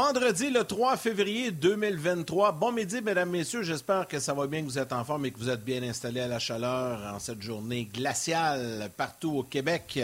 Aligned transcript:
Vendredi 0.00 0.48
le 0.50 0.62
3 0.62 0.96
février 0.96 1.50
2023. 1.50 2.52
Bon 2.52 2.70
midi, 2.70 3.00
mesdames, 3.02 3.30
messieurs. 3.30 3.64
J'espère 3.64 4.06
que 4.06 4.20
ça 4.20 4.32
va 4.32 4.46
bien, 4.46 4.60
que 4.60 4.66
vous 4.66 4.78
êtes 4.78 4.92
en 4.92 5.04
forme 5.04 5.26
et 5.26 5.32
que 5.32 5.38
vous 5.40 5.50
êtes 5.50 5.64
bien 5.64 5.82
installés 5.82 6.20
à 6.20 6.28
la 6.28 6.38
chaleur 6.38 7.00
en 7.12 7.18
cette 7.18 7.42
journée 7.42 7.90
glaciale 7.92 8.92
partout 8.96 9.38
au 9.38 9.42
Québec. 9.42 9.98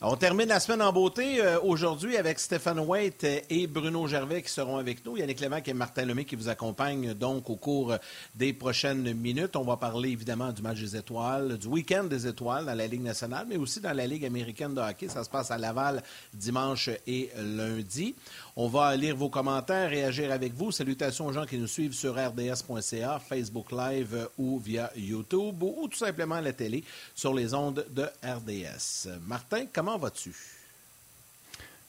On 0.00 0.14
termine 0.14 0.46
la 0.46 0.60
semaine 0.60 0.80
en 0.80 0.92
beauté 0.92 1.40
euh, 1.40 1.58
aujourd'hui 1.60 2.16
avec 2.16 2.38
Stéphane 2.38 2.78
Waite 2.78 3.26
et 3.50 3.66
Bruno 3.66 4.06
Gervais 4.06 4.42
qui 4.42 4.48
seront 4.48 4.76
avec 4.76 5.04
nous. 5.04 5.16
Yannick 5.16 5.40
Lévesque 5.40 5.66
et 5.66 5.74
Martin 5.74 6.04
Lemay 6.04 6.24
qui 6.24 6.36
vous 6.36 6.48
accompagnent 6.48 7.12
donc 7.12 7.50
au 7.50 7.56
cours 7.56 7.96
des 8.36 8.52
prochaines 8.52 9.12
minutes. 9.12 9.56
On 9.56 9.64
va 9.64 9.76
parler 9.76 10.10
évidemment 10.10 10.52
du 10.52 10.62
match 10.62 10.78
des 10.78 10.96
étoiles, 10.96 11.58
du 11.58 11.66
week-end 11.66 12.04
des 12.04 12.28
étoiles 12.28 12.64
dans 12.64 12.74
la 12.74 12.86
Ligue 12.86 13.02
nationale, 13.02 13.46
mais 13.48 13.56
aussi 13.56 13.80
dans 13.80 13.92
la 13.92 14.06
Ligue 14.06 14.24
américaine 14.24 14.72
de 14.72 14.80
hockey. 14.80 15.08
Ça 15.08 15.24
se 15.24 15.30
passe 15.30 15.50
à 15.50 15.58
Laval 15.58 16.00
dimanche 16.32 16.90
et 17.08 17.30
lundi. 17.36 18.14
On 18.54 18.68
va 18.68 18.94
lire 18.96 19.16
vos 19.16 19.30
commentaires, 19.30 19.88
réagir 19.88 20.30
avec 20.30 20.52
vous. 20.52 20.72
Salutations 20.72 21.26
aux 21.26 21.32
gens 21.32 21.46
qui 21.46 21.56
nous 21.56 21.66
suivent 21.66 21.94
sur 21.94 22.14
rds.ca, 22.14 23.18
Facebook 23.18 23.72
Live 23.72 24.28
ou 24.36 24.58
via 24.58 24.90
YouTube 24.94 25.62
ou, 25.62 25.88
tout 25.88 25.96
simplement 25.96 26.34
à 26.34 26.42
la 26.42 26.52
télé 26.52 26.84
sur 27.14 27.32
les 27.32 27.54
ondes 27.54 27.86
de 27.90 28.02
RDS. 28.22 29.08
Martin, 29.26 29.64
comment 29.72 29.96
vas-tu? 29.96 30.34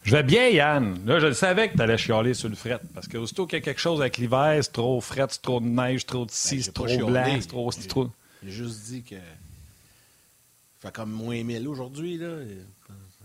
Je 0.04 0.16
vais 0.16 0.24
bien, 0.24 0.48
Yann. 0.50 1.00
Là, 1.06 1.20
je 1.20 1.32
savais 1.34 1.70
que 1.70 1.76
tu 1.76 1.82
allais 1.82 1.98
chialer 1.98 2.34
sur 2.34 2.50
le 2.50 2.56
fret. 2.56 2.80
Parce 2.94 3.08
que 3.08 3.18
aussitôt 3.18 3.46
qu'il 3.46 3.60
y 3.60 3.62
a 3.62 3.66
quelque 3.66 3.80
chose 3.80 4.00
avec 4.00 4.18
l'hiver, 4.18 4.60
c'est 4.62 4.72
trop 4.72 5.00
fret, 5.02 5.28
c'est 5.30 5.42
trop 5.42 5.60
de 5.60 5.66
neige, 5.66 6.06
trop 6.06 6.26
de 6.26 6.32
ci, 6.32 6.58
Ben, 6.58 6.64
c'est 6.64 6.74
trop 6.74 6.86
blanc, 6.86 7.72
c'est 7.72 7.88
trop. 7.88 8.10
J'ai 8.42 8.52
juste 8.52 8.84
dit 8.86 9.04
que. 9.04 9.16
Fait 10.80 10.94
comme 10.94 11.12
moins 11.12 11.42
1000 11.42 11.68
aujourd'hui, 11.68 12.18
là. 12.18 12.38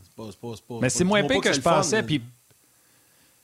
C'est 0.05 0.39
pas, 0.39 0.79
Mais 0.81 0.91
c'est 0.91 1.05
moins 1.05 1.23
pire 1.25 1.41
que 1.41 1.49
c'est 1.49 1.55
je 1.55 1.59
le 1.59 1.63
pensais. 1.63 2.03
Puis 2.03 2.23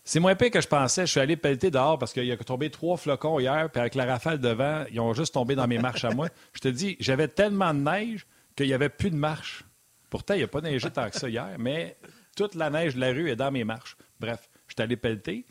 c'est 0.04 0.20
moins 0.20 0.34
pire 0.34 0.50
que 0.50 0.60
je 0.60 0.68
pensais. 0.68 1.06
Je 1.06 1.10
suis 1.10 1.20
allé 1.20 1.36
pelleter 1.36 1.70
dehors 1.70 1.98
parce 1.98 2.12
qu'il 2.12 2.26
y 2.26 2.32
a 2.32 2.36
tombé 2.36 2.70
trois 2.70 2.98
flocons 2.98 3.40
hier. 3.40 3.70
Puis 3.70 3.80
avec 3.80 3.94
la 3.94 4.04
rafale 4.04 4.38
devant, 4.38 4.84
ils 4.92 5.00
ont 5.00 5.14
juste 5.14 5.32
tombé 5.32 5.54
dans 5.54 5.66
mes 5.66 5.78
marches 5.78 6.04
à 6.04 6.10
moi. 6.10 6.28
Je 6.52 6.60
te 6.60 6.68
dis, 6.68 6.96
j'avais 7.00 7.28
tellement 7.28 7.72
de 7.72 7.80
neige 7.80 8.26
qu'il 8.54 8.66
n'y 8.66 8.74
avait 8.74 8.90
plus 8.90 9.10
de 9.10 9.16
marche. 9.16 9.64
Pourtant, 10.10 10.34
il 10.34 10.38
n'y 10.38 10.44
a 10.44 10.48
pas 10.48 10.60
neigé 10.60 10.90
tant 10.90 11.08
que 11.08 11.18
ça 11.18 11.28
hier, 11.28 11.56
mais 11.58 11.96
toute 12.36 12.54
la 12.54 12.68
neige 12.68 12.94
de 12.94 13.00
la 13.00 13.08
rue 13.08 13.30
est 13.30 13.36
dans 13.36 13.50
mes 13.50 13.64
marches. 13.64 13.96
Bref, 14.20 14.48
je 14.68 14.74
suis 14.74 14.82
allé 14.82 14.96
pelleter. 14.96 15.46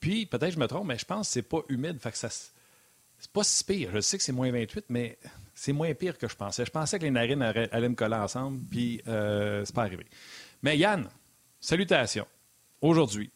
Puis, 0.00 0.24
peut-être 0.24 0.54
je 0.54 0.58
me 0.58 0.66
trompe, 0.66 0.86
mais 0.86 0.98
je 0.98 1.04
pense 1.04 1.28
que 1.28 1.32
c'est 1.34 1.42
pas 1.42 1.60
humide. 1.68 2.00
Fait 2.00 2.10
que 2.10 2.16
ça, 2.16 2.30
c'est 2.30 3.30
pas 3.32 3.44
si 3.44 3.62
pire. 3.62 3.90
Je 3.92 4.00
sais 4.00 4.16
que 4.16 4.24
c'est 4.24 4.32
moins 4.32 4.50
28, 4.50 4.86
mais 4.88 5.18
c'est 5.54 5.74
moins 5.74 5.92
pire 5.92 6.16
que 6.16 6.26
je 6.26 6.34
pensais. 6.34 6.64
Je 6.64 6.70
pensais 6.70 6.98
que 6.98 7.04
les 7.04 7.10
narines 7.10 7.42
allaient 7.42 7.68
allaient 7.70 7.88
me 7.90 7.94
coller 7.94 8.16
ensemble, 8.16 8.60
puis 8.70 9.02
euh, 9.06 9.62
c'est 9.66 9.74
pas 9.74 9.82
arrivé. 9.82 10.06
Mais 10.62 10.78
Yann, 10.78 11.06
salutations. 11.60 12.26
Aujourd'hui, 12.80 13.30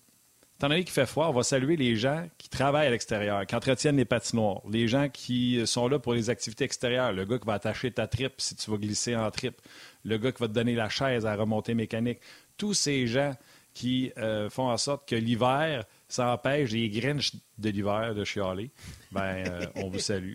étant 0.57 0.69
qu'il 0.69 0.91
fait 0.91 1.07
froid, 1.07 1.29
on 1.29 1.33
va 1.33 1.43
saluer 1.43 1.77
les 1.77 1.97
gens 1.97 2.29
qui 2.39 2.49
travaillent 2.49 2.87
à 2.87 2.91
l'extérieur, 2.91 3.45
qui 3.47 3.55
entretiennent 3.55 3.97
les 3.97 4.05
patinoires, 4.05 4.61
les 4.71 4.89
gens 4.89 5.09
qui 5.09 5.67
sont 5.67 5.89
là 5.89 5.99
pour 5.99 6.15
les 6.15 6.31
activités 6.31 6.65
extérieures, 6.65 7.13
le 7.13 7.25
gars 7.25 7.39
qui 7.39 7.47
va 7.47 7.55
attacher 7.55 7.91
ta 7.91 8.07
tripe 8.07 8.35
si 8.39 8.55
tu 8.55 8.71
vas 8.71 8.77
glisser 8.77 9.17
en 9.17 9.31
tripe, 9.31 9.61
le 10.05 10.17
gars 10.17 10.33
qui 10.33 10.41
va 10.41 10.49
te 10.49 10.53
donner 10.53 10.75
la 10.75 10.89
chaise 10.89 11.27
à 11.27 11.35
remonter 11.35 11.75
mécanique, 11.75 12.21
tous 12.57 12.75
ces 12.75 13.07
gens 13.07 13.35
qui 13.73 14.13
euh, 14.19 14.49
font 14.49 14.69
en 14.71 14.77
sorte 14.77 15.09
que 15.09 15.17
l'hiver, 15.17 15.85
ça 16.09 16.33
empêche 16.33 16.71
les 16.71 16.89
Grinch 16.89 17.33
de 17.59 17.71
l'hiver 17.71 18.15
de 18.15 18.25
chialer, 18.25 18.71
ben, 19.11 19.45
euh, 19.49 19.67
on 19.75 19.89
vous 19.89 19.99
salue. 19.99 20.35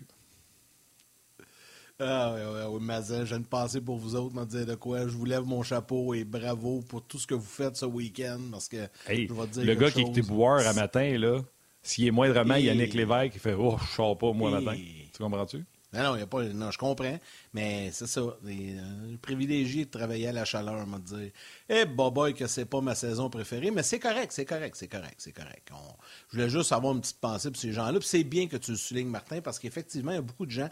Ah 2.02 2.32
oui, 2.34 2.40
oui, 2.46 2.60
oui, 2.70 2.80
Mazin, 2.82 3.20
je 3.24 3.30
viens 3.34 3.40
de 3.40 3.46
passer 3.46 3.80
pour 3.80 3.98
vous 3.98 4.14
autres, 4.16 4.34
me 4.34 4.44
dire 4.46 4.64
de 4.64 4.74
quoi. 4.74 5.00
Je 5.02 5.12
vous 5.14 5.26
lève 5.26 5.44
mon 5.44 5.62
chapeau 5.62 6.14
et 6.14 6.24
bravo 6.24 6.80
pour 6.88 7.02
tout 7.02 7.18
ce 7.18 7.26
que 7.26 7.34
vous 7.34 7.42
faites 7.44 7.76
ce 7.76 7.84
week-end, 7.84 8.38
parce 8.50 8.68
que 8.68 8.88
Hey, 9.06 9.28
je 9.28 9.34
vais 9.34 9.46
te 9.46 9.52
dire 9.52 9.64
le 9.66 9.74
gars 9.74 9.90
qui 9.90 10.02
chose. 10.02 10.26
boire 10.28 10.66
à 10.66 10.72
matin, 10.72 11.18
là, 11.18 11.40
s'il 11.82 12.06
est 12.06 12.10
moindrement 12.10 12.54
Et- 12.54 12.62
Yannick 12.64 12.94
Lévesque, 12.94 13.32
il 13.34 13.40
fait 13.40 13.54
Oh, 13.54 13.76
je 13.78 13.94
sors 13.96 14.16
pas 14.16 14.32
moi 14.32 14.50
Et- 14.50 14.64
matin. 14.64 14.78
Tu 15.12 15.22
comprends-tu? 15.22 15.64
Non, 15.92 16.04
non, 16.04 16.16
y 16.16 16.22
a 16.22 16.26
pas, 16.28 16.44
non, 16.44 16.70
je 16.70 16.78
comprends, 16.78 17.18
mais 17.52 17.90
c'est 17.92 18.06
ça. 18.06 18.20
Les, 18.44 18.76
euh, 18.78 19.16
privilégié 19.20 19.86
de 19.86 19.90
travailler 19.90 20.28
à 20.28 20.32
la 20.32 20.44
chaleur, 20.44 20.86
me 20.86 20.98
dire. 21.00 21.32
Eh, 21.68 21.84
boy, 21.84 22.32
que 22.32 22.46
c'est 22.46 22.64
pas 22.64 22.80
ma 22.80 22.94
saison 22.94 23.28
préférée, 23.28 23.72
mais 23.72 23.82
c'est 23.82 23.98
correct, 23.98 24.30
c'est 24.32 24.44
correct, 24.44 24.76
c'est 24.76 24.86
correct, 24.86 25.16
c'est 25.18 25.32
correct. 25.32 25.68
On- 25.72 25.96
je 26.30 26.36
voulais 26.36 26.48
juste 26.48 26.70
avoir 26.70 26.94
une 26.94 27.00
petite 27.00 27.18
pensée 27.20 27.50
pour 27.50 27.60
ces 27.60 27.72
gens-là. 27.72 27.98
Puis 27.98 28.06
c'est 28.08 28.22
bien 28.22 28.46
que 28.46 28.56
tu 28.56 28.70
le 28.70 28.76
soulignes, 28.76 29.08
Martin, 29.08 29.40
parce 29.40 29.58
qu'effectivement, 29.58 30.12
il 30.12 30.14
y 30.14 30.18
a 30.18 30.22
beaucoup 30.22 30.46
de 30.46 30.52
gens, 30.52 30.70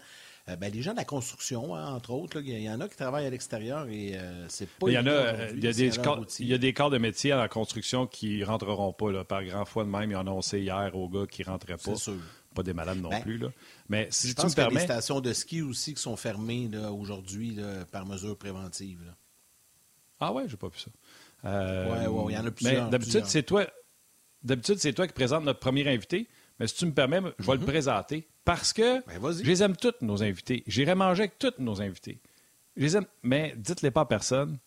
euh, 0.48 0.56
ben, 0.56 0.72
les 0.72 0.82
gens 0.82 0.92
de 0.92 0.96
la 0.96 1.04
construction, 1.04 1.74
hein, 1.74 1.92
entre 1.94 2.10
autres, 2.10 2.40
il 2.40 2.60
y 2.60 2.70
en 2.70 2.80
a 2.80 2.88
qui 2.88 2.96
travaillent 2.96 3.26
à 3.26 3.30
l'extérieur 3.30 3.86
et 3.88 4.16
euh, 4.16 4.46
c'est 4.48 4.68
pas 4.68 4.88
Il 4.88 4.94
y 4.94 4.98
en 4.98 5.06
a, 5.06 5.10
euh, 5.10 5.50
il 5.54 5.62
y 5.62 5.66
a 5.68 5.72
de 5.72 5.76
des 5.76 5.90
corps, 5.90 6.14
un 6.14 6.18
routier. 6.20 6.46
il 6.46 6.48
y 6.50 6.54
a 6.54 6.58
des 6.58 6.72
corps 6.72 6.90
de 6.90 6.98
métier 6.98 7.32
à 7.32 7.36
la 7.36 7.48
construction 7.48 8.06
qui 8.06 8.42
rentreront 8.44 8.92
pas 8.92 9.12
là, 9.12 9.24
par 9.24 9.44
grand 9.44 9.64
fois 9.64 9.84
de 9.84 9.90
même. 9.90 10.10
Ils 10.10 10.16
ont 10.16 10.20
annoncé 10.20 10.60
hier 10.60 10.94
aux 10.94 11.08
gars 11.08 11.26
qui 11.26 11.42
rentraient 11.42 11.76
pas. 11.76 11.94
C'est 11.94 11.96
sûr. 11.96 12.16
Pas 12.54 12.62
des 12.62 12.72
malades 12.72 13.00
non 13.00 13.10
Ben, 13.10 13.20
plus 13.22 13.38
là. 13.38 13.48
Mais 13.88 14.08
si 14.10 14.28
Je 14.28 14.32
tu 14.32 14.36
pense 14.42 14.52
me 14.52 14.54
qu'il 14.54 14.62
y 14.62 14.66
a 14.66 14.68
des 14.68 14.74
permets, 14.74 14.84
stations 14.86 15.20
de 15.20 15.32
ski 15.32 15.62
aussi 15.62 15.94
qui 15.94 16.00
sont 16.02 16.16
fermées 16.16 16.70
aujourd'hui 16.90 17.58
par 17.92 18.06
mesure 18.06 18.36
préventive. 18.36 19.04
là. 19.04 19.14
ah 20.20 20.32
ouais, 20.32 20.44
j'ai 20.48 20.56
pas 20.56 20.68
vu 20.68 20.78
ça. 20.78 20.90
Euh, 21.44 21.86
Ouais, 21.86 22.06
ouais, 22.06 22.32
il 22.32 22.36
y 22.36 22.38
en 22.38 22.46
a 22.46 22.50
plusieurs, 22.50 22.84
Mais 22.86 22.90
d'habitude 22.90 23.26
c'est 23.26 23.42
toi, 23.44 23.66
d'habitude 24.42 24.78
c'est 24.78 24.92
toi 24.92 25.06
qui 25.06 25.12
présente 25.12 25.44
notre 25.44 25.60
premier 25.60 25.86
invité. 25.88 26.26
Mais 26.58 26.66
si 26.66 26.74
tu 26.74 26.86
me 26.86 26.92
permets, 26.92 27.20
je 27.38 27.46
vais 27.46 27.56
le 27.56 27.64
présenter 27.64 28.26
parce 28.44 28.72
que 28.72 28.96
Mhm. 28.96 29.02
Ben, 29.06 29.18
vas-y. 29.20 29.44
je 29.44 29.48
les 29.48 29.62
aime 29.62 29.76
tous 29.76 29.94
nos 30.00 30.22
invités. 30.22 30.64
J'irai 30.66 30.94
manger 30.94 31.22
avec 31.24 31.38
tous 31.38 31.52
nos 31.58 31.80
invités. 31.80 32.20
Je 32.76 32.82
les 32.82 32.96
aime, 32.96 33.06
mais 33.22 33.54
dites-les 33.56 33.90
pas 33.90 34.02
à 34.02 34.06
personne. 34.06 34.58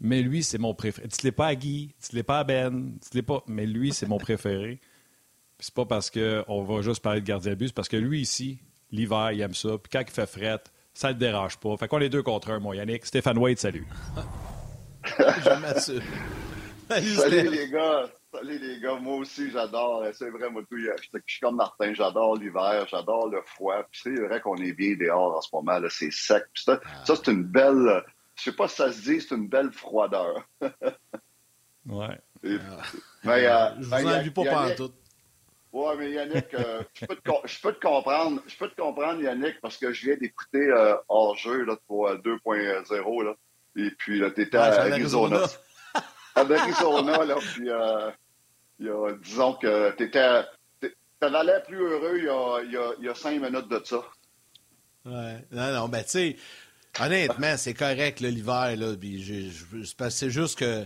Mais 0.00 0.22
lui, 0.22 0.42
c'est 0.44 0.58
mon 0.58 0.74
préféré. 0.74 1.08
Dites-les 1.08 1.32
pas 1.32 1.48
à 1.48 1.54
Guy, 1.56 1.92
dites-les 2.00 2.22
pas 2.22 2.38
à 2.40 2.44
Ben, 2.44 2.92
dites-les 3.00 3.22
pas. 3.22 3.42
Mais 3.48 3.66
lui, 3.66 3.92
c'est 3.92 4.06
mon 4.06 4.18
préféré. 4.18 4.80
C'est 5.58 5.74
pas 5.74 5.86
parce 5.86 6.08
qu'on 6.10 6.62
va 6.62 6.82
juste 6.82 7.02
parler 7.02 7.20
de 7.20 7.26
gardien 7.26 7.50
de 7.52 7.56
but, 7.56 7.68
c'est 7.68 7.74
parce 7.74 7.88
que 7.88 7.96
lui 7.96 8.20
ici, 8.20 8.60
l'hiver, 8.92 9.32
il 9.32 9.40
aime 9.40 9.54
ça. 9.54 9.70
Puis 9.78 9.90
quand 9.90 10.00
il 10.06 10.10
fait 10.10 10.26
fret, 10.26 10.60
ça 10.94 11.08
le 11.08 11.16
dérange 11.16 11.56
pas. 11.58 11.76
Fait 11.76 11.88
qu'on 11.88 12.00
est 12.00 12.08
deux 12.08 12.22
contre 12.22 12.50
un, 12.52 12.60
mon 12.60 12.72
Yannick. 12.72 13.04
Stéphane 13.06 13.38
Wade, 13.38 13.58
salut. 13.58 13.86
Je 15.04 15.60
m'assure. 15.60 16.02
Salut, 16.88 17.50
les 17.50 17.68
gars, 17.70 18.08
salut 18.32 18.58
les 18.58 18.80
gars, 18.80 18.96
moi 18.96 19.16
aussi 19.16 19.50
j'adore, 19.50 20.04
c'est 20.12 20.30
vrai, 20.30 20.50
moi 20.50 20.62
tout, 20.70 20.78
je 20.78 20.90
je 21.12 21.20
suis 21.26 21.40
comme 21.40 21.56
Martin, 21.56 21.92
j'adore 21.94 22.36
l'hiver, 22.36 22.86
j'adore 22.90 23.28
le 23.28 23.40
froid, 23.42 23.82
puis 23.90 24.00
c'est 24.04 24.14
vrai 24.20 24.40
qu'on 24.40 24.56
est 24.56 24.72
bien 24.72 24.94
dehors 24.96 25.36
en 25.36 25.40
ce 25.40 25.48
moment, 25.52 25.78
là, 25.78 25.88
c'est 25.90 26.10
sec, 26.12 26.44
puis 26.52 26.64
ça, 26.64 26.80
ça, 27.04 27.16
c'est 27.16 27.30
une 27.32 27.44
belle, 27.44 28.04
je 28.36 28.42
sais 28.44 28.52
pas 28.52 28.68
si 28.68 28.76
ça 28.76 28.92
se 28.92 29.00
dit, 29.02 29.20
c'est 29.20 29.34
une 29.34 29.48
belle 29.48 29.72
froideur. 29.72 30.46
Ouais. 31.86 32.18
Et- 32.44 32.58
mais, 33.24 33.46
euh, 33.46 33.68
Je 33.78 33.84
vous 33.84 33.90
ben, 33.90 34.30
pas 34.32 34.44
pantoute. 34.44 34.94
Ouais, 35.72 35.96
mais 35.96 36.10
Yannick, 36.10 36.52
euh, 36.52 36.82
je, 36.92 37.06
peux 37.06 37.16
te, 37.16 37.22
com- 37.22 37.40
je 37.44 37.60
peux 37.62 37.72
te 37.72 37.80
comprendre, 37.80 38.42
je 38.46 38.56
peux 38.58 38.68
te 38.68 38.78
comprendre, 38.78 39.22
Yannick, 39.22 39.58
parce 39.62 39.78
que 39.78 39.90
je 39.92 40.06
viens 40.06 40.16
d'écouter 40.18 40.66
euh, 40.70 40.96
hors-jeu 41.08 41.64
là, 41.64 41.76
pour 41.86 42.08
euh, 42.08 42.16
2.0, 42.18 43.24
là, 43.24 43.34
et 43.76 43.90
puis 43.92 44.18
là, 44.18 44.30
t'étais 44.30 44.58
Ouais, 44.58 44.64
à. 44.64 44.82
Arizona. 44.82 45.40
À 46.38 46.60
Arizona, 46.60 47.24
là, 47.24 47.36
puis 47.54 47.68
euh, 47.68 48.10
y 48.80 48.88
disons 49.22 49.54
que 49.54 49.90
t'étais, 49.92 50.44
t'avais 51.20 51.44
l'air 51.44 51.62
plus 51.64 51.78
heureux 51.78 52.18
il 52.18 52.24
y, 52.24 52.76
a, 52.76 52.92
y 53.00 53.08
a, 53.08 53.14
cinq 53.14 53.40
minutes 53.40 53.68
de 53.68 53.80
ça. 53.84 54.02
Ouais. 55.04 55.44
Non, 55.50 55.72
non, 55.72 55.88
ben, 55.88 56.02
tu 56.02 56.10
sais, 56.10 56.36
honnêtement, 57.00 57.56
c'est 57.56 57.74
correct, 57.74 58.20
là, 58.20 58.30
l'hiver, 58.30 58.76
là. 58.76 58.94
Parce- 59.96 60.14
c'est 60.14 60.30
juste 60.30 60.58
que 60.58 60.84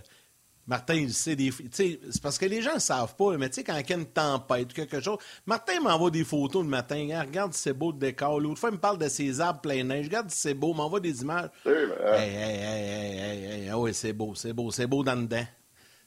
Martin, 0.66 0.94
il 0.94 1.12
sait 1.12 1.34
des. 1.34 1.50
Tu 1.50 1.68
sais, 1.72 2.00
c'est 2.10 2.22
parce 2.22 2.38
que 2.38 2.46
les 2.46 2.62
gens 2.62 2.74
ne 2.74 2.78
savent 2.80 3.16
pas, 3.16 3.36
mais 3.36 3.48
tu 3.48 3.56
sais, 3.56 3.64
quand 3.64 3.76
il 3.76 3.90
y 3.90 3.92
a 3.92 3.96
une 3.96 4.06
tempête 4.06 4.70
ou 4.70 4.74
quelque 4.74 5.00
chose, 5.00 5.18
Martin 5.44 5.80
m'envoie 5.80 6.10
des 6.12 6.22
photos 6.22 6.62
le 6.62 6.68
matin. 6.68 7.08
Hein, 7.12 7.22
regarde 7.22 7.52
si 7.52 7.62
c'est 7.62 7.72
beau 7.72 7.90
le 7.90 7.98
décor. 7.98 8.38
L'autre 8.38 8.60
fois, 8.60 8.70
il 8.70 8.74
me 8.74 8.78
parle 8.80 8.98
de 8.98 9.08
ses 9.08 9.40
arbres 9.40 9.60
plein 9.60 9.78
de 9.78 9.82
neige. 9.88 10.06
Regarde 10.06 10.30
si 10.30 10.38
c'est 10.40 10.54
beau, 10.54 10.72
m'envoie 10.72 11.00
des 11.00 11.20
images. 11.22 11.50
Tu 11.64 11.70
sais, 11.70 11.86
ben, 11.86 12.14
Hey, 12.14 12.30
hey, 12.30 12.56
hey, 12.60 12.88
hey, 12.88 13.18
hey, 13.18 13.60
hey, 13.62 13.68
ah 13.70 13.78
oui, 13.78 13.92
c'est 13.92 14.12
beau, 14.12 14.34
c'est 14.36 14.52
beau, 14.52 14.70
c'est 14.70 14.86
beau 14.86 15.02
dans 15.02 15.16
le 15.16 15.22
dedans. 15.22 15.46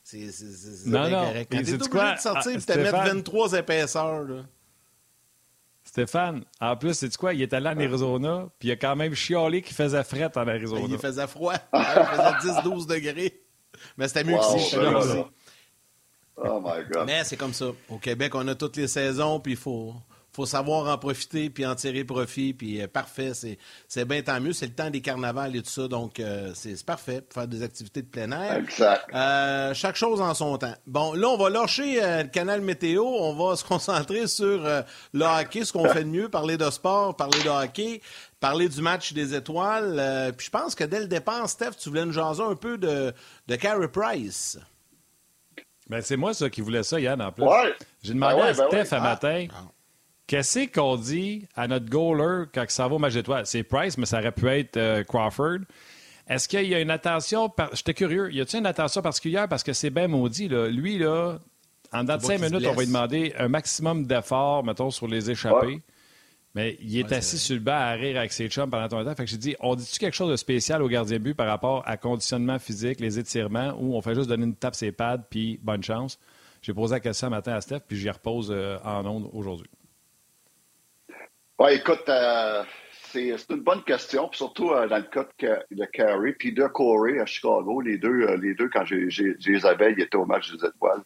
C'est 0.01 0.31
c'est- 0.31 0.87
Non, 0.87 1.09
non. 1.09 1.25
correct. 1.25 1.53
Et 1.53 1.57
Quand 1.57 1.63
t'es 1.63 1.65
sais-tu 1.71 1.75
obligé 1.75 1.89
quoi? 1.89 2.13
de 2.13 2.19
sortir 2.19 2.41
Ah, 2.45 2.57
et 2.57 2.61
te 2.61 2.71
mettre 2.77 2.89
Stéphane. 2.89 3.07
23 3.17 3.53
épaisseurs, 3.53 4.23
là. 4.23 4.35
Stéphane, 5.83 6.43
en 6.61 6.75
plus, 6.77 6.93
sais-tu 6.93 7.17
quoi? 7.17 7.33
Il 7.33 7.41
est 7.41 7.53
allé 7.53 7.67
en 7.69 7.77
Arizona, 7.77 8.47
puis 8.59 8.69
il 8.69 8.71
a 8.71 8.75
quand 8.75 8.95
même 8.95 9.13
chialé 9.13 9.61
qu'il 9.61 9.75
faisait 9.75 10.03
fret 10.03 10.31
en 10.35 10.47
Arizona. 10.47 10.81
Ben, 10.81 10.87
Il 10.91 10.97
faisait 10.97 11.27
froid. 11.27 11.53
il 11.73 11.83
faisait 11.83 12.53
10-12 12.61 12.87
degrés. 12.87 13.41
Mais 13.97 14.07
c'était 14.07 14.23
mieux 14.23 14.35
Wow, 14.35 14.53
qu'ici. 14.55 14.75
là. 14.75 15.25
Oh 16.37 16.59
my 16.61 16.83
God. 16.91 17.05
Mais 17.05 17.23
c'est 17.23 17.37
comme 17.37 17.53
ça. 17.53 17.67
Au 17.89 17.97
Québec, 17.97 18.35
on 18.35 18.45
a 18.47 18.55
toutes 18.55 18.75
les 18.77 18.87
saisons, 18.87 19.39
puis 19.39 19.53
il 19.53 19.57
faut, 19.57 19.93
faut 20.35 20.45
savoir 20.45 20.93
en 20.93 20.97
profiter, 20.97 21.49
puis 21.49 21.65
en 21.65 21.75
tirer 21.75 22.03
profit, 22.03 22.53
puis 22.53 22.81
euh, 22.81 22.87
parfait. 22.87 23.33
C'est, 23.33 23.57
c'est 23.87 24.05
bien 24.05 24.21
tant 24.21 24.39
mieux. 24.41 24.53
C'est 24.53 24.67
le 24.67 24.73
temps 24.73 24.89
des 24.89 25.01
carnavals 25.01 25.55
et 25.55 25.61
tout 25.61 25.69
ça, 25.69 25.87
donc 25.87 26.19
euh, 26.19 26.51
c'est, 26.53 26.75
c'est 26.75 26.85
parfait 26.85 27.21
pour 27.21 27.33
faire 27.41 27.47
des 27.47 27.63
activités 27.63 28.01
de 28.01 28.07
plein 28.07 28.31
air. 28.31 28.57
Exact. 28.57 29.05
Euh, 29.13 29.73
chaque 29.73 29.95
chose 29.95 30.19
en 30.21 30.33
son 30.33 30.57
temps. 30.57 30.75
Bon, 30.85 31.13
là, 31.13 31.27
on 31.29 31.37
va 31.37 31.49
lâcher 31.49 32.03
euh, 32.03 32.23
le 32.23 32.29
canal 32.29 32.61
météo. 32.61 33.03
On 33.05 33.33
va 33.33 33.55
se 33.55 33.63
concentrer 33.63 34.27
sur 34.27 34.65
euh, 34.65 34.81
le 35.13 35.23
hockey, 35.25 35.63
ce 35.63 35.71
qu'on 35.71 35.87
fait 35.89 36.03
de 36.03 36.09
mieux, 36.09 36.29
parler 36.29 36.57
de 36.57 36.69
sport, 36.69 37.15
parler 37.15 37.41
de 37.43 37.49
hockey, 37.49 38.01
parler 38.39 38.67
du 38.67 38.81
match 38.81 39.13
des 39.13 39.33
étoiles. 39.33 39.95
Euh, 39.99 40.31
puis 40.31 40.47
je 40.47 40.51
pense 40.51 40.75
que 40.75 40.83
dès 40.83 40.99
le 40.99 41.07
départ, 41.07 41.47
Steph, 41.49 41.71
tu 41.79 41.89
voulais 41.89 42.05
nous 42.05 42.11
jaser 42.13 42.43
un 42.43 42.55
peu 42.55 42.77
de, 42.77 43.13
de 43.47 43.55
Carey 43.55 43.87
Price. 43.87 44.59
Ben, 45.87 46.01
c'est 46.01 46.17
moi, 46.17 46.33
ça, 46.33 46.49
qui 46.49 46.61
voulais 46.61 46.81
ça, 46.83 46.99
Yann, 46.99 47.21
en 47.21 47.31
plus. 47.31 47.43
Ouais. 47.43 47.73
J'ai 48.01 48.13
demandé 48.13 48.35
Ben 48.35 48.41
ouais, 48.41 48.49
à 48.49 48.53
ben 48.53 48.67
Steph 48.67 48.91
ouais. 48.91 48.99
un 48.99 49.03
matin, 49.03 49.47
Ah. 49.53 49.61
Qu'est-ce 50.27 50.67
qu'on 50.67 50.95
dit 50.95 51.47
à 51.55 51.67
notre 51.67 51.89
goaler 51.89 52.45
quand 52.53 52.65
ça 52.69 52.87
va 52.87 52.95
au 52.95 52.99
match 52.99 53.13
d'étoiles? 53.13 53.45
C'est 53.45 53.63
Price, 53.63 53.97
mais 53.97 54.05
ça 54.05 54.19
aurait 54.19 54.31
pu 54.31 54.47
être 54.47 54.77
euh, 54.77 55.03
Crawford. 55.03 55.59
Est-ce 56.27 56.47
qu'il 56.47 56.67
y 56.67 56.73
a 56.73 56.79
une 56.79 56.89
attention... 56.89 57.49
Par... 57.49 57.69
J'étais 57.75 57.93
curieux. 57.93 58.33
Y 58.33 58.41
a-t-il 58.41 58.59
une 58.59 58.65
attention 58.65 59.01
particulière? 59.01 59.47
Parce 59.47 59.63
que 59.63 59.73
c'est 59.73 59.91
bien 59.91 60.07
maudit, 60.07 60.47
là. 60.47 60.67
Lui, 60.67 60.97
là, 60.97 61.37
en 61.93 62.01
dedans 62.01 62.17
de 62.17 62.23
cinq 62.23 62.41
minutes, 62.41 62.65
on 62.67 62.73
va 62.73 62.81
lui 62.81 62.87
demander 62.87 63.33
un 63.37 63.47
maximum 63.47 64.05
d'efforts, 64.05 64.63
mettons, 64.63 64.89
sur 64.89 65.07
les 65.07 65.29
échappés. 65.29 65.67
Ouais. 65.67 65.81
Mais 66.55 66.77
il 66.79 66.97
est 66.97 67.03
Ouais, 67.03 67.17
assis 67.17 67.37
sur 67.37 67.53
le 67.53 67.61
banc 67.61 67.73
à 67.73 67.91
rire 67.91 68.17
avec 68.17 68.31
ses 68.31 68.47
chums 68.47 68.69
pendant 68.69 68.87
ton 68.87 69.03
temps. 69.03 69.13
Fait 69.13 69.25
que 69.25 69.29
j'ai 69.29 69.37
dit, 69.37 69.55
on 69.59 69.75
dit-tu 69.75 69.99
quelque 69.99 70.15
chose 70.15 70.31
de 70.31 70.37
spécial 70.37 70.81
au 70.81 70.87
gardien 70.87 71.17
de 71.17 71.21
but 71.21 71.33
par 71.33 71.47
rapport 71.47 71.83
à 71.85 71.97
conditionnement 71.97 72.59
physique, 72.59 73.01
les 73.01 73.19
étirements, 73.19 73.75
ou 73.77 73.93
on 73.95 74.01
fait 74.01 74.15
juste 74.15 74.29
donner 74.29 74.45
une 74.45 74.55
tape 74.55 74.73
ses 74.73 74.93
pads, 74.93 75.27
puis 75.29 75.59
bonne 75.61 75.83
chance? 75.83 76.17
J'ai 76.61 76.73
posé 76.73 76.95
la 76.95 77.01
question 77.01 77.27
un 77.27 77.31
matin 77.31 77.53
à 77.53 77.61
Steph, 77.61 77.81
puis 77.87 77.97
j'y 77.97 78.09
repose 78.09 78.51
euh, 78.51 78.77
en 78.85 79.05
ondes 79.05 79.29
aujourd'hui. 79.33 79.69
Ouais, 81.57 81.77
écoute, 81.77 82.03
euh, 82.09 82.63
c'est 83.13 83.49
une 83.49 83.61
bonne 83.61 83.81
question, 83.83 84.27
puis 84.27 84.37
surtout 84.37 84.71
euh, 84.71 84.89
dans 84.89 84.97
le 84.97 85.03
cas 85.03 85.25
de, 85.39 85.75
de 85.75 85.85
Carey, 85.85 86.33
puis 86.37 86.51
de 86.51 86.67
Corey 86.67 87.17
à 87.17 87.25
Chicago, 87.25 87.79
les 87.79 87.97
deux, 87.97 88.23
euh, 88.23 88.35
les 88.35 88.55
deux 88.55 88.67
quand 88.67 88.83
j'ai 88.83 89.07
les 89.07 89.65
avais, 89.65 89.93
ils 89.93 90.01
étaient 90.01 90.17
au 90.17 90.25
match 90.25 90.51
des 90.51 90.67
étoiles. 90.67 91.01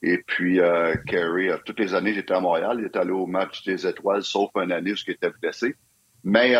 Et 0.00 0.16
puis 0.26 0.60
euh, 0.60 0.94
Carey, 1.06 1.50
toutes 1.66 1.78
les 1.78 1.94
années, 1.94 2.14
j'étais 2.14 2.32
à 2.32 2.40
Montréal, 2.40 2.78
il 2.80 2.86
était 2.86 3.00
allé 3.00 3.10
au 3.10 3.26
match 3.26 3.64
des 3.64 3.86
étoiles, 3.86 4.22
sauf 4.22 4.50
une 4.54 4.72
année 4.72 4.92
où 4.92 4.96
il 5.06 5.10
était 5.10 5.30
blessé. 5.42 5.76
Mais 6.24 6.54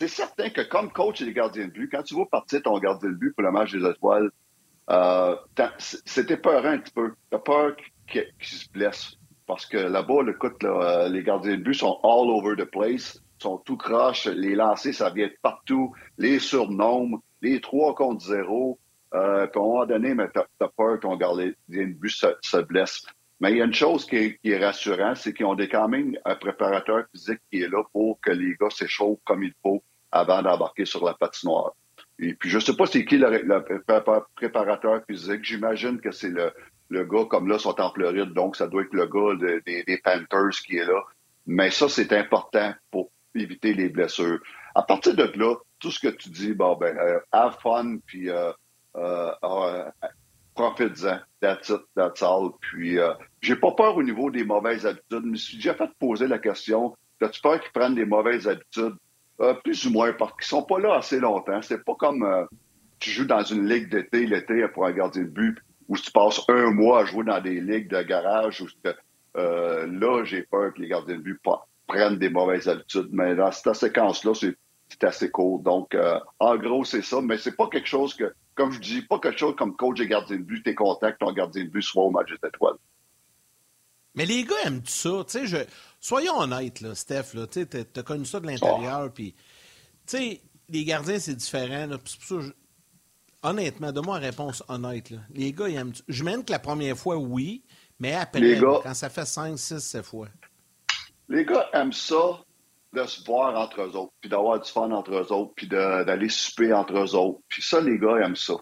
c'est 0.00 0.08
certain 0.08 0.50
que 0.50 0.62
comme 0.62 0.90
coach 0.90 1.22
des 1.22 1.32
gardiens 1.32 1.66
de 1.66 1.70
but, 1.70 1.90
quand 1.90 2.02
tu 2.02 2.16
vas 2.16 2.24
partir 2.24 2.62
ton 2.62 2.78
gardien 2.78 3.10
de 3.10 3.14
but 3.14 3.32
pour 3.34 3.44
le 3.44 3.52
match 3.52 3.72
des 3.72 3.86
étoiles, 3.86 4.30
c'était 5.78 6.38
peur 6.38 6.66
un 6.66 6.78
petit 6.78 6.92
peu. 6.92 7.12
T'as 7.30 7.38
peur 7.38 7.76
qu'il 8.08 8.26
se 8.40 8.68
blesse. 8.70 9.16
Parce 9.46 9.66
que 9.66 9.76
là-bas, 9.76 10.22
le 10.22 10.36
euh, 10.64 11.08
les 11.08 11.22
gardiens 11.22 11.56
de 11.56 11.62
but 11.62 11.74
sont 11.74 11.98
all 12.02 12.30
over 12.30 12.56
the 12.56 12.64
place, 12.64 13.22
sont 13.38 13.58
tout 13.58 13.76
croches, 13.76 14.26
les 14.26 14.54
lancers, 14.54 14.94
ça 14.94 15.10
vient 15.10 15.26
de 15.26 15.36
partout, 15.42 15.92
les 16.16 16.38
surnombres, 16.38 17.20
les 17.42 17.60
trois 17.60 17.94
contre 17.94 18.24
zéro. 18.24 18.78
Euh, 19.12 19.46
puis 19.46 19.60
à 19.60 19.62
un 19.62 19.66
moment 19.66 19.86
donné, 19.86 20.14
mais 20.14 20.28
t'as 20.32 20.46
as 20.60 20.68
peur 20.68 20.96
que 20.96 21.02
ton 21.02 21.16
gardien 21.16 21.52
de 21.68 21.84
but 21.84 22.10
se, 22.10 22.26
se 22.40 22.56
blesse. 22.56 23.04
Mais 23.40 23.52
il 23.52 23.58
y 23.58 23.62
a 23.62 23.64
une 23.64 23.74
chose 23.74 24.06
qui 24.06 24.38
est, 24.42 24.58
rassurante, 24.58 25.16
c'est 25.18 25.34
qu'ils 25.34 25.46
ont 25.46 25.54
des, 25.54 25.68
quand 25.68 25.88
même 25.88 26.16
un 26.24 26.34
préparateur 26.34 27.04
physique 27.12 27.40
qui 27.50 27.62
est 27.62 27.68
là 27.68 27.82
pour 27.92 28.18
que 28.20 28.30
les 28.30 28.56
gars 28.58 28.70
s'échauffent 28.70 29.18
comme 29.24 29.44
il 29.44 29.52
faut 29.62 29.82
avant 30.10 30.42
d'embarquer 30.42 30.84
sur 30.84 31.04
la 31.04 31.14
patinoire. 31.14 31.72
Et 32.18 32.34
puis, 32.34 32.48
je 32.48 32.58
sais 32.58 32.76
pas 32.76 32.86
c'est 32.86 33.04
qui 33.04 33.18
le, 33.18 33.42
le 33.42 33.60
prépa- 33.60 34.24
préparateur 34.36 35.02
physique. 35.08 35.44
J'imagine 35.44 36.00
que 36.00 36.12
c'est 36.12 36.30
le, 36.30 36.52
le 36.94 37.04
gars, 37.04 37.24
comme 37.28 37.48
là, 37.48 37.58
sont 37.58 37.78
en 37.80 37.90
Floride, 37.92 38.32
donc 38.32 38.56
ça 38.56 38.66
doit 38.66 38.82
être 38.82 38.92
le 38.94 39.06
gars 39.06 39.34
de- 39.38 39.62
des- 39.66 39.98
Panthers 40.02 40.58
qui 40.66 40.76
est 40.76 40.84
là. 40.86 41.02
Mais 41.46 41.70
ça, 41.70 41.88
c'est 41.88 42.12
important 42.12 42.72
pour 42.90 43.10
éviter 43.34 43.74
les 43.74 43.88
blessures. 43.88 44.38
À 44.74 44.82
partir 44.82 45.14
de 45.14 45.24
là, 45.36 45.54
tout 45.78 45.90
ce 45.90 46.00
que 46.00 46.08
tu 46.14 46.30
dis, 46.30 46.54
bon, 46.54 46.76
ben, 46.76 46.96
euh, 46.96 47.18
have 47.32 47.56
fun, 47.62 47.96
puis 48.06 48.30
euh, 48.30 48.52
euh, 48.96 49.30
euh, 49.44 49.84
profites-en. 50.54 51.18
That's 51.40 51.68
it, 51.68 51.80
that's 51.96 52.22
all. 52.22 52.50
Puis, 52.60 52.96
j'ai 53.42 53.56
pas 53.56 53.72
peur 53.72 53.96
au 53.96 54.02
niveau 54.02 54.30
des 54.30 54.44
mauvaises 54.44 54.86
habitudes. 54.86 55.24
Je 55.24 55.28
me 55.30 55.36
suis 55.36 55.56
déjà 55.58 55.74
fait 55.74 55.90
poser 55.98 56.26
la 56.28 56.38
question, 56.38 56.96
as-tu 57.20 57.40
peur 57.40 57.60
qu'ils 57.60 57.72
prennent 57.72 57.94
des 57.94 58.06
mauvaises 58.06 58.46
habitudes? 58.48 58.94
Plus 59.64 59.84
ou 59.86 59.90
moins, 59.90 60.12
parce 60.12 60.32
qu'ils 60.34 60.46
sont 60.46 60.62
pas 60.62 60.78
là 60.78 60.94
assez 60.94 61.18
longtemps. 61.18 61.60
C'est 61.60 61.84
pas 61.84 61.94
comme 61.98 62.46
tu 63.00 63.10
joues 63.10 63.26
dans 63.26 63.42
une 63.42 63.66
ligue 63.68 63.90
d'été, 63.90 64.26
l'été, 64.26 64.66
pour 64.72 64.86
un 64.86 64.92
gardien 64.92 65.22
de 65.22 65.28
but, 65.28 65.58
où 65.88 65.96
tu 65.96 66.10
passes 66.10 66.40
un 66.48 66.70
mois 66.70 67.00
à 67.00 67.04
jouer 67.04 67.24
dans 67.24 67.40
des 67.40 67.60
ligues 67.60 67.88
de 67.88 68.02
garage. 68.02 68.60
Où, 68.60 68.66
que, 68.82 68.94
euh, 69.36 69.86
là, 69.86 70.24
j'ai 70.24 70.42
peur 70.42 70.72
que 70.74 70.80
les 70.80 70.88
gardiens 70.88 71.16
de 71.16 71.20
but 71.22 71.40
prennent 71.86 72.18
des 72.18 72.30
mauvaises 72.30 72.68
habitudes. 72.68 73.08
Mais 73.12 73.34
dans 73.34 73.50
cette 73.52 73.74
séquence-là, 73.74 74.32
c'est 74.34 75.04
assez 75.04 75.30
court. 75.30 75.60
Donc, 75.60 75.94
euh, 75.94 76.18
en 76.38 76.56
gros, 76.56 76.84
c'est 76.84 77.02
ça. 77.02 77.20
Mais 77.20 77.36
c'est 77.38 77.56
pas 77.56 77.68
quelque 77.68 77.88
chose 77.88 78.14
que, 78.14 78.32
comme 78.54 78.70
je 78.72 78.80
dis, 78.80 79.02
pas 79.02 79.18
quelque 79.18 79.38
chose 79.38 79.54
comme 79.56 79.76
coach 79.76 80.00
et 80.00 80.06
gardien 80.06 80.36
de 80.36 80.42
but, 80.42 80.62
t'es 80.62 80.74
content 80.74 81.10
que 81.12 81.18
ton 81.18 81.32
gardien 81.32 81.64
de 81.64 81.68
but 81.70 81.82
soit 81.82 82.04
au 82.04 82.10
match 82.10 82.28
des 82.30 82.48
étoiles. 82.48 82.76
Mais 84.14 84.26
les 84.26 84.44
gars 84.44 84.54
aiment 84.64 84.82
ça. 84.84 85.24
Tu 85.26 85.38
sais, 85.40 85.46
je... 85.46 85.56
Soyons 86.00 86.38
honnêtes, 86.38 86.80
là, 86.80 86.94
Steph. 86.94 87.34
Tu 87.50 87.66
t'as 87.66 88.02
connu 88.02 88.24
ça 88.24 88.38
de 88.40 88.46
l'intérieur. 88.46 89.12
Puis, 89.12 89.32
tu 90.06 90.16
sais, 90.18 90.40
les 90.68 90.84
gardiens, 90.84 91.18
c'est 91.18 91.34
différent. 91.34 91.88
c'est 92.04 92.18
pour 92.18 92.24
ça 92.28 92.34
que 92.36 92.40
je- 92.42 92.52
Honnêtement, 93.44 93.92
donne-moi 93.92 94.18
une 94.18 94.24
réponse 94.24 94.62
honnête. 94.68 95.10
Là. 95.10 95.18
Les 95.34 95.52
gars, 95.52 95.68
ils 95.68 95.76
aiment. 95.76 95.92
Je 96.08 96.24
mène 96.24 96.44
que 96.44 96.50
la 96.52 96.58
première 96.58 96.96
fois, 96.96 97.16
oui, 97.16 97.62
mais 98.00 98.14
après, 98.14 98.40
Les 98.40 98.58
gars- 98.58 98.80
quand 98.82 98.94
ça 98.94 99.08
fait 99.10 99.26
5, 99.26 99.56
6, 99.58 99.78
7 99.80 100.04
fois. 100.04 100.28
Les 101.28 101.44
gars 101.44 101.68
aiment 101.72 101.92
ça 101.92 102.40
de 102.92 103.04
se 103.04 103.24
voir 103.24 103.58
entre 103.58 103.82
eux 103.82 103.96
autres, 103.96 104.12
puis 104.20 104.30
d'avoir 104.30 104.60
du 104.60 104.70
fun 104.70 104.90
entre 104.92 105.12
eux 105.14 105.32
autres, 105.32 105.52
puis 105.56 105.66
d'aller 105.66 106.28
souper 106.28 106.72
entre 106.72 106.96
eux 106.98 107.14
autres. 107.14 107.40
Puis 107.48 107.62
ça, 107.62 107.80
les 107.80 107.98
gars 107.98 108.16
aiment 108.24 108.36
ça. 108.36 108.54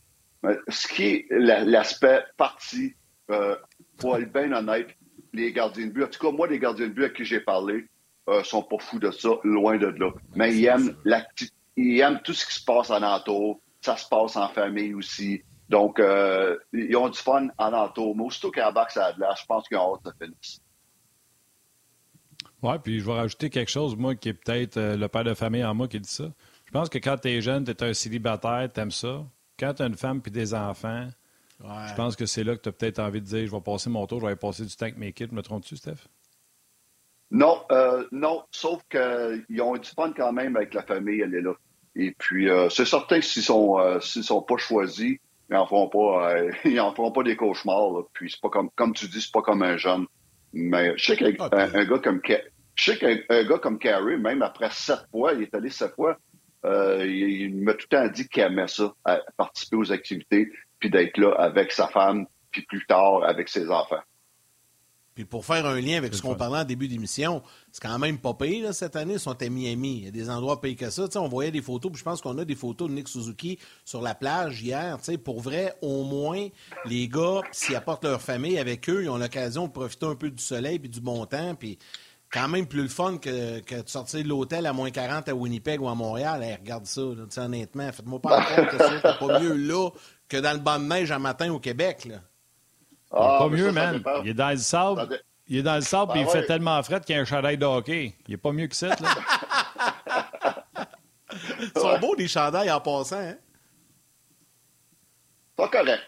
Mais 0.42 0.56
ce 0.68 0.88
qui 0.88 1.04
est 1.04 1.26
la- 1.30 1.64
l'aspect 1.64 2.22
parti, 2.36 2.94
euh, 3.30 3.56
pour 3.98 4.16
être 4.16 4.32
bien 4.32 4.50
honnête, 4.52 4.88
les 5.32 5.52
gardiens 5.52 5.86
de 5.86 5.92
but, 5.92 6.04
en 6.04 6.08
tout 6.08 6.18
cas, 6.26 6.32
moi, 6.34 6.46
les 6.48 6.58
gardiens 6.58 6.88
de 6.88 6.92
but 6.92 7.04
à 7.04 7.08
qui 7.10 7.24
j'ai 7.24 7.40
parlé, 7.40 7.86
euh, 8.28 8.42
sont 8.42 8.62
pas 8.62 8.78
fous 8.78 8.98
de 8.98 9.10
ça, 9.10 9.30
loin 9.44 9.76
de 9.78 9.86
là. 9.86 10.10
Mais 10.34 10.54
ils 10.56 10.64
aiment, 10.66 10.96
ils 11.76 12.00
aiment 12.00 12.20
tout 12.24 12.32
ce 12.34 12.46
qui 12.46 12.54
se 12.54 12.64
passe 12.64 12.90
en 12.90 13.02
entour. 13.02 13.60
Ça 13.82 13.96
se 13.96 14.08
passe 14.08 14.36
en 14.36 14.48
famille 14.48 14.94
aussi. 14.94 15.42
Donc, 15.68 15.98
euh, 16.00 16.56
ils 16.72 16.96
ont 16.96 17.08
du 17.08 17.18
fun 17.18 17.48
en 17.58 17.72
entour. 17.72 18.16
Mais 18.16 18.24
aussitôt 18.24 18.50
qu'à 18.50 18.70
bac, 18.70 18.90
ça 18.90 19.06
a 19.06 19.12
de 19.12 19.20
l'air, 19.20 19.36
je 19.38 19.44
pense 19.46 19.66
qu'ils 19.68 19.76
ont 19.76 19.94
hâte 19.94 20.04
de 20.04 20.12
finir. 20.24 20.36
Oui, 22.62 22.74
puis 22.82 23.00
je 23.00 23.04
vais 23.04 23.14
rajouter 23.14 23.50
quelque 23.50 23.70
chose, 23.70 23.96
moi, 23.96 24.14
qui 24.14 24.28
est 24.28 24.34
peut-être 24.34 24.76
euh, 24.76 24.96
le 24.96 25.08
père 25.08 25.24
de 25.24 25.34
famille 25.34 25.64
en 25.64 25.74
moi 25.74 25.88
qui 25.88 25.98
dit 25.98 26.08
ça. 26.08 26.24
Je 26.64 26.70
pense 26.70 26.88
que 26.88 26.98
quand 26.98 27.16
tu 27.18 27.28
es 27.28 27.40
jeune, 27.40 27.64
tu 27.64 27.72
es 27.72 27.82
un 27.82 27.92
célibataire, 27.92 28.68
tu 28.72 28.80
aimes 28.80 28.90
ça. 28.92 29.24
Quand 29.58 29.74
tu 29.74 29.82
as 29.82 29.86
une 29.86 29.96
femme 29.96 30.20
puis 30.22 30.30
des 30.32 30.54
enfants, 30.54 31.08
Ouais. 31.60 31.86
je 31.88 31.94
pense 31.94 32.16
que 32.16 32.26
c'est 32.26 32.42
là 32.42 32.56
que 32.56 32.62
tu 32.62 32.68
as 32.70 32.72
peut-être 32.72 32.98
envie 32.98 33.20
de 33.20 33.26
dire 33.26 33.46
je 33.46 33.52
vais 33.52 33.60
passer 33.60 33.88
mon 33.88 34.04
tour, 34.08 34.18
je 34.18 34.24
vais 34.24 34.32
aller 34.32 34.36
passer 34.36 34.64
du 34.64 34.74
temps 34.74 34.86
avec 34.86 34.96
mes 34.98 35.12
kids. 35.12 35.28
Me 35.30 35.42
trompes-tu, 35.42 35.76
Steph? 35.76 36.08
Non, 37.30 37.62
euh, 37.70 38.04
non, 38.10 38.42
sauf 38.50 38.82
qu'ils 38.90 39.62
ont 39.62 39.74
du 39.76 39.88
fun 39.90 40.12
quand 40.12 40.32
même 40.32 40.56
avec 40.56 40.74
la 40.74 40.82
famille, 40.82 41.20
elle 41.20 41.34
est 41.34 41.40
là. 41.40 41.52
Et 41.94 42.12
puis, 42.12 42.48
euh, 42.48 42.68
c'est 42.70 42.84
certain 42.84 43.20
que 43.20 43.24
s'ils 43.24 43.42
sont, 43.42 43.78
euh, 43.78 44.00
s'ils 44.00 44.24
sont 44.24 44.42
pas 44.42 44.56
choisis, 44.56 45.18
ils 45.50 45.56
en 45.56 45.66
feront 45.66 45.88
pas, 45.88 46.34
euh, 46.34 46.50
ils 46.64 46.80
en 46.80 46.94
feront 46.94 47.12
pas 47.12 47.22
des 47.22 47.36
cauchemars. 47.36 47.90
là. 47.92 48.02
Puis 48.12 48.30
c'est 48.30 48.40
pas 48.40 48.48
comme, 48.48 48.70
comme 48.74 48.94
tu 48.94 49.06
dis, 49.08 49.20
c'est 49.20 49.32
pas 49.32 49.42
comme 49.42 49.62
un 49.62 49.76
jeune. 49.76 50.06
Mais 50.52 50.96
je 50.96 51.04
sais 51.04 51.16
qu'un 51.16 51.32
Ah, 51.38 51.48
un, 51.52 51.84
gars 51.84 51.98
comme, 51.98 52.20
je 52.74 52.84
sais 52.84 52.98
qu'un 52.98 53.16
un 53.28 53.44
gars 53.44 53.58
comme 53.58 53.78
Carey, 53.78 54.16
même 54.16 54.42
après 54.42 54.70
sept 54.70 55.00
fois, 55.10 55.32
il 55.32 55.42
est 55.42 55.54
allé 55.54 55.70
sept 55.70 55.94
fois, 55.94 56.18
euh, 56.64 57.04
il, 57.06 57.42
il 57.42 57.56
m'a 57.62 57.72
tout 57.74 57.86
le 57.90 57.96
temps 57.96 58.08
dit 58.08 58.28
qu'il 58.28 58.42
aimait 58.42 58.68
ça, 58.68 58.92
à 59.04 59.20
participer 59.36 59.76
aux 59.76 59.92
activités, 59.92 60.50
puis 60.78 60.90
d'être 60.90 61.16
là 61.18 61.32
avec 61.38 61.72
sa 61.72 61.88
femme, 61.88 62.26
puis 62.50 62.62
plus 62.62 62.84
tard 62.86 63.24
avec 63.24 63.48
ses 63.48 63.70
enfants. 63.70 64.02
Puis 65.14 65.26
pour 65.26 65.44
faire 65.44 65.66
un 65.66 65.78
lien 65.78 65.98
avec 65.98 66.14
ce 66.14 66.22
qu'on 66.22 66.34
parlait 66.34 66.60
en 66.60 66.64
début 66.64 66.88
d'émission, 66.88 67.42
c'est 67.70 67.82
quand 67.82 67.98
même 67.98 68.18
pas 68.18 68.32
payé 68.32 68.62
là, 68.62 68.72
cette 68.72 68.96
année. 68.96 69.14
Ils 69.14 69.20
sont 69.20 69.40
à 69.40 69.48
Miami. 69.48 69.98
Il 69.98 70.04
y 70.04 70.08
a 70.08 70.10
des 70.10 70.30
endroits 70.30 70.60
payés 70.60 70.74
que 70.74 70.88
ça. 70.88 71.06
Tu 71.06 71.12
sais, 71.12 71.18
on 71.18 71.28
voyait 71.28 71.50
des 71.50 71.60
photos, 71.60 71.92
puis 71.92 71.98
je 71.98 72.04
pense 72.04 72.22
qu'on 72.22 72.38
a 72.38 72.44
des 72.44 72.54
photos 72.54 72.88
de 72.88 72.94
Nick 72.94 73.08
Suzuki 73.08 73.58
sur 73.84 74.00
la 74.00 74.14
plage 74.14 74.62
hier. 74.62 74.96
Tu 74.98 75.04
sais, 75.04 75.18
pour 75.18 75.40
vrai, 75.40 75.74
au 75.82 76.04
moins, 76.04 76.48
les 76.86 77.08
gars, 77.08 77.42
s'ils 77.52 77.76
apportent 77.76 78.04
leur 78.04 78.22
famille 78.22 78.58
avec 78.58 78.88
eux, 78.88 79.02
ils 79.02 79.10
ont 79.10 79.18
l'occasion 79.18 79.66
de 79.66 79.72
profiter 79.72 80.06
un 80.06 80.14
peu 80.14 80.30
du 80.30 80.42
soleil 80.42 80.78
puis 80.78 80.88
du 80.88 81.00
bon 81.00 81.26
temps. 81.26 81.54
Puis 81.54 81.78
quand 82.32 82.48
même 82.48 82.66
plus 82.66 82.82
le 82.82 82.88
fun 82.88 83.18
que, 83.18 83.60
que 83.60 83.82
de 83.82 83.88
sortir 83.88 84.22
de 84.22 84.28
l'hôtel 84.28 84.64
à 84.64 84.72
moins 84.72 84.90
40 84.90 85.28
à 85.28 85.34
Winnipeg 85.34 85.82
ou 85.82 85.88
à 85.88 85.94
Montréal. 85.94 86.42
Hey, 86.42 86.54
regarde 86.54 86.86
ça, 86.86 87.02
là, 87.02 87.24
tu 87.24 87.34
sais, 87.34 87.40
honnêtement. 87.40 87.92
Faites-moi 87.92 88.20
pas 88.20 88.40
croire 88.44 88.70
que 88.70 88.78
ça, 88.78 88.90
c'est 89.02 89.18
pas 89.18 89.40
mieux 89.40 89.54
là 89.54 89.90
que 90.28 90.38
dans 90.38 90.52
le 90.52 90.58
banc 90.58 90.78
de 90.78 90.84
neige 90.84 91.12
un 91.12 91.18
matin 91.18 91.52
au 91.52 91.60
Québec. 91.60 92.06
Là. 92.06 92.22
Ah, 93.12 93.36
pas 93.40 93.48
mieux, 93.48 93.66
ça, 93.66 93.72
man. 93.72 94.02
Il 94.24 94.30
est 94.30 94.34
dans 94.34 94.50
le 94.50 94.56
sable. 94.56 95.20
Il 95.48 95.58
est 95.58 95.62
dans 95.62 95.74
le 95.74 95.80
sable 95.82 96.12
Ben 96.12 96.18
et 96.18 96.22
il 96.22 96.26
ouais. 96.26 96.32
fait 96.32 96.46
tellement 96.46 96.82
fret 96.82 97.00
qu'il 97.00 97.14
y 97.14 97.18
a 97.18 97.20
un 97.22 97.24
chandail 97.24 97.58
de 97.58 97.66
hockey. 97.66 98.14
Il 98.26 98.34
est 98.34 98.38
pas 98.38 98.52
mieux 98.52 98.68
que 98.68 98.76
ça, 98.76 98.88
là. 98.88 98.96
Ils 101.60 101.72
sont 101.80 101.98
beaux, 101.98 102.14
les 102.14 102.28
chandails, 102.28 102.70
en 102.70 102.80
passant. 102.80 103.18
Hein? 103.18 103.36
Pas 105.56 105.68
correct. 105.68 106.04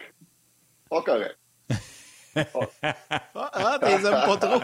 Pas 0.89 1.01
correct. 1.01 1.37
Ah, 2.35 2.43
ah 3.53 3.77
t'es 3.79 3.93
aimes 3.93 4.01
pas 4.25 4.37
trop. 4.37 4.61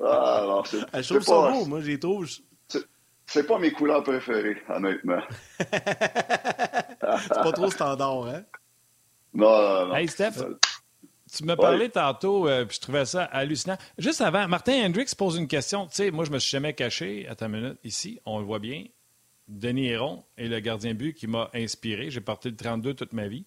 Ah, 0.00 0.42
non, 0.46 0.64
c'est, 0.64 0.78
Ah, 0.92 1.02
Je 1.02 1.08
trouve 1.08 1.22
ça 1.22 1.32
pas- 1.34 1.50
beau, 1.52 1.64
moi, 1.66 1.80
j'ai 1.82 1.98
trouve. 1.98 2.26
c'est- 2.68 2.84
c'est 3.26 3.46
pas 3.46 3.58
mes 3.58 3.70
couleurs 3.72 4.02
préférées, 4.02 4.62
honnêtement. 4.68 5.20
C'est 5.60 7.28
pas 7.42 7.52
trop 7.52 7.70
standard, 7.70 8.26
hein? 8.26 8.42
Non, 9.34 9.50
non, 9.50 9.86
non. 9.88 9.94
Hey, 9.96 10.08
Steph, 10.08 10.38
Euh, 10.40 10.58
tu 11.36 11.44
me 11.44 11.54
parlais 11.56 11.88
tantôt, 11.88 12.48
euh, 12.48 12.64
puis 12.64 12.76
je 12.76 12.80
trouvais 12.80 13.04
ça 13.04 13.24
hallucinant. 13.24 13.76
Juste 13.98 14.20
avant, 14.20 14.46
Martin 14.48 14.84
Hendricks 14.86 15.14
pose 15.14 15.36
une 15.36 15.48
question. 15.48 15.86
Tu 15.86 15.94
sais, 15.96 16.10
moi, 16.10 16.24
je 16.24 16.30
me 16.30 16.38
suis 16.38 16.50
jamais 16.50 16.74
caché. 16.74 17.26
À 17.28 17.34
ta 17.34 17.48
minute, 17.48 17.78
ici, 17.84 18.20
on 18.24 18.38
le 18.38 18.44
voit 18.44 18.58
bien. 18.58 18.84
Denis 19.46 19.88
Héron 19.88 20.24
est 20.38 20.48
le 20.48 20.58
gardien 20.60 20.94
but 20.94 21.12
qui 21.14 21.26
m'a 21.26 21.50
inspiré. 21.54 22.10
J'ai 22.10 22.20
porté 22.22 22.48
le 22.50 22.56
32 22.56 22.94
toute 22.94 23.12
ma 23.12 23.28
vie. 23.28 23.44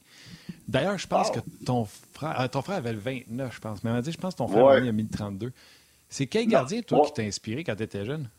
D'ailleurs, 0.67 0.97
je 0.99 1.07
pense 1.07 1.31
que 1.31 1.39
ton 1.65 1.85
frère, 2.13 2.39
euh, 2.41 2.47
ton 2.47 2.61
frère 2.61 2.77
avait 2.77 2.93
le 2.93 2.99
29, 2.99 3.55
je 3.55 3.59
pense. 3.59 3.83
Mais 3.83 3.91
m'a 3.91 4.01
dit, 4.01 4.11
je 4.11 4.17
pense 4.17 4.33
que 4.35 4.37
ton 4.39 4.47
frère 4.47 4.63
Ouais. 4.65 4.87
a 4.87 4.91
mis 4.91 5.03
le 5.03 5.09
32. 5.09 5.51
C'est 6.09 6.27
quel 6.27 6.43
Non. 6.43 6.49
gardien, 6.51 6.81
toi, 6.83 7.03
qui 7.05 7.13
t'a 7.13 7.23
inspiré 7.23 7.63
quand 7.63 7.75
tu 7.75 7.83
étais 7.83 8.05
jeune? 8.05 8.29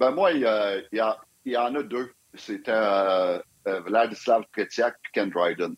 Ben 0.00 0.10
moi, 0.10 0.32
il 0.32 0.40
y, 0.40 0.46
a- 0.46 0.78
il 0.78 0.96
y 0.96 1.00
a- 1.00 1.18
il 1.44 1.52
y 1.52 1.56
en 1.56 1.74
a 1.74 1.82
deux. 1.82 2.12
C'était 2.34 2.70
euh, 2.72 3.38
euh, 3.68 3.80
Vladislav 3.80 4.42
Tretiak 4.52 4.94
et 4.94 5.08
Ken 5.12 5.30
Dryden. 5.30 5.74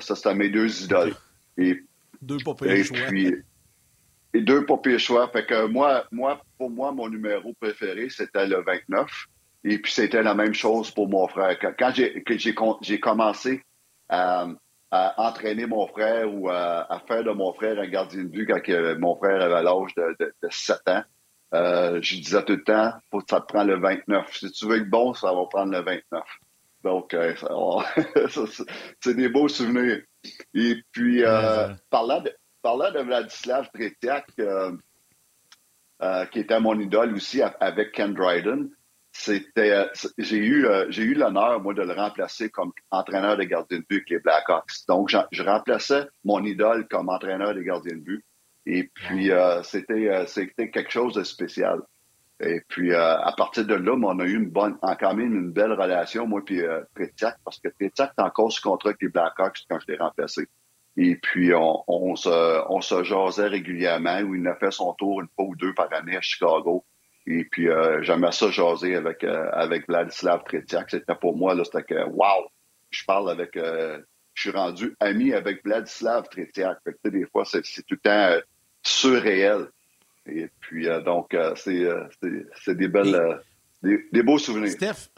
Ça, 0.00 0.16
c'était 0.16 0.34
mes 0.34 0.48
deux 0.48 0.82
idoles. 0.84 1.14
Et, 1.58 1.82
Deux 2.20 2.38
pas 2.38 2.52
et 2.64 2.82
pires 2.82 2.84
choix. 2.84 3.06
puis, 3.08 3.34
et 4.34 4.40
deux 4.40 4.64
pas 4.64 4.78
pires 4.78 5.00
choix. 5.00 5.28
Fait 5.28 5.46
que 5.46 5.66
moi, 5.66 6.06
moi, 6.10 6.42
pour 6.58 6.70
moi, 6.70 6.92
mon 6.92 7.08
numéro 7.08 7.52
préféré, 7.60 8.08
c'était 8.08 8.46
le 8.46 8.62
29. 8.62 9.26
Et 9.64 9.78
puis, 9.78 9.92
c'était 9.92 10.22
la 10.22 10.34
même 10.34 10.54
chose 10.54 10.90
pour 10.90 11.08
mon 11.08 11.28
frère. 11.28 11.58
Quand, 11.78 11.92
j'ai, 11.94 13.00
commencé 13.00 13.62
à, 14.08 14.48
à 14.90 15.28
entraîner 15.28 15.66
mon 15.66 15.86
frère 15.86 16.32
ou 16.32 16.48
à, 16.48 16.92
à 16.92 17.00
faire 17.00 17.24
de 17.24 17.30
mon 17.30 17.52
frère 17.52 17.78
un 17.78 17.88
gardien 17.88 18.24
de 18.24 18.28
but 18.28 18.46
quand 18.46 18.60
que 18.60 18.94
mon 18.94 19.16
frère 19.16 19.40
avait 19.40 19.62
l'âge 19.62 19.94
de, 19.96 20.16
de, 20.18 20.34
de 20.42 20.48
7 20.50 20.78
ans, 20.88 21.02
euh, 21.54 22.00
je 22.00 22.16
disais 22.16 22.42
tout 22.44 22.54
le 22.54 22.64
temps, 22.64 22.92
faut 23.10 23.18
que 23.20 23.26
ça 23.28 23.40
te 23.40 23.46
prend 23.46 23.64
le 23.64 23.78
29. 23.78 24.34
Si 24.34 24.50
tu 24.52 24.66
veux 24.66 24.78
être 24.78 24.88
bon, 24.88 25.12
ça 25.12 25.32
va 25.32 25.44
prendre 25.46 25.72
le 25.72 25.80
29. 25.80 26.22
Donc, 26.82 27.14
euh, 27.14 27.34
c'est 29.00 29.14
des 29.14 29.28
beaux 29.28 29.48
souvenirs. 29.48 30.02
Et 30.54 30.76
puis, 30.92 31.24
euh, 31.24 31.68
Ouais, 31.68 31.74
parlant, 31.90 32.20
de, 32.20 32.32
parlant 32.62 32.92
de 32.92 33.00
Vladislav 33.00 33.68
Tretiak, 33.72 34.26
euh, 34.38 34.72
euh, 36.02 36.26
qui 36.26 36.40
était 36.40 36.60
mon 36.60 36.78
idole 36.78 37.14
aussi 37.14 37.42
avec 37.42 37.92
Ken 37.92 38.14
Dryden, 38.14 38.70
c'était, 39.12 39.70
euh, 39.72 39.86
j'ai 40.18 40.38
eu, 40.38 40.66
euh, 40.66 40.86
j'ai 40.88 41.02
eu 41.02 41.14
l'honneur, 41.14 41.60
moi, 41.60 41.74
de 41.74 41.82
le 41.82 41.92
remplacer 41.92 42.48
comme 42.50 42.72
entraîneur 42.90 43.36
de 43.36 43.44
gardien 43.44 43.78
de 43.78 43.84
but 43.88 43.96
avec 43.96 44.10
les 44.10 44.18
Blackhawks. 44.20 44.86
Donc, 44.88 45.10
je 45.10 45.42
remplaçais 45.42 46.06
mon 46.24 46.42
idole 46.44 46.88
comme 46.88 47.08
entraîneur 47.08 47.54
des 47.54 47.62
gardiens 47.62 47.96
de 47.96 48.00
but. 48.00 48.24
Et 48.64 48.84
puis, 48.94 49.30
euh, 49.30 49.62
c'était, 49.64 50.24
c'était 50.26 50.70
quelque 50.70 50.90
chose 50.90 51.14
de 51.14 51.24
spécial. 51.24 51.80
Et 52.44 52.60
puis, 52.68 52.92
euh, 52.92 53.18
à 53.18 53.32
partir 53.36 53.64
de 53.64 53.74
là, 53.74 53.92
on 53.92 54.18
a 54.18 54.24
eu 54.24 54.36
une 54.36 54.50
bonne, 54.50 54.76
quand 55.00 55.14
même 55.14 55.34
une 55.34 55.52
belle 55.52 55.72
relation, 55.72 56.26
moi 56.26 56.42
puis 56.44 56.60
euh, 56.60 56.80
parce 57.44 57.60
que 57.60 57.68
Tretiak 57.68 58.12
est 58.18 58.22
encore 58.22 58.52
sous 58.52 58.62
contrat 58.62 58.90
avec 58.90 59.02
les 59.02 59.08
Blackhawks 59.08 59.64
quand 59.68 59.78
je 59.80 59.92
l'ai 59.92 59.98
remplacé. 59.98 60.48
Et 60.96 61.16
puis, 61.16 61.54
on, 61.54 61.84
on, 61.86 62.16
se, 62.16 62.62
on 62.68 62.80
se 62.80 63.02
jasait 63.02 63.46
régulièrement, 63.46 64.20
où 64.20 64.34
il 64.34 64.46
a 64.46 64.56
fait 64.56 64.70
son 64.70 64.92
tour 64.94 65.20
une 65.22 65.28
fois 65.34 65.46
ou 65.46 65.56
deux 65.56 65.72
par 65.72 65.92
année 65.92 66.16
à 66.16 66.20
Chicago. 66.20 66.84
Et 67.26 67.44
puis, 67.44 67.68
euh, 67.68 68.02
j'aimais 68.02 68.32
ça 68.32 68.50
jaser 68.50 68.96
avec, 68.96 69.24
euh, 69.24 69.48
avec 69.52 69.86
Vladislav 69.86 70.42
Tretiak. 70.44 70.90
C'était 70.90 71.14
pour 71.14 71.36
moi, 71.36 71.54
là, 71.54 71.64
c'était 71.64 71.84
que, 71.84 72.08
wow, 72.10 72.48
je 72.90 73.04
parle 73.04 73.30
avec, 73.30 73.56
euh, 73.56 74.00
je 74.34 74.42
suis 74.42 74.50
rendu 74.50 74.96
ami 75.00 75.32
avec 75.32 75.64
Vladislav 75.64 76.28
Tretiak. 76.28 76.78
Fait 76.84 77.10
des 77.10 77.26
fois, 77.26 77.44
c'est 77.44 77.64
c'est 77.64 77.82
tout 77.82 77.94
le 77.94 78.00
temps 78.00 78.10
euh, 78.10 78.40
surréel. 78.82 79.68
Et 80.26 80.48
puis, 80.60 80.88
euh, 80.88 81.00
donc, 81.00 81.34
euh, 81.34 81.54
c'est 81.56 81.84
euh, 81.84 82.04
c'est- 82.64 82.74
des 82.74 82.88
belles, 82.88 83.40
Et- 83.82 83.86
des, 83.86 84.04
des 84.12 84.22
beaux 84.22 84.38
souvenirs. 84.38 84.70
Steph, 84.70 85.08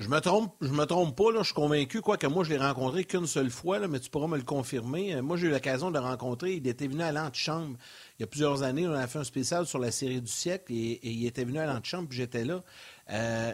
je 0.00 0.08
me 0.08 0.18
trompe, 0.18 0.52
je 0.60 0.68
me 0.72 0.84
trompe 0.86 1.16
pas, 1.16 1.30
là, 1.30 1.38
je 1.40 1.44
suis 1.46 1.54
convaincu, 1.54 2.00
quoi 2.00 2.16
que 2.16 2.26
moi, 2.26 2.42
je 2.42 2.50
l'ai 2.50 2.56
rencontré 2.58 3.04
qu'une 3.04 3.28
seule 3.28 3.50
fois, 3.50 3.78
là, 3.78 3.86
mais 3.86 4.00
tu 4.00 4.10
pourras 4.10 4.26
me 4.26 4.36
le 4.36 4.42
confirmer. 4.42 5.20
Moi, 5.22 5.36
j'ai 5.36 5.46
eu 5.46 5.50
l'occasion 5.50 5.90
de 5.92 5.98
le 5.98 6.04
rencontrer. 6.04 6.54
Il 6.54 6.66
était 6.66 6.88
venu 6.88 7.02
à 7.02 7.12
l'antichambre 7.12 7.76
il 8.18 8.22
y 8.22 8.24
a 8.24 8.26
plusieurs 8.26 8.64
années. 8.64 8.88
On 8.88 8.92
a 8.92 9.06
fait 9.06 9.20
un 9.20 9.24
spécial 9.24 9.66
sur 9.66 9.78
la 9.78 9.92
série 9.92 10.20
du 10.20 10.30
siècle 10.32 10.72
et, 10.72 10.92
et 10.94 11.10
il 11.10 11.26
était 11.26 11.44
venu 11.44 11.58
à 11.60 11.66
l'antichambre, 11.66 12.08
puis 12.08 12.18
j'étais 12.18 12.44
là. 12.44 12.62
Euh, 13.10 13.52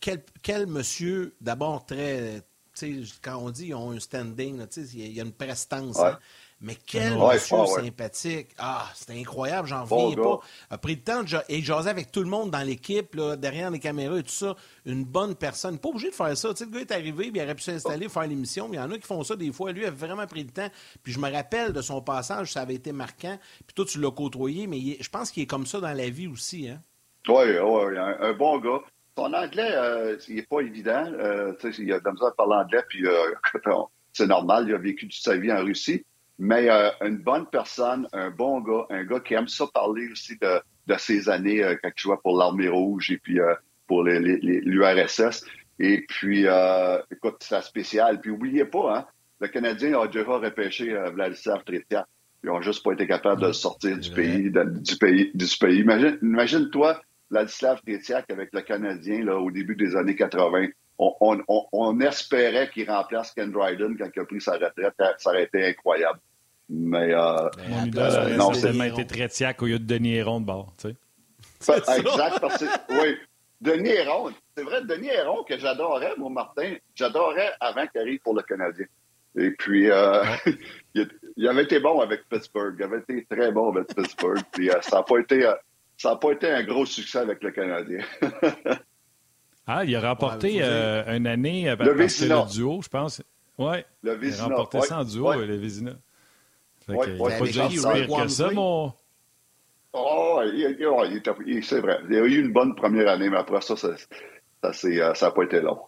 quel, 0.00 0.22
quel 0.42 0.66
monsieur, 0.66 1.34
d'abord 1.40 1.84
très. 1.84 2.42
Tu 2.76 3.04
sais, 3.04 3.12
quand 3.22 3.36
on 3.36 3.50
dit 3.50 3.66
ils 3.68 3.74
ont 3.74 3.90
un 3.90 4.00
standing, 4.00 4.58
là, 4.58 4.66
tu 4.66 4.84
sais, 4.84 4.96
il 4.96 5.12
y 5.12 5.20
a 5.20 5.24
une 5.24 5.32
prestance. 5.32 5.96
Ouais. 5.98 6.06
hein. 6.08 6.18
Mais 6.66 6.76
quel 6.86 7.12
Ouais, 7.12 7.34
monsieur 7.34 7.56
ouais, 7.56 7.60
ouais. 7.62 7.82
sympathique. 7.84 8.48
Ah, 8.56 8.86
c'était 8.94 9.20
incroyable, 9.20 9.68
j'en 9.68 9.84
Bon 9.84 10.06
reviens 10.08 10.16
gars. 10.16 10.22
pas. 10.22 10.40
A 10.70 10.78
pris 10.78 10.94
le 10.94 11.00
temps 11.02 11.22
de 11.22 11.28
et 11.50 11.60
jaser 11.60 11.90
avec 11.90 12.10
tout 12.10 12.20
le 12.20 12.26
monde 12.28 12.50
dans 12.50 12.62
l'équipe, 12.66 13.14
derrière 13.38 13.70
les 13.70 13.78
caméras 13.78 14.18
et 14.18 14.22
tout 14.22 14.30
ça. 14.30 14.56
Une 14.86 15.04
bonne 15.04 15.34
personne. 15.34 15.78
Pas 15.78 15.90
obligé 15.90 16.08
de 16.08 16.14
faire 16.14 16.34
ça. 16.36 16.54
Tu 16.54 16.56
sais, 16.56 16.64
le 16.64 16.70
gars 16.70 16.80
est 16.80 16.90
arrivé, 16.92 17.30
puis 17.30 17.38
il 17.38 17.42
aurait 17.42 17.54
pu 17.54 17.62
s'installer, 17.62 18.08
faire 18.08 18.26
l'émission. 18.26 18.68
Il 18.72 18.76
y 18.76 18.78
en 18.80 18.90
a 18.90 18.96
qui 18.96 19.06
font 19.06 19.22
ça 19.22 19.36
des 19.36 19.52
fois. 19.52 19.72
Lui 19.72 19.84
a 19.84 19.90
vraiment 19.90 20.26
pris 20.26 20.42
le 20.42 20.50
temps. 20.50 20.68
Puis 21.02 21.12
je 21.12 21.18
me 21.18 21.30
rappelle 21.30 21.74
de 21.74 21.82
son 21.82 22.00
passage, 22.00 22.52
ça 22.52 22.62
avait 22.62 22.76
été 22.76 22.92
marquant. 22.92 23.38
Puis 23.66 23.74
toi, 23.74 23.84
tu 23.84 24.00
l'as 24.00 24.10
côtoyé, 24.10 24.66
mais 24.66 24.78
est- 24.78 25.02
je 25.02 25.10
pense 25.10 25.30
qu'il 25.30 25.42
est 25.42 25.46
comme 25.46 25.66
ça 25.66 25.80
dans 25.80 25.92
la 25.92 26.08
vie 26.08 26.28
aussi. 26.28 26.70
Hein? 26.70 26.80
Oui, 27.28 27.44
oui, 27.62 27.98
un, 27.98 28.16
un 28.20 28.32
bon 28.32 28.58
gars. 28.58 28.80
Son 29.18 29.32
anglais, 29.34 29.68
euh, 29.70 30.16
il 30.28 30.36
n'est 30.36 30.42
pas 30.42 30.60
évident. 30.60 31.04
Euh, 31.18 31.52
tu 31.60 31.72
sais, 31.74 31.82
il 31.82 31.92
a 31.92 32.00
de 32.00 32.04
la 32.06 32.12
misère 32.12 32.28
à 32.28 32.32
parler 32.34 32.54
anglais, 32.64 32.82
puis 32.88 33.06
euh, 33.06 33.34
c'est 34.14 34.26
normal, 34.26 34.64
il 34.68 34.74
a 34.74 34.78
vécu 34.78 35.08
toute 35.08 35.20
sa 35.22 35.36
vie 35.36 35.52
en 35.52 35.62
Russie. 35.62 36.04
Mais 36.38 36.68
euh, 36.68 36.90
une 37.02 37.18
bonne 37.18 37.46
personne, 37.46 38.08
un 38.12 38.30
bon 38.30 38.60
gars, 38.60 38.86
un 38.90 39.04
gars 39.04 39.20
qui 39.20 39.34
aime 39.34 39.48
ça 39.48 39.66
parler 39.72 40.08
aussi 40.10 40.36
de, 40.40 40.60
de 40.86 40.98
ses 40.98 41.28
années 41.28 41.62
euh, 41.62 41.76
quand 41.82 41.90
il 41.96 42.00
jouait 42.00 42.16
pour 42.22 42.36
l'Armée 42.36 42.68
rouge 42.68 43.10
et 43.12 43.18
puis 43.18 43.38
euh, 43.40 43.54
pour 43.86 44.02
les- 44.02 44.18
les- 44.18 44.38
les- 44.40 44.60
l'URSS. 44.60 45.44
Et 45.78 46.04
puis, 46.08 46.44
euh, 46.46 46.98
écoute, 47.12 47.36
c'est 47.40 47.60
spécial. 47.62 48.20
Puis, 48.20 48.30
oubliez 48.30 48.64
pas, 48.64 48.96
hein, 48.98 49.06
le 49.40 49.48
Canadien 49.48 49.98
a 50.00 50.06
déjà 50.06 50.24
repêché 50.24 50.92
euh, 50.92 51.10
Vladislav 51.10 51.62
Tretiak. 51.64 52.06
Ils 52.42 52.46
n'ont 52.48 52.60
juste 52.62 52.84
pas 52.84 52.92
été 52.92 53.06
capables 53.06 53.40
de 53.42 53.52
sortir 53.52 53.98
du 53.98 54.10
pays, 54.10 54.50
de- 54.50 54.64
du 54.80 54.96
pays, 54.96 55.30
du 55.34 55.46
pays. 55.58 55.80
Imagine, 55.80 56.18
imagine-toi, 56.22 57.00
Vladislav 57.30 57.80
Tretiak 57.86 58.30
avec 58.30 58.50
le 58.52 58.60
Canadien 58.60 59.24
là, 59.24 59.38
au 59.38 59.50
début 59.50 59.76
des 59.76 59.96
années 59.96 60.14
80. 60.16 60.66
On, 60.98 61.14
on- 61.20 61.42
on- 61.48 61.66
on 61.72 62.00
espérait 62.00 62.70
qu'il 62.70 62.88
remplace 62.90 63.32
Ken 63.32 63.50
Dryden 63.50 63.96
quand 63.98 64.08
il 64.14 64.20
a 64.20 64.24
pris 64.24 64.40
sa 64.40 64.52
retraite. 64.52 64.94
Ça 65.18 65.30
aurait 65.30 65.44
été 65.44 65.66
incroyable. 65.66 66.20
Mais 66.68 67.12
euh, 67.12 67.48
Mon 67.68 67.84
idole 67.84 67.90
place, 67.92 68.14
aurait 68.16 68.36
non, 68.36 68.52
été 68.52 69.06
Tretiak 69.06 69.62
au 69.62 69.66
lieu 69.66 69.78
de 69.78 69.84
Denis 69.84 70.14
Héron 70.14 70.40
de 70.40 70.46
bord. 70.46 70.72
tu 70.78 70.88
sais. 71.60 71.72
Exact, 71.98 72.40
parce 72.40 72.58
que 72.58 72.64
oui. 72.90 73.16
Denis 73.60 73.90
Héron, 73.90 74.30
c'est 74.56 74.62
vrai, 74.62 74.82
Denis 74.84 75.08
Héron 75.08 75.42
que 75.44 75.58
j'adorais, 75.58 76.12
moi, 76.18 76.28
Martin, 76.30 76.74
j'adorais 76.94 77.50
avant 77.60 77.86
qu'il 77.86 78.00
arrive 78.00 78.20
pour 78.20 78.34
le 78.34 78.42
Canadien. 78.42 78.84
Et 79.36 79.50
puis, 79.52 79.90
euh, 79.90 80.22
il, 80.94 81.08
il 81.36 81.48
avait 81.48 81.62
été 81.64 81.80
bon 81.80 82.00
avec 82.00 82.28
Pittsburgh. 82.28 82.76
Il 82.78 82.84
avait 82.84 82.98
été 82.98 83.26
très 83.28 83.50
bon 83.52 83.72
avec 83.72 83.88
Pittsburgh. 83.94 84.42
Puis, 84.52 84.70
euh, 84.70 84.80
ça 84.82 84.98
n'a 84.98 85.02
pas 85.02 85.18
été, 85.18 85.46
euh, 85.46 85.54
ça 85.96 86.10
a 86.12 86.16
pas 86.16 86.32
été 86.32 86.50
un 86.50 86.62
gros 86.62 86.84
succès 86.86 87.18
avec 87.18 87.42
le 87.42 87.50
Canadien. 87.52 88.00
Ah, 89.66 89.84
il 89.84 89.94
a 89.96 90.00
remporté 90.00 90.56
Ouais, 90.56 90.62
euh, 90.62 91.16
une 91.16 91.26
année 91.26 91.68
euh, 91.68 91.76
Le 91.78 91.96
parce 91.96 92.16
que 92.18 92.24
le 92.24 92.50
duo, 92.52 92.80
je 92.82 92.88
pense. 92.88 93.22
Oui, 93.56 93.76
Le 94.02 94.18
il 94.22 94.40
a 94.40 94.44
remporté 94.44 94.78
ouais, 94.78 94.86
ça 94.86 94.98
en 95.00 95.04
duo, 95.04 95.28
ouais. 95.28 95.46
le 95.46 95.56
Vézina. 95.56 95.92
Fait 96.86 96.92
Ouais, 96.92 97.06
que, 97.06 97.10
il 97.12 97.16
n'a 97.16 97.28
pas 97.28 97.88
Ray 97.92 98.06
pire 98.06 98.22
que 98.24 98.28
ça, 98.28 98.50
mon... 98.50 98.92
Oh, 99.94 100.42
il, 100.44 100.76
il- 100.78 100.86
ouais, 100.86 101.08
il 101.10 101.16
était- 101.18 101.30
il- 101.46 101.64
c'est 101.64 101.80
vrai. 101.80 102.00
Il 102.10 102.16
a 102.16 102.20
eu 102.26 102.40
une 102.44 102.52
bonne 102.52 102.74
première 102.74 103.08
année, 103.08 103.30
mais 103.30 103.36
après 103.38 103.60
ça, 103.60 103.76
ça 103.76 103.90
n'a 104.62 104.72
ça, 104.72 104.88
euh, 104.88 105.14
ça 105.14 105.26
a 105.28 105.30
pas 105.30 105.44
été 105.44 105.60
long. 105.60 105.78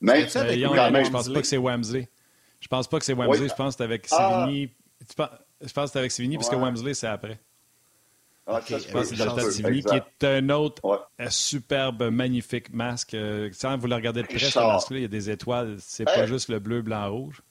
Mais, 0.00 0.26
ça 0.28 0.44
Lyon, 0.44 0.70
Ray 0.70 1.04
je 1.04 1.10
pense 1.10 1.28
pas 1.28 1.40
que 1.40 1.46
c'est 1.46 1.58
Wamsley. 1.58 2.08
Je 2.60 2.68
pense 2.68 2.88
pas 2.88 2.98
que 2.98 3.04
c'est 3.04 3.12
Wamsley. 3.12 3.42
Oui. 3.42 3.48
Je 3.50 3.54
pense 3.54 3.74
que 3.74 3.78
c'est 3.78 3.84
avec 3.84 4.06
Ah. 4.10 4.46
Sivigny. 4.48 4.70
Je 5.60 5.72
pense 5.72 5.84
que 5.86 5.92
c'est 5.92 5.98
avec 5.98 6.10
Sivigny, 6.10 6.36
puisque 6.38 6.52
Ouais. 6.52 6.58
Wamsley, 6.58 6.94
c'est 6.94 7.06
après. 7.06 7.38
Ah, 8.50 8.60
ça 8.60 8.74
Ok, 8.76 8.80
se 8.80 8.88
Je 8.88 8.92
pense 8.92 8.92
peut, 8.92 8.98
que 9.00 9.04
c'est 9.04 9.16
ça 9.16 9.24
dans 9.26 9.34
le 9.36 9.36
se 9.36 9.36
temps 9.36 9.36
de 9.36 9.46
peut, 9.46 9.50
Sivigny, 9.52 9.82
qui 9.84 9.94
est 9.96 10.24
un 10.26 10.48
autre 10.50 10.84
Ouais. 10.84 10.96
euh, 11.20 11.30
superbe, 11.30 12.02
magnifique 12.10 12.72
masque. 12.72 13.14
Euh, 13.14 13.48
Sans 13.52 13.76
vous 13.78 13.86
le 13.86 13.94
regardez 13.94 14.22
de 14.22 14.26
près, 14.26 14.38
ce 14.38 14.44
Richard. 14.46 14.72
masque-là, 14.72 14.98
il 14.98 15.02
y 15.02 15.06
a 15.06 15.08
des 15.08 15.30
étoiles. 15.30 15.76
C'est 15.78 16.08
Hey. 16.08 16.14
pas 16.20 16.26
juste 16.26 16.48
le 16.48 16.58
bleu, 16.58 16.82
blanc, 16.82 17.10
rouge. 17.10 17.42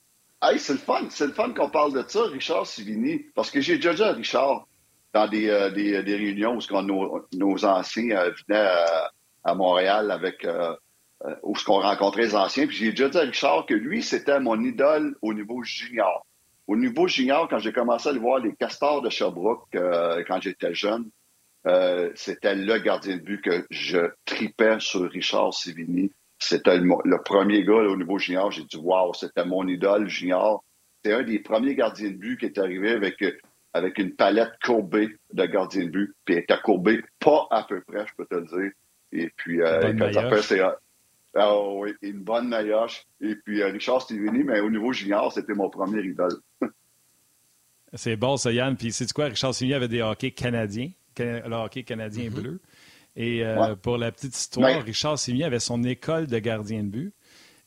Hey, 0.41 0.57
c'est 0.59 0.73
le 0.73 0.79
fun, 0.79 1.05
c'est 1.09 1.27
le 1.27 1.33
fun 1.33 1.51
qu'on 1.53 1.69
parle 1.69 1.93
de 1.93 2.03
ça, 2.07 2.23
Richard 2.23 2.65
Sivini, 2.65 3.25
parce 3.35 3.51
que 3.51 3.59
j'ai 3.59 3.75
déjà 3.75 3.93
dit 3.93 4.03
à 4.03 4.13
Richard 4.13 4.67
dans 5.13 5.27
des, 5.27 5.49
euh, 5.49 5.69
des, 5.71 6.01
des 6.03 6.15
réunions 6.15 6.57
où 6.57 6.81
nos, 6.81 7.27
nos 7.33 7.65
anciens 7.65 8.11
euh, 8.17 8.31
venaient 8.47 8.59
à, 8.61 9.11
à 9.43 9.55
Montréal 9.55 10.11
avec 10.11 10.45
euh, 10.45 10.73
euh, 11.25 11.35
où 11.43 11.57
ce 11.57 11.65
qu'on 11.65 11.81
rencontrait 11.81 12.21
les 12.21 12.35
anciens, 12.35 12.67
puis 12.67 12.77
j'ai 12.77 12.91
déjà 12.91 13.09
dit 13.09 13.17
à 13.17 13.21
Richard 13.21 13.65
que 13.65 13.73
lui, 13.73 14.01
c'était 14.01 14.39
mon 14.39 14.63
idole 14.63 15.17
au 15.21 15.33
niveau 15.33 15.61
junior. 15.63 16.25
Au 16.69 16.75
niveau 16.75 17.07
junior, 17.07 17.47
quand 17.49 17.57
j'ai 17.57 17.73
commencé 17.73 18.07
à 18.07 18.11
aller 18.11 18.19
voir 18.19 18.37
les 18.37 18.53
Castors 18.53 19.01
de 19.01 19.09
Sherbrooke 19.09 19.65
euh, 19.73 20.23
quand 20.27 20.39
j'étais 20.39 20.75
jeune, 20.75 21.09
euh, 21.65 22.11
c'était 22.13 22.53
le 22.53 22.77
gardien 22.77 23.17
de 23.17 23.21
but 23.21 23.41
que 23.41 23.65
je 23.71 24.11
tripais 24.23 24.79
sur 24.79 25.09
Richard 25.09 25.51
Sivini. 25.51 26.11
C'était 26.37 26.77
le, 26.77 27.23
premier 27.23 27.63
gars 27.63 27.73
au 27.73 27.97
niveau 27.97 28.19
junior. 28.19 28.51
J'ai 28.51 28.65
dit, 28.65 28.77
wow, 28.77 29.15
c'était 29.15 29.45
mon 29.45 29.67
idole 29.67 30.07
junior. 30.07 30.63
C'était 30.97 31.15
un 31.15 31.23
des 31.23 31.39
premiers 31.39 31.73
gardiens 31.73 32.11
de 32.11 32.17
but 32.17 32.39
qui 32.39 32.45
est 32.45 32.59
arrivé 32.59 32.91
avec, 32.91 33.15
avec 33.73 33.97
une 33.97 34.15
palette 34.15 34.53
courbée 34.63 35.17
de 35.33 35.45
gardiens 35.47 35.85
de 35.85 35.89
but. 35.89 36.13
Puis 36.23 36.35
il 36.35 36.37
était 36.37 36.59
courbé 36.63 37.01
pas 37.17 37.47
à 37.49 37.63
peu 37.63 37.81
près, 37.81 38.05
je 38.05 38.13
peux 38.15 38.27
te 38.27 38.35
le 38.35 38.45
dire. 38.45 38.71
Et 39.11 39.31
puis, 39.37 39.59
euh, 39.63 39.91
quand 39.97 40.13
ça 40.13 40.29
fait, 40.29 40.41
c'est. 40.43 40.61
Ah 41.35 41.55
oui, 41.59 41.93
une 42.01 42.23
bonne 42.23 42.47
maillotche. 42.47 43.05
Et 43.21 43.35
puis, 43.35 43.61
euh, 43.61 43.67
Richard 43.67 44.01
Stivini, 44.01 44.43
mais 44.43 44.59
au 44.61 44.69
niveau 44.69 44.91
junior, 44.93 45.31
c'était 45.31 45.53
mon 45.53 45.69
premier 45.69 46.01
idole. 46.01 46.35
c'est 47.93 48.15
bon, 48.15 48.37
ça, 48.37 48.51
Yann. 48.51 48.75
Puis, 48.75 48.91
c'est 48.91 49.11
quoi? 49.13 49.25
Richard 49.25 49.53
Stivini 49.53 49.75
avait 49.75 49.87
des 49.87 50.01
hockey 50.01 50.31
canadiens, 50.31 50.89
le 51.17 51.53
hockey 51.53 51.83
canadien 51.83 52.29
mm-hmm. 52.29 52.41
bleu. 52.41 52.61
Et 53.15 53.43
euh, 53.43 53.75
pour 53.75 53.97
la 53.97 54.11
petite 54.11 54.35
histoire, 54.35 54.81
Richard 54.83 55.19
Sivigny 55.19 55.43
avait 55.43 55.59
son 55.59 55.83
école 55.83 56.27
de 56.27 56.39
gardien 56.39 56.83
de 56.83 56.89
but. 56.89 57.13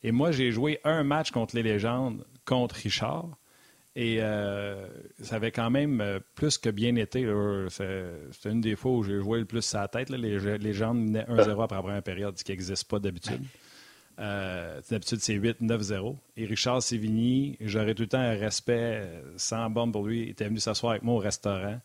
Et 0.03 0.11
moi, 0.11 0.33
j'ai 0.33 0.51
joué 0.51 0.81
un 0.83 1.05
match 1.05 1.31
contre 1.31 1.55
les 1.57 1.63
légendes 1.63 2.25
contre 2.45 2.77
Richard. 2.77 3.29
Et 3.95 4.19
euh, 4.21 4.87
ça 5.21 5.37
avait 5.37 5.53
quand 5.53 5.71
même 5.71 6.01
euh, 6.01 6.19
plus 6.35 6.57
que 6.57 6.71
bien 6.71 6.97
été. 6.97 7.27
C'était 7.69 8.51
une 8.51 8.61
des 8.61 8.75
fois 8.75 8.93
où 8.93 9.03
j'ai 9.03 9.21
joué 9.21 9.39
le 9.41 9.45
plus 9.45 9.63
sa 9.63 9.87
tête. 9.89 10.09
Les, 10.09 10.39
légendes 10.59 10.99
menaient 10.99 11.25
1-0 11.25 11.63
après 11.63 11.77
la 11.77 11.83
première 11.83 12.03
période, 12.03 12.39
ce 12.39 12.45
qui 12.45 12.53
n'existe 12.53 12.89
pas 12.89 12.99
d'habitude. 12.99 13.43
d'habitude, 14.17 15.19
c'est 15.21 15.37
8-9-0. 15.37 16.17
Et 16.39 16.47
Richard 16.47 16.83
Sévigny, 16.83 17.59
j'aurais 17.61 17.95
tout 17.95 18.03
le 18.03 18.09
temps 18.09 18.19
un 18.19 18.37
respect 18.37 19.07
sans 19.37 19.69
bombe 19.69 19.93
pour 19.93 20.07
lui. 20.07 20.23
Il 20.23 20.29
était 20.31 20.47
venu 20.47 20.59
s'asseoir 20.59 20.93
avec 20.93 21.03
moi 21.03 21.17
au 21.17 21.19
restaurant, 21.19 21.79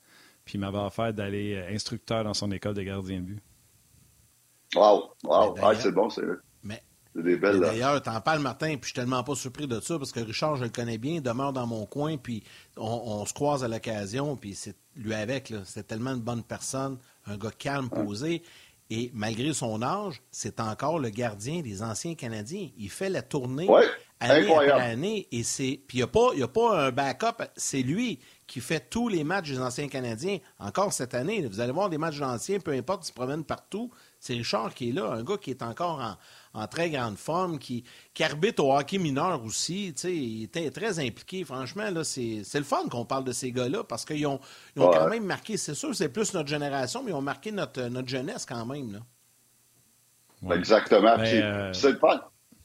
puis 0.46 0.56
il 0.56 0.62
m'avait 0.62 0.78
offert 0.78 1.14
d'aller 1.14 1.62
instructeur 1.70 2.24
dans 2.24 2.34
son 2.34 2.52
école 2.52 2.74
de 2.74 2.84
gardien 2.84 3.18
de 3.18 3.26
but. 3.26 3.42
Wow! 4.76 5.12
Wow! 5.24 5.56
Ah, 5.62 5.74
c'est 5.76 5.92
bon, 5.92 6.10
c'est 6.10 6.24
D'ailleurs, 7.60 8.02
t'en 8.02 8.22
parles, 8.22 8.42
Martin, 8.42 8.68
puis 8.68 8.82
je 8.82 8.86
suis 8.88 8.94
tellement 8.94 9.24
pas 9.24 9.36
surpris 9.36 9.68
de 9.68 9.80
ça, 9.80 9.98
parce 9.98 10.12
que 10.12 10.20
Richard, 10.20 10.56
je 10.58 10.66
le 10.66 10.70
connais 10.70 10.98
bien, 10.98 11.16
il 11.16 11.22
demeure 11.22 11.52
dans 11.52 11.66
mon 11.66 11.86
coin, 11.86 12.18
puis 12.18 12.44
on, 12.78 13.26
se 13.26 13.34
croise 13.34 13.64
à 13.64 13.68
l'occasion, 13.68 14.36
puis 14.36 14.54
c'est 14.54 14.76
lui 14.96 15.14
avec, 15.14 15.54
c'est 15.66 15.88
tellement 15.88 16.12
une 16.12 16.22
bonne 16.22 16.44
personne, 16.44 16.98
un 17.26 17.38
gars 17.38 17.52
calme, 17.58 17.90
posé, 17.90 18.44
et 18.90 19.12
malgré 19.14 19.54
son 19.54 19.82
âge, 19.82 20.22
c'est 20.32 20.60
encore 20.60 21.00
le 21.00 21.10
gardien 21.10 21.62
des 21.62 21.84
anciens 21.84 22.16
Canadiens. 22.16 22.70
Il 22.78 22.90
fait 22.90 23.10
la 23.10 23.22
tournée 23.22 23.68
année 24.20 24.54
après 24.54 24.72
année, 24.72 25.28
et 25.32 25.44
c'est... 25.44 25.82
Puis 25.88 25.98
il 25.98 26.00
n'y 26.00 26.04
a, 26.04 26.08
pas, 26.08 26.30
a 26.42 26.48
pas 26.48 26.86
un 26.86 26.92
backup, 26.92 27.44
c'est 27.58 27.82
lui 27.82 28.20
qui 28.48 28.62
fait 28.62 28.90
tous 28.90 29.10
les 29.10 29.26
matchs 29.26 29.50
des 29.50 29.60
anciens 29.60 29.90
Canadiens. 29.90 30.38
Encore 30.58 30.94
cette 30.94 31.14
année, 31.14 31.46
vous 31.46 31.60
allez 31.60 31.74
voir 31.74 31.90
des 31.90 31.98
matchs 31.98 32.20
d'anciens, 32.20 32.60
peu 32.60 32.72
importe, 32.72 33.04
ils 33.04 33.10
se 33.10 33.14
promènent 33.14 33.44
partout, 33.44 33.92
c'est 34.20 34.34
Richard 34.34 34.74
qui 34.74 34.90
est 34.90 34.94
là, 34.94 35.12
un 35.12 35.24
gars 35.24 35.38
qui 35.38 35.52
est 35.52 35.62
encore 35.62 36.00
en, 36.00 36.16
très 36.70 36.90
grande 36.90 37.18
forme, 37.18 37.60
qui, 37.60 37.84
arbitre 38.20 38.64
au 38.64 38.76
hockey 38.76 38.98
mineur 38.98 39.44
aussi. 39.44 39.90
Il 40.04 40.44
était 40.44 40.72
très 40.72 41.00
impliqué. 41.00 41.44
Franchement, 41.44 41.90
là, 41.90 42.04
c'est, 42.04 42.44
le 42.54 42.64
fun 42.64 42.88
qu'on 42.90 43.06
parle 43.06 43.24
de 43.24 43.32
ces 43.32 43.52
gars-là 43.52 43.84
parce 43.84 44.06
qu'ils 44.06 44.26
ont, 44.28 44.40
quand 44.76 45.10
même 45.10 45.26
marqué, 45.26 45.58
c'est 45.58 45.76
sûr, 45.76 45.94
c'est 45.94 46.10
plus 46.10 46.34
notre 46.34 46.50
génération, 46.50 47.04
mais 47.04 47.12
ils 47.12 47.16
ont 47.16 47.22
marqué 47.22 47.52
notre, 47.52 47.84
notre 47.84 48.08
jeunesse 48.08 48.46
quand 48.46 48.66
même. 48.66 48.94
Là. 48.94 50.56
Exactement. 50.56 51.18
Euh, 51.20 51.74
c'est 51.74 51.92
le 51.92 51.98
fun. 51.98 52.22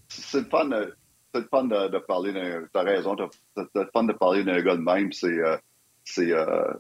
C'est 0.08 0.40
le 0.40 0.46
fun, 0.46 0.68
le 0.68 1.48
fun 1.50 1.64
de, 1.64 1.98
parler 1.98 2.32
d'un. 2.32 2.82
Raison, 2.82 3.16
c'est 3.56 3.64
le 3.74 3.90
fun 3.92 4.04
de 4.04 4.12
parler 4.12 4.44
d'un 4.44 4.60
gars 4.62 4.76
de 4.76 4.82
même. 4.82 5.12
C'est. 5.12 5.26
Euh, 5.26 5.56
c'est 6.04 6.32
euh, 6.32 6.72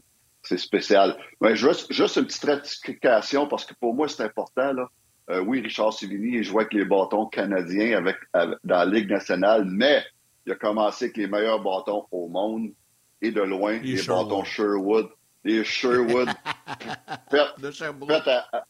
c'est 0.42 0.58
spécial. 0.58 1.16
Mais 1.40 1.56
juste, 1.56 1.92
juste 1.92 2.16
une 2.16 2.26
petite 2.26 2.44
rectification 2.44 3.46
parce 3.46 3.64
que 3.64 3.74
pour 3.74 3.94
moi, 3.94 4.08
c'est 4.08 4.24
important. 4.24 4.72
Là. 4.72 4.88
Euh, 5.30 5.40
oui, 5.40 5.60
Richard 5.60 5.92
Sivini, 5.92 6.38
il 6.38 6.42
jouait 6.42 6.62
avec 6.62 6.74
les 6.74 6.84
bâtons 6.84 7.26
canadiens 7.26 7.96
avec, 7.96 8.16
dans 8.34 8.58
la 8.64 8.84
Ligue 8.84 9.10
nationale, 9.10 9.64
mais 9.64 10.02
il 10.46 10.52
a 10.52 10.56
commencé 10.56 11.06
avec 11.06 11.16
les 11.16 11.26
meilleurs 11.28 11.62
bâtons 11.62 12.06
au 12.10 12.28
monde 12.28 12.72
et 13.20 13.30
de 13.30 13.40
loin, 13.40 13.78
les, 13.78 14.02
bâtons 14.02 14.44
Sherwood. 14.44 15.08
Les 15.44 15.64
Sherwood. 15.64 16.28
de 17.58 17.70
Sherbrooke. 17.70 18.26
à, 18.26 18.64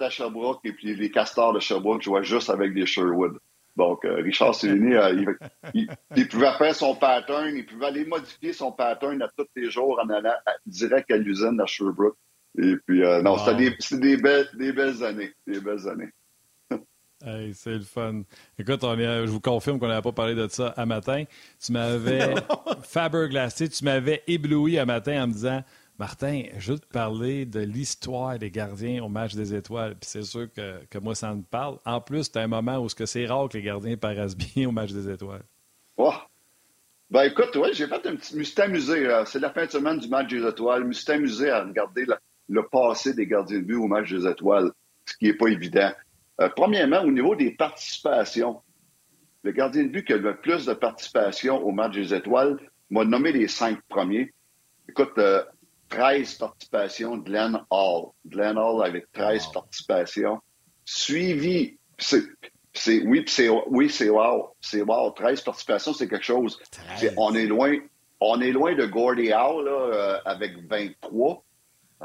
à 0.00 0.10
Sherbrooke 0.10 0.60
et 0.64 0.72
puis 0.72 0.94
les 0.94 1.10
castors 1.10 1.52
de 1.52 1.60
Sherbrooke 1.60 2.02
jouaient 2.02 2.24
juste 2.24 2.50
avec 2.50 2.74
des 2.74 2.86
Sherwood. 2.86 3.38
Donc, 3.76 4.04
euh, 4.04 4.16
Richard 4.22 4.54
Sillini, 4.54 4.94
euh, 4.94 5.34
il, 5.74 6.28
pouvait 6.28 6.52
faire 6.52 6.74
son 6.74 6.94
pattern, 6.94 7.56
il 7.56 7.66
pouvait 7.66 7.86
aller 7.86 8.04
modifier 8.04 8.52
son 8.52 8.70
pattern 8.70 9.20
à 9.22 9.28
tous 9.36 9.46
les 9.56 9.68
jours 9.70 10.00
en 10.02 10.08
allant 10.10 10.34
direct 10.64 11.10
à 11.10 11.16
l'usine 11.16 11.60
à 11.60 11.66
Sherbrooke. 11.66 12.16
Et 12.58 12.76
puis, 12.86 13.04
euh, 13.04 13.20
non, 13.22 13.36
c'était 13.38 13.98
des, 13.98 14.16
belles, 14.16 14.48
des 14.54 14.72
belles 14.72 15.02
années. 15.02 15.32
Des 15.46 15.60
belles 15.60 15.88
années. 15.88 16.10
Hey, 17.26 17.54
c'est 17.54 17.70
le 17.70 17.80
fun. 17.80 18.22
Écoute, 18.58 18.80
je 18.82 19.30
vous 19.30 19.40
confirme 19.40 19.78
qu'on 19.78 19.88
n'avait 19.88 20.02
pas 20.02 20.12
parlé 20.12 20.34
de 20.34 20.46
ça 20.48 20.74
à 20.76 20.84
matin. 20.84 21.24
Tu 21.64 21.72
m'avais, 21.72 22.34
Faber 22.82 23.28
tu 23.48 23.84
m'avais 23.84 24.22
ébloui 24.26 24.78
à 24.78 24.84
matin 24.84 25.22
en 25.22 25.28
me 25.28 25.32
disant 25.32 25.64
Martin, 25.98 26.42
je 26.58 26.72
veux 26.72 26.78
te 26.78 26.86
parler 26.86 27.46
de 27.46 27.60
l'histoire 27.60 28.38
des 28.38 28.50
gardiens 28.50 29.02
au 29.02 29.08
match 29.08 29.34
des 29.34 29.54
étoiles. 29.54 29.94
Puis 29.94 30.10
c'est 30.10 30.24
sûr 30.24 30.48
que, 30.52 30.98
moi, 30.98 31.14
ça 31.14 31.32
me 31.32 31.42
parle. 31.42 31.78
En 31.86 32.00
plus, 32.00 32.24
c'est 32.24 32.38
un 32.38 32.48
moment 32.48 32.78
où 32.78 32.88
c'est 32.88 33.26
rare 33.26 33.48
que 33.48 33.56
les 33.56 33.62
gardiens 33.62 33.96
paraissent 33.96 34.36
bien 34.36 34.68
au 34.68 34.72
match 34.72 34.92
des 34.92 35.08
étoiles. 35.08 35.44
Oh. 35.96 36.12
Ben 37.10 37.22
écoute, 37.22 37.56
oui, 37.56 37.68
j'ai 37.72 37.86
fait 37.86 38.06
un 38.06 38.16
petit. 38.16 38.34
Je 38.34 38.38
me 38.38 38.44
suis 38.44 38.60
amusé. 38.60 39.06
Euh, 39.06 39.24
c'est 39.24 39.38
la 39.38 39.50
fin 39.50 39.66
de 39.66 39.70
semaine 39.70 39.98
du 39.98 40.08
match 40.08 40.28
des 40.28 40.44
étoiles. 40.44 40.82
Je 40.82 40.88
me 40.88 40.92
suis 40.92 41.10
amusé 41.12 41.48
à 41.48 41.62
regarder 41.62 42.04
le 42.48 42.66
passé 42.66 43.14
des 43.14 43.26
gardiens 43.26 43.58
de 43.58 43.64
but 43.64 43.76
au 43.76 43.86
match 43.86 44.12
des 44.12 44.26
étoiles, 44.26 44.70
ce 45.06 45.16
qui 45.16 45.26
n'est 45.26 45.34
pas 45.34 45.48
évident. 45.48 45.92
Euh, 46.40 46.48
premièrement, 46.54 47.02
au 47.02 47.10
niveau 47.10 47.36
des 47.36 47.52
participations, 47.52 48.60
le 49.42 49.52
gardien 49.52 49.84
de 49.84 49.88
but 49.88 50.06
qui 50.06 50.12
a 50.12 50.16
le 50.16 50.36
plus 50.36 50.66
de 50.66 50.74
participation 50.74 51.56
au 51.64 51.70
match 51.70 51.94
des 51.94 52.14
étoiles 52.14 52.58
m'a 52.90 53.04
nommé 53.04 53.32
les 53.32 53.48
cinq 53.48 53.80
premiers. 53.88 54.32
Écoute, 54.88 55.12
euh, 55.18 55.42
13 55.90 56.34
participations, 56.34 57.18
Glenn 57.18 57.60
Hall. 57.70 58.10
Glenn 58.26 58.58
Hall 58.58 58.84
avec 58.84 59.12
13 59.12 59.48
participations. 59.52 60.40
Suivi, 60.84 61.78
c'est, 61.98 62.22
oui, 63.04 63.24
c'est, 63.26 63.48
oui, 63.48 63.90
c'est 63.90 64.10
wow. 64.10 64.54
C'est 64.60 64.82
wow. 64.82 65.10
13 65.10 65.42
participations, 65.42 65.92
c'est 65.92 66.08
quelque 66.08 66.24
chose. 66.24 66.58
on 67.16 67.34
est 67.34 67.46
loin, 67.46 67.76
on 68.20 68.40
est 68.40 68.52
loin 68.52 68.74
de 68.74 68.86
Gordy 68.86 69.32
Howe, 69.32 69.62
là, 69.62 69.70
euh, 69.70 70.18
avec 70.24 70.52
23. 70.68 71.44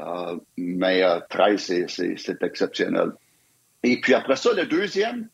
Euh, 0.00 0.36
mais 0.56 1.02
13, 1.28 1.70
euh, 1.70 1.84
c'est, 1.88 2.42
exceptionnel. 2.42 3.12
Et 3.82 4.00
puis 4.00 4.14
après 4.14 4.36
ça, 4.36 4.52
le 4.52 4.66
deuxième, 4.66 5.28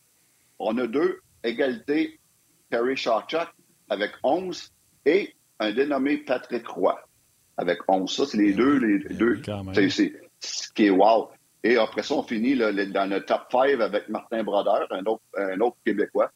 on 0.59 0.77
a 0.77 0.87
deux 0.87 1.19
égalités. 1.43 2.19
Perry 2.69 2.97
Shawchuk 2.97 3.47
avec 3.89 4.11
11 4.23 4.73
et 5.05 5.33
un 5.59 5.71
dénommé 5.71 6.17
Patrick 6.17 6.67
Roy 6.67 6.99
avec 7.55 7.79
11. 7.87 8.13
Ça, 8.13 8.25
c'est 8.25 8.37
les 8.37 8.53
deux. 8.53 8.77
Les 8.77 8.99
deux. 9.15 9.41
C'est 9.73 10.13
ce 10.39 10.73
qui 10.73 10.87
est 10.87 10.89
wow. 10.89 11.29
Et 11.63 11.77
après 11.77 12.03
ça, 12.03 12.15
on 12.15 12.23
finit 12.23 12.57
dans 12.57 13.09
le 13.09 13.19
top 13.19 13.43
5 13.51 13.79
avec 13.79 14.09
Martin 14.09 14.43
Brodeur, 14.43 14.87
un 14.91 15.05
autre, 15.05 15.23
un 15.37 15.59
autre 15.61 15.77
Québécois. 15.85 16.31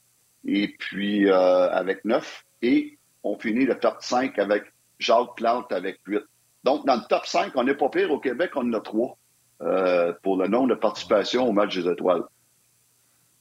Et 0.45 0.69
puis 0.79 1.29
euh, 1.29 1.69
avec 1.69 2.05
9. 2.05 2.45
Et 2.61 2.97
on 3.23 3.37
finit 3.37 3.65
le 3.65 3.77
top 3.77 3.97
5 3.99 4.39
avec 4.39 4.63
Jacques 4.99 5.35
Plante 5.35 5.71
avec 5.71 5.99
8. 6.07 6.21
Donc, 6.63 6.85
dans 6.85 6.95
le 6.95 7.01
top 7.09 7.25
5, 7.25 7.51
on 7.55 7.63
n'est 7.63 7.75
pas 7.75 7.89
pire. 7.89 8.11
Au 8.11 8.19
Québec, 8.19 8.51
on 8.55 8.61
en 8.61 8.73
a 8.73 8.81
3 8.81 9.17
euh, 9.61 10.13
pour 10.23 10.37
le 10.37 10.47
nombre 10.47 10.69
de 10.69 10.75
participation 10.75 11.47
au 11.47 11.51
match 11.51 11.75
des 11.75 11.89
étoiles. 11.89 12.23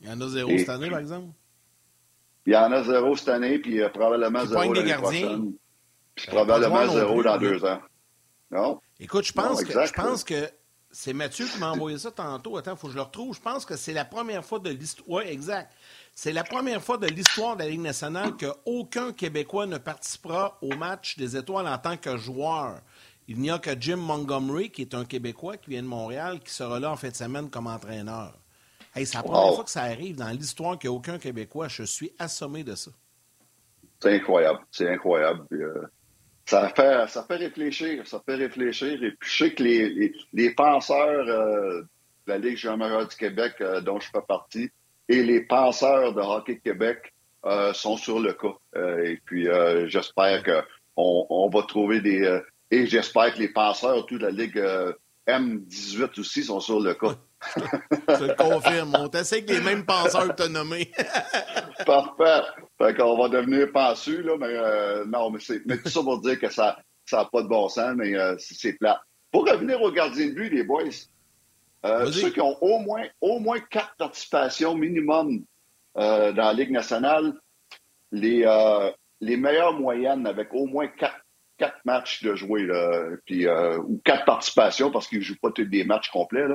Il 0.00 0.08
y 0.08 0.12
en 0.12 0.20
a 0.20 0.28
zéro 0.28 0.56
cette 0.56 0.68
année, 0.68 0.90
par 0.90 0.98
exemple? 0.98 1.28
Il 2.46 2.54
y 2.54 2.56
en 2.56 2.72
a 2.72 2.82
zéro 2.82 3.16
cette 3.16 3.28
année, 3.28 3.58
puis 3.58 3.82
euh, 3.82 3.88
probablement 3.90 4.44
zéro 4.46 4.72
l'année 4.72 4.94
prochaine. 4.94 5.52
C'est 6.16 6.30
probablement 6.30 6.86
zéro 6.88 7.22
dans 7.22 7.38
deux 7.38 7.64
ans. 7.64 7.80
Non? 8.50 8.80
Écoute, 8.98 9.24
je 9.24 9.32
pense, 9.32 9.62
que, 9.62 9.86
je 9.86 9.92
pense 9.92 10.24
que 10.24 10.50
c'est 10.90 11.12
Mathieu 11.12 11.46
qui 11.46 11.58
m'a 11.58 11.70
envoyé 11.70 11.98
ça 11.98 12.10
tantôt. 12.10 12.56
Attends, 12.56 12.72
il 12.72 12.76
faut 12.76 12.88
que 12.88 12.92
je 12.92 12.98
le 12.98 13.02
retrouve. 13.02 13.34
Je 13.34 13.40
pense 13.40 13.64
que 13.64 13.76
c'est 13.76 13.92
la 13.92 14.04
première 14.04 14.44
fois 14.44 14.58
de 14.58 14.70
l'histoire. 14.70 15.22
Exact. 15.22 15.72
C'est 16.14 16.32
la 16.32 16.42
première 16.42 16.82
fois 16.82 16.98
de 16.98 17.06
l'histoire 17.06 17.56
de 17.56 17.62
la 17.62 17.68
Ligue 17.68 17.80
nationale 17.80 18.32
qu'aucun 18.36 19.12
Québécois 19.12 19.66
ne 19.66 19.78
participera 19.78 20.58
au 20.60 20.74
match 20.74 21.16
des 21.16 21.36
étoiles 21.36 21.68
en 21.68 21.78
tant 21.78 21.96
que 21.96 22.16
joueur. 22.16 22.80
Il 23.30 23.38
n'y 23.38 23.48
a 23.48 23.60
que 23.60 23.70
Jim 23.78 23.98
Montgomery, 23.98 24.70
qui 24.70 24.82
est 24.82 24.92
un 24.92 25.04
Québécois 25.04 25.56
qui 25.56 25.70
vient 25.70 25.82
de 25.82 25.86
Montréal, 25.86 26.40
qui 26.40 26.50
sera 26.52 26.80
là 26.80 26.90
en 26.90 26.96
fin 26.96 27.10
de 27.10 27.14
semaine 27.14 27.48
comme 27.48 27.68
entraîneur. 27.68 28.34
Hey, 28.92 29.06
c'est 29.06 29.18
la 29.18 29.22
première 29.22 29.54
fois 29.54 29.62
que 29.62 29.70
ça 29.70 29.82
arrive 29.82 30.16
dans 30.16 30.30
l'histoire 30.30 30.76
qu'il 30.76 30.90
n'y 30.90 30.96
a 30.96 30.98
aucun 30.98 31.16
Québécois. 31.16 31.68
Je 31.68 31.84
suis 31.84 32.10
assommé 32.18 32.64
de 32.64 32.74
ça. 32.74 32.90
C'est 34.00 34.16
incroyable. 34.16 34.58
C'est 34.72 34.88
incroyable. 34.88 35.46
Euh, 35.52 35.86
ça 36.44 36.70
fait, 36.70 37.06
ça 37.06 37.22
fait 37.22 37.36
réfléchir, 37.36 38.04
ça 38.04 38.20
fait 38.26 38.34
réfléchir. 38.34 39.00
Et 39.00 39.12
puis, 39.12 39.30
je 39.30 39.44
sais 39.44 39.54
que 39.54 39.62
les, 39.62 40.12
les, 40.32 40.50
penseurs 40.52 41.28
euh, 41.28 41.82
de 41.82 41.86
la 42.26 42.38
Ligue 42.38 42.56
junior 42.56 43.06
du 43.06 43.14
Québec, 43.14 43.52
euh, 43.60 43.80
dont 43.80 44.00
je 44.00 44.10
fais 44.10 44.22
partie, 44.26 44.70
et 45.08 45.22
les 45.22 45.42
penseurs 45.42 46.14
de 46.14 46.20
Hockey 46.20 46.58
Québec 46.58 47.14
sont 47.74 47.96
sur 47.96 48.18
le 48.18 48.32
cas. 48.32 48.56
et 49.04 49.20
puis, 49.24 49.46
j'espère 49.86 50.42
qu'on 50.42 51.26
on 51.30 51.48
va 51.48 51.62
trouver 51.62 52.00
des... 52.00 52.40
et 52.70 52.86
j'espère 52.86 53.34
que 53.34 53.38
les 53.38 53.48
penseurs, 53.48 54.06
toute 54.06 54.22
la 54.22 54.30
Ligue 54.30 54.62
M18 55.26 56.20
aussi, 56.20 56.44
sont 56.44 56.60
sur 56.60 56.80
le 56.80 56.94
cas. 56.94 57.16
Je 57.56 58.24
le 58.24 58.34
confirme. 58.34 58.96
On 58.98 59.08
t'essaie 59.08 59.42
que 59.44 59.52
les 59.52 59.60
mêmes 59.60 59.84
penseurs 59.84 60.34
te 60.34 60.46
nommer. 60.46 60.90
Parfait. 61.86 62.42
Fait 62.78 62.94
qu'on 62.96 63.16
va 63.16 63.28
devenir 63.28 63.72
penseux, 63.72 64.22
là, 64.22 64.36
mais 64.38 65.06
non, 65.06 65.30
mais, 65.30 65.40
mais 65.66 65.78
tout 65.78 65.88
ça 65.88 66.02
pour 66.02 66.20
dire 66.20 66.38
que 66.38 66.50
ça 66.50 66.78
n'a 67.12 67.24
pas 67.24 67.42
de 67.42 67.48
bon 67.48 67.68
sens, 67.68 67.94
mais 67.96 68.14
c'est 68.38 68.74
plat. 68.74 69.00
Pour 69.30 69.48
revenir 69.48 69.80
au 69.80 69.90
gardien 69.90 70.26
de 70.26 70.32
but, 70.32 70.50
les 70.50 70.64
boys, 70.64 70.90
euh, 71.84 72.10
ceux 72.10 72.30
qui 72.30 72.40
ont 72.40 72.56
au 72.62 72.78
moins, 72.80 73.04
au 73.20 73.38
moins 73.38 73.58
quatre 73.58 73.94
participations 73.96 74.74
minimum 74.74 75.44
euh, 75.96 76.32
dans 76.32 76.44
la 76.44 76.52
Ligue 76.52 76.72
nationale, 76.72 77.34
les, 78.12 78.44
euh, 78.44 78.90
les 79.20 79.36
meilleures 79.36 79.72
moyennes 79.72 80.26
avec 80.26 80.52
au 80.52 80.66
moins 80.66 80.88
quatre, 80.88 81.20
quatre 81.60 81.78
matchs 81.84 82.22
de 82.22 82.34
jouer, 82.34 82.66
puis, 83.26 83.46
ou 83.46 84.00
quatre 84.04 84.24
participations 84.24 84.90
parce 84.90 85.06
qu'ils 85.06 85.18
ne 85.18 85.24
jouent 85.24 85.40
pas 85.40 85.50
tous 85.50 85.66
des 85.66 85.84
matchs 85.84 86.10
complets. 86.10 86.46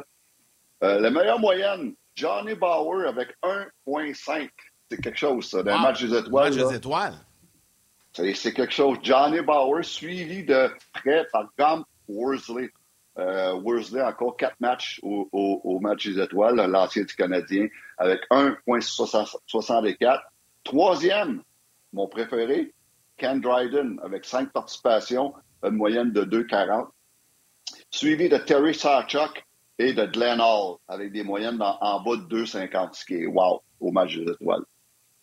la 0.81 1.09
meilleure 1.11 1.39
moyenne, 1.39 1.93
Johnny 2.15 2.55
Bauer 2.55 3.07
avec 3.07 3.35
1,5. 3.43 4.49
C'est 4.89 5.01
quelque 5.01 5.17
chose, 5.17 5.49
ça, 5.49 5.63
d'un 5.63 5.77
match 5.77 6.01
des 6.03 6.17
étoiles. 6.17 6.55
Match 6.55 6.69
des 6.69 6.75
étoiles. 6.75 7.15
C'est 8.13 8.53
quelque 8.53 8.73
chose. 8.73 8.97
Johnny 9.03 9.41
Bauer, 9.41 9.83
suivi 9.83 10.45
de 10.45 10.69
près 10.93 11.27
par 11.31 11.49
Gump 11.57 11.85
Worsley. 12.07 12.71
Euh, 13.17 13.53
Worsley, 13.53 14.01
encore 14.01 14.35
quatre 14.37 14.59
matchs 14.59 14.99
au, 15.01 15.29
au, 15.31 15.79
match 15.79 16.05
des 16.05 16.21
étoiles, 16.21 16.55
l'ancien 16.55 17.03
du 17.03 17.15
Canadien, 17.15 17.67
avec 17.97 18.21
1,64. 18.29 20.19
Troisième, 20.63 21.41
mon 21.93 22.07
préféré, 22.07 22.73
Ken 23.17 23.41
Dryden, 23.41 23.99
avec 24.03 24.25
cinq 24.25 24.51
participations, 24.51 25.33
une 25.63 25.75
moyenne 25.75 26.11
de 26.11 26.23
2,40. 26.23 26.87
Suivi 27.91 28.29
de 28.29 28.37
Terry 28.37 28.75
Sarchuk 28.75 29.43
et 29.79 29.93
de 29.93 30.05
Glenn 30.05 30.39
Hall, 30.39 30.77
avec 30.87 31.11
des 31.11 31.23
moyennes 31.23 31.61
en, 31.61 32.01
bas 32.01 32.17
de 32.17 32.43
2,50, 32.43 32.93
ce 32.93 33.05
qui 33.05 33.15
est 33.15 33.25
wow 33.25 33.61
au 33.79 33.91
match 33.91 34.15
des 34.15 34.31
étoiles. 34.31 34.63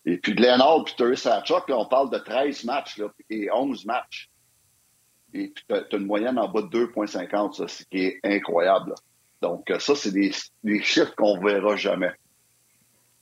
Et 0.04 0.18
puis 0.18 0.34
Glenn 0.34 0.60
Hall 0.60 0.84
puis 0.84 0.94
Terry 0.96 1.16
Sarchuk, 1.16 1.64
on 1.68 1.86
parle 1.86 2.10
de 2.10 2.18
13 2.18 2.64
matchs 2.64 2.98
là, 2.98 3.08
et 3.30 3.50
11 3.52 3.84
matchs 3.84 4.30
et 5.34 5.52
tu 5.52 5.74
as, 5.74 5.96
une 5.96 6.06
moyenne 6.06 6.38
en 6.38 6.48
bas 6.48 6.62
de 6.62 6.86
2,50, 6.86 7.66
ce 7.66 7.84
qui 7.84 8.04
est 8.04 8.20
incroyable. 8.22 8.94
Donc, 9.40 9.70
euh, 9.70 9.78
ça, 9.78 9.94
c'est 9.94 10.12
des, 10.12 10.32
chiffres 10.82 11.14
qu'on 11.16 11.40
ne 11.40 11.48
verra 11.48 11.76
jamais. 11.76 12.12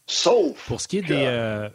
Sauf. 0.07 0.67
Pour 0.67 0.81
ce 0.81 0.89
qui 0.89 0.99
est 0.99 1.03
des. 1.03 1.25
Euh, 1.25 1.69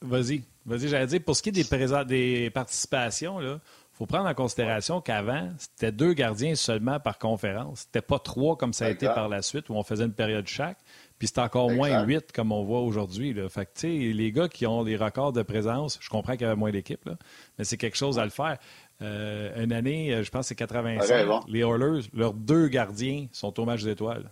vas-y, 0.00 0.42
vas-y, 0.66 0.88
j'allais 0.88 1.06
dire, 1.06 1.20
pour 1.22 1.36
ce 1.36 1.42
qui 1.42 1.50
est 1.50 1.52
des, 1.52 2.04
des 2.04 2.50
participations, 2.50 3.40
il 3.40 3.58
faut 3.92 4.06
prendre 4.06 4.28
en 4.28 4.34
considération 4.34 5.00
qu'avant, 5.00 5.50
c'était 5.58 5.92
deux 5.92 6.14
gardiens 6.14 6.54
seulement 6.54 6.98
par 7.00 7.18
conférence. 7.18 7.80
C'était 7.80 8.02
pas 8.02 8.18
trois 8.18 8.56
comme 8.56 8.72
ça 8.72 8.86
a 8.86 8.90
été 8.90 9.06
par 9.06 9.28
la 9.28 9.42
suite, 9.42 9.68
où 9.68 9.74
on 9.74 9.82
faisait 9.82 10.04
une 10.04 10.12
période 10.12 10.46
chaque. 10.46 10.78
Puis 11.18 11.28
c'est 11.28 11.38
encore 11.38 11.70
moins 11.70 12.04
huit 12.04 12.32
comme 12.32 12.50
on 12.50 12.64
voit 12.64 12.80
aujourd'hui. 12.80 13.34
Fait 13.48 13.66
que, 13.66 13.86
les 13.86 14.32
gars 14.32 14.48
qui 14.48 14.66
ont 14.66 14.82
des 14.82 14.96
records 14.96 15.32
de 15.32 15.42
présence, 15.42 15.98
je 16.00 16.08
comprends 16.08 16.32
qu'il 16.32 16.42
y 16.42 16.46
avait 16.46 16.56
moins 16.56 16.72
d'équipes, 16.72 17.08
mais 17.58 17.64
c'est 17.64 17.76
quelque 17.76 17.96
chose 17.96 18.18
à 18.18 18.24
le 18.24 18.30
faire. 18.30 18.58
Euh, 19.02 19.62
une 19.62 19.72
année, 19.72 20.12
euh, 20.14 20.22
je 20.22 20.30
pense 20.30 20.42
que 20.42 20.48
c'est 20.48 20.54
85. 20.54 21.44
Les 21.48 21.60
Oilers, 21.60 22.08
leurs 22.12 22.32
deux 22.32 22.68
gardiens 22.68 23.26
sont 23.32 23.58
au 23.58 23.64
match 23.64 23.82
d'étoiles. 23.82 24.30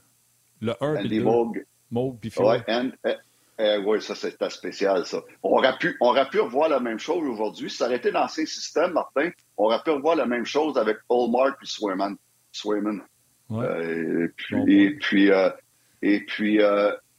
Le 0.61 0.75
1 0.81 0.97
et 0.97 1.03
le 1.03 1.09
2. 1.09 1.64
Moog. 1.90 2.18
puis 2.21 2.33
Oui, 2.38 2.57
eh, 3.58 3.78
ouais, 3.78 4.00
ça, 4.00 4.14
c'était 4.14 4.50
spécial, 4.50 5.04
ça. 5.06 5.22
On 5.42 5.58
aurait, 5.58 5.76
pu, 5.78 5.96
on 6.00 6.08
aurait 6.08 6.28
pu 6.28 6.40
revoir 6.40 6.68
la 6.68 6.80
même 6.80 6.98
chose 6.98 7.22
aujourd'hui. 7.28 7.70
Si 7.70 7.76
ça 7.76 7.86
aurait 7.86 7.96
été 7.96 8.10
l'ancien 8.10 8.46
système, 8.46 8.92
Martin, 8.92 9.30
on 9.56 9.64
aurait 9.64 9.82
pu 9.82 9.90
revoir 9.90 10.16
la 10.16 10.26
même 10.26 10.46
chose 10.46 10.76
avec 10.78 10.98
Allmark 11.10 11.58
et 11.62 11.66
Swayman. 11.66 12.16
Swayman. 12.50 13.02
Euh, 13.50 14.28
et 14.66 14.90
puis, 14.96 15.30
et 16.00 16.20
puis, 16.20 16.60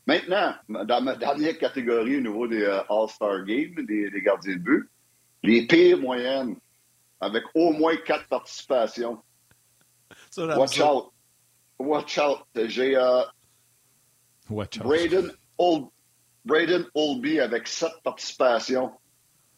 maintenant, 0.08 0.56
dans 0.68 1.02
ma 1.02 1.16
dernière 1.16 1.58
catégorie 1.58 2.18
au 2.18 2.22
niveau 2.22 2.48
des 2.48 2.66
All-Star 2.90 3.46
Games, 3.46 3.76
des, 3.86 4.10
des 4.10 4.22
gardiens 4.22 4.56
de 4.56 4.60
but, 4.60 4.90
les 5.44 5.68
pires 5.68 6.00
moyennes 6.00 6.56
avec 7.20 7.44
au 7.54 7.72
moins 7.72 7.96
quatre 7.98 8.28
participations. 8.28 9.22
Watch 10.38 10.80
out. 10.80 11.12
Watch 11.80 12.18
out. 12.18 12.40
J'ai 12.56 12.96
euh, 12.96 13.24
Braden, 14.50 15.32
Old, 15.58 15.88
Braden 16.46 16.86
Olby 16.96 17.40
avec 17.40 17.68
sept 17.68 17.94
participations. 18.04 18.92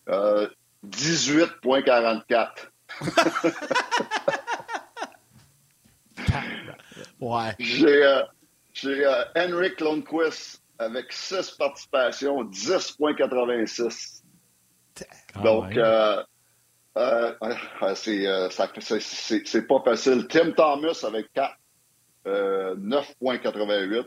Euh, 0.09 0.49
18,44. 0.87 2.49
ouais. 7.19 7.55
J'ai 7.59 8.05
euh, 8.05 8.21
euh, 8.85 9.25
Henrik 9.35 9.81
Lundqvist 9.81 10.61
avec 10.77 11.11
six 11.11 11.49
participations, 11.51 12.43
10,86. 12.43 14.21
Donc, 15.43 15.75
euh, 15.77 16.23
euh, 16.97 17.33
euh, 17.41 18.49
c'est 18.49 19.67
pas 19.67 19.81
facile. 19.83 20.27
Tim 20.27 20.51
Thomas 20.51 21.03
avec 21.05 21.31
4, 21.33 21.55
9,88. 22.25 23.93
Euh, 23.93 24.03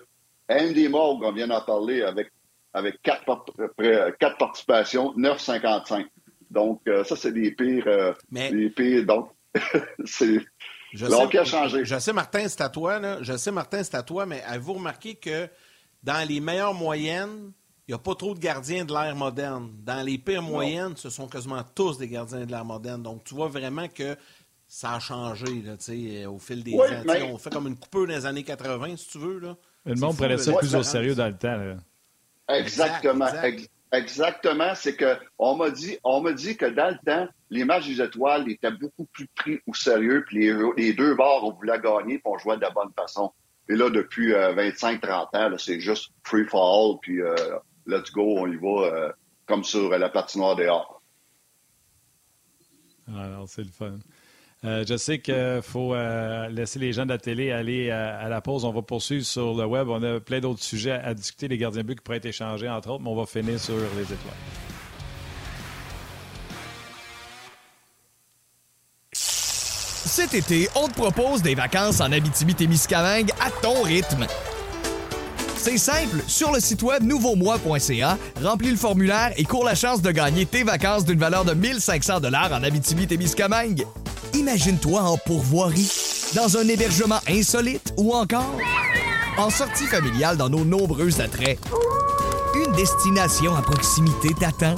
Andy 0.50 0.88
Morg, 0.88 1.22
on 1.22 1.32
vient 1.32 1.48
d'en 1.48 1.60
parler, 1.60 2.02
avec, 2.02 2.30
avec 2.72 3.00
4, 3.02 3.24
participations, 4.38 5.14
9,55. 5.16 6.06
Donc, 6.50 6.82
ça, 7.04 7.16
c'est 7.16 7.32
des 7.32 7.52
pires. 7.52 8.14
Mais... 8.30 8.50
Des 8.50 8.70
pires. 8.70 9.06
Donc, 9.06 9.30
c'est. 10.04 10.40
Je 10.92 11.06
sais, 11.06 11.38
a 11.38 11.44
changé. 11.44 11.84
Je 11.84 11.98
sais, 11.98 12.12
Martin, 12.12 12.48
c'est 12.48 12.62
à 12.62 12.68
toi. 12.68 12.98
Là. 12.98 13.18
Je 13.20 13.36
sais, 13.36 13.50
Martin, 13.50 13.82
c'est 13.82 13.94
à 13.94 14.02
toi, 14.02 14.24
mais 14.24 14.42
avez-vous 14.44 14.74
remarqué 14.74 15.16
que 15.16 15.48
dans 16.02 16.26
les 16.26 16.40
meilleures 16.40 16.74
moyennes, 16.74 17.52
il 17.86 17.92
n'y 17.92 17.94
a 17.94 17.98
pas 17.98 18.14
trop 18.14 18.34
de 18.34 18.38
gardiens 18.38 18.84
de 18.84 18.92
l'ère 18.92 19.14
moderne? 19.14 19.70
Dans 19.82 20.04
les 20.04 20.18
pires 20.18 20.42
moyennes, 20.42 20.96
ce 20.96 21.10
sont 21.10 21.26
quasiment 21.26 21.62
tous 21.74 21.98
des 21.98 22.08
gardiens 22.08 22.44
de 22.44 22.50
l'ère 22.50 22.64
moderne. 22.64 23.02
Donc, 23.02 23.24
tu 23.24 23.34
vois 23.34 23.48
vraiment 23.48 23.88
que 23.88 24.16
ça 24.66 24.94
a 24.94 25.00
changé 25.00 25.62
là, 25.62 26.30
au 26.30 26.38
fil 26.38 26.62
des 26.62 26.74
ans. 26.74 26.84
On 27.32 27.38
fait 27.38 27.50
comme 27.50 27.66
une 27.66 27.76
coupure 27.78 28.06
dans 28.06 28.14
les 28.14 28.26
années 28.26 28.44
80, 28.44 28.96
si 28.96 29.08
tu 29.08 29.18
veux. 29.18 29.38
Là. 29.38 29.56
Le 29.84 29.94
monde 29.94 30.16
prenait 30.16 30.38
ça 30.38 30.52
plus 30.54 30.74
au 30.74 30.82
sérieux 30.82 31.14
dans 31.14 31.28
le 31.28 31.36
temps. 31.36 31.58
Exactement. 32.48 33.28
Exactement. 33.92 34.74
C'est 34.74 34.96
que 34.96 35.16
on 35.38 35.56
m'a 35.56 35.70
dit, 35.70 35.98
on 36.04 36.20
m'a 36.20 36.32
dit 36.32 36.56
que 36.56 36.66
dans 36.66 36.90
le 36.90 36.98
temps, 37.04 37.28
les 37.50 37.64
matchs 37.64 37.88
des 37.88 38.02
étoiles 38.02 38.50
étaient 38.50 38.70
beaucoup 38.70 39.06
plus 39.06 39.26
pris 39.28 39.60
au 39.66 39.74
sérieux, 39.74 40.24
puis 40.26 40.50
les, 40.76 40.92
deux 40.92 41.14
bords, 41.14 41.44
on 41.44 41.52
voulait 41.52 41.80
gagner, 41.80 42.18
puis 42.18 42.22
on 42.26 42.38
jouait 42.38 42.56
de 42.56 42.62
la 42.62 42.70
bonne 42.70 42.92
façon. 42.94 43.32
Et 43.70 43.76
là, 43.76 43.90
depuis 43.90 44.32
25-30 44.32 45.04
euh, 45.06 45.38
ans, 45.38 45.58
c'est 45.58 45.80
juste 45.80 46.10
free 46.22 46.46
fall, 46.46 46.98
puis 47.00 47.20
euh, 47.20 47.34
let's 47.86 48.10
go, 48.12 48.38
on 48.38 48.46
y 48.46 48.56
va 48.56 48.86
euh, 48.86 49.12
comme 49.46 49.64
sur 49.64 49.90
la 49.90 50.08
patinoire 50.08 50.56
dehors. 50.56 51.02
Alors, 53.16 53.48
c'est 53.48 53.62
le 53.62 53.70
fun. 53.70 53.98
Euh, 54.64 54.84
je 54.88 54.96
sais 54.96 55.20
qu'il 55.20 55.60
faut 55.62 55.94
euh, 55.94 56.48
laisser 56.48 56.80
les 56.80 56.92
gens 56.92 57.04
de 57.04 57.10
la 57.10 57.18
télé 57.18 57.52
aller 57.52 57.90
à, 57.90 58.28
la 58.28 58.40
pause. 58.40 58.64
On 58.64 58.72
va 58.72 58.82
poursuivre 58.82 59.24
sur 59.24 59.54
le 59.54 59.64
web. 59.64 59.88
On 59.88 60.02
a 60.02 60.18
plein 60.18 60.40
d'autres 60.40 60.62
sujets 60.62 60.92
à 60.92 61.14
discuter, 61.14 61.46
les 61.48 61.58
gardiens 61.58 61.82
de 61.82 61.86
but 61.86 61.96
qui 61.96 62.02
pourraient 62.02 62.18
être 62.18 62.26
échangés, 62.26 62.68
entre 62.68 62.90
autres, 62.90 63.02
mais 63.02 63.10
on 63.10 63.16
va 63.16 63.26
finir 63.26 63.60
sur 63.60 63.76
les 63.76 64.02
étoiles. 64.02 64.34
Cet 69.12 70.34
été, 70.34 70.68
on 70.74 70.88
te 70.88 70.94
propose 70.94 71.42
des 71.42 71.54
vacances 71.54 72.00
en 72.00 72.10
Abitibi-Témiscamingue 72.10 73.30
à 73.40 73.50
ton 73.62 73.82
rythme. 73.82 74.26
C'est 75.56 75.78
simple, 75.78 76.22
sur 76.26 76.52
le 76.52 76.58
site 76.58 76.82
web 76.82 77.04
nouveaumois.ca, 77.04 78.18
remplis 78.42 78.70
le 78.70 78.76
formulaire 78.76 79.32
et 79.36 79.44
cours 79.44 79.64
la 79.64 79.76
chance 79.76 80.02
de 80.02 80.10
gagner 80.10 80.46
tes 80.46 80.64
vacances 80.64 81.04
d'une 81.04 81.18
valeur 81.18 81.44
de 81.44 81.54
1500 81.54 82.20
dollars 82.20 82.52
en 82.52 82.64
Abitibi-Témiscamingue. 82.64 83.84
Imagine-toi 84.34 85.00
en 85.00 85.16
pourvoirie, 85.16 85.90
dans 86.34 86.56
un 86.56 86.68
hébergement 86.68 87.20
insolite 87.28 87.92
ou 87.96 88.12
encore 88.12 88.58
en 89.36 89.50
sortie 89.50 89.86
familiale 89.86 90.36
dans 90.36 90.48
nos 90.48 90.64
nombreux 90.64 91.20
attraits. 91.20 91.58
Une 92.54 92.72
destination 92.72 93.54
à 93.54 93.62
proximité 93.62 94.34
t'attend. 94.34 94.74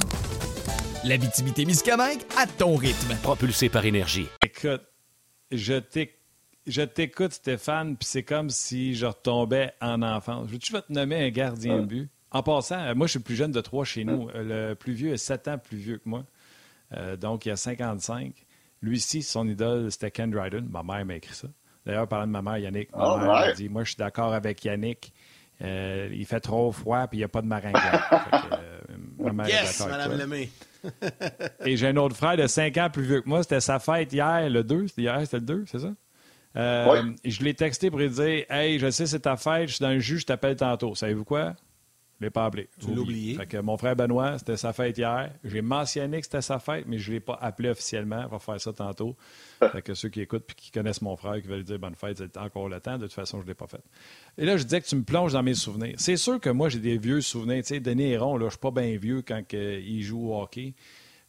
L'Abitibi-Témiscamingue 1.05 2.21
à 2.37 2.47
ton 2.47 2.77
rythme. 2.77 3.17
Propulsé 3.23 3.69
par 3.69 3.85
énergie. 3.87 4.27
Écoute, 4.45 4.83
je 5.51 6.83
t'écoute 6.85 7.33
Stéphane, 7.33 7.97
puis 7.97 8.07
c'est 8.07 8.23
comme 8.23 8.51
si 8.51 8.95
je 8.95 9.07
retombais 9.07 9.73
en 9.81 10.03
enfance. 10.03 10.49
Tu 10.61 10.73
vas 10.73 10.83
te 10.83 10.93
nommer 10.93 11.25
un 11.25 11.31
gardien 11.31 11.79
de 11.79 11.87
but? 11.87 12.11
En 12.33 12.43
passant, 12.43 12.79
euh, 12.81 12.95
moi, 12.95 13.07
je 13.07 13.13
suis 13.13 13.19
le 13.19 13.25
plus 13.25 13.35
jeune 13.35 13.53
de 13.53 13.61
trois 13.61 13.85
chez 13.85 14.05
nous. 14.05 14.29
Euh, 14.35 14.69
le 14.71 14.75
plus 14.75 14.93
vieux 14.93 15.13
est 15.13 15.17
sept 15.17 15.49
ans 15.49 15.59
plus 15.59 15.77
vieux 15.77 15.99
que 15.99 16.09
moi. 16.09 16.25
Euh, 16.93 17.17
donc, 17.17 17.47
il 17.47 17.51
a 17.51 17.57
55. 17.57 18.47
Lui-ci, 18.83 19.23
son 19.23 19.47
idole, 19.49 19.91
c'était 19.93 20.11
Ken 20.11 20.31
Dryden. 20.31 20.67
Ma 20.71 20.83
mère 20.83 21.05
m'a 21.05 21.15
écrit 21.17 21.35
ça. 21.35 21.49
D'ailleurs, 21.87 22.09
parlant 22.09 22.27
de 22.27 22.33
ma 22.33 22.43
mère, 22.43 22.59
Yannick, 22.59 22.91
ma 22.95 23.17
mère 23.19 23.31
a 23.31 23.53
dit 23.53 23.69
Moi, 23.69 23.85
je 23.85 23.91
suis 23.91 23.97
d'accord 23.99 24.33
avec 24.35 24.65
Yannick. 24.65 25.13
il 25.61 26.25
fait 26.27 26.41
trop 26.41 26.73
froid, 26.73 27.07
puis 27.07 27.19
il 27.19 27.21
n'y 27.21 27.25
a 27.25 27.29
pas 27.29 27.43
de 27.43 27.47
maringouin. 27.47 27.81
Yes, 29.47 29.81
Madame 29.87 30.17
Lemay. 30.19 30.49
Et 31.65 31.77
j'ai 31.77 31.89
un 31.89 31.97
autre 31.97 32.17
frère 32.17 32.37
de 32.37 32.47
5 32.47 32.77
ans 32.79 32.89
plus 32.91 33.03
vieux 33.05 33.21
que 33.21 33.29
moi. 33.29 33.43
C'était 33.43 33.61
sa 33.61 33.79
fête 33.79 34.13
hier, 34.13 34.49
le 34.49 34.65
2. 34.65 34.89
C'était 34.89 35.03
hier, 35.03 35.21
c'était 35.23 35.37
le 35.39 35.45
2, 35.45 35.65
c'est 35.67 35.79
ça? 35.81 35.93
Euh, 36.57 37.13
Je 37.25 37.45
l'ai 37.45 37.55
texté 37.55 37.91
pour 37.91 37.99
lui 38.01 38.09
dire 38.11 38.45
Hey, 38.51 38.79
je 38.79 38.91
sais, 38.91 39.07
c'est 39.07 39.21
ta 39.21 39.37
fête, 39.37 39.69
je 39.69 39.75
suis 39.75 39.83
dans 39.83 39.91
le 39.91 40.01
jus, 40.01 40.19
je 40.21 40.27
t'appelle 40.27 40.57
tantôt. 40.57 40.95
Savez-vous 40.95 41.25
quoi? 41.25 41.55
Je 42.21 42.27
ne 42.27 42.27
l'ai 42.27 42.31
pas 42.31 42.45
appelé. 42.45 42.69
Tu 42.79 42.95
l'as 42.95 43.01
oublié. 43.01 43.35
Fait 43.35 43.47
que 43.47 43.57
mon 43.57 43.79
frère 43.79 43.97
Benoît, 43.97 44.37
c'était 44.39 44.59
sa 44.59 44.75
fête 44.75 44.99
hier. 44.99 45.33
J'ai 45.43 45.63
mentionné 45.63 46.21
que 46.21 46.27
c'était 46.27 46.43
sa 46.43 46.59
fête, 46.59 46.85
mais 46.87 46.99
je 46.99 47.09
ne 47.09 47.15
l'ai 47.15 47.21
pas 47.21 47.39
appelé 47.41 47.71
officiellement. 47.71 48.25
On 48.27 48.29
va 48.29 48.39
faire 48.39 48.61
ça 48.61 48.75
tantôt. 48.75 49.17
fait 49.73 49.81
que 49.81 49.95
ceux 49.95 50.11
qui 50.11 50.21
écoutent 50.21 50.45
et 50.51 50.55
qui 50.55 50.71
connaissent 50.71 51.01
mon 51.01 51.17
frère, 51.17 51.41
qui 51.41 51.49
veulent 51.49 51.65
dire 51.65 51.79
bonne 51.79 51.95
fête, 51.95 52.19
c'est 52.19 52.37
encore 52.37 52.69
le 52.69 52.79
temps. 52.79 52.99
De 52.99 53.07
toute 53.07 53.15
façon, 53.15 53.39
je 53.39 53.45
ne 53.45 53.49
l'ai 53.49 53.55
pas 53.55 53.67
fait. 53.67 53.81
Et 54.37 54.45
là, 54.45 54.59
je 54.59 54.65
disais 54.65 54.83
que 54.83 54.87
tu 54.87 54.97
me 54.97 55.03
plonges 55.03 55.33
dans 55.33 55.43
mes 55.43 55.55
souvenirs. 55.55 55.95
C'est 55.97 56.19
sûr 56.19 56.39
que 56.39 56.51
moi, 56.51 56.69
j'ai 56.69 56.79
des 56.79 56.99
vieux 56.99 57.23
souvenirs. 57.23 57.63
Tu 57.63 57.75
sais, 57.75 57.81
Denis 57.81 58.11
Héron, 58.11 58.35
là, 58.37 58.41
je 58.41 58.45
ne 58.45 58.51
suis 58.51 58.59
pas 58.59 58.71
bien 58.71 58.99
vieux 58.99 59.23
quand 59.23 59.43
il 59.53 60.03
joue 60.03 60.31
au 60.31 60.43
hockey. 60.43 60.75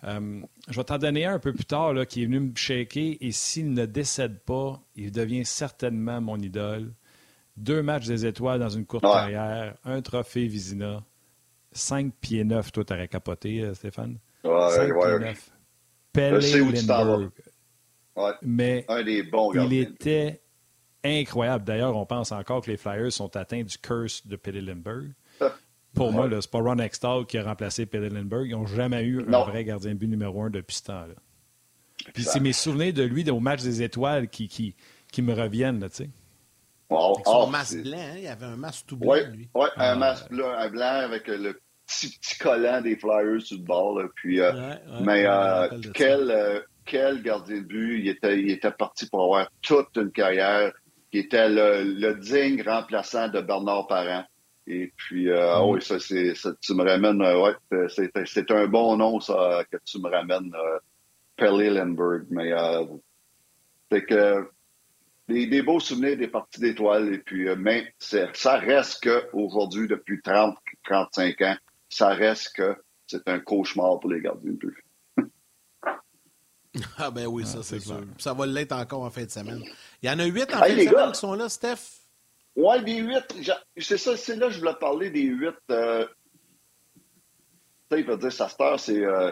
Euh, 0.03 0.41
je 0.67 0.75
vais 0.75 0.83
t'en 0.83 0.97
donner 0.97 1.25
un 1.25 1.35
un 1.35 1.39
peu 1.39 1.53
plus 1.53 1.65
tard 1.65 1.93
là, 1.93 2.05
qui 2.05 2.23
est 2.23 2.25
venu 2.25 2.39
me 2.39 2.55
shaker 2.55 3.17
et 3.21 3.31
s'il 3.31 3.71
ne 3.73 3.85
décède 3.85 4.39
pas, 4.39 4.81
il 4.95 5.11
devient 5.11 5.45
certainement 5.45 6.19
mon 6.21 6.37
idole. 6.37 6.91
Deux 7.57 7.81
matchs 7.83 8.07
des 8.07 8.25
étoiles 8.25 8.59
dans 8.59 8.69
une 8.69 8.85
courte 8.85 9.03
carrière, 9.03 9.75
un 9.83 10.01
trophée 10.01 10.47
Vizina, 10.47 11.03
cinq 11.71 12.13
pieds 12.21 12.43
neufs, 12.43 12.71
toi 12.71 12.83
t'aurais 12.85 13.07
capoté, 13.07 13.61
euh, 13.61 13.73
Stéphane. 13.73 14.17
Ouais, 14.43 14.69
cinq 14.71 14.95
ouais, 14.95 15.33
pieds 16.13 16.59
Lindbergh. 16.59 17.31
Ouais. 18.15 18.31
Mais 18.41 18.85
un 18.87 19.03
des 19.03 19.23
bons 19.23 19.53
il 19.53 19.73
était 19.73 20.41
incroyable. 21.03 21.65
D'ailleurs, 21.65 21.95
on 21.95 22.05
pense 22.05 22.31
encore 22.31 22.61
que 22.61 22.71
les 22.71 22.77
Flyers 22.77 23.11
sont 23.11 23.35
atteints 23.35 23.63
du 23.63 23.77
curse 23.77 24.25
de 24.25 24.35
Pelle 24.35 24.63
Lindbergh. 24.63 25.13
Pour 25.93 26.13
moi, 26.13 26.29
c'est 26.39 26.49
pas 26.49 26.59
Ron 26.59 26.79
Extall 26.79 27.25
qui 27.25 27.37
a 27.37 27.43
remplacé 27.43 27.85
Peter 27.85 28.09
Lindbergh. 28.09 28.47
Ils 28.47 28.51
n'ont 28.51 28.65
jamais 28.65 29.03
eu 29.03 29.21
un 29.27 29.43
vrai 29.43 29.65
gardien 29.65 29.91
de 29.91 29.97
but 29.97 30.07
numéro 30.07 30.41
un 30.43 30.49
depuis 30.49 30.77
ce 30.77 30.83
temps-là. 30.83 31.15
Puis 32.13 32.23
c'est 32.23 32.39
mes 32.39 32.53
souvenirs 32.53 32.93
de 32.93 33.03
lui 33.03 33.29
au 33.29 33.39
match 33.39 33.61
des 33.61 33.83
étoiles 33.83 34.29
qui, 34.29 34.47
qui, 34.47 34.75
qui 35.11 35.21
me 35.21 35.33
reviennent, 35.33 35.81
tu 35.89 35.95
sais. 35.95 36.09
Avec 36.97 37.25
son 37.25 37.47
masque 37.47 37.83
blanc, 37.83 37.97
hein? 37.97 38.13
il 38.17 38.23
y 38.23 38.27
avait 38.27 38.45
un 38.45 38.57
masque 38.57 38.85
tout 38.87 38.97
blanc, 38.97 39.15
lui. 39.31 39.49
Oui, 39.53 39.67
un 39.77 39.91
ah, 39.91 39.95
masque 39.95 40.29
blanc, 40.29 40.51
un 40.51 40.69
blanc 40.69 40.99
avec 41.03 41.27
le 41.27 41.59
petit, 41.87 42.17
petit 42.17 42.37
collant 42.37 42.81
des 42.81 42.95
Flyers 42.95 43.41
sur 43.41 43.57
le 43.57 43.63
bord. 43.63 44.01
Puis, 44.15 44.41
euh, 44.41 44.75
mais 45.01 45.25
euh, 45.25 45.67
quel, 45.93 46.31
euh, 46.31 46.59
quel 46.85 47.21
gardien 47.21 47.57
de 47.57 47.61
but. 47.61 47.99
Il 47.99 48.07
était, 48.09 48.39
il 48.39 48.51
était 48.51 48.71
parti 48.71 49.07
pour 49.07 49.23
avoir 49.23 49.49
toute 49.61 49.95
une 49.95 50.11
carrière. 50.11 50.71
Il 51.13 51.21
était 51.21 51.49
le, 51.49 51.83
le 51.83 52.15
digne 52.15 52.63
remplaçant 52.63 53.27
de 53.27 53.41
Bernard 53.41 53.87
Parent. 53.87 54.25
Et 54.67 54.93
puis, 54.95 55.29
euh, 55.29 55.53
ah 55.53 55.65
oui, 55.65 55.81
ça, 55.81 55.99
c'est, 55.99 56.33
tu 56.61 56.73
me 56.75 56.87
ramènes, 56.87 57.21
euh, 57.21 57.41
ouais, 57.43 57.89
c'est, 57.89 58.51
un 58.51 58.67
bon 58.67 58.95
nom, 58.95 59.19
ça, 59.19 59.63
que 59.71 59.77
tu 59.83 59.99
me 59.99 60.09
ramènes, 60.09 60.53
euh, 60.55 60.79
Pelly 61.35 61.69
Lindbergh. 61.69 62.25
Mais, 62.29 62.53
euh, 62.53 62.85
c'est 63.91 64.05
que, 64.05 64.47
des, 65.31 65.47
des, 65.47 65.61
beaux 65.61 65.79
souvenirs 65.79 66.17
des 66.17 66.27
parties 66.27 66.59
d'étoiles. 66.59 67.13
Et 67.13 67.17
puis, 67.19 67.47
euh, 67.47 67.55
mais 67.57 67.93
ça 67.99 68.57
reste 68.57 69.03
qu'aujourd'hui, 69.03 69.87
depuis 69.87 70.21
30, 70.21 70.55
35 70.83 71.41
ans, 71.41 71.57
ça 71.89 72.09
reste 72.09 72.55
que 72.55 72.75
c'est 73.07 73.27
un 73.27 73.39
cauchemar 73.39 73.99
pour 73.99 74.09
les 74.09 74.21
gardiens 74.21 74.51
de 74.51 74.57
but. 74.57 74.77
ah 76.97 77.11
ben 77.11 77.27
oui, 77.27 77.45
ça, 77.45 77.57
ah, 77.59 77.63
c'est, 77.63 77.79
sûr. 77.79 78.01
Ça 78.17 78.33
va 78.33 78.45
l'être 78.45 78.71
encore 78.71 79.03
en 79.03 79.09
fin 79.09 79.25
de 79.25 79.29
semaine. 79.29 79.61
Il 80.01 80.09
y 80.09 80.11
en 80.11 80.19
a 80.19 80.25
huit 80.25 80.53
en 80.53 80.59
fin 80.59 80.73
de 80.73 80.81
semaine 80.81 81.11
qui 81.11 81.19
sont 81.19 81.33
là, 81.33 81.49
Steph? 81.49 82.01
Ouais, 82.55 82.81
des 82.83 82.97
huit, 82.97 83.23
c'est 83.77 83.97
ça, 83.97 84.17
c'est 84.17 84.35
là 84.35 84.47
que 84.47 84.53
je 84.53 84.59
voulais 84.59 84.75
parler 84.79 85.09
des 85.09 85.23
huit. 85.23 85.55
Euh, 85.69 86.05
tu 86.95 87.01
sais, 87.91 87.99
il 88.01 88.05
veut 88.05 88.17
dire, 88.17 88.31
ça 88.31 88.49
c'est 88.77 89.05
euh, 89.05 89.31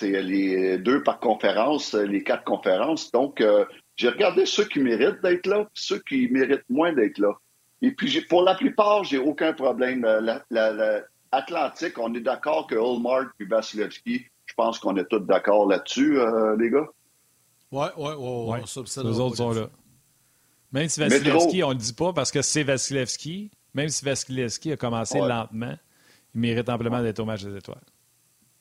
les 0.00 0.78
deux 0.78 1.02
par 1.02 1.18
conférence, 1.18 1.94
les 1.94 2.22
quatre 2.22 2.44
conférences. 2.44 3.10
Donc, 3.10 3.40
euh, 3.40 3.64
j'ai 3.96 4.08
regardé 4.08 4.46
ceux 4.46 4.64
qui 4.64 4.80
méritent 4.80 5.22
d'être 5.22 5.46
là, 5.46 5.68
ceux 5.74 6.00
qui 6.00 6.28
méritent 6.28 6.68
moins 6.68 6.92
d'être 6.92 7.18
là. 7.18 7.32
Et 7.82 7.90
puis, 7.90 8.20
pour 8.22 8.42
la 8.42 8.54
plupart, 8.54 9.04
j'ai 9.04 9.18
aucun 9.18 9.52
problème. 9.52 10.06
L'Atlantique, 10.50 11.98
on 11.98 12.14
est 12.14 12.20
d'accord 12.20 12.66
que 12.66 12.74
Hallmark 12.74 13.30
et 13.40 13.44
Vasilevski, 13.44 14.24
je 14.46 14.54
pense 14.54 14.78
qu'on 14.78 14.96
est 14.96 15.04
tous 15.04 15.20
d'accord 15.20 15.66
là-dessus, 15.66 16.18
les 16.58 16.70
gars. 16.70 16.88
Ouais, 17.70 17.88
ouais, 17.96 18.14
ouais. 18.14 18.50
ouais. 18.50 18.60
Les 18.60 19.18
autres 19.18 19.36
sont 19.36 19.52
là. 19.52 19.68
Même 20.72 20.88
si 20.88 21.00
Vasilevski, 21.00 21.62
on 21.62 21.68
ne 21.68 21.74
le 21.74 21.80
dit 21.80 21.92
pas 21.92 22.12
parce 22.12 22.30
que 22.30 22.40
c'est 22.40 22.62
Vasilevski, 22.62 23.50
même 23.74 23.88
si 23.88 24.04
Vasilevski 24.04 24.72
a 24.72 24.76
commencé 24.76 25.18
lentement, 25.18 25.76
il 26.34 26.40
mérite 26.40 26.68
amplement 26.68 27.02
d'être 27.02 27.20
au 27.20 27.24
match 27.24 27.42
des 27.42 27.56
étoiles. 27.56 27.84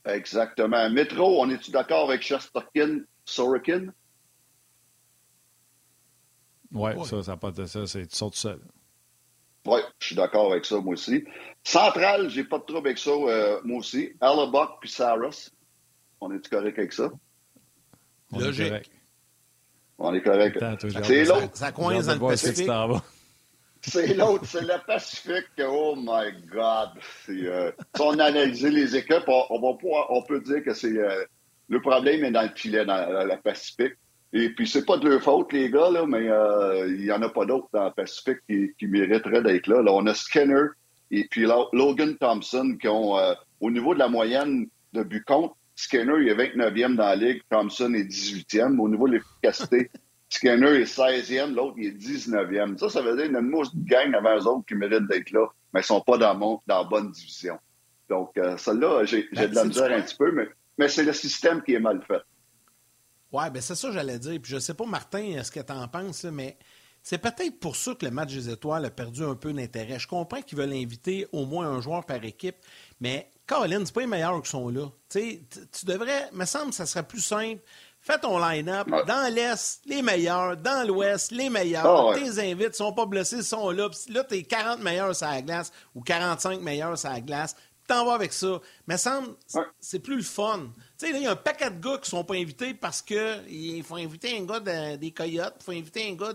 Exactement. 0.06 0.90
Métro, 0.90 1.42
on 1.42 1.50
est-tu 1.50 1.72
d'accord 1.72 2.10
avec 2.10 2.22
Shesterkin, 2.22 3.02
Sorokin? 3.24 3.94
Oui, 6.74 6.92
ça, 7.06 7.24
ça 7.24 7.38
pas 7.38 7.52
de 7.52 7.66
ça, 7.66 7.86
c'est 7.86 8.08
tu 8.08 8.18
tout 8.18 8.32
seul. 8.34 8.60
Oui, 9.66 9.80
je 10.00 10.08
suis 10.08 10.16
d'accord 10.16 10.52
avec 10.52 10.66
ça, 10.66 10.80
moi 10.80 10.94
aussi. 10.94 11.24
Central, 11.64 12.30
j'ai 12.30 12.44
pas 12.44 12.58
de 12.58 12.64
trouble 12.64 12.88
avec 12.88 12.98
ça, 12.98 13.12
euh, 13.12 13.60
moi 13.64 13.80
aussi. 13.80 14.12
Alabuck 14.20 14.80
puis 14.80 14.90
Saros. 14.90 15.52
On 16.20 16.32
est-tu 16.34 16.50
correct 16.50 16.78
avec 16.80 16.94
ça? 16.94 17.12
Logique. 18.32 18.92
On 19.98 20.14
est 20.14 20.22
correct. 20.22 20.58
C'est 21.04 21.26
l'autre. 21.26 21.50
Ça 21.54 21.72
coince 21.72 22.08
dans 22.08 22.14
le 22.14 22.20
Pacifique. 22.20 22.70
C'est 23.84 24.14
l'autre, 24.14 24.46
c'est 24.46 24.62
le 24.62 24.86
Pacifique. 24.86 25.48
Oh 25.60 25.96
my 25.98 26.32
God. 26.52 26.90
Euh, 27.30 27.72
si 27.96 28.02
on 28.02 28.20
analyse 28.20 28.64
les 28.64 28.96
équipes, 28.96 29.28
on, 29.28 29.60
va 29.60 29.78
on 30.10 30.24
peut 30.24 30.42
dire 30.42 30.64
que 30.64 30.74
c'est 30.74 30.96
euh, 30.98 31.24
le 31.68 31.82
problème 31.82 32.24
est 32.24 32.32
dans 32.32 32.44
le 32.44 32.52
filet, 32.56 32.86
dans 32.86 33.26
le 33.26 33.42
Pacifique. 33.42 33.94
Et 34.34 34.50
puis, 34.50 34.68
c'est 34.68 34.86
pas 34.86 34.98
de 34.98 35.10
leur 35.10 35.22
faute, 35.22 35.52
les 35.52 35.70
gars, 35.70 35.90
là, 35.90 36.06
mais 36.08 36.30
euh, 36.30 36.88
il 36.88 37.04
n'y 37.04 37.12
en 37.12 37.22
a 37.22 37.30
pas 37.30 37.46
d'autres 37.46 37.68
dans 37.74 37.86
le 37.86 37.92
Pacifique 37.92 38.40
qui, 38.48 38.72
qui 38.80 38.88
mériteraient 38.88 39.42
d'être 39.42 39.68
là. 39.68 39.82
là. 39.82 39.92
On 39.94 40.06
a 40.08 40.14
Skinner 40.14 40.68
et 41.12 41.28
puis 41.30 41.46
Logan 41.74 42.16
Thompson 42.18 42.78
qui 42.80 42.88
ont, 42.88 43.18
au 43.60 43.70
niveau 43.70 43.94
de 43.94 44.00
la 44.00 44.08
moyenne 44.08 44.68
de 44.94 45.04
but 45.04 45.24
contre, 45.26 45.56
Skinner 45.76 46.28
est 46.28 46.36
29e 46.36 46.96
dans 46.96 47.06
la 47.06 47.16
ligue, 47.16 47.42
Thompson 47.50 47.94
est 47.94 48.04
18e. 48.04 48.78
Au 48.80 48.88
niveau 48.88 49.08
de 49.08 49.14
l'efficacité, 49.14 49.90
Skinner 50.30 50.82
est 50.82 50.96
16e, 50.96 51.54
l'autre 51.54 51.78
est 51.80 51.92
19e. 51.92 52.78
Ça, 52.78 52.90
ça 52.90 53.02
veut 53.02 53.16
dire 53.16 53.26
qu'il 53.26 53.34
y 53.34 53.36
a 53.36 53.40
une 53.40 53.50
mousse 53.50 53.76
de 53.76 53.84
gang 53.84 54.14
avant 54.14 54.38
eux 54.38 54.48
autres 54.48 54.66
qui 54.68 54.76
méritent 54.76 55.08
d'être 55.08 55.32
là, 55.32 55.48
mais 55.74 55.80
ils 55.80 55.84
ne 55.84 55.88
sont 55.88 56.02
pas 56.02 56.18
dans, 56.18 56.36
mon, 56.36 56.62
dans 56.68 56.84
la 56.84 56.90
bonne 56.90 57.12
division. 57.12 57.58
Donc, 58.10 58.38
euh, 58.38 58.58
celle-là, 58.58 59.06
j'ai 59.06 59.28
ben, 59.34 59.50
de 59.50 59.56
la 59.56 59.66
misère 59.66 59.92
un 59.92 60.02
petit 60.02 60.16
peu, 60.16 60.32
mais, 60.32 60.50
mais 60.78 60.88
c'est 60.88 61.04
le 61.04 61.14
système 61.14 61.62
qui 61.62 61.74
est 61.74 61.80
mal 61.80 62.02
fait. 62.08 62.22
Oui, 63.32 63.50
ben 63.50 63.62
c'est 63.62 63.76
ça 63.76 63.88
que 63.88 63.94
j'allais 63.94 64.20
dire. 64.20 64.40
Puis 64.42 64.52
je 64.52 64.60
sais 64.60 64.74
pas, 64.74 64.86
Martin, 64.86 65.42
ce 65.44 65.52
que 65.52 65.60
tu 65.60 65.72
en 65.74 65.88
penses, 65.88 66.24
mais 66.26 66.58
c'est 67.04 67.18
peut-être 67.18 67.60
pour 67.60 67.76
ça 67.76 67.96
que 67.96 68.06
le 68.06 68.12
match 68.12 68.34
des 68.34 68.50
étoiles 68.50 68.86
a 68.86 68.90
perdu 68.90 69.24
un 69.24 69.36
peu 69.36 69.54
d'intérêt. 69.54 70.00
Je 70.00 70.08
comprends 70.08 70.42
qu'ils 70.42 70.58
veulent 70.58 70.74
inviter 70.74 71.28
au 71.32 71.46
moins 71.46 71.68
un 71.68 71.82
joueur 71.82 72.06
par 72.06 72.24
équipe, 72.24 72.58
mais 73.00 73.30
Colin, 73.48 73.84
c'est 73.86 73.94
pas 73.94 74.02
les 74.02 74.08
meilleurs 74.08 74.42
qui 74.42 74.50
sont 74.50 74.70
là. 74.70 74.88
tu 75.10 75.40
devrais, 75.84 76.30
me 76.32 76.46
semble 76.46 76.70
que 76.70 76.76
ça 76.76 76.86
serait 76.86 77.08
plus 77.08 77.22
simple. 77.22 77.62
Fais 78.04 78.18
ton 78.18 78.40
line-up. 78.40 78.88
Dans 79.06 79.32
l'Est, 79.34 79.82
les 79.86 80.02
meilleurs. 80.02 80.58
Dans 80.58 80.88
l'Ouest, 80.88 81.32
les 81.32 81.50
meilleurs. 81.50 82.10
Ah, 82.10 82.16
Tes 82.16 82.52
invites 82.52 82.76
sont 82.76 82.94
pas 82.94 83.06
blessés, 83.06 83.38
ils 83.38 83.44
sont 83.44 83.70
là. 83.70 83.90
là, 84.10 84.24
t'es 84.24 84.44
40 84.44 84.80
meilleurs 84.82 85.16
sur 85.16 85.28
la 85.28 85.42
glace 85.42 85.72
ou 85.94 86.02
45 86.02 86.62
meilleurs 86.62 86.98
sur 86.98 87.10
la 87.10 87.22
glace. 87.22 87.56
T'en 87.88 88.06
vas 88.06 88.14
avec 88.14 88.34
ça. 88.34 88.60
Mais 88.88 88.98
semble, 88.98 89.36
c'est 89.80 90.00
plus 90.00 90.18
le 90.18 90.24
fun. 90.24 90.70
Tu 91.02 91.08
sais, 91.08 91.18
il 91.18 91.24
y 91.24 91.26
a 91.26 91.32
un 91.32 91.36
paquet 91.36 91.72
de 91.72 91.82
gars 91.82 91.98
qui 91.98 92.12
sont 92.12 92.24
pas 92.24 92.36
invités 92.36 92.76
parce 92.76 93.02
que 93.02 93.50
il 93.50 93.82
faut 93.82 93.96
inviter 93.96 94.38
un 94.38 94.46
gars 94.46 94.60
des 94.98 95.10
Coyotes, 95.10 95.56
il 95.60 95.64
faut 95.64 95.72
inviter 95.72 96.12
un 96.12 96.14
gars 96.14 96.32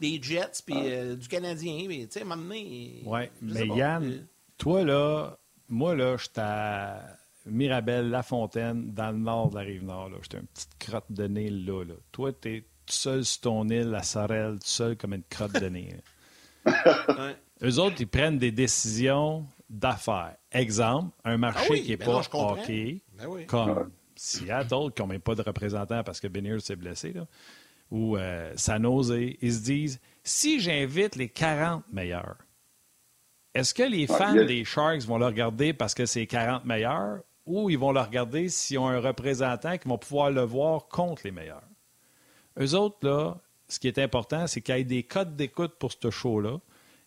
des 0.00 0.20
Jets 0.20 0.62
puis 0.66 0.74
euh, 0.76 1.14
du 1.14 1.28
Canadien. 1.28 1.86
Tu 1.86 2.06
sais, 2.10 2.24
m'amener. 2.24 3.02
Oui, 3.06 3.20
mais 3.40 3.68
Yann, 3.68 4.04
euh, 4.04 4.18
toi, 4.58 4.82
là, 4.82 5.38
moi, 5.68 5.94
là, 5.94 6.16
j'étais 6.16 6.40
à 6.40 7.04
Mirabel, 7.46 8.10
La 8.10 8.24
Fontaine, 8.24 8.92
dans 8.92 9.12
le 9.12 9.18
nord 9.18 9.50
de 9.50 9.54
la 9.54 9.60
Rive-Nord. 9.60 10.10
J'étais 10.22 10.38
une 10.38 10.46
petite 10.48 10.76
crotte 10.80 11.10
de 11.10 11.28
nez 11.28 11.48
là. 11.48 11.84
là. 11.84 11.94
Toi, 12.10 12.32
t'es 12.32 12.64
tout 12.86 12.92
seul 12.92 13.24
sur 13.24 13.42
ton 13.42 13.68
île, 13.68 13.94
à 13.94 14.02
Sorel, 14.02 14.54
tout 14.54 14.66
seul 14.66 14.96
comme 14.96 15.14
une 15.14 15.22
crotte 15.22 15.52
de 15.52 15.68
nez. 15.68 15.94
Eux 17.62 17.78
autres, 17.78 17.96
ils 18.00 18.08
prennent 18.08 18.38
des 18.38 18.50
décisions 18.50 19.46
d'affaires. 19.68 20.34
Exemple, 20.50 21.14
un 21.24 21.36
marché 21.36 21.68
ah 21.70 21.76
qui 21.76 21.90
n'est 21.90 21.96
ben 21.96 22.06
pas 22.06 22.28
hockey, 22.32 23.02
ben 23.16 23.46
comme 23.46 23.90
Seattle, 24.22 24.92
qui 24.94 25.00
n'a 25.00 25.06
même 25.06 25.20
pas 25.20 25.34
de 25.34 25.40
représentant 25.40 26.04
parce 26.04 26.20
que 26.20 26.28
Benier 26.28 26.60
s'est 26.60 26.76
blessé, 26.76 27.14
là, 27.14 27.26
ou 27.90 28.18
euh, 28.18 28.52
San 28.54 28.82
Jose, 28.82 29.14
ils 29.40 29.52
se 29.54 29.60
disent 29.60 29.98
si 30.22 30.60
j'invite 30.60 31.16
les 31.16 31.30
40 31.30 31.90
meilleurs, 31.90 32.36
est-ce 33.54 33.72
que 33.72 33.82
les 33.82 34.06
fans 34.06 34.34
des 34.34 34.62
Sharks 34.66 35.04
vont 35.04 35.16
le 35.16 35.24
regarder 35.24 35.72
parce 35.72 35.94
que 35.94 36.04
c'est 36.04 36.26
40 36.26 36.66
meilleurs 36.66 37.20
ou 37.46 37.70
ils 37.70 37.78
vont 37.78 37.92
le 37.92 38.00
regarder 38.00 38.50
s'ils 38.50 38.78
ont 38.78 38.88
un 38.88 39.00
représentant 39.00 39.78
qui 39.78 39.88
va 39.88 39.96
pouvoir 39.96 40.30
le 40.30 40.42
voir 40.42 40.88
contre 40.88 41.22
les 41.24 41.30
meilleurs? 41.30 41.64
Eux 42.60 42.74
autres, 42.74 42.98
là, 43.02 43.38
ce 43.68 43.80
qui 43.80 43.88
est 43.88 43.98
important, 43.98 44.46
c'est 44.46 44.60
qu'il 44.60 44.76
y 44.76 44.80
ait 44.80 44.84
des 44.84 45.02
codes 45.02 45.34
d'écoute 45.34 45.72
pour 45.78 45.92
ce 45.92 46.10
show-là 46.10 46.58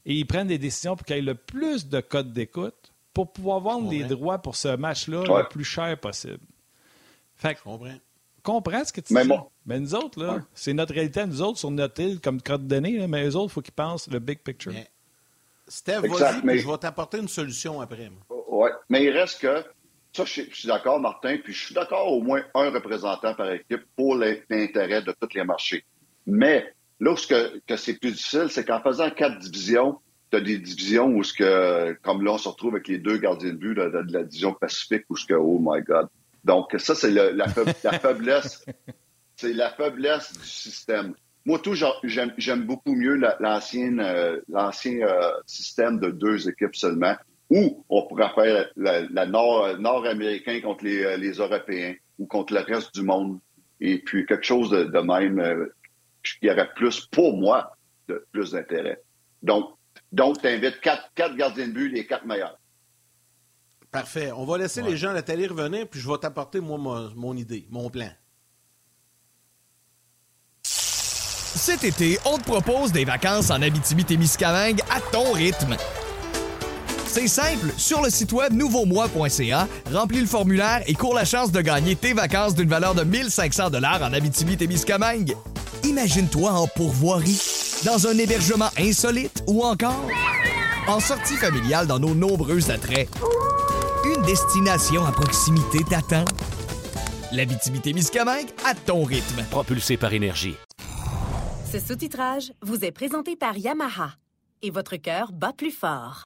et 0.08 0.16
ils 0.16 0.26
prennent 0.26 0.48
des 0.48 0.58
décisions 0.58 0.96
pour 0.96 1.06
qu'il 1.06 1.18
y 1.18 1.20
ait 1.20 1.22
le 1.22 1.36
plus 1.36 1.88
de 1.88 2.02
codes 2.02 2.34
d'écoute 2.34 2.92
pour 3.14 3.32
pouvoir 3.32 3.60
vendre 3.60 3.92
les 3.92 4.04
droits 4.04 4.40
pour 4.40 4.56
ce 4.56 4.76
match-là 4.76 5.22
le 5.22 5.48
plus 5.48 5.64
cher 5.64 5.96
possible. 6.00 6.40
Fait 7.44 7.56
que, 7.56 7.60
je 7.60 7.64
comprends. 7.64 7.98
comprends 8.42 8.86
ce 8.86 8.94
que 8.94 9.02
tu 9.02 9.14
dis. 9.14 9.30
Mais 9.66 9.78
nous 9.78 9.96
autres, 9.96 10.24
là, 10.24 10.40
c'est 10.54 10.72
notre 10.72 10.94
réalité 10.94 11.26
nous 11.26 11.42
autres 11.42 11.60
sur 11.60 11.72
notre 11.72 12.02
île 12.02 12.22
comme 12.22 12.42
crotte 12.42 12.66
de 12.66 12.76
nez, 12.78 13.06
mais 13.06 13.28
eux 13.28 13.36
autres, 13.36 13.52
il 13.52 13.54
faut 13.54 13.62
qu'ils 13.62 13.74
pensent 13.74 14.10
le 14.10 14.20
big 14.20 14.40
picture. 14.40 14.72
Mais, 14.72 14.88
Steph, 15.68 16.00
vas-y, 16.00 16.60
je 16.60 16.68
vais 16.68 16.78
t'apporter 16.78 17.18
une 17.18 17.28
solution 17.28 17.82
après. 17.82 18.10
Oui, 18.30 18.70
mais 18.88 19.04
il 19.04 19.10
reste 19.10 19.42
que, 19.42 19.62
ça, 20.14 20.24
je, 20.24 20.44
suis 20.54 20.68
d'accord, 20.68 21.02
Martin, 21.02 21.38
puis 21.44 21.52
je 21.52 21.66
suis 21.66 21.76
d'accord 21.76 22.10
au 22.14 22.22
moins 22.22 22.44
un 22.54 22.70
représentant 22.70 23.34
par 23.36 23.52
équipe 23.52 23.84
pour 23.98 24.16
l'intérêt 24.16 25.02
de 25.02 25.14
tous 25.20 25.36
les 25.36 25.44
marchés. 25.44 25.84
Mais 26.26 26.66
là 27.02 27.12
où 27.12 27.16
que, 27.16 27.60
que 27.68 27.76
c'est 27.76 28.00
plus 28.00 28.12
difficile, 28.12 28.48
c'est 28.50 28.64
qu'en 28.64 28.80
faisant 28.80 29.10
quatre 29.10 29.40
divisions, 29.40 30.00
tu 30.32 30.38
as 30.38 30.42
des 30.42 30.60
divisions 30.60 31.08
où, 31.08 31.24
ce 31.26 31.34
que, 31.34 31.92
comme 32.04 32.24
là, 32.24 32.32
on 32.32 32.38
se 32.38 32.48
retrouve 32.48 32.76
avec 32.76 32.88
les 32.88 33.00
deux 33.00 33.18
gardiens 33.18 33.50
de 33.50 33.58
but 33.58 33.76
de, 33.76 33.90
de 33.90 34.14
la 34.14 34.24
division 34.24 34.54
Pacifique, 34.54 35.04
où 35.10 35.18
ce 35.18 35.26
que, 35.26 35.34
oh 35.34 35.60
my 35.62 35.82
God. 35.82 36.08
Donc, 36.44 36.76
ça, 36.78 36.96
c'est 36.96 37.12
la, 37.12 37.32
la, 37.32 37.48
faiblesse. 38.00 38.66
c'est 39.36 39.54
la 39.54 39.70
faiblesse 39.72 40.34
du 40.34 40.46
système. 40.46 41.14
Moi, 41.46 41.60
tout, 41.60 41.76
j'aime 42.04 42.64
beaucoup 42.64 42.96
mieux 42.96 43.16
l'ancien 43.40 44.00
euh, 44.00 44.40
l'ancien 44.48 45.02
euh, 45.02 45.32
système 45.46 46.00
de 46.00 46.10
deux 46.10 46.48
équipes 46.48 46.76
seulement, 46.76 47.16
où 47.50 47.86
on 47.90 48.08
pourrait 48.08 48.32
faire 48.34 48.70
la, 48.78 49.26
nord, 49.26 49.78
nord-américain 49.78 50.62
contre 50.62 50.86
les, 50.86 51.04
euh, 51.04 51.18
les, 51.18 51.34
Européens 51.34 51.96
ou 52.18 52.26
contre 52.28 52.54
le 52.54 52.62
reste 52.62 52.96
du 52.96 53.04
monde. 53.04 53.40
Et 53.82 54.00
puis 54.00 54.26
quelque 54.26 54.46
chose 54.46 54.70
de, 54.70 54.86
de 54.86 55.00
même 55.00 55.68
qui 56.24 56.50
aurait 56.50 56.70
plus, 56.74 57.02
pour 57.08 57.36
moi, 57.36 57.76
de, 58.08 58.26
plus 58.32 58.52
d'intérêt. 58.52 59.02
Donc, 59.42 59.72
donc 60.14 60.40
tu 60.40 60.48
invites 60.48 60.80
quatre, 60.80 61.12
quatre 61.14 61.36
gardiens 61.36 61.68
de 61.68 61.74
but, 61.74 61.90
les 61.90 62.06
quatre 62.06 62.26
meilleurs. 62.26 62.58
Parfait. 63.94 64.32
On 64.36 64.44
va 64.44 64.58
laisser 64.58 64.82
les 64.82 64.98
gens 64.98 65.12
à 65.12 65.14
la 65.14 65.22
télé 65.22 65.46
revenir, 65.46 65.88
puis 65.88 66.02
je 66.02 66.10
vais 66.10 66.18
t'apporter, 66.18 66.60
moi, 66.60 66.80
mon, 67.16 67.38
idée, 67.38 67.68
mon 67.70 67.92
plan. 67.92 68.10
Cet 70.64 71.84
été, 71.84 72.18
on 72.26 72.40
te 72.40 72.44
propose 72.44 72.92
des 72.92 73.06
vacances 73.06 73.52
en 73.52 73.62
Abitibi-Témiscamingue 73.62 74.82
à 74.90 75.00
ton 75.00 75.32
rythme. 75.34 75.78
C'est 77.06 77.28
simple, 77.28 77.68
sur 77.78 78.02
le 78.02 78.10
site 78.10 78.32
web 78.32 78.54
nouveaumois.ca, 78.54 79.68
remplis 79.94 80.22
le 80.22 80.26
formulaire 80.26 80.82
et 80.88 80.96
cours 80.96 81.14
la 81.14 81.26
chance 81.26 81.52
de 81.52 81.62
gagner 81.62 81.96
tes 81.96 82.14
vacances 82.14 82.56
d'une 82.56 82.70
valeur 82.70 82.96
de 82.96 83.04
1500 83.04 83.70
dollars 83.70 84.02
en 84.02 84.12
Abitibi-Témiscamingue. 84.12 85.38
Imagine-toi 85.84 86.50
en 86.50 86.66
pourvoirie, 86.66 87.40
dans 87.86 88.08
un 88.08 88.18
hébergement 88.18 88.70
insolite 88.80 89.44
ou 89.46 89.64
encore 89.64 90.10
en 90.88 91.00
sortie 91.00 91.36
familiale 91.36 91.86
dans 91.86 92.00
nos 92.00 92.16
nombreux 92.16 92.72
attraits. 92.72 93.08
Destination 94.26 95.06
à 95.06 95.12
proximité 95.12 95.80
t'attend. 95.84 96.24
La 97.34 97.46
Miscamingue 97.94 98.48
à 98.66 98.74
ton 98.74 99.04
rythme. 99.04 99.44
Propulsé 99.52 99.98
par 99.98 100.14
énergie. 100.14 100.56
Ce 101.70 101.78
sous-titrage 101.78 102.54
vous 102.62 102.86
est 102.86 102.92
présenté 102.92 103.36
par 103.36 103.58
Yamaha. 103.58 104.12
Et 104.62 104.72
votre 104.72 104.96
cœur 104.96 105.34
bat 105.34 105.52
plus 105.52 105.72
fort. 105.72 106.24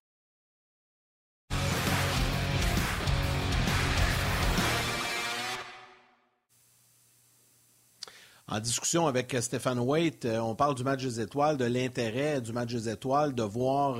En 8.49 8.61
discussion 8.61 9.07
avec 9.07 9.33
euh, 9.33 9.41
Stéphane 9.41 9.77
Waite, 9.77 10.23
euh, 10.23 10.39
on 10.39 10.55
parle 10.55 10.73
du 10.73 10.85
match 10.85 11.03
des 11.03 11.19
étoiles, 11.19 11.57
de 11.57 11.65
l'intérêt 11.65 12.39
du 12.39 12.53
match 12.53 12.71
des 12.71 12.87
étoiles, 12.87 13.35
de 13.35 13.43
voir 13.43 13.99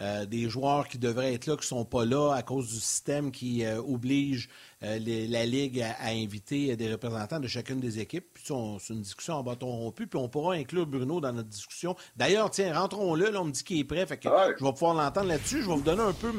euh, 0.00 0.26
des 0.26 0.48
joueurs 0.48 0.88
qui 0.88 0.98
devraient 0.98 1.34
être 1.34 1.46
là, 1.46 1.54
qui 1.54 1.60
ne 1.60 1.66
sont 1.66 1.84
pas 1.84 2.04
là 2.04 2.32
à 2.32 2.42
cause 2.42 2.66
du 2.66 2.80
système 2.80 3.30
qui 3.30 3.64
oblige 3.64 4.48
la 4.80 5.46
Ligue 5.46 5.82
à, 5.82 6.08
inviter 6.08 6.74
des 6.76 6.90
représentants 6.90 7.38
de 7.38 7.46
chacune 7.46 7.78
des 7.78 8.00
équipes. 8.00 8.26
Puis 8.34 8.44
c'est 8.80 8.92
une 8.92 9.02
discussion 9.02 9.34
en 9.34 9.44
bâton 9.44 9.68
rompu, 9.68 10.08
puis 10.08 10.18
on 10.18 10.28
pourra 10.28 10.54
inclure 10.54 10.86
Bruno 10.86 11.20
dans 11.20 11.32
notre 11.32 11.48
discussion. 11.48 11.94
D'ailleurs, 12.16 12.50
tiens, 12.50 12.76
rentrons-le, 12.76 13.30
là, 13.30 13.40
on 13.40 13.44
me 13.44 13.52
dit 13.52 13.62
qu'il 13.62 13.78
est 13.78 13.84
prêt, 13.84 14.04
fait 14.04 14.18
que 14.18 14.28
je 14.28 14.64
vais 14.64 14.72
pouvoir 14.72 14.94
l'entendre 14.94 15.28
là-dessus. 15.28 15.62
Je 15.62 15.68
vais 15.68 15.76
vous 15.76 15.82
donner 15.82 16.02
un 16.02 16.12
peu 16.12 16.32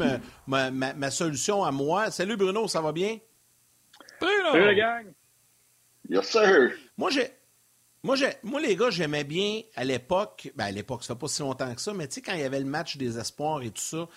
ma, 0.48 0.72
ma, 0.72 1.12
solution 1.12 1.64
à 1.64 1.72
moi. 1.72 2.12
Salut 2.12 2.36
Bruno, 2.36 2.68
ça 2.68 2.82
va 2.82 2.92
bien? 2.92 3.18
Bruno! 4.20 4.52
Salut 4.52 4.66
la 4.66 4.76
gang! 4.76 5.06
Yes, 6.10 6.30
sir! 6.30 6.72
Moi, 6.98 7.12
j'ai, 7.12 7.37
moi, 8.44 8.62
les 8.62 8.76
gars, 8.76 8.90
j'aimais 8.90 9.24
bien 9.24 9.62
à 9.76 9.84
l'époque, 9.84 10.52
ben 10.56 10.66
à 10.66 10.72
l'époque, 10.72 11.04
ça 11.04 11.14
fait 11.14 11.20
pas 11.20 11.28
si 11.28 11.42
longtemps 11.42 11.74
que 11.74 11.82
ça, 11.82 11.94
mais 11.94 12.08
tu 12.08 12.16
sais, 12.16 12.22
quand 12.22 12.34
il 12.34 12.40
y 12.40 12.44
avait 12.44 12.60
le 12.60 12.66
match 12.66 12.98
des 12.98 13.18
espoirs 13.18 13.62
et 13.62 13.72
tout 13.72 13.82
ça, 13.82 14.08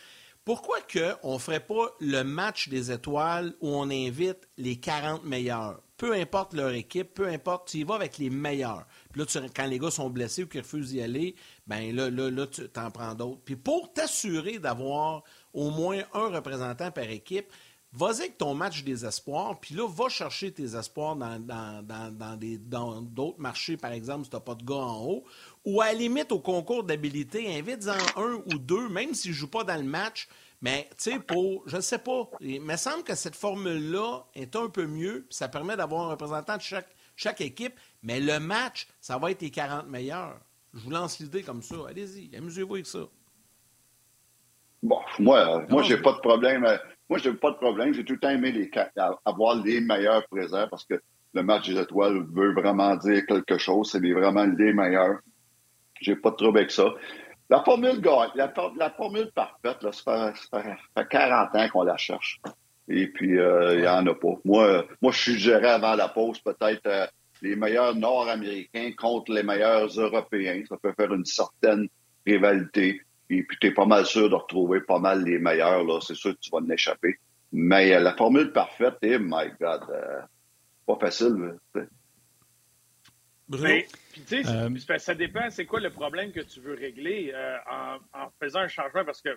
pourquoi 0.44 0.80
que 0.80 1.14
on 1.22 1.38
ferait 1.38 1.60
pas 1.60 1.94
le 2.00 2.22
match 2.22 2.68
des 2.68 2.90
étoiles 2.90 3.54
où 3.60 3.68
on 3.68 3.90
invite 3.90 4.48
les 4.56 4.80
40 4.80 5.24
meilleurs? 5.24 5.82
Peu 5.96 6.14
importe 6.14 6.54
leur 6.54 6.70
équipe, 6.70 7.12
peu 7.12 7.28
importe, 7.28 7.68
tu 7.68 7.78
y 7.78 7.84
vas 7.84 7.96
avec 7.96 8.16
les 8.16 8.30
meilleurs. 8.30 8.86
Puis 9.12 9.20
là, 9.20 9.48
quand 9.54 9.66
les 9.66 9.78
gars 9.78 9.90
sont 9.90 10.08
blessés 10.08 10.44
ou 10.44 10.46
qu'ils 10.46 10.62
refusent 10.62 10.92
d'y 10.92 11.02
aller, 11.02 11.34
ben 11.66 11.94
là, 11.94 12.08
là, 12.08 12.30
là 12.30 12.46
tu 12.46 12.66
t'en 12.70 12.90
prends 12.90 13.14
d'autres. 13.14 13.42
Puis 13.44 13.56
pour 13.56 13.92
t'assurer 13.92 14.58
d'avoir 14.58 15.24
au 15.52 15.70
moins 15.70 15.98
un 16.14 16.28
représentant 16.28 16.90
par 16.90 17.04
équipe, 17.04 17.46
Vas-y 17.92 18.20
avec 18.20 18.38
ton 18.38 18.54
match 18.54 18.84
des 18.84 19.04
espoirs, 19.04 19.58
puis 19.58 19.74
là, 19.74 19.88
va 19.88 20.08
chercher 20.08 20.52
tes 20.52 20.76
espoirs 20.76 21.16
dans, 21.16 21.40
dans, 21.40 23.02
d'autres 23.02 23.40
marchés, 23.40 23.76
par 23.76 23.90
exemple, 23.90 24.24
si 24.24 24.30
tu 24.30 24.36
n'as 24.36 24.40
pas 24.40 24.54
de 24.54 24.64
gars 24.64 24.76
en 24.76 25.04
haut. 25.04 25.24
Ou 25.64 25.80
à 25.80 25.86
la 25.86 25.94
limite, 25.94 26.30
au 26.30 26.38
concours 26.38 26.84
d'habilité, 26.84 27.58
invite-en 27.58 28.20
un 28.20 28.34
ou 28.46 28.58
deux, 28.58 28.88
même 28.88 29.12
s'ils 29.12 29.32
ne 29.32 29.36
jouent 29.36 29.50
pas 29.50 29.64
dans 29.64 29.76
le 29.76 29.82
match. 29.82 30.28
Mais, 30.62 30.88
tu 30.90 31.10
sais, 31.10 31.18
pour, 31.18 31.64
je 31.66 31.76
ne 31.76 31.80
sais 31.80 31.98
pas, 31.98 32.30
il 32.40 32.60
me 32.60 32.76
semble 32.76 33.02
que 33.02 33.16
cette 33.16 33.34
formule-là 33.34 34.24
est 34.34 34.54
un 34.54 34.68
peu 34.68 34.86
mieux, 34.86 35.24
puis 35.28 35.36
ça 35.36 35.48
permet 35.48 35.76
d'avoir 35.76 36.06
un 36.06 36.10
représentant 36.10 36.56
de 36.58 36.62
chaque, 36.62 36.94
chaque 37.16 37.40
équipe. 37.40 37.74
Mais 38.04 38.20
le 38.20 38.38
match, 38.38 38.86
ça 39.00 39.18
va 39.18 39.32
être 39.32 39.42
les 39.42 39.50
40 39.50 39.88
meilleurs. 39.88 40.38
Je 40.74 40.80
vous 40.80 40.90
lance 40.90 41.18
l'idée 41.18 41.42
comme 41.42 41.62
ça. 41.62 41.74
Allez-y, 41.88 42.36
amusez-vous 42.36 42.74
avec 42.74 42.86
ça. 42.86 43.00
Bon, 44.82 45.00
moi, 45.18 45.66
moi, 45.68 45.82
j'ai 45.82 45.96
pas 45.96 46.12
de 46.12 46.18
problème. 46.18 46.64
Moi, 47.10 47.18
je 47.18 47.28
n'ai 47.28 47.36
pas 47.36 47.50
de 47.50 47.56
problème. 47.56 47.92
J'ai 47.92 48.04
tout 48.04 48.12
le 48.12 48.20
temps 48.20 48.30
aimé 48.30 48.70
avoir 49.24 49.56
les 49.56 49.80
meilleurs 49.80 50.26
présents 50.28 50.68
parce 50.70 50.84
que 50.84 50.94
le 51.34 51.42
match 51.42 51.68
des 51.68 51.78
étoiles 51.78 52.24
veut 52.32 52.52
vraiment 52.54 52.94
dire 52.96 53.26
quelque 53.26 53.58
chose. 53.58 53.90
C'est 53.90 53.98
vraiment 53.98 54.44
les 54.44 54.72
meilleurs. 54.72 55.18
J'ai 56.00 56.14
pas 56.14 56.30
de 56.30 56.36
trouble 56.36 56.58
avec 56.58 56.70
ça. 56.70 56.86
La 57.50 57.64
formule 57.64 58.00
la, 58.36 58.52
la 58.78 58.90
formule 58.90 59.28
parfaite, 59.34 59.78
ça, 59.92 60.32
fait, 60.94 61.08
40 61.08 61.56
ans 61.56 61.68
qu'on 61.72 61.82
la 61.82 61.96
cherche. 61.96 62.40
Et 62.88 63.08
puis, 63.08 63.38
euh, 63.38 63.74
il 63.74 63.80
n'y 63.80 63.88
en 63.88 64.06
a 64.06 64.14
pas. 64.14 64.34
Moi, 64.44 64.84
moi, 65.02 65.10
je 65.10 65.18
suggérais 65.18 65.70
avant 65.70 65.96
la 65.96 66.08
pause 66.08 66.38
peut-être 66.38 66.86
euh, 66.86 67.06
les 67.42 67.56
meilleurs 67.56 67.96
Nord-Américains 67.96 68.92
contre 68.96 69.32
les 69.32 69.42
meilleurs 69.42 69.88
Européens. 69.88 70.62
Ça 70.68 70.76
peut 70.80 70.92
faire 70.96 71.12
une 71.12 71.24
certaine 71.24 71.88
rivalité. 72.24 73.00
Et 73.30 73.44
puis, 73.44 73.56
tu 73.60 73.68
es 73.68 73.70
pas 73.70 73.86
mal 73.86 74.04
sûr 74.04 74.28
de 74.28 74.34
retrouver 74.34 74.80
pas 74.80 74.98
mal 74.98 75.24
les 75.24 75.38
meilleurs. 75.38 75.84
là. 75.84 76.00
C'est 76.00 76.16
sûr 76.16 76.34
que 76.34 76.40
tu 76.40 76.50
vas 76.50 76.58
en 76.58 76.68
échapper. 76.68 77.16
Mais 77.52 77.94
euh, 77.94 78.00
la 78.00 78.16
formule 78.16 78.52
parfaite, 78.52 78.96
eh 79.02 79.18
my 79.18 79.50
God, 79.60 79.82
euh, 79.90 80.20
pas 80.86 80.96
facile. 80.96 81.56
Mais, 83.48 83.86
puis, 84.12 84.22
sais, 84.26 84.46
euh, 84.46 84.98
ça 84.98 85.14
dépend, 85.14 85.48
c'est 85.50 85.66
quoi 85.66 85.80
le 85.80 85.90
problème 85.90 86.32
que 86.32 86.40
tu 86.40 86.60
veux 86.60 86.74
régler 86.74 87.32
en, 87.68 88.28
faisant 88.40 88.60
un 88.60 88.68
changement, 88.68 89.04
parce 89.04 89.20
que 89.20 89.30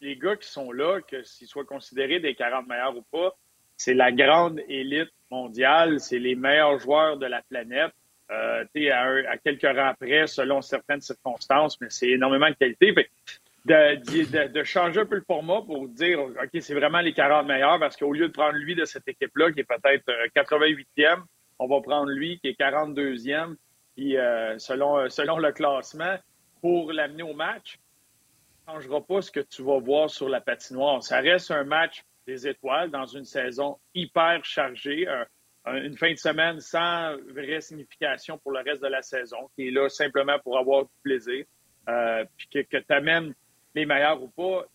les 0.00 0.16
gars 0.16 0.36
qui 0.36 0.48
sont 0.48 0.70
là, 0.70 1.00
que 1.00 1.24
s'ils 1.24 1.48
soient 1.48 1.64
considérés 1.64 2.20
des 2.20 2.36
40 2.36 2.68
meilleurs 2.68 2.96
ou 2.96 3.02
pas, 3.02 3.36
c'est 3.76 3.94
la 3.94 4.12
grande 4.12 4.60
élite 4.68 5.12
mondiale, 5.30 5.98
c'est 5.98 6.18
les 6.20 6.36
meilleurs 6.36 6.78
joueurs 6.78 7.16
de 7.16 7.26
la 7.26 7.42
planète. 7.42 7.92
Euh, 8.30 8.64
à, 8.92 9.30
à, 9.30 9.38
quelques 9.38 9.62
rangs 9.62 9.94
près, 9.98 10.26
selon 10.26 10.60
certaines 10.60 11.00
circonstances, 11.00 11.80
mais 11.80 11.88
c'est 11.88 12.10
énormément 12.10 12.50
de 12.50 12.54
qualité. 12.54 12.94
de, 13.64 14.64
changer 14.64 15.00
un 15.00 15.06
peu 15.06 15.14
le 15.16 15.24
format 15.26 15.62
pour 15.62 15.88
dire, 15.88 16.20
OK, 16.20 16.60
c'est 16.60 16.74
vraiment 16.74 17.00
les 17.00 17.14
40 17.14 17.46
meilleurs, 17.46 17.78
parce 17.78 17.96
qu'au 17.96 18.12
lieu 18.12 18.28
de 18.28 18.32
prendre 18.32 18.56
lui 18.56 18.74
de 18.74 18.84
cette 18.84 19.08
équipe-là, 19.08 19.50
qui 19.52 19.60
est 19.60 19.64
peut-être 19.64 20.12
88e, 20.36 20.76
euh, 21.00 21.16
on 21.58 21.68
va 21.68 21.80
prendre 21.80 22.10
lui 22.10 22.38
qui 22.40 22.48
est 22.48 22.60
42e, 22.60 23.56
puis 23.96 24.18
euh, 24.18 24.58
selon, 24.58 25.08
selon 25.08 25.38
le 25.38 25.52
classement, 25.52 26.16
pour 26.60 26.92
l'amener 26.92 27.22
au 27.22 27.32
match, 27.32 27.78
ça 28.66 28.74
ne 28.74 28.80
changera 28.80 29.00
pas 29.00 29.22
ce 29.22 29.30
que 29.30 29.40
tu 29.40 29.62
vas 29.62 29.78
voir 29.78 30.10
sur 30.10 30.28
la 30.28 30.42
patinoire. 30.42 31.02
Ça 31.02 31.20
reste 31.20 31.50
un 31.50 31.64
match 31.64 32.02
des 32.26 32.46
étoiles 32.46 32.90
dans 32.90 33.06
une 33.06 33.24
saison 33.24 33.78
hyper 33.94 34.44
chargée, 34.44 35.08
une 35.74 35.96
fin 35.96 36.12
de 36.12 36.18
semaine 36.18 36.60
sans 36.60 37.16
vraie 37.32 37.60
signification 37.60 38.38
pour 38.38 38.52
le 38.52 38.60
reste 38.60 38.82
de 38.82 38.88
la 38.88 39.02
saison, 39.02 39.50
qui 39.54 39.68
est 39.68 39.70
là 39.70 39.88
simplement 39.88 40.38
pour 40.38 40.58
avoir 40.58 40.84
du 40.84 40.90
plaisir, 41.02 41.44
euh, 41.88 42.24
puis 42.36 42.64
que, 42.64 42.78
tu 42.78 42.92
amènes 42.92 43.34
les 43.74 43.86
meilleurs 43.86 44.22
ou 44.22 44.28
pas. 44.28 44.66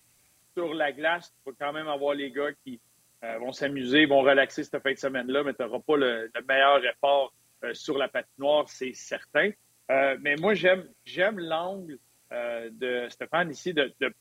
Sur 0.55 0.73
la 0.73 0.91
glace, 0.91 1.31
tu 1.31 1.51
vas 1.51 1.55
quand 1.59 1.73
même 1.73 1.87
avoir 1.87 2.13
les 2.13 2.31
gars 2.31 2.51
qui 2.63 2.79
euh, 3.23 3.37
vont 3.39 3.51
s'amuser, 3.51 4.05
vont 4.05 4.21
relaxer 4.21 4.63
cette 4.63 4.81
fin 4.83 4.91
de 4.91 4.97
semaine-là, 4.97 5.43
mais 5.43 5.53
tu 5.53 5.63
n'auras 5.63 5.79
pas 5.79 5.97
le, 5.97 6.31
meilleur 6.47 6.85
effort 6.85 7.33
euh, 7.63 7.73
sur 7.73 7.97
la 7.97 8.07
patinoire, 8.07 8.69
c'est 8.69 8.93
certain. 8.93 9.51
mais 9.89 10.35
moi, 10.35 10.53
j'aime 10.53 10.87
j'aime 11.05 11.39
l'angle 11.39 11.97
de 12.31 13.07
Stéphane 13.09 13.51
ici 13.51 13.73
d'y 13.75 13.81
de, 13.99 14.13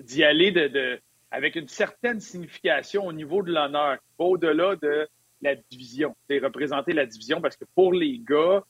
d'y 0.00 0.22
aller 0.22 0.52
de, 0.52 1.00
avec 1.30 1.56
une 1.56 1.68
certaine 1.68 2.20
signification 2.20 3.06
au 3.06 3.12
niveau 3.12 3.42
de 3.42 3.52
l'honneur, 3.52 3.98
au-delà 4.18 4.76
de 4.76 5.08
la 5.44 5.54
division. 5.70 6.14
C'est 6.28 6.38
représenter 6.38 6.92
la 6.92 7.06
division 7.06 7.40
parce 7.40 7.56
que 7.56 7.64
pour 7.74 7.92
les 7.92 8.18
gars, 8.18 8.64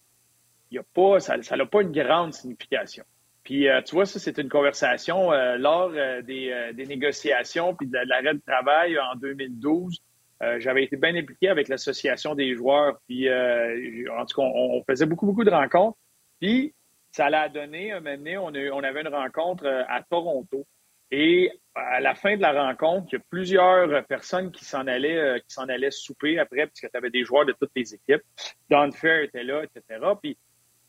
y 0.71 0.79
a 0.79 0.83
pas, 0.83 1.21
ça 1.21 1.37
n'a 1.37 1.67
pas 1.67 1.83
une 1.83 1.93
grande 1.93 2.35
signification. 2.35 3.05
Puis, 3.45 3.69
euh, 3.69 3.83
tu 3.83 3.95
vois, 3.95 4.07
ça, 4.07 4.19
c'est 4.19 4.39
une 4.39 4.49
conversation 4.49 5.31
euh, 5.33 5.57
lors 5.59 5.93
euh, 5.95 6.23
des, 6.23 6.87
négociations 6.87 7.75
puis 7.75 7.87
de 7.87 7.99
l'arrêt 8.07 8.35
de 8.35 8.41
travail 8.47 8.99
en 8.99 9.17
2012. 9.17 10.03
J'avais 10.59 10.85
été 10.85 10.99
bien 10.99 11.17
impliqué 11.17 11.49
avec 11.49 11.69
l'association 11.69 12.35
des 12.35 12.55
joueurs. 12.55 12.99
Puis, 13.07 13.31
en 13.33 14.27
tout 14.27 14.37
cas, 14.37 14.43
on, 14.43 14.83
faisait 14.85 15.07
beaucoup, 15.07 15.25
beaucoup 15.25 15.45
de 15.45 15.51
rencontres. 15.51 15.97
Puis, 16.39 16.75
ça 17.11 17.31
l'a 17.31 17.49
donné, 17.49 17.93
un 17.93 18.01
moment 18.01 18.17
donné, 18.17 18.37
on, 18.37 18.77
on 18.77 18.83
avait 18.83 19.01
une 19.01 19.09
rencontre 19.09 19.67
à 19.89 20.03
Toronto. 20.03 20.67
Et 21.17 21.53
à 21.77 22.01
la 22.01 22.17
fin 22.17 22.37
de 22.37 22.43
la 22.43 22.53
rencontre, 22.53 23.07
il 23.13 23.15
y 23.15 23.19
a 23.19 23.25
plusieurs 23.31 24.05
personnes 24.07 24.51
qui 24.51 24.65
s'en 24.65 24.85
allaient, 24.89 25.41
qui 25.47 25.55
s'en 25.55 25.69
allaient 25.69 25.93
souper 25.93 26.41
après, 26.41 26.67
puisque 26.67 26.91
tu 26.91 26.97
avais 26.97 27.11
des 27.11 27.23
joueurs 27.23 27.47
de 27.47 27.53
toutes 27.53 27.71
les 27.77 27.95
équipes. 27.95 28.23
Don 28.69 28.91
Fair 28.91 29.23
était 29.23 29.45
là, 29.45 29.63
etc. 29.63 30.01
Puis 30.21 30.37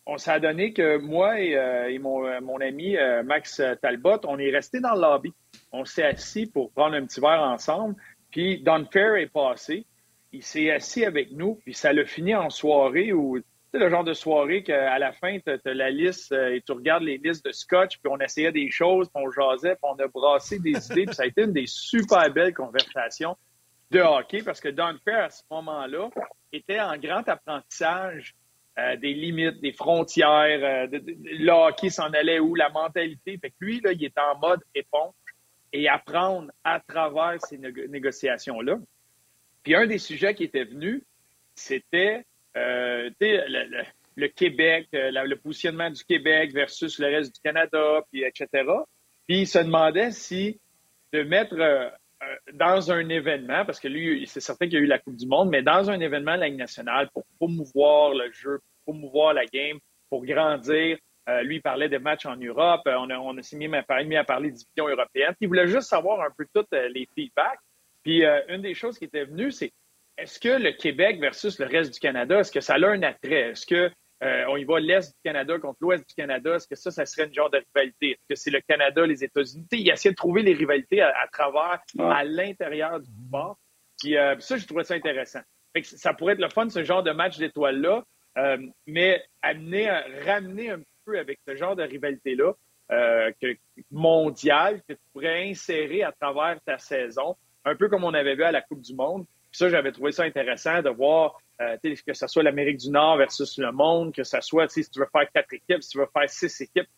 on 0.07 0.17
s'est 0.17 0.39
donné 0.39 0.73
que 0.73 0.97
moi 0.97 1.39
et, 1.39 1.55
euh, 1.55 1.99
mon, 1.99 2.26
euh, 2.26 2.41
mon, 2.41 2.59
ami 2.59 2.97
euh, 2.97 3.21
Max 3.21 3.61
Talbot, 3.84 4.19
on 4.23 4.39
est 4.39 4.49
resté 4.49 4.80
dans 4.80 4.95
le 4.95 5.01
lobby. 5.01 5.32
On 5.71 5.86
s'est 5.86 6.03
assis 6.03 6.47
pour 6.47 6.71
prendre 6.71 6.95
un 6.95 7.05
petit 7.05 7.19
verre 7.19 7.43
ensemble. 7.43 7.95
Puis 8.32 8.63
Don 8.63 8.84
Fair 8.91 9.15
est 9.15 9.32
passé. 9.32 9.86
Il 10.32 10.41
s'est 10.41 10.71
assis 10.71 11.05
avec 11.05 11.32
nous. 11.34 11.59
Puis 11.63 11.76
ça 11.76 11.93
l'a 11.93 12.03
fini 12.03 12.34
en 12.34 12.49
soirée 12.49 13.13
où 13.13 13.38
le 13.78 13.89
genre 13.89 14.03
de 14.03 14.13
soirée 14.13 14.63
qu'à 14.63 14.97
la 14.99 15.11
fin, 15.11 15.38
tu 15.39 15.49
as, 15.49 15.73
la 15.73 15.89
liste 15.89 16.32
et 16.32 16.61
tu 16.65 16.71
regardes 16.71 17.03
les 17.03 17.17
listes 17.17 17.45
de 17.45 17.51
scotch, 17.51 17.97
puis 17.99 18.11
on 18.11 18.19
essayait 18.19 18.51
des 18.51 18.69
choses, 18.69 19.09
puis 19.09 19.23
on 19.23 19.32
jasait, 19.32 19.76
puis 19.76 19.84
on 19.84 19.95
a 19.95 20.07
brassé 20.07 20.59
des 20.59 20.71
idées, 20.91 21.05
puis 21.05 21.15
ça 21.15 21.23
a 21.23 21.26
été 21.26 21.43
une 21.43 21.53
des 21.53 21.67
super 21.67 22.32
belles 22.32 22.53
conversations 22.53 23.36
de 23.91 23.99
hockey 23.99 24.41
parce 24.43 24.59
que 24.59 24.69
Don 24.69 24.97
Fair, 25.03 25.26
à 25.26 25.30
ce 25.30 25.43
moment-là, 25.51 26.09
était 26.51 26.80
en 26.80 26.97
grand 26.97 27.28
apprentissage 27.28 28.36
euh, 28.78 28.97
des 28.97 29.13
limites, 29.13 29.61
des 29.61 29.71
frontières, 29.71 30.59
euh, 30.61 30.88
de, 30.88 31.01
le 31.05 31.51
hockey 31.51 31.89
s'en 31.89 32.11
allait 32.11 32.39
où, 32.39 32.55
la 32.55 32.69
mentalité. 32.69 33.38
Fait 33.38 33.49
que 33.49 33.55
lui, 33.61 33.80
là, 33.82 33.93
il 33.93 34.03
est 34.03 34.17
en 34.17 34.38
mode 34.38 34.59
éponge 34.73 35.13
et 35.71 35.88
apprendre 35.88 36.51
à 36.63 36.80
travers 36.80 37.38
ces 37.41 37.57
négociations-là. 37.57 38.78
Puis 39.63 39.76
un 39.76 39.88
des 39.88 39.97
sujets 39.97 40.36
qui 40.36 40.43
était 40.43 40.65
venu, 40.65 41.03
c'était 41.55 42.26
euh, 42.58 43.10
le, 44.16 44.28
Québec, 44.28 44.88
euh, 44.93 45.12
le 45.12 45.36
positionnement 45.36 45.89
du 45.89 46.03
Québec 46.06 46.53
versus 46.53 46.99
le 46.99 47.08
reste 47.08 47.36
du 47.36 47.41
Canada, 47.41 48.01
puis 48.12 48.24
etc. 48.24 48.47
Puis 49.28 49.41
il 49.41 49.47
se 49.47 49.60
demandait 49.60 50.12
si 50.12 50.60
de 51.12 51.24
mettre 51.24 51.56
euh, 51.60 51.89
dans 52.53 52.91
un 52.91 53.10
événement, 53.10 53.66
parce 53.66 53.80
que 53.80 53.88
lui, 53.88 54.26
c'est 54.28 54.39
certain 54.39 54.68
qu'il 54.68 54.76
y 54.76 54.82
a 54.82 54.82
eu 54.82 54.88
la 54.88 54.99
Coupe 54.99 55.18
du 55.18 55.28
Monde, 55.28 55.49
mais 55.49 55.64
dans 55.64 55.89
un 55.89 55.99
événement 55.99 56.36
de 56.36 56.41
la 56.41 56.47
Ligue 56.47 56.58
nationale 56.58 57.10
pour 57.14 57.26
promouvoir 57.38 58.14
le 58.14 58.32
jeu, 58.32 58.60
pour 58.60 58.93
promouvoir 58.93 59.34
la 59.34 59.45
game, 59.45 59.80
pour 60.10 60.26
grandir. 60.26 60.97
Lui, 61.41 61.56
il 61.56 61.62
parlait 61.62 61.89
des 61.89 61.97
matchs 61.97 62.28
en 62.28 62.36
Europe. 62.36 62.82
On 62.86 63.10
a, 63.10 63.18
on 63.18 63.36
a 63.36 63.41
mis, 63.53 63.68
mis 63.68 64.16
à 64.16 64.24
parler 64.24 64.51
de 64.51 64.56
division 64.56 64.88
européenne. 64.88 65.34
il 65.41 65.47
voulait 65.47 65.68
juste 65.68 65.89
savoir 65.89 66.22
un 66.22 66.30
peu 66.38 66.45
toutes 66.53 66.72
les 66.72 67.08
feedbacks. 67.16 67.60
Puis 68.03 68.24
une 68.47 68.62
des 68.62 68.76
choses 68.76 68.99
qui 68.99 69.06
était 69.06 69.26
venue, 69.26 69.51
c'est 69.51 69.74
est-ce 70.18 70.39
que 70.39 70.49
le 70.49 70.72
Québec 70.72 71.20
versus 71.20 71.59
le 71.59 71.66
reste 71.66 71.93
du 71.93 71.99
Canada, 71.99 72.39
est-ce 72.39 72.51
que 72.51 72.61
ça 72.61 72.76
a 72.76 72.88
un 72.88 73.03
attrait? 73.03 73.51
Est-ce 73.51 73.66
que 73.66 73.91
euh, 74.24 74.45
on 74.47 74.55
y 74.55 74.63
va 74.63 74.80
l'Est 74.80 75.09
du 75.09 75.22
Canada 75.24 75.59
contre 75.59 75.78
l'Ouest 75.82 76.07
du 76.07 76.16
Canada. 76.16 76.55
Est-ce 76.55 76.68
que 76.68 76.76
ça, 76.76 76.89
ça 76.89 77.05
serait 77.05 77.28
une 77.28 77.34
genre 77.34 77.49
de 77.49 77.61
rivalité? 77.74 78.11
Est-ce 78.11 78.28
que 78.30 78.36
c'est 78.36 78.51
le 78.51 78.61
Canada, 78.61 79.05
les 79.05 79.24
États-Unis? 79.24 79.68
Il 79.72 79.89
essaie 79.89 80.11
de 80.11 80.16
trouver 80.16 80.41
les 80.41 80.53
rivalités 80.53 81.01
à, 81.01 81.28
travers, 81.32 81.82
à 81.99 82.24
l'intérieur 82.24 82.99
du 82.99 83.11
sport. 83.28 83.57
Puis 83.99 84.18
euh, 84.18 84.36
ça, 84.39 84.57
je 84.57 84.66
trouvais 84.66 84.84
ça 84.84 84.93
intéressant. 84.93 85.41
ça 85.84 86.13
pourrait 86.13 86.34
être 86.34 86.41
le 86.41 86.49
fun, 86.49 86.70
ce 86.70 86.84
genre 86.84 87.03
de 87.03 87.11
match 87.11 87.38
d'étoiles-là, 87.38 88.03
euh, 88.38 88.57
mais 88.88 89.22
amener, 89.41 89.89
ramener 90.26 90.72
un 90.72 90.80
peu 91.05 91.20
avec 91.20 91.39
ce 91.47 91.55
genre 91.55 91.76
de 91.76 91.84
rivalité-là, 91.84 92.53
que, 92.89 93.57
mondiale, 93.91 94.82
que 94.88 94.93
tu 94.93 94.99
pourrais 95.11 95.49
insérer 95.49 96.03
à 96.03 96.11
travers 96.11 96.59
ta 96.66 96.78
saison, 96.78 97.36
un 97.66 97.76
peu 97.76 97.89
comme 97.89 98.03
on 98.03 98.13
avait 98.13 98.36
vu 98.36 98.43
à 98.43 98.51
la 98.51 98.61
Coupe 98.61 98.82
du 98.82 98.93
Monde. 98.93 99.26
Ça, 99.56 99.70
j'avais 99.70 99.91
trouvé 99.91 100.12
ça 100.12 100.24
intéressant 100.24 100.82
de 100.82 100.89
voir 100.89 101.39
euh, 101.62 101.78
que 101.84 102.14
ce 102.14 102.28
soit 102.28 102.43
l'Amérique 102.43 102.78
du 102.78 102.89
Nord 102.89 103.18
versus 103.18 103.58
le 103.58 103.72
monde, 103.72 104.14
que 104.14 104.24
ce 104.24 104.41
soit 104.41 104.70
si 104.70 104.88
tu 104.89 104.99
veux 104.99 105.08
faire 105.12 105.30
quatre 105.32 105.53
équipes, 105.53 105.82
si 105.82 105.89
tu 105.89 105.97
veux 105.99 106.10
faire 106.14 106.30
six 106.30 106.62
équipes, 106.62 106.89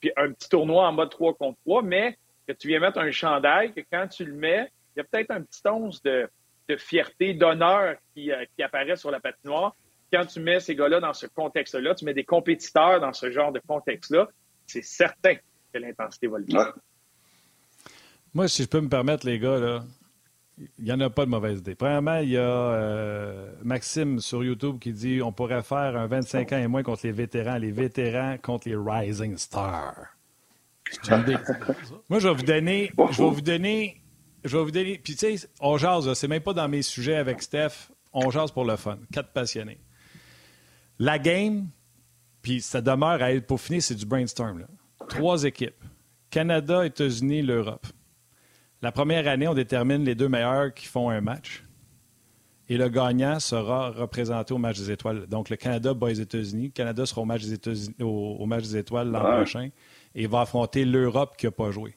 puis 0.00 0.12
un 0.16 0.32
petit 0.32 0.48
tournoi 0.48 0.86
en 0.86 0.92
mode 0.92 1.10
3 1.10 1.34
contre 1.34 1.58
3, 1.64 1.82
mais 1.82 2.18
que 2.46 2.52
tu 2.52 2.68
viens 2.68 2.80
mettre 2.80 2.98
un 2.98 3.10
chandail, 3.10 3.72
que 3.72 3.80
quand 3.90 4.08
tu 4.08 4.24
le 4.24 4.34
mets, 4.34 4.70
il 4.94 4.98
y 4.98 5.00
a 5.00 5.04
peut-être 5.04 5.30
un 5.30 5.42
petit 5.42 5.60
once 5.66 6.02
de, 6.02 6.28
fierté, 6.76 7.34
d'honneur 7.34 7.96
qui, 8.14 8.32
euh, 8.32 8.44
qui, 8.56 8.62
apparaît 8.62 8.96
sur 8.96 9.10
la 9.10 9.20
patinoire. 9.20 9.74
Quand 10.10 10.24
tu 10.24 10.40
mets 10.40 10.58
ces 10.58 10.74
gars-là 10.74 11.00
dans 11.00 11.12
ce 11.12 11.26
contexte-là, 11.26 11.94
tu 11.94 12.06
mets 12.06 12.14
des 12.14 12.24
compétiteurs 12.24 12.98
dans 13.00 13.12
ce 13.12 13.30
genre 13.30 13.52
de 13.52 13.60
contexte-là, 13.66 14.28
c'est 14.66 14.82
certain 14.82 15.34
que 15.34 15.78
l'intensité 15.78 16.28
va 16.28 16.38
le 16.38 16.46
faire. 16.46 16.74
Moi, 18.32 18.48
si 18.48 18.62
je 18.62 18.68
peux 18.68 18.80
me 18.80 18.88
permettre, 18.88 19.26
les 19.26 19.38
gars, 19.38 19.58
là, 19.58 19.84
il 20.78 20.84
n'y 20.84 20.92
en 20.92 21.00
a 21.00 21.10
pas 21.10 21.24
de 21.24 21.30
mauvaise 21.30 21.58
idée. 21.58 21.74
Premièrement, 21.74 22.18
il 22.18 22.30
y 22.30 22.36
a 22.36 22.40
euh, 22.40 23.52
Maxime 23.62 24.20
sur 24.20 24.44
YouTube 24.44 24.78
qui 24.78 24.92
dit 24.92 25.20
on 25.22 25.32
pourrait 25.32 25.62
faire 25.62 25.96
un 25.96 26.06
25 26.06 26.52
ans 26.52 26.58
et 26.58 26.66
moins 26.66 26.82
contre 26.82 27.06
les 27.06 27.12
vétérans, 27.12 27.58
les 27.58 27.70
vétérans 27.70 28.36
contre 28.38 28.68
les 28.68 28.76
Rising 28.76 29.36
Stars. 29.36 30.16
Moi, 32.08 32.18
je 32.18 32.28
vais 32.28 32.34
vous 32.34 32.42
donner. 32.42 32.92
Je 33.10 33.22
vais 33.22 33.30
vous 33.30 33.40
donner. 33.40 34.00
Je 34.44 34.56
vais 34.56 34.62
vous 34.62 34.70
donner. 34.70 34.98
Puis, 34.98 35.14
tu 35.14 35.38
sais, 35.38 35.48
on 35.60 35.78
jase, 35.78 36.12
c'est 36.14 36.28
même 36.28 36.42
pas 36.42 36.52
dans 36.52 36.68
mes 36.68 36.82
sujets 36.82 37.16
avec 37.16 37.42
Steph. 37.42 37.90
On 38.12 38.30
jase 38.30 38.50
pour 38.50 38.64
le 38.64 38.76
fun. 38.76 38.98
Quatre 39.12 39.32
passionnés. 39.32 39.80
La 40.98 41.18
game, 41.18 41.68
puis 42.42 42.60
ça 42.60 42.80
demeure 42.80 43.22
à 43.22 43.32
être 43.32 43.46
pour 43.46 43.60
finir, 43.60 43.82
c'est 43.82 43.94
du 43.94 44.04
brainstorm. 44.04 44.66
Trois 45.08 45.44
équipes 45.44 45.82
Canada, 46.30 46.84
États-Unis, 46.84 47.42
l'Europe. 47.42 47.86
La 48.82 48.90
première 48.90 49.28
année, 49.28 49.46
on 49.46 49.54
détermine 49.54 50.04
les 50.04 50.16
deux 50.16 50.28
meilleurs 50.28 50.74
qui 50.74 50.86
font 50.86 51.08
un 51.08 51.20
match. 51.20 51.62
Et 52.68 52.76
le 52.76 52.88
gagnant 52.88 53.38
sera 53.38 53.90
représenté 53.90 54.52
au 54.52 54.58
match 54.58 54.78
des 54.78 54.90
étoiles. 54.90 55.26
Donc, 55.26 55.50
le 55.50 55.56
Canada 55.56 55.94
bat 55.94 56.08
les 56.08 56.20
États-Unis. 56.20 56.64
Le 56.64 56.70
Canada 56.70 57.06
sera 57.06 57.20
au 57.20 57.24
match 57.24 57.42
des, 57.42 57.52
États-Unis, 57.52 57.94
au, 58.00 58.44
match 58.44 58.64
des 58.64 58.78
étoiles 58.78 59.08
l'an 59.08 59.20
prochain. 59.20 59.68
Et 60.16 60.26
va 60.26 60.40
affronter 60.40 60.84
l'Europe 60.84 61.36
qui 61.36 61.46
n'a 61.46 61.52
pas 61.52 61.70
joué. 61.70 61.94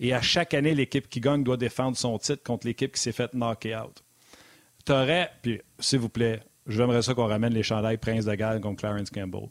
Et 0.00 0.12
à 0.12 0.20
chaque 0.20 0.52
année, 0.52 0.74
l'équipe 0.74 1.08
qui 1.08 1.20
gagne 1.20 1.42
doit 1.42 1.56
défendre 1.56 1.96
son 1.96 2.18
titre 2.18 2.42
contre 2.42 2.66
l'équipe 2.66 2.92
qui 2.92 3.00
s'est 3.00 3.12
faite 3.12 3.32
knocker 3.32 3.74
out. 3.74 4.04
T'aurais, 4.84 5.30
puis 5.42 5.60
s'il 5.78 5.98
vous 5.98 6.08
plaît, 6.10 6.40
j'aimerais 6.66 7.02
ça 7.02 7.14
qu'on 7.14 7.26
ramène 7.26 7.54
les 7.54 7.62
chandails 7.62 7.98
Prince 7.98 8.26
de 8.26 8.34
Galles 8.34 8.60
contre 8.60 8.80
Clarence 8.80 9.10
Campbell 9.10 9.48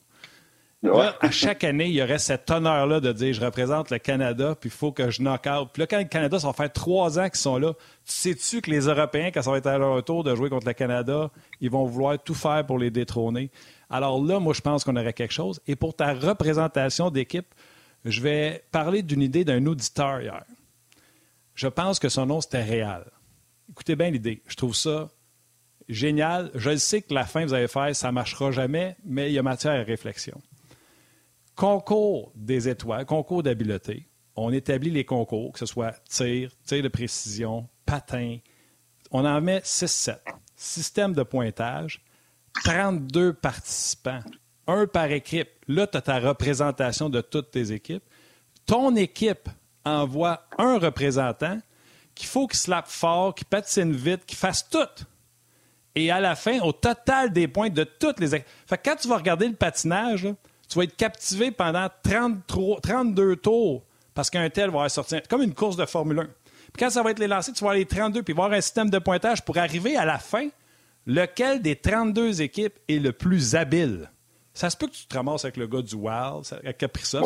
à 0.84 1.32
chaque 1.32 1.64
année, 1.64 1.88
il 1.88 1.94
y 1.94 2.02
aurait 2.02 2.20
cet 2.20 2.50
honneur-là 2.52 3.00
de 3.00 3.12
dire 3.12 3.34
je 3.34 3.42
représente 3.42 3.90
le 3.90 3.98
Canada, 3.98 4.56
puis 4.60 4.70
il 4.70 4.74
faut 4.76 4.92
que 4.92 5.10
je 5.10 5.22
knock 5.22 5.48
out. 5.48 5.70
Puis 5.74 5.82
là, 5.82 5.88
quand 5.88 5.98
le 5.98 6.06
Canada, 6.06 6.40
ça 6.40 6.48
va 6.48 6.54
faire 6.54 6.72
trois 6.72 7.18
ans 7.20 7.30
qu'ils 7.30 7.40
sont 7.40 7.58
là, 7.58 7.74
sais-tu 8.06 8.62
que 8.62 8.70
les 8.70 8.82
Européens, 8.82 9.32
quand 9.34 9.42
ça 9.42 9.52
va 9.52 9.58
être 9.58 9.68
à 9.68 9.78
leur 9.78 10.04
tour 10.04 10.24
de 10.24 10.36
jouer 10.36 10.50
contre 10.50 10.68
le 10.68 10.74
Canada, 10.74 11.32
ils 11.62 11.72
vont 11.72 11.86
vouloir 11.86 12.22
tout 12.22 12.36
faire 12.36 12.66
pour 12.66 12.78
les 12.78 12.92
détrôner? 12.92 13.50
Alors 13.90 14.24
là, 14.24 14.40
moi, 14.40 14.54
je 14.54 14.62
pense 14.62 14.84
qu'on 14.84 14.96
aurait 14.96 15.14
quelque 15.14 15.34
chose. 15.34 15.60
Et 15.68 15.76
pour 15.76 15.96
ta 15.96 16.14
représentation 16.14 17.10
d'équipe, 17.10 17.48
je 18.06 18.22
vais 18.22 18.64
parler 18.72 19.02
d'une 19.02 19.22
idée 19.22 19.44
d'un 19.44 19.66
auditeur 19.66 20.22
hier. 20.22 20.44
Je 21.56 21.68
pense 21.68 21.98
que 21.98 22.10
son 22.10 22.28
nom, 22.28 22.40
c'était 22.40 22.64
Réal. 22.64 23.06
Écoutez 23.72 23.96
bien 23.96 24.12
l'idée. 24.12 24.44
Je 24.48 24.56
trouve 24.56 24.76
ça 24.76 25.10
génial. 25.90 26.52
Je 26.54 26.76
sais 26.76 27.02
que 27.02 27.14
la 27.14 27.26
fin 27.26 27.46
vous 27.46 27.54
allez 27.54 27.68
faire, 27.68 27.96
ça 27.96 28.08
ne 28.08 28.14
marchera 28.14 28.52
jamais, 28.52 28.96
mais 29.04 29.32
il 29.32 29.34
y 29.34 29.40
a 29.40 29.44
matière 29.44 29.74
à 29.74 29.84
réflexion. 29.84 30.40
Concours 31.58 32.32
des 32.36 32.70
étoiles, 32.70 33.08
concours 33.08 33.42
d'habileté. 33.42 34.08
On 34.36 34.54
établit 34.54 34.92
les 34.92 35.06
concours, 35.06 35.54
que 35.54 35.58
ce 35.58 35.66
soit 35.66 35.94
tir, 36.08 36.52
tir 36.64 36.84
de 36.84 36.88
précision, 36.88 37.68
patin. 37.84 38.38
On 39.10 39.26
en 39.26 39.42
met 39.42 39.58
6-7. 39.62 40.20
Système 40.56 41.14
de 41.14 41.24
pointage, 41.24 42.06
32 42.64 43.34
participants, 43.34 44.20
un 44.68 44.86
par 44.86 45.12
équipe. 45.12 45.50
Là, 45.68 45.88
tu 45.88 45.98
as 45.98 46.02
ta 46.02 46.20
représentation 46.20 47.10
de 47.10 47.22
toutes 47.22 47.50
tes 47.50 47.72
équipes. 47.72 48.04
Ton 48.68 48.96
équipe 48.96 49.50
envoie 49.84 50.48
un 50.60 50.78
représentant 50.78 51.58
qu'il 52.14 52.28
faut 52.28 52.46
qu'il 52.46 52.60
slappe 52.60 52.88
fort, 52.88 53.34
qu'il 53.34 53.48
patine 53.48 53.94
vite, 53.94 54.28
qu'il 54.28 54.38
fasse 54.38 54.70
tout. 54.70 55.06
Et 55.96 56.12
à 56.12 56.20
la 56.20 56.36
fin, 56.36 56.60
au 56.60 56.72
total 56.72 57.34
des 57.34 57.48
points 57.48 57.72
de 57.72 57.84
toutes 57.84 58.20
les 58.20 58.36
équipes. 58.36 58.48
Fait 58.68 58.78
quand 58.78 58.96
tu 58.98 59.08
vas 59.08 59.18
regarder 59.18 59.48
le 59.48 59.56
patinage, 59.56 60.28
tu 60.68 60.78
vas 60.78 60.84
être 60.84 60.96
captivé 60.96 61.52
pendant 61.52 61.88
32 62.04 63.36
tours 63.38 63.84
parce 64.14 64.30
qu'un 64.30 64.50
tel 64.50 64.70
va 64.72 64.90
sortir 64.90 65.22
comme 65.30 65.42
une 65.42 65.54
course 65.54 65.78
de 65.78 65.86
Formule 65.86 66.20
1. 66.20 66.24
Puis 66.24 66.80
quand 66.80 66.90
ça 66.90 67.04
va 67.04 67.12
être 67.12 67.20
les 67.20 67.28
lancers, 67.28 67.54
tu 67.54 67.64
vas 67.64 67.72
aller 67.72 67.86
32 67.86 68.24
puis 68.24 68.34
voir 68.34 68.52
un 68.52 68.62
système 68.62 68.90
de 68.90 69.00
pointage 69.00 69.46
pour 69.46 69.58
arriver 69.58 69.96
à 69.96 70.06
la 70.06 70.20
fin, 70.20 70.50
lequel 71.06 71.62
des 71.62 71.76
32 71.76 72.42
équipes 72.42 72.78
est 72.88 73.00
le 73.00 73.14
plus 73.14 73.56
habile? 73.56 74.12
Ça 74.54 74.70
se 74.70 74.76
peut 74.76 74.88
que 74.88 74.94
tu 74.94 75.06
te 75.06 75.16
ramasses 75.16 75.46
avec 75.46 75.56
le 75.58 75.68
gars 75.68 75.82
du 75.82 75.96
Wild, 75.96 76.44
qui 76.78 76.86
a 76.86 76.88
pris 76.88 77.06
ça. 77.06 77.22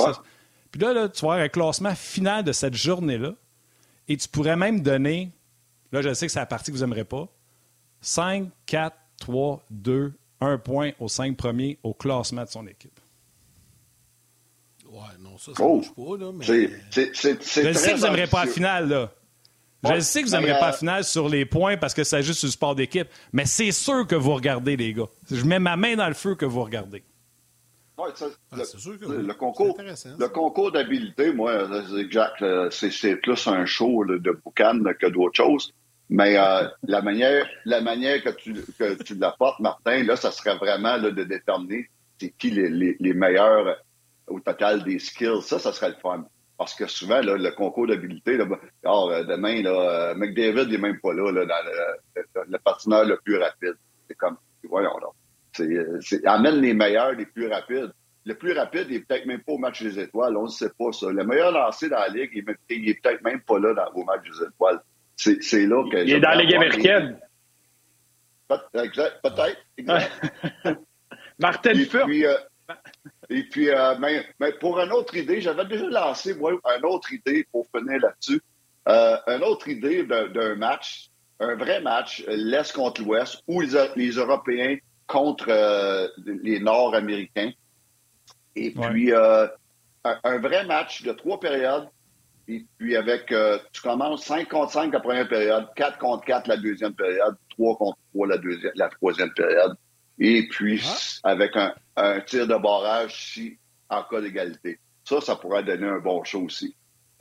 Puis 0.69 0.79
là, 0.81 1.09
tu 1.09 1.25
vas 1.25 1.33
avoir 1.33 1.39
un 1.39 1.49
classement 1.49 1.95
final 1.95 2.43
de 2.43 2.51
cette 2.51 2.75
journée-là. 2.75 3.33
Et 4.07 4.17
tu 4.17 4.27
pourrais 4.27 4.55
même 4.55 4.81
donner, 4.81 5.31
là, 5.91 6.01
je 6.01 6.13
sais 6.13 6.27
que 6.27 6.31
c'est 6.31 6.39
la 6.39 6.45
partie 6.45 6.71
que 6.71 6.77
vous 6.77 6.83
n'aimerez 6.83 7.05
pas, 7.05 7.27
5, 8.01 8.49
4, 8.65 8.95
3, 9.19 9.63
2, 9.71 10.13
1 10.41 10.57
point 10.57 10.91
aux 10.99 11.07
5 11.07 11.37
premiers 11.37 11.79
au 11.83 11.93
classement 11.93 12.43
de 12.43 12.49
son 12.49 12.67
équipe. 12.67 12.99
Ouais, 15.47 15.53
non, 15.59 15.81
ça, 15.81 15.91
ça 15.93 16.03
oh, 16.03 16.17
pas, 16.17 16.23
là, 16.23 16.31
mais... 16.33 16.45
C'est, 16.91 17.13
je 17.13 17.73
sais 17.73 17.93
que 17.93 17.97
vous 17.97 18.05
n'aimerez 18.05 18.27
pas 18.27 18.45
la 18.45 18.51
finale, 18.51 18.89
là. 18.89 19.11
Je 19.83 19.99
sais 19.99 20.21
que 20.21 20.27
vous 20.27 20.35
n'aimerez 20.35 20.59
pas 20.59 20.67
la 20.67 20.73
finale 20.73 21.03
sur 21.03 21.27
les 21.27 21.45
points 21.45 21.77
parce 21.77 21.93
que 21.93 22.03
c'est 22.03 22.21
juste 22.21 22.45
du 22.45 22.51
sport 22.51 22.75
d'équipe, 22.75 23.07
mais 23.33 23.45
c'est 23.45 23.71
sûr 23.71 24.05
que 24.05 24.15
vous 24.15 24.35
regardez, 24.35 24.77
les 24.77 24.93
gars. 24.93 25.07
Je 25.31 25.43
mets 25.43 25.59
ma 25.59 25.75
main 25.75 25.95
dans 25.95 26.07
le 26.07 26.13
feu 26.13 26.35
que 26.35 26.45
vous 26.45 26.63
regardez. 26.63 27.03
Ouais, 27.97 28.09
ah, 28.51 28.55
le, 28.55 29.33
concours, 29.33 29.77
le 29.79 30.27
concours 30.27 30.71
d'habileté, 30.71 31.33
moi, 31.33 31.67
exact, 31.99 32.43
c'est 32.71 33.15
plus 33.17 33.47
un 33.47 33.65
show 33.65 34.05
de 34.05 34.31
boucan 34.43 34.79
que 34.99 35.07
d'autres 35.07 35.35
choses. 35.35 35.73
Mais 36.11 36.37
euh, 36.37 36.67
la 36.83 37.01
manière, 37.01 37.47
la 37.65 37.81
manière 37.81 38.21
que 38.21 38.29
tu, 38.29 38.53
que 38.77 39.01
tu 39.01 39.15
l'apportes, 39.15 39.59
Martin, 39.59 40.03
là, 40.03 40.15
ça 40.15 40.31
serait 40.31 40.57
vraiment 40.57 40.97
là, 40.97 41.09
de 41.09 41.23
déterminer 41.23 41.89
c'est 42.19 42.33
qui 42.37 42.51
les, 42.51 42.69
les, 42.69 42.95
les, 42.99 43.13
meilleurs 43.15 43.77
au 44.27 44.39
total 44.39 44.83
des 44.83 44.99
skills. 44.99 45.41
Ça, 45.41 45.59
ça 45.59 45.73
serait 45.73 45.89
le 45.89 45.95
fun. 45.95 46.25
Parce 46.57 46.75
que 46.75 46.85
souvent, 46.85 47.21
là, 47.21 47.37
le 47.37 47.51
concours 47.51 47.87
d'habilité, 47.87 48.39
euh, 48.39 49.23
demain, 49.23 49.63
là, 49.63 49.71
euh, 49.71 50.15
McDavid 50.15 50.67
n'est 50.69 50.77
même 50.77 50.99
pas 50.99 51.13
là, 51.13 51.31
là 51.31 51.45
dans 51.45 51.65
le, 51.65 52.43
le, 52.47 52.57
patineur 52.59 53.05
le 53.05 53.17
plus 53.17 53.37
rapide. 53.37 53.73
C'est 54.07 54.15
comme, 54.15 54.37
voyons 54.63 54.95
là. 54.99 55.07
C'est, 55.53 56.25
amène 56.25 56.61
les 56.61 56.73
meilleurs, 56.73 57.13
les 57.13 57.25
plus 57.25 57.47
rapides. 57.47 57.91
Le 58.25 58.35
plus 58.35 58.53
rapide, 58.53 58.85
il 58.89 58.97
est 58.97 58.99
peut-être 58.99 59.25
même 59.25 59.41
pas 59.41 59.53
au 59.53 59.57
match 59.57 59.81
des 59.81 59.99
étoiles. 59.99 60.37
On 60.37 60.43
ne 60.43 60.49
sait 60.49 60.69
pas 60.77 60.91
ça. 60.91 61.09
Le 61.09 61.23
meilleur 61.23 61.51
lancé 61.51 61.89
dans 61.89 61.97
la 61.97 62.09
ligue, 62.09 62.29
il 62.69 62.89
est, 62.89 63.01
peut-être 63.01 63.23
même 63.23 63.41
pas 63.41 63.57
là 63.57 63.73
dans, 63.73 63.91
au 63.99 64.03
match 64.03 64.21
des 64.23 64.45
étoiles. 64.45 64.81
C'est 65.15 65.65
là 65.65 65.83
que. 65.89 65.97
Il 65.97 66.13
est 66.13 66.19
dans 66.19 66.29
la 66.29 66.43
Ligue 66.43 66.55
américaine. 66.55 67.19
Peut-être, 68.47 68.85
exact. 68.85 69.19
Martin 71.39 71.73
euh, 71.73 72.37
et 73.31 73.43
puis, 73.43 73.69
euh, 73.69 73.95
mais, 73.99 74.25
pour 74.59 74.79
une 74.79 74.91
autre 74.91 75.15
idée, 75.15 75.41
j'avais 75.41 75.65
déjà 75.65 75.87
lancé, 75.87 76.35
moi, 76.35 76.51
une 76.51 76.85
autre 76.85 77.11
idée 77.13 77.47
pour 77.51 77.65
finir 77.75 77.99
là-dessus. 78.01 78.41
Euh, 78.87 79.17
une 79.27 79.43
autre 79.43 79.67
idée 79.67 80.03
d'un 80.03 80.55
match, 80.55 81.09
un 81.39 81.55
vrai 81.55 81.81
match, 81.81 82.23
l'Est 82.27 82.73
contre 82.73 83.01
l'Ouest, 83.01 83.41
ou 83.47 83.61
les, 83.61 84.11
Européens 84.11 84.77
contre 85.07 85.47
les 86.25 86.59
Nord-Américains. 86.59 87.51
Et 88.55 88.71
puis, 88.71 89.13
un, 89.13 90.37
vrai 90.39 90.65
match 90.65 91.03
de 91.03 91.11
trois 91.13 91.39
périodes 91.39 91.87
et 92.47 92.65
puis 92.77 92.95
avec, 92.95 93.31
euh, 93.31 93.59
tu 93.71 93.81
commences 93.81 94.25
5 94.25 94.49
contre 94.49 94.71
5 94.71 94.93
la 94.93 94.99
première 94.99 95.27
période, 95.27 95.67
4 95.75 95.97
contre 95.97 96.25
4 96.25 96.47
la 96.47 96.57
deuxième 96.57 96.93
période, 96.93 97.35
3 97.51 97.77
contre 97.77 97.97
3 98.13 98.27
la, 98.27 98.37
deuxième, 98.37 98.71
la 98.75 98.89
troisième 98.89 99.31
période. 99.33 99.75
Et 100.23 100.47
puis 100.47 100.79
ah. 100.85 101.31
avec 101.31 101.57
un, 101.57 102.21
tir 102.21 102.47
de 102.47 102.55
barrage 102.55 103.33
si 103.33 103.57
en 103.89 104.03
cas 104.03 104.21
d'égalité. 104.21 104.79
Ça, 105.03 105.19
ça 105.19 105.35
pourrait 105.35 105.63
donner 105.63 105.87
un 105.87 105.97
bon 105.97 106.23
show 106.23 106.43
aussi. 106.43 106.75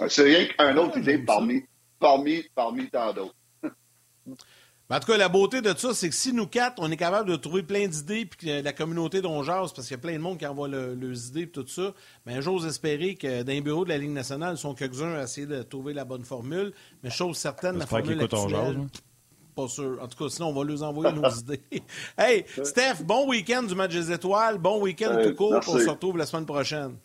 C'est 0.09 0.23
rien 0.23 0.45
qu'un 0.47 0.77
autre 0.77 0.99
idée 0.99 1.19
parmi, 1.19 1.65
parmi, 1.99 2.45
parmi 2.55 2.91
tant 2.91 3.13
d'autres. 3.15 3.35
en 3.57 5.01
tout 5.01 5.07
cas, 5.07 5.17
la 5.17 5.31
beauté 5.31 5.63
de 5.63 5.75
ça, 5.75 5.95
c'est 5.95 6.11
que 6.11 6.15
si 6.15 6.35
nous 6.35 6.47
quatre, 6.47 6.75
on 6.79 6.91
est 6.91 6.97
capable 6.99 7.31
de 7.31 7.37
trouver 7.37 7.63
plein 7.63 7.89
d'idées, 7.89 8.27
puis 8.27 8.47
que 8.47 8.63
la 8.63 8.73
communauté 8.75 9.23
dont 9.23 9.43
parce 9.45 9.73
qu'il 9.73 9.93
y 9.93 9.95
a 9.95 9.99
plein 9.99 10.13
de 10.13 10.19
monde 10.19 10.39
qui 10.39 10.47
envoie 10.47 10.69
leurs 10.69 11.29
idées 11.29 11.43
et 11.43 11.49
tout 11.51 11.67
ça, 11.67 11.95
bien, 12.27 12.43
j'ose 12.43 12.67
espérer 12.67 13.15
que 13.15 13.43
dans 13.43 13.53
les 13.53 13.63
bureaux 13.63 13.85
de 13.85 13.91
la 13.91 13.99
Ligue 13.99 14.11
nationale, 14.11 14.57
ils 14.57 14.59
sont 14.59 14.75
quelques-uns 14.75 15.15
à 15.15 15.23
essayer 15.23 15.47
de 15.47 15.63
trouver 15.63 15.95
la 15.95 16.05
bonne 16.05 16.25
formule. 16.25 16.75
Mais 17.03 17.11
chose 17.11 17.39
certaine, 17.39 17.79
la 17.79 17.87
formule 17.87 18.21
actuelle... 18.21 18.87
Pas 19.55 19.69
sûr. 19.69 19.99
En 20.01 20.07
tout 20.07 20.25
cas, 20.25 20.31
sinon, 20.31 20.49
on 20.49 20.53
va 20.53 20.65
leur 20.65 20.83
envoyer 20.83 21.13
nos 21.15 21.31
idées. 21.41 21.63
Hey, 22.17 22.45
Steph, 22.63 23.03
bon 23.05 23.29
week-end 23.29 23.63
du 23.65 23.75
match 23.75 23.93
des 23.93 24.13
étoiles. 24.13 24.59
Bon 24.59 24.81
week-end 24.81 25.19
tout 25.23 25.35
court. 25.35 25.61
On 25.67 25.79
se 25.79 25.89
retrouve 25.89 26.17
la 26.17 26.27
semaine 26.27 26.47
prochaine. 26.47 26.97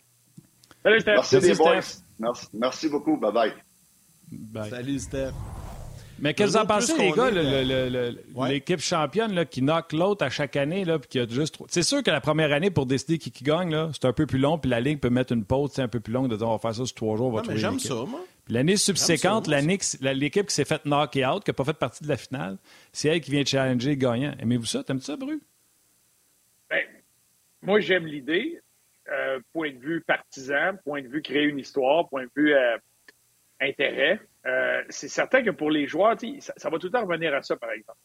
Salut, 0.82 1.00
Steph. 1.00 1.14
Merci, 1.14 1.54
Steph. 1.54 2.02
Merci, 2.18 2.46
merci 2.52 2.88
beaucoup. 2.88 3.16
Bye-bye. 3.16 3.52
Bye. 4.30 4.70
Salut, 4.70 4.98
Steph. 4.98 5.32
Mais 6.18 6.32
qu'est-ce 6.32 6.54
que 6.54 6.58
vous 6.58 6.64
en 6.64 6.66
pensez, 6.66 6.96
les 6.96 7.12
gars, 7.12 7.30
l'équipe 8.48 8.80
championne 8.80 9.34
là, 9.34 9.44
qui 9.44 9.60
knock 9.60 9.92
l'autre 9.92 10.24
à 10.24 10.30
chaque 10.30 10.56
année, 10.56 10.84
là, 10.84 10.98
puis 10.98 11.08
qui 11.08 11.18
a 11.18 11.26
juste. 11.28 11.58
C'est 11.68 11.82
sûr 11.82 12.02
que 12.02 12.10
la 12.10 12.20
première 12.20 12.52
année, 12.52 12.70
pour 12.70 12.86
décider 12.86 13.18
qui, 13.18 13.30
qui 13.30 13.44
gagne, 13.44 13.90
c'est 13.92 14.06
un 14.06 14.12
peu 14.12 14.24
plus 14.26 14.38
long, 14.38 14.58
puis 14.58 14.70
la 14.70 14.80
Ligue 14.80 14.98
peut 15.00 15.10
mettre 15.10 15.32
une 15.32 15.44
pause 15.44 15.78
un 15.78 15.88
peu 15.88 16.00
plus 16.00 16.12
longue 16.12 16.28
de 16.28 16.36
dire 16.36 16.48
on 16.48 16.52
va 16.52 16.58
faire 16.58 16.74
ça 16.74 16.86
sur 16.86 16.94
trois 16.94 17.16
jours, 17.16 17.26
on 17.26 17.32
va 17.32 17.42
trouver. 17.42 17.58
J'aime 17.58 17.78
ça, 17.78 17.94
moi. 17.94 18.20
L'année 18.48 18.76
subséquente, 18.76 19.48
l'équipe 19.48 20.46
qui 20.46 20.54
s'est 20.54 20.64
faite 20.64 20.84
knock 20.84 21.16
out, 21.16 21.42
qui 21.42 21.50
n'a 21.50 21.54
pas 21.54 21.64
fait 21.64 21.78
partie 21.78 22.04
de 22.04 22.08
la 22.08 22.16
finale, 22.16 22.58
c'est 22.92 23.08
elle 23.08 23.20
qui 23.20 23.32
vient 23.32 23.44
challenger 23.44 23.90
le 23.90 23.96
gagnant. 23.96 24.34
Aimez-vous 24.38 24.66
ça? 24.66 24.84
T'aimes 24.84 25.00
ça, 25.00 25.16
Bru? 25.16 25.40
Ben, 26.70 26.84
moi, 27.62 27.80
j'aime 27.80 28.06
l'idée. 28.06 28.60
Euh, 29.08 29.38
point 29.52 29.72
de 29.72 29.78
vue 29.78 30.00
partisan, 30.00 30.76
point 30.84 31.00
de 31.00 31.06
vue 31.06 31.22
créer 31.22 31.44
une 31.44 31.60
histoire, 31.60 32.08
point 32.08 32.24
de 32.24 32.30
vue 32.34 32.54
euh, 32.54 32.76
intérêt. 33.60 34.20
Euh, 34.46 34.82
c'est 34.88 35.08
certain 35.08 35.42
que 35.42 35.50
pour 35.50 35.70
les 35.70 35.86
joueurs, 35.86 36.16
ça, 36.40 36.70
va 36.70 36.78
tout 36.78 36.86
le 36.86 36.92
temps 36.92 37.04
revenir 37.04 37.34
à 37.34 37.42
ça, 37.42 37.56
par 37.56 37.70
exemple. 37.70 37.98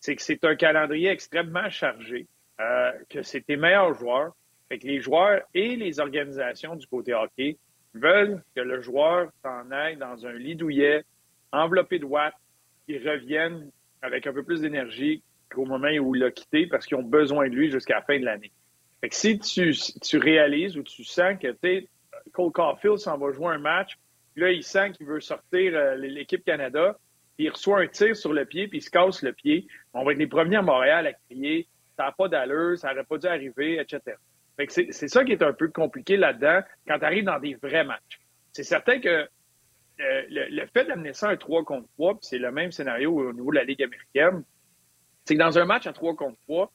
C'est 0.00 0.14
que 0.14 0.22
c'est 0.22 0.44
un 0.44 0.54
calendrier 0.54 1.10
extrêmement 1.10 1.68
chargé, 1.70 2.26
euh, 2.60 2.92
que 3.08 3.22
c'est 3.22 3.40
tes 3.40 3.56
meilleurs 3.56 3.94
joueurs. 3.94 4.32
Fait 4.68 4.78
que 4.78 4.86
les 4.86 5.00
joueurs 5.00 5.42
et 5.54 5.76
les 5.76 5.98
organisations 5.98 6.76
du 6.76 6.86
côté 6.86 7.14
hockey 7.14 7.56
veulent 7.94 8.42
que 8.54 8.60
le 8.60 8.80
joueur 8.80 9.30
s'en 9.42 9.70
aille 9.70 9.96
dans 9.96 10.26
un 10.26 10.32
lit 10.32 10.56
douillet, 10.56 11.04
enveloppé 11.52 11.98
de 11.98 12.04
watts, 12.04 12.34
qu'il 12.86 13.06
revienne 13.08 13.70
avec 14.02 14.26
un 14.26 14.32
peu 14.32 14.42
plus 14.42 14.60
d'énergie 14.60 15.22
qu'au 15.50 15.64
moment 15.64 15.88
où 15.88 16.14
il 16.14 16.20
l'a 16.20 16.30
quitté 16.30 16.66
parce 16.66 16.86
qu'ils 16.86 16.96
ont 16.96 17.02
besoin 17.02 17.48
de 17.48 17.54
lui 17.54 17.70
jusqu'à 17.70 17.96
la 17.96 18.02
fin 18.02 18.18
de 18.18 18.24
l'année. 18.24 18.52
Fait 19.00 19.08
que 19.08 19.14
si 19.14 19.38
tu, 19.38 19.72
tu 20.02 20.18
réalises 20.18 20.76
ou 20.76 20.82
tu 20.82 21.04
sens 21.04 21.38
que 21.40 21.56
Cole 22.32 22.52
Caulfield 22.52 22.98
s'en 22.98 23.16
va 23.16 23.32
jouer 23.32 23.54
un 23.54 23.58
match 23.58 23.96
là, 24.38 24.52
il 24.52 24.62
sent 24.62 24.92
qu'il 24.92 25.06
veut 25.06 25.20
sortir 25.20 25.72
euh, 25.74 25.96
l'équipe 25.96 26.44
Canada. 26.44 26.96
Puis 27.36 27.46
il 27.46 27.50
reçoit 27.50 27.80
un 27.80 27.86
tir 27.86 28.16
sur 28.16 28.32
le 28.32 28.44
pied, 28.44 28.68
puis 28.68 28.78
il 28.78 28.82
se 28.82 28.90
casse 28.90 29.22
le 29.22 29.32
pied. 29.32 29.66
On 29.92 30.04
va 30.04 30.12
être 30.12 30.18
les 30.18 30.26
premiers 30.26 30.56
à 30.56 30.62
Montréal 30.62 31.06
à 31.06 31.12
crier 31.12 31.66
ça 31.96 32.04
n'a 32.04 32.12
pas 32.12 32.28
d'allure, 32.28 32.78
ça 32.78 32.90
n'aurait 32.90 33.02
pas 33.02 33.18
dû 33.18 33.26
arriver, 33.26 33.80
etc. 33.80 34.16
c'est 34.68 35.08
ça 35.08 35.24
qui 35.24 35.32
est 35.32 35.42
un 35.42 35.52
peu 35.52 35.68
compliqué 35.68 36.16
là-dedans 36.16 36.60
quand 36.86 36.98
tu 36.98 37.04
arrives 37.04 37.24
dans 37.24 37.38
des 37.38 37.54
vrais 37.54 37.84
matchs. 37.84 38.20
C'est 38.52 38.64
certain 38.64 39.00
que 39.00 39.08
euh, 39.08 40.22
le, 40.28 40.66
fait 40.66 40.84
d'amener 40.84 41.12
ça 41.12 41.28
à 41.28 41.32
un 41.32 41.36
3 41.36 41.64
contre 41.64 41.88
3, 41.94 42.14
puis 42.14 42.20
c'est 42.22 42.38
le 42.38 42.50
même 42.50 42.72
scénario 42.72 43.12
au 43.12 43.32
niveau 43.32 43.50
de 43.50 43.56
la 43.56 43.64
Ligue 43.64 43.82
américaine, 43.82 44.44
c'est 45.24 45.34
que 45.34 45.40
dans 45.40 45.58
un 45.58 45.64
match 45.64 45.86
à 45.86 45.92
3 45.92 46.16
contre 46.16 46.38
3, 46.46 46.72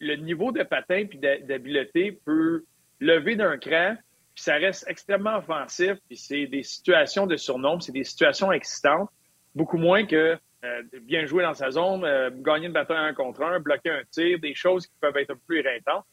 le 0.00 0.16
niveau 0.16 0.52
de 0.52 0.62
patin 0.62 1.06
puis 1.06 1.18
d'habileté 1.18 2.12
peut 2.24 2.64
lever 3.00 3.36
d'un 3.36 3.56
cran, 3.58 3.96
puis 4.34 4.44
ça 4.44 4.54
reste 4.54 4.86
extrêmement 4.88 5.36
offensif, 5.36 5.94
puis 6.08 6.16
c'est 6.16 6.46
des 6.46 6.62
situations 6.62 7.26
de 7.26 7.36
surnombre, 7.36 7.82
c'est 7.82 7.92
des 7.92 8.04
situations 8.04 8.52
excitantes, 8.52 9.10
beaucoup 9.54 9.78
moins 9.78 10.06
que 10.06 10.38
euh, 10.64 10.82
bien 11.02 11.26
jouer 11.26 11.42
dans 11.42 11.54
sa 11.54 11.70
zone, 11.70 12.04
euh, 12.04 12.30
gagner 12.30 12.66
une 12.66 12.72
bataille 12.72 12.96
un 12.96 13.14
contre 13.14 13.42
un, 13.42 13.58
bloquer 13.58 13.90
un 13.90 14.02
tir, 14.10 14.38
des 14.38 14.54
choses 14.54 14.86
qui 14.86 14.94
peuvent 15.00 15.16
être 15.16 15.30
un 15.30 15.34
peu 15.34 15.40
plus 15.46 15.58
éreintantes. 15.58 16.04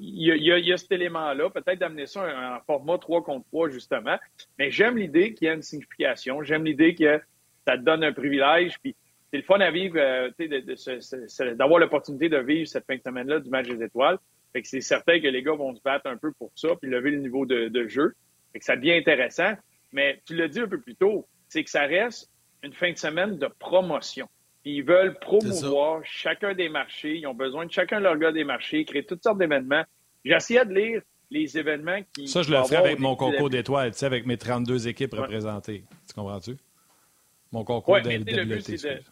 Il, 0.00 0.26
y 0.26 0.50
a, 0.50 0.58
il, 0.58 0.66
y 0.66 0.72
a, 0.72 0.76
cet 0.76 0.92
élément-là, 0.92 1.50
peut-être 1.50 1.78
d'amener 1.78 2.06
ça 2.06 2.22
en, 2.22 2.60
format 2.64 2.98
3 2.98 3.22
contre 3.22 3.46
3, 3.48 3.68
justement. 3.68 4.16
Mais 4.58 4.70
j'aime 4.70 4.96
l'idée 4.96 5.34
qu'il 5.34 5.46
y 5.46 5.50
a 5.50 5.54
une 5.54 5.62
signification. 5.62 6.42
J'aime 6.42 6.64
l'idée 6.64 6.94
que 6.94 7.20
ça 7.66 7.76
te 7.76 7.82
donne 7.82 8.02
un 8.02 8.12
privilège. 8.12 8.78
Puis 8.80 8.96
c'est 9.30 9.36
le 9.36 9.42
fun 9.42 9.60
à 9.60 9.70
vivre, 9.70 9.96
euh, 9.98 11.54
d'avoir 11.54 11.78
l'opportunité 11.78 12.28
de 12.28 12.38
vivre 12.38 12.66
cette 12.66 12.86
fin 12.86 12.96
de 12.96 13.02
semaine-là 13.02 13.40
du 13.40 13.50
match 13.50 13.68
des 13.68 13.84
étoiles. 13.84 14.18
Fait 14.52 14.62
que 14.62 14.68
c'est 14.68 14.80
certain 14.80 15.20
que 15.20 15.28
les 15.28 15.42
gars 15.42 15.54
vont 15.54 15.74
se 15.74 15.82
battre 15.82 16.06
un 16.08 16.16
peu 16.16 16.32
pour 16.32 16.50
ça, 16.56 16.70
puis 16.80 16.90
lever 16.90 17.12
le 17.12 17.18
niveau 17.18 17.46
de, 17.46 17.86
jeu. 17.86 18.14
Fait 18.52 18.58
que 18.58 18.64
ça 18.64 18.76
devient 18.76 18.94
intéressant. 18.94 19.52
Mais 19.92 20.20
tu 20.24 20.34
l'as 20.34 20.48
dit 20.48 20.60
un 20.60 20.68
peu 20.68 20.80
plus 20.80 20.96
tôt, 20.96 21.26
c'est 21.48 21.62
que 21.62 21.70
ça 21.70 21.82
reste 21.82 22.30
une 22.62 22.72
fin 22.72 22.90
de 22.90 22.98
semaine 22.98 23.38
de 23.38 23.46
promotion. 23.58 24.28
Ils 24.64 24.82
veulent 24.82 25.18
promouvoir 25.18 26.00
chacun 26.04 26.54
des 26.54 26.68
marchés. 26.68 27.16
Ils 27.16 27.26
ont 27.26 27.34
besoin 27.34 27.66
de 27.66 27.72
chacun 27.72 27.98
de 27.98 28.04
leurs 28.04 28.18
gars 28.18 28.32
des 28.32 28.44
marchés, 28.44 28.84
créer 28.84 29.04
toutes 29.04 29.22
sortes 29.22 29.38
d'événements. 29.38 29.84
Essayé 30.24 30.64
de 30.64 30.74
lire 30.74 31.02
les 31.30 31.56
événements 31.56 32.00
qui. 32.14 32.28
Ça, 32.28 32.42
je 32.42 32.50
le 32.50 32.62
ferai 32.64 32.76
avec 32.76 32.98
mon 32.98 33.16
concours 33.16 33.48
d'étoiles, 33.48 33.92
tu 33.92 33.98
sais, 33.98 34.06
avec 34.06 34.26
mes 34.26 34.36
32 34.36 34.88
équipes 34.88 35.14
représentées. 35.14 35.84
Tu 36.08 36.14
comprends-tu? 36.14 36.56
Mon 37.52 37.64
concours 37.64 37.94
ouais, 37.94 38.02
d'étoiles 38.02 39.02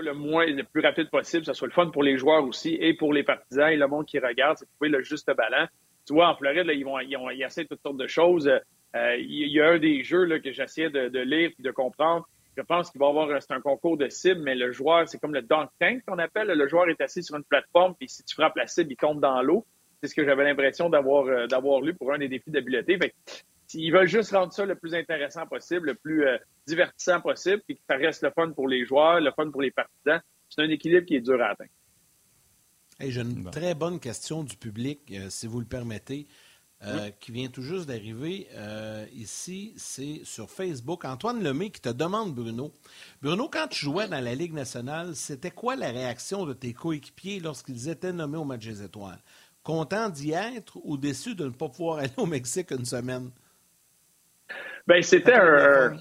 le 0.00 0.14
moins, 0.14 0.46
le 0.46 0.64
plus 0.64 0.80
rapide 0.80 1.10
possible, 1.10 1.42
que 1.44 1.52
ce 1.52 1.52
soit 1.52 1.68
le 1.68 1.72
fun 1.72 1.90
pour 1.90 2.02
les 2.02 2.16
joueurs 2.16 2.44
aussi 2.44 2.76
et 2.80 2.94
pour 2.94 3.12
les 3.12 3.22
partisans 3.22 3.68
et 3.68 3.76
le 3.76 3.86
monde 3.86 4.06
qui 4.06 4.18
regarde, 4.18 4.56
c'est 4.58 4.66
trouver 4.76 4.88
le 4.88 5.02
juste 5.02 5.30
ballon. 5.36 5.66
Tu 6.06 6.14
vois, 6.14 6.28
en 6.28 6.36
Floride, 6.36 6.66
là, 6.66 6.72
ils 6.72 6.84
vont, 6.84 6.98
ils, 7.00 7.16
ont, 7.16 7.30
ils 7.30 7.42
essaient 7.42 7.66
toutes 7.66 7.82
sortes 7.82 7.98
de 7.98 8.06
choses. 8.06 8.48
Euh, 8.48 9.16
il 9.18 9.48
y 9.48 9.60
a 9.60 9.70
un 9.70 9.78
des 9.78 10.02
jeux 10.02 10.24
là, 10.24 10.40
que 10.40 10.52
j'essaie 10.52 10.90
de, 10.90 11.08
de, 11.08 11.20
lire 11.20 11.50
et 11.58 11.62
de 11.62 11.70
comprendre. 11.70 12.26
Je 12.56 12.62
pense 12.62 12.90
qu'il 12.90 12.98
va 13.00 13.06
y 13.06 13.08
avoir 13.08 13.42
c'est 13.42 13.52
un 13.52 13.60
concours 13.60 13.96
de 13.96 14.08
cible, 14.08 14.42
mais 14.42 14.54
le 14.54 14.72
joueur, 14.72 15.08
c'est 15.08 15.18
comme 15.18 15.32
le 15.32 15.42
dunk 15.42 15.68
tank 15.80 16.04
qu'on 16.06 16.18
appelle. 16.18 16.48
Le 16.48 16.68
joueur 16.68 16.88
est 16.88 17.00
assis 17.00 17.22
sur 17.22 17.36
une 17.36 17.44
plateforme, 17.44 17.94
puis 17.94 18.08
si 18.08 18.22
tu 18.24 18.34
frappes 18.34 18.56
la 18.56 18.66
cible, 18.66 18.92
il 18.92 18.96
tombe 18.96 19.20
dans 19.20 19.40
l'eau. 19.42 19.66
C'est 20.00 20.08
ce 20.08 20.14
que 20.14 20.24
j'avais 20.24 20.44
l'impression 20.44 20.90
d'avoir 20.90 21.26
euh, 21.26 21.46
d'avoir 21.46 21.80
lu 21.80 21.94
pour 21.94 22.12
un 22.12 22.18
des 22.18 22.28
défis 22.28 22.50
d'habileté. 22.50 22.98
ils 23.74 23.92
veulent 23.92 24.08
juste 24.08 24.32
rendre 24.32 24.52
ça 24.52 24.66
le 24.66 24.74
plus 24.74 24.94
intéressant 24.94 25.46
possible, 25.46 25.86
le 25.86 25.94
plus 25.94 26.26
euh, 26.26 26.36
divertissant 26.66 27.20
possible, 27.20 27.62
puis 27.66 27.76
que 27.76 27.82
ça 27.88 27.96
reste 27.96 28.22
le 28.22 28.30
fun 28.30 28.50
pour 28.50 28.68
les 28.68 28.84
joueurs, 28.84 29.20
le 29.20 29.30
fun 29.32 29.50
pour 29.50 29.62
les 29.62 29.70
partisans. 29.70 30.20
C'est 30.50 30.62
un 30.62 30.68
équilibre 30.68 31.06
qui 31.06 31.16
est 31.16 31.20
dur 31.20 31.40
à 31.40 31.50
atteindre. 31.50 31.70
J'ai 33.00 33.20
une 33.20 33.50
très 33.50 33.74
bonne 33.74 33.98
question 33.98 34.44
du 34.44 34.56
public, 34.56 35.00
euh, 35.12 35.30
si 35.30 35.46
vous 35.46 35.58
le 35.58 35.66
permettez, 35.66 36.26
euh, 36.84 37.10
qui 37.20 37.32
vient 37.32 37.48
tout 37.48 37.62
juste 37.62 37.86
d'arriver 37.86 38.48
ici. 39.14 39.74
C'est 39.76 40.20
sur 40.24 40.50
Facebook. 40.50 41.04
Antoine 41.04 41.42
Lemay 41.42 41.70
qui 41.70 41.80
te 41.80 41.88
demande, 41.88 42.34
Bruno. 42.34 42.72
Bruno, 43.20 43.48
quand 43.48 43.68
tu 43.68 43.84
jouais 43.84 44.08
dans 44.08 44.22
la 44.22 44.34
Ligue 44.34 44.52
nationale, 44.52 45.14
c'était 45.14 45.50
quoi 45.50 45.76
la 45.76 45.90
réaction 45.90 46.44
de 46.44 46.52
tes 46.52 46.72
coéquipiers 46.72 47.40
lorsqu'ils 47.40 47.88
étaient 47.88 48.12
nommés 48.12 48.38
au 48.38 48.44
match 48.44 48.66
des 48.66 48.82
étoiles? 48.82 49.20
Content 49.62 50.08
d'y 50.08 50.32
être 50.32 50.78
ou 50.82 50.96
déçu 50.96 51.34
de 51.34 51.44
ne 51.44 51.50
pas 51.50 51.68
pouvoir 51.68 51.98
aller 51.98 52.10
au 52.16 52.26
Mexique 52.26 52.72
une 52.72 52.84
semaine? 52.84 53.30
Ben, 54.86 55.02
c'était 55.02 55.34
un, 55.34 55.96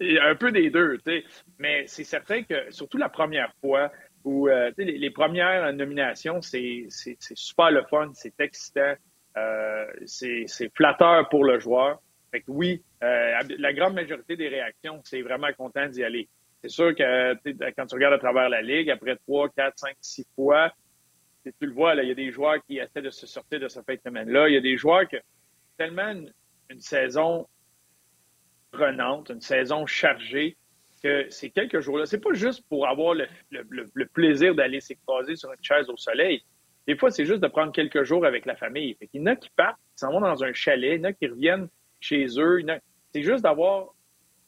un, 0.00 0.34
peu 0.34 0.50
des 0.50 0.70
deux, 0.70 0.98
tu 0.98 1.04
sais. 1.04 1.24
Mais 1.58 1.86
c'est 1.86 2.04
certain 2.04 2.42
que, 2.42 2.70
surtout 2.70 2.98
la 2.98 3.08
première 3.08 3.52
fois, 3.60 3.92
où 4.24 4.48
euh, 4.48 4.70
les, 4.78 4.98
les, 4.98 5.10
premières 5.10 5.72
nominations, 5.72 6.42
c'est 6.42 6.86
super 6.90 7.70
le 7.70 7.84
fun, 7.84 8.10
c'est 8.14 8.38
excitant, 8.40 8.94
euh, 9.36 9.86
c'est 10.06 10.46
flatteur 10.74 11.28
pour 11.28 11.44
le 11.44 11.58
joueur. 11.58 12.00
Fait 12.30 12.40
que 12.40 12.50
oui, 12.50 12.82
euh, 13.02 13.40
la 13.58 13.72
grande 13.72 13.94
majorité 13.94 14.36
des 14.36 14.48
réactions, 14.48 15.00
c'est 15.04 15.22
vraiment 15.22 15.52
content 15.56 15.86
d'y 15.86 16.02
aller. 16.02 16.28
C'est 16.62 16.70
sûr 16.70 16.94
que 16.94 17.34
quand 17.72 17.86
tu 17.86 17.94
regardes 17.94 18.14
à 18.14 18.18
travers 18.18 18.48
la 18.48 18.62
ligue, 18.62 18.90
après 18.90 19.16
trois, 19.16 19.48
quatre, 19.48 19.78
cinq, 19.78 19.96
six 20.00 20.26
fois, 20.34 20.72
tu 21.44 21.66
le 21.66 21.72
vois, 21.72 21.94
il 21.96 22.08
y 22.08 22.12
a 22.12 22.14
des 22.14 22.30
joueurs 22.30 22.62
qui 22.66 22.78
essaient 22.78 23.02
de 23.02 23.10
se 23.10 23.26
sortir 23.26 23.58
de 23.58 23.68
cette 23.68 23.84
fin 23.84 23.94
de 23.94 24.00
semaine-là. 24.00 24.48
Il 24.48 24.54
y 24.54 24.56
a 24.56 24.60
des 24.60 24.76
joueurs 24.76 25.08
qui 25.08 25.16
tellement 25.76 26.14
une 26.70 26.80
saison 26.80 27.48
prenante, 28.70 29.30
une 29.30 29.40
saison 29.40 29.86
chargée, 29.86 30.56
que 31.02 31.28
ces 31.30 31.50
quelques 31.50 31.80
jours-là, 31.80 32.06
c'est 32.06 32.20
pas 32.20 32.32
juste 32.32 32.64
pour 32.68 32.86
avoir 32.86 33.14
le, 33.14 34.06
plaisir 34.06 34.54
d'aller 34.54 34.80
s'écraser 34.80 35.36
sur 35.36 35.52
une 35.52 35.62
chaise 35.62 35.88
au 35.88 35.96
soleil. 35.96 36.42
Des 36.86 36.96
fois, 36.96 37.10
c'est 37.10 37.24
juste 37.24 37.40
de 37.40 37.48
prendre 37.48 37.72
quelques 37.72 38.02
jours 38.02 38.26
avec 38.26 38.44
la 38.46 38.56
famille. 38.56 38.96
il 39.00 39.20
y 39.20 39.22
en 39.22 39.26
a 39.26 39.36
qui 39.36 39.50
partent, 39.50 39.78
qui 39.94 39.98
s'en 39.98 40.12
vont 40.12 40.20
dans 40.20 40.42
un 40.42 40.52
chalet, 40.52 40.96
il 40.96 40.98
y 40.98 41.00
en 41.00 41.04
a 41.04 41.12
qui 41.12 41.26
reviennent 41.26 41.68
chez 42.00 42.26
eux. 42.38 42.62
C'est 43.12 43.22
juste 43.22 43.42
d'avoir 43.42 43.94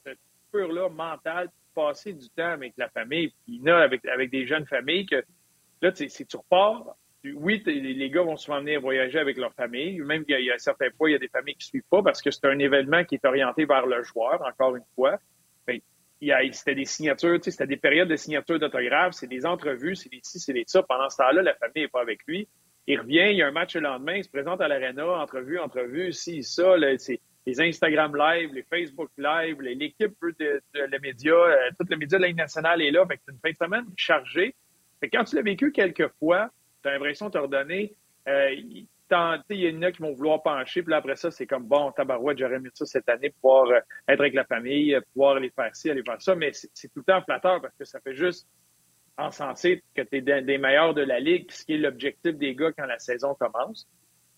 cette 0.04 0.18
peur-là 0.50 0.88
mentale, 0.88 1.50
passer 1.74 2.12
du 2.12 2.28
temps 2.30 2.50
avec 2.50 2.74
la 2.76 2.88
famille. 2.88 3.28
Puis 3.28 3.56
il 3.56 3.68
y 3.68 3.72
en 3.72 3.76
a 3.76 3.80
avec, 3.80 4.04
avec 4.06 4.30
des 4.30 4.46
jeunes 4.46 4.66
familles 4.66 5.06
que 5.06 5.22
là, 5.82 5.92
si 5.94 6.26
tu 6.26 6.36
repars, 6.36 6.96
oui, 7.24 7.62
les 7.64 8.10
gars 8.10 8.22
vont 8.22 8.36
souvent 8.36 8.60
venir 8.60 8.80
voyager 8.80 9.18
avec 9.18 9.38
leur 9.38 9.52
famille. 9.54 9.98
Même 10.00 10.24
qu'il 10.24 10.40
y 10.40 10.50
a 10.50 10.58
certains 10.58 10.90
fois, 10.90 11.08
il 11.08 11.12
y 11.12 11.16
a 11.16 11.18
des 11.18 11.28
familles 11.28 11.54
qui 11.54 11.66
ne 11.66 11.80
suivent 11.80 11.88
pas 11.90 12.02
parce 12.02 12.20
que 12.20 12.30
c'est 12.30 12.46
un 12.46 12.58
événement 12.58 13.04
qui 13.04 13.14
est 13.14 13.24
orienté 13.24 13.64
vers 13.64 13.86
le 13.86 14.02
joueur, 14.02 14.42
encore 14.42 14.76
une 14.76 14.84
fois. 14.94 15.18
C'était 16.52 16.74
des 16.74 16.84
signatures, 16.84 17.38
c'était 17.42 17.66
des 17.66 17.76
périodes 17.76 18.08
de 18.08 18.16
signature 18.16 18.58
d'autographes, 18.58 19.14
c'est 19.14 19.26
des 19.26 19.46
entrevues, 19.46 19.96
c'est 19.96 20.10
des 20.10 20.20
ci, 20.22 20.38
c'est 20.38 20.52
des 20.52 20.64
ça. 20.66 20.82
Pendant 20.82 21.08
ce 21.08 21.16
temps-là, 21.18 21.42
la 21.42 21.54
famille 21.54 21.82
n'est 21.82 21.88
pas 21.88 22.00
avec 22.00 22.20
lui. 22.26 22.48
Il 22.86 23.00
revient, 23.00 23.28
il 23.30 23.36
y 23.36 23.42
a 23.42 23.46
un 23.46 23.52
match 23.52 23.74
le 23.74 23.80
lendemain, 23.80 24.16
il 24.16 24.24
se 24.24 24.28
présente 24.28 24.60
à 24.60 24.68
l'aréna, 24.68 25.06
entrevue, 25.06 25.58
entrevue, 25.58 26.12
ci, 26.12 26.42
ça. 26.42 26.76
les 26.76 27.60
Instagram 27.60 28.14
Live, 28.16 28.50
les 28.52 28.62
Facebook 28.62 29.10
Live, 29.16 29.60
l'équipe 29.60 30.14
de, 30.38 30.62
les 30.74 30.98
médias, 30.98 31.34
euh, 31.34 31.70
tout 31.78 31.86
le 31.88 31.96
média 31.96 32.18
de 32.18 32.24
la 32.24 32.32
nationale 32.32 32.82
est 32.82 32.90
là. 32.90 33.06
c'est 33.08 33.32
une 33.32 33.38
fin 33.38 33.50
de 33.50 33.56
semaine 33.56 33.86
chargée. 33.96 34.54
quand 35.12 35.24
tu 35.24 35.36
l'as 35.36 35.42
vécu 35.42 35.72
quelques 35.72 36.08
fois, 36.18 36.50
tu 36.82 36.88
as 36.88 36.92
l'impression 36.92 37.26
de 37.26 37.32
te 37.32 37.38
redonner. 37.38 37.94
Euh, 38.28 38.54
il 39.10 39.56
y 39.56 39.70
en 39.70 39.82
a 39.82 39.92
qui 39.92 40.02
vont 40.02 40.12
vouloir 40.12 40.42
pencher, 40.42 40.82
puis 40.82 40.94
après 40.94 41.16
ça, 41.16 41.30
c'est 41.30 41.46
comme 41.46 41.64
bon, 41.64 41.92
tabarouette, 41.92 42.38
j'aurais 42.38 42.60
mis 42.60 42.70
ça 42.74 42.86
cette 42.86 43.08
année 43.08 43.30
pouvoir 43.30 43.66
euh, 43.66 43.80
être 44.08 44.20
avec 44.20 44.34
la 44.34 44.44
famille, 44.44 44.98
pouvoir 45.12 45.36
aller 45.36 45.50
faire 45.50 45.74
ci, 45.74 45.90
aller 45.90 46.02
faire 46.02 46.20
ça, 46.20 46.34
mais 46.34 46.52
c'est 46.52 46.88
tout 46.88 47.00
le 47.00 47.04
temps 47.04 47.22
flatteur 47.22 47.60
parce 47.60 47.74
que 47.76 47.84
ça 47.84 48.00
fait 48.00 48.14
juste 48.14 48.48
encenser 49.16 49.82
que 49.94 50.02
tu 50.02 50.16
es 50.16 50.20
des, 50.20 50.58
meilleurs 50.58 50.94
de 50.94 51.02
la 51.02 51.20
Ligue, 51.20 51.50
ce 51.50 51.64
qui 51.64 51.74
est 51.74 51.78
l'objectif 51.78 52.36
des 52.36 52.54
gars 52.54 52.72
quand 52.72 52.86
la 52.86 52.98
saison 52.98 53.34
commence. 53.34 53.86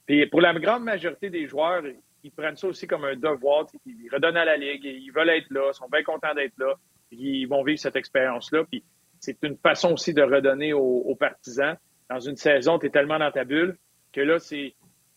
Puis 0.06 0.26
pour 0.26 0.40
la 0.40 0.52
grande 0.54 0.84
majorité 0.84 1.30
des 1.30 1.46
joueurs, 1.46 1.82
ils 2.22 2.32
prennent 2.32 2.56
ça 2.56 2.66
aussi 2.66 2.86
comme 2.86 3.04
un 3.04 3.16
devoir, 3.16 3.66
ils 3.86 4.08
redonnent 4.12 4.36
à 4.36 4.44
la 4.44 4.56
Ligue, 4.56 4.84
ils 4.84 5.10
veulent 5.10 5.30
être 5.30 5.50
là, 5.50 5.70
ils 5.72 5.74
sont 5.74 5.88
bien 5.88 6.02
contents 6.02 6.34
d'être 6.34 6.58
là, 6.58 6.74
ils 7.10 7.46
vont 7.46 7.62
vivre 7.62 7.78
cette 7.78 7.96
expérience-là, 7.96 8.64
puis 8.64 8.84
c'est 9.20 9.38
une 9.42 9.56
façon 9.56 9.92
aussi 9.92 10.12
de 10.12 10.22
redonner 10.22 10.72
aux 10.74 11.16
partisans 11.16 11.76
dans 12.10 12.20
une 12.20 12.36
saison, 12.36 12.78
tu 12.78 12.86
es 12.86 12.90
tellement 12.90 13.18
dans 13.18 13.30
ta 13.30 13.44
bulle 13.44 13.76
que 14.16 14.22
là, 14.22 14.38
c'est 14.38 14.74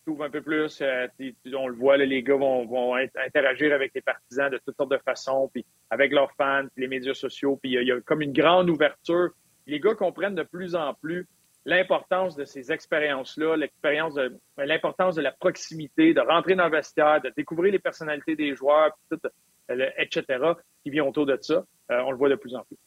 ouvres 0.07 0.25
un 0.25 0.29
peu 0.29 0.41
plus. 0.41 0.81
Euh, 0.81 1.07
on 1.55 1.67
le 1.67 1.75
voit, 1.75 1.97
les 1.97 2.21
gars 2.23 2.35
vont, 2.35 2.95
interagir 2.95 3.73
avec 3.73 3.93
les 3.95 4.01
partisans 4.01 4.49
de 4.49 4.57
toutes 4.57 4.75
sortes 4.75 4.91
de 4.91 4.99
façons, 5.05 5.49
puis 5.53 5.65
avec 5.89 6.11
leurs 6.11 6.31
fans, 6.33 6.65
puis 6.73 6.81
les 6.81 6.87
médias 6.87 7.13
sociaux, 7.13 7.57
puis 7.61 7.73
il 7.73 7.87
y, 7.87 7.91
a 7.91 8.01
comme 8.01 8.21
une 8.21 8.33
grande 8.33 8.69
ouverture. 8.69 9.29
Les 9.67 9.79
gars 9.79 9.95
comprennent 9.95 10.35
de 10.35 10.43
plus 10.43 10.75
en 10.75 10.93
plus 10.95 11.27
l'importance 11.65 12.35
de 12.35 12.45
ces 12.45 12.71
expériences-là, 12.71 13.55
l'expérience 13.55 14.15
de 14.15 14.35
l'importance 14.57 15.15
de 15.15 15.21
la 15.21 15.31
proximité, 15.31 16.13
de 16.13 16.21
rentrer 16.21 16.55
dans 16.55 16.65
le 16.65 16.71
vestiaire, 16.71 17.21
de 17.21 17.31
découvrir 17.35 17.71
les 17.71 17.79
personnalités 17.79 18.35
des 18.35 18.55
joueurs, 18.55 18.97
etc., 19.97 20.23
qui 20.83 20.89
vient 20.89 21.05
autour 21.05 21.25
de 21.25 21.37
ça. 21.39 21.63
Euh, 21.91 22.01
on 22.05 22.11
le 22.11 22.17
voit 22.17 22.29
de 22.29 22.35
plus 22.35 22.55
en 22.55 22.63
plus. 22.63 22.77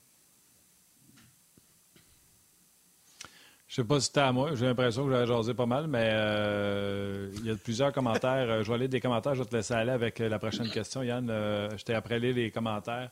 Je 3.73 3.77
sais 3.77 3.85
pas 3.85 4.01
si 4.01 4.09
c'était 4.09 4.21
à 4.21 4.33
moi. 4.33 4.55
J'ai 4.55 4.67
l'impression 4.67 5.07
que 5.07 5.13
j'avais 5.13 5.27
jasé 5.27 5.55
pas 5.55 5.65
mal, 5.65 5.87
mais 5.87 6.11
euh, 6.13 7.31
il 7.39 7.47
y 7.47 7.51
a 7.51 7.57
plusieurs 7.57 7.91
commentaires. 7.91 8.51
Euh, 8.51 8.63
je 8.63 8.69
vais 8.69 8.75
aller 8.75 8.89
des 8.89 9.01
commentaires. 9.01 9.35
Je 9.35 9.41
vais 9.41 9.49
te 9.49 9.57
laisser 9.57 9.73
aller 9.73 9.93
avec 9.93 10.21
euh, 10.21 10.29
la 10.29 10.39
prochaine 10.39 10.69
question, 10.69 11.03
Yann. 11.03 11.27
je 11.27 11.83
t'ai 11.83 11.95
après 11.95 12.19
les 12.19 12.51
commentaires. 12.51 13.09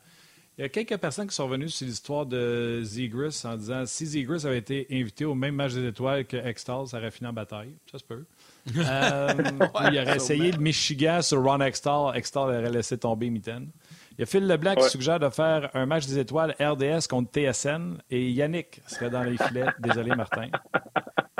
Il 0.59 0.61
y 0.61 0.63
a 0.63 0.69
quelques 0.69 0.97
personnes 0.97 1.27
qui 1.27 1.33
sont 1.33 1.47
venues 1.47 1.69
sur 1.69 1.87
l'histoire 1.87 2.27
de 2.27 2.79
Zegris 2.83 3.41
en 3.43 3.57
disant 3.57 3.87
si 3.87 4.05
Zegris 4.05 4.45
avait 4.45 4.59
été 4.59 4.85
invité 4.91 5.25
au 5.25 5.33
même 5.33 5.55
match 5.55 5.73
des 5.73 5.87
étoiles 5.87 6.25
que 6.25 6.37
Extall, 6.37 6.85
ça 6.85 6.99
aurait 6.99 7.09
fini 7.09 7.27
en 7.27 7.33
bataille. 7.33 7.73
Ça 7.91 7.97
se 7.97 8.03
peut. 8.03 8.23
il 8.67 8.79
aurait 8.79 10.15
essayé 10.15 10.51
le 10.51 10.59
Michigan 10.59 11.23
sur 11.23 11.41
Ron 11.41 11.61
Extall. 11.61 12.15
Extall 12.15 12.49
aurait 12.49 12.69
laissé 12.69 12.99
tomber 12.99 13.31
Mitten. 13.31 13.67
Il 14.11 14.19
y 14.19 14.23
a 14.23 14.25
Phil 14.25 14.45
Leblanc 14.45 14.75
qui 14.75 14.89
suggère 14.89 15.19
de 15.19 15.29
faire 15.29 15.69
un 15.73 15.85
match 15.85 16.05
des 16.05 16.19
étoiles 16.19 16.55
RDS 16.59 17.07
contre 17.09 17.31
TSN 17.31 17.97
et 18.09 18.29
Yannick 18.31 18.81
serait 18.87 19.09
dans 19.09 19.23
les 19.23 19.37
filets. 19.37 19.67
Désolé, 19.79 20.15
Martin. 20.15 20.49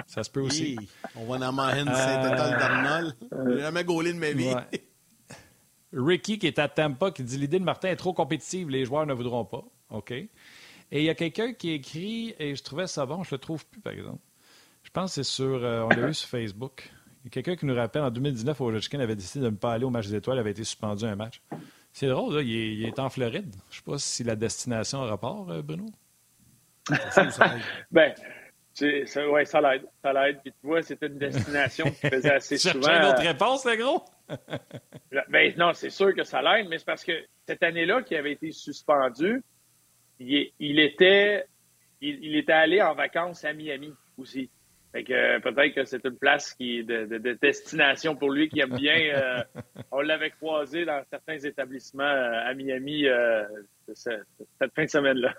Ça 0.07 0.23
se 0.23 0.29
peut 0.29 0.41
aussi. 0.41 0.77
on 1.15 1.25
va 1.25 1.47
en 1.47 1.51
manger 1.51 1.83
c'est 1.85 2.29
total 2.29 2.57
d'Arnold. 2.59 3.15
J'ai 3.47 3.61
jamais 3.61 3.83
gaulé 3.83 4.13
de 4.13 4.19
ma 4.19 4.31
vie. 4.31 4.53
Ricky 5.93 6.39
qui 6.39 6.47
est 6.47 6.59
à 6.59 6.69
Tampa 6.69 7.11
qui 7.11 7.23
dit 7.23 7.37
l'idée 7.37 7.59
de 7.59 7.63
Martin 7.63 7.89
est 7.89 7.97
trop 7.97 8.13
compétitive, 8.13 8.69
les 8.69 8.85
joueurs 8.85 9.05
ne 9.05 9.13
voudront 9.13 9.45
pas. 9.45 9.63
OK. 9.89 10.11
Et 10.11 10.29
il 10.91 11.03
y 11.03 11.09
a 11.09 11.15
quelqu'un 11.15 11.53
qui 11.53 11.71
écrit, 11.71 12.35
et 12.39 12.55
je 12.55 12.63
trouvais 12.63 12.87
ça 12.87 13.05
bon, 13.05 13.23
je 13.23 13.35
le 13.35 13.39
trouve 13.39 13.65
plus 13.65 13.81
par 13.81 13.93
exemple. 13.93 14.21
Je 14.83 14.89
pense 14.89 15.11
que 15.11 15.23
c'est 15.23 15.29
sur, 15.29 15.63
euh, 15.63 15.83
on 15.83 15.89
l'a 15.89 16.09
eu 16.09 16.13
sur 16.13 16.29
Facebook. 16.29 16.91
Il 17.23 17.25
y 17.25 17.27
a 17.27 17.31
quelqu'un 17.31 17.55
qui 17.55 17.65
nous 17.65 17.75
rappelle 17.75 18.01
en 18.01 18.09
2019, 18.09 18.59
Ovechkin 18.61 18.99
avait 18.99 19.15
décidé 19.15 19.45
de 19.45 19.49
ne 19.49 19.55
pas 19.55 19.73
aller 19.73 19.85
au 19.85 19.89
match 19.89 20.07
des 20.07 20.15
étoiles, 20.15 20.39
avait 20.39 20.51
été 20.51 20.63
suspendu 20.63 21.05
un 21.05 21.15
match. 21.15 21.41
C'est 21.93 22.07
drôle, 22.07 22.35
là, 22.35 22.41
il, 22.41 22.85
est, 22.85 22.99
en 22.99 23.09
Floride. 23.09 23.53
Je 23.69 23.75
ne 23.75 23.75
sais 23.75 23.81
pas 23.85 23.97
si 23.97 24.23
la 24.23 24.35
destination 24.35 25.01
a 25.01 25.07
rapport, 25.07 25.49
euh, 25.51 25.61
Bruno. 25.61 25.85
ben, 27.91 28.13
ça, 28.73 29.29
ouais, 29.29 29.45
ça 29.45 29.61
l'aide. 29.61 29.85
Ça 30.01 30.13
l'aide. 30.13 30.39
Puis 30.41 30.51
tu 30.51 30.67
vois, 30.67 30.81
c'était 30.81 31.07
une 31.07 31.17
destination 31.17 31.85
qui 31.85 32.09
faisait 32.09 32.31
assez 32.35 32.57
souvent. 32.57 32.89
une 32.89 33.05
autre 33.05 33.21
réponse, 33.21 33.65
le 33.65 33.75
gros? 33.75 34.05
ben, 35.29 35.53
non, 35.57 35.73
c'est 35.73 35.89
sûr 35.89 36.15
que 36.15 36.23
ça 36.23 36.41
l'aide, 36.41 36.67
mais 36.69 36.77
c'est 36.77 36.85
parce 36.85 37.03
que 37.03 37.25
cette 37.47 37.63
année-là, 37.63 38.01
qui 38.03 38.15
avait 38.15 38.31
été 38.31 38.51
suspendu, 38.51 39.43
il, 40.19 40.79
était, 40.79 41.45
il, 41.99 42.35
était 42.35 42.53
allé 42.53 42.81
en 42.81 42.93
vacances 42.93 43.43
à 43.43 43.53
Miami 43.53 43.93
aussi. 44.17 44.49
Fait 44.91 45.05
que 45.05 45.13
euh, 45.13 45.39
peut-être 45.39 45.73
que 45.73 45.85
c'est 45.85 46.03
une 46.03 46.17
place 46.17 46.53
qui 46.53 46.79
est 46.79 46.83
de, 46.83 47.37
destination 47.41 48.15
pour 48.15 48.29
lui 48.29 48.49
qui 48.49 48.59
aime 48.59 48.75
bien. 48.75 48.91
Euh, 49.11 49.43
on 49.91 50.01
l'avait 50.01 50.31
croisé 50.31 50.85
dans 50.85 51.03
certains 51.09 51.37
établissements 51.37 52.03
euh, 52.03 52.49
à 52.49 52.53
Miami 52.53 53.05
cette, 53.93 54.25
fin 54.75 54.85
de 54.85 54.89
semaine-là. 54.89 55.33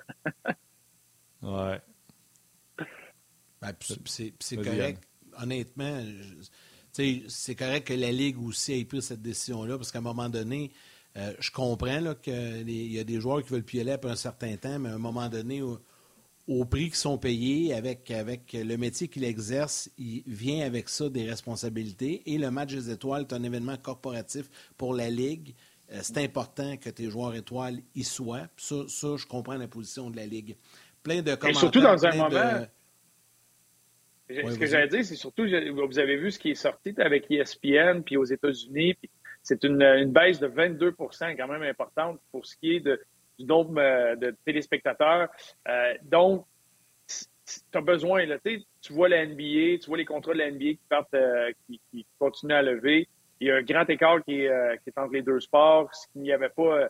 ouais. 1.42 1.80
Ben, 3.60 3.72
c'est 4.04 4.56
correct. 4.56 5.02
Honnêtement, 5.40 6.02
c'est 6.92 7.54
correct 7.54 7.88
que 7.88 7.94
la 7.94 8.12
Ligue 8.12 8.38
aussi 8.42 8.80
ait 8.80 8.84
pris 8.84 9.02
cette 9.02 9.22
décision-là, 9.22 9.76
parce 9.76 9.90
qu'à 9.90 9.98
un 9.98 10.02
moment 10.02 10.28
donné, 10.28 10.70
je 11.16 11.50
comprends 11.50 12.14
qu'il 12.14 12.70
y 12.70 12.98
a 12.98 13.04
des 13.04 13.20
joueurs 13.20 13.42
qui 13.42 13.52
veulent 13.52 13.64
plus 13.64 13.80
aller 13.80 13.92
après 13.92 14.10
un 14.10 14.16
certain 14.16 14.56
temps, 14.56 14.78
mais 14.78 14.90
à 14.90 14.94
un 14.94 14.98
moment 14.98 15.28
donné, 15.28 15.62
au 16.60 16.64
prix 16.64 16.86
qu'ils 16.86 16.94
sont 16.94 17.18
payés, 17.18 17.74
avec, 17.74 18.10
avec 18.10 18.52
le 18.52 18.76
métier 18.76 19.08
qu'il 19.08 19.24
exerce, 19.24 19.90
il 19.98 20.22
vient 20.26 20.66
avec 20.66 20.88
ça 20.88 21.08
des 21.08 21.28
responsabilités. 21.28 22.22
Et 22.26 22.38
le 22.38 22.50
match 22.50 22.72
des 22.72 22.90
étoiles 22.90 23.22
est 23.22 23.32
un 23.32 23.42
événement 23.42 23.76
corporatif 23.76 24.46
pour 24.76 24.94
la 24.94 25.08
Ligue. 25.10 25.54
Euh, 25.92 25.98
c'est 26.02 26.18
important 26.18 26.76
que 26.76 26.90
tes 26.90 27.10
joueurs 27.10 27.34
étoiles 27.34 27.78
y 27.94 28.04
soient. 28.04 28.48
Ça, 28.56 28.76
ça, 28.88 29.16
je 29.16 29.26
comprends 29.26 29.56
la 29.56 29.68
position 29.68 30.10
de 30.10 30.16
la 30.16 30.26
Ligue. 30.26 30.56
Plein 31.02 31.22
de 31.22 31.34
commentaires. 31.34 31.50
Et 31.50 31.54
surtout 31.54 31.80
dans 31.80 32.06
un 32.06 32.14
moment. 32.14 32.66
ce 34.28 34.58
que 34.58 34.66
j'allais 34.66 34.88
dire, 34.88 35.04
c'est 35.04 35.16
surtout, 35.16 35.44
vous 35.44 35.98
avez 35.98 36.16
vu 36.16 36.30
ce 36.30 36.38
qui 36.38 36.50
est 36.50 36.54
sorti 36.54 36.94
avec 36.98 37.30
ESPN, 37.30 38.02
puis 38.04 38.16
aux 38.16 38.24
États-Unis, 38.24 38.96
c'est 39.42 39.64
une, 39.64 40.04
baisse 40.12 40.38
de 40.38 40.46
22 40.46 40.92
quand 40.92 41.48
même 41.48 41.62
importante 41.62 42.20
pour 42.30 42.46
ce 42.46 42.56
qui 42.56 42.76
est 42.76 42.80
de, 42.80 43.00
du 43.42 43.48
nombre 43.48 43.80
euh, 43.80 44.16
de 44.16 44.34
téléspectateurs. 44.44 45.28
Euh, 45.68 45.94
donc, 46.02 46.46
tu 47.06 47.78
as 47.78 47.80
besoin, 47.80 48.24
là, 48.24 48.38
tu 48.42 48.92
vois 48.92 49.08
la 49.08 49.26
NBA, 49.26 49.78
tu 49.80 49.86
vois 49.88 49.98
les 49.98 50.04
contrats 50.04 50.32
de 50.32 50.38
la 50.38 50.50
NBA 50.50 50.58
qui, 50.58 50.80
partent, 50.88 51.14
euh, 51.14 51.52
qui, 51.66 52.06
continuent 52.18 52.54
à 52.54 52.62
lever. 52.62 53.08
Il 53.40 53.48
y 53.48 53.50
a 53.50 53.56
un 53.56 53.62
grand 53.62 53.88
écart 53.90 54.22
qui 54.24 54.42
est, 54.42 54.78
entre 54.96 55.12
les 55.12 55.22
deux 55.22 55.40
sports, 55.40 55.92
ce 55.92 56.06
qu'il 56.12 56.22
n'y 56.22 56.32
avait 56.32 56.48
pas 56.48 56.88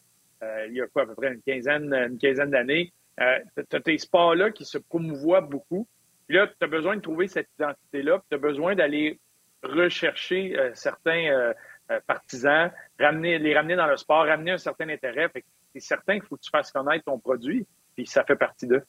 il 0.68 0.74
y 0.74 0.80
a 0.80 0.88
quoi, 0.88 1.02
à 1.02 1.06
peu 1.06 1.14
près 1.14 1.32
une 1.32 1.40
quinzaine, 1.40 1.94
une 1.94 2.18
quinzaine 2.18 2.50
d'années. 2.50 2.92
tu 3.16 3.76
as 3.76 3.80
tes 3.80 3.96
sports-là 3.96 4.50
qui 4.50 4.64
se 4.64 4.76
promouvoient 4.76 5.40
beaucoup. 5.40 5.86
Puis 6.26 6.36
là, 6.36 6.48
tu 6.48 6.64
as 6.64 6.66
besoin 6.66 6.96
de 6.96 7.00
trouver 7.00 7.28
cette 7.28 7.48
identité-là, 7.58 8.22
tu 8.28 8.34
as 8.34 8.38
besoin 8.38 8.74
d'aller 8.74 9.18
rechercher 9.62 10.54
certains 10.74 11.54
euh, 11.92 12.00
partisans, 12.06 12.70
ramener, 12.98 13.38
les 13.38 13.54
ramener 13.54 13.74
dans 13.74 13.86
le 13.86 13.96
sport, 13.96 14.24
ramener 14.24 14.52
un 14.52 14.58
certain 14.58 14.88
intérêt. 14.88 15.28
C'est 15.72 15.80
certain 15.80 16.14
qu'il 16.14 16.28
faut 16.28 16.36
que 16.36 16.42
tu 16.42 16.50
fasses 16.50 16.70
connaître 16.70 17.04
ton 17.04 17.18
produit, 17.18 17.66
puis 17.94 18.06
ça 18.06 18.24
fait 18.24 18.36
partie 18.36 18.66
d'eux. 18.66 18.82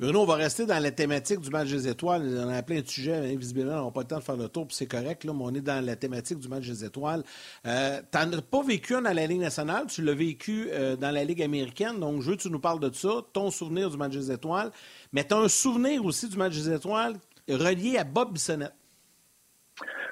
Bruno, 0.00 0.22
on 0.22 0.26
va 0.26 0.36
rester 0.36 0.64
dans 0.64 0.80
la 0.80 0.92
thématique 0.92 1.40
du 1.40 1.50
match 1.50 1.68
des 1.70 1.88
étoiles. 1.88 2.22
On 2.22 2.48
a 2.48 2.62
plein 2.62 2.80
de 2.80 2.86
sujets, 2.86 3.16
hein, 3.16 3.36
visiblement, 3.36 3.82
on 3.82 3.86
n'a 3.86 3.90
pas 3.90 4.02
le 4.02 4.06
temps 4.06 4.18
de 4.18 4.22
faire 4.22 4.36
le 4.36 4.48
tour, 4.48 4.68
puis 4.68 4.76
c'est 4.76 4.86
correct, 4.86 5.24
là, 5.24 5.32
mais 5.34 5.42
on 5.42 5.52
est 5.52 5.60
dans 5.60 5.84
la 5.84 5.96
thématique 5.96 6.38
du 6.38 6.48
match 6.48 6.68
des 6.68 6.84
étoiles. 6.84 7.24
Euh, 7.66 8.00
tu 8.12 8.18
n'en 8.18 8.38
as 8.38 8.42
pas 8.42 8.62
vécu 8.62 8.94
un 8.94 9.02
dans 9.02 9.12
la 9.12 9.26
Ligue 9.26 9.40
nationale, 9.40 9.86
tu 9.88 10.02
l'as 10.02 10.14
vécu 10.14 10.68
euh, 10.70 10.94
dans 10.94 11.10
la 11.10 11.24
Ligue 11.24 11.42
américaine, 11.42 11.98
donc 11.98 12.22
je 12.22 12.30
veux 12.30 12.36
que 12.36 12.42
tu 12.42 12.50
nous 12.50 12.60
parles 12.60 12.78
de 12.78 12.94
ça, 12.94 13.08
ton 13.32 13.50
souvenir 13.50 13.90
du 13.90 13.96
match 13.96 14.12
des 14.12 14.30
étoiles, 14.30 14.70
mais 15.12 15.24
tu 15.24 15.34
as 15.34 15.38
un 15.38 15.48
souvenir 15.48 16.04
aussi 16.04 16.28
du 16.28 16.36
match 16.36 16.52
des 16.52 16.72
étoiles 16.72 17.14
relié 17.48 17.98
à 17.98 18.04
Bob 18.04 18.32
Bissonnette. 18.32 18.74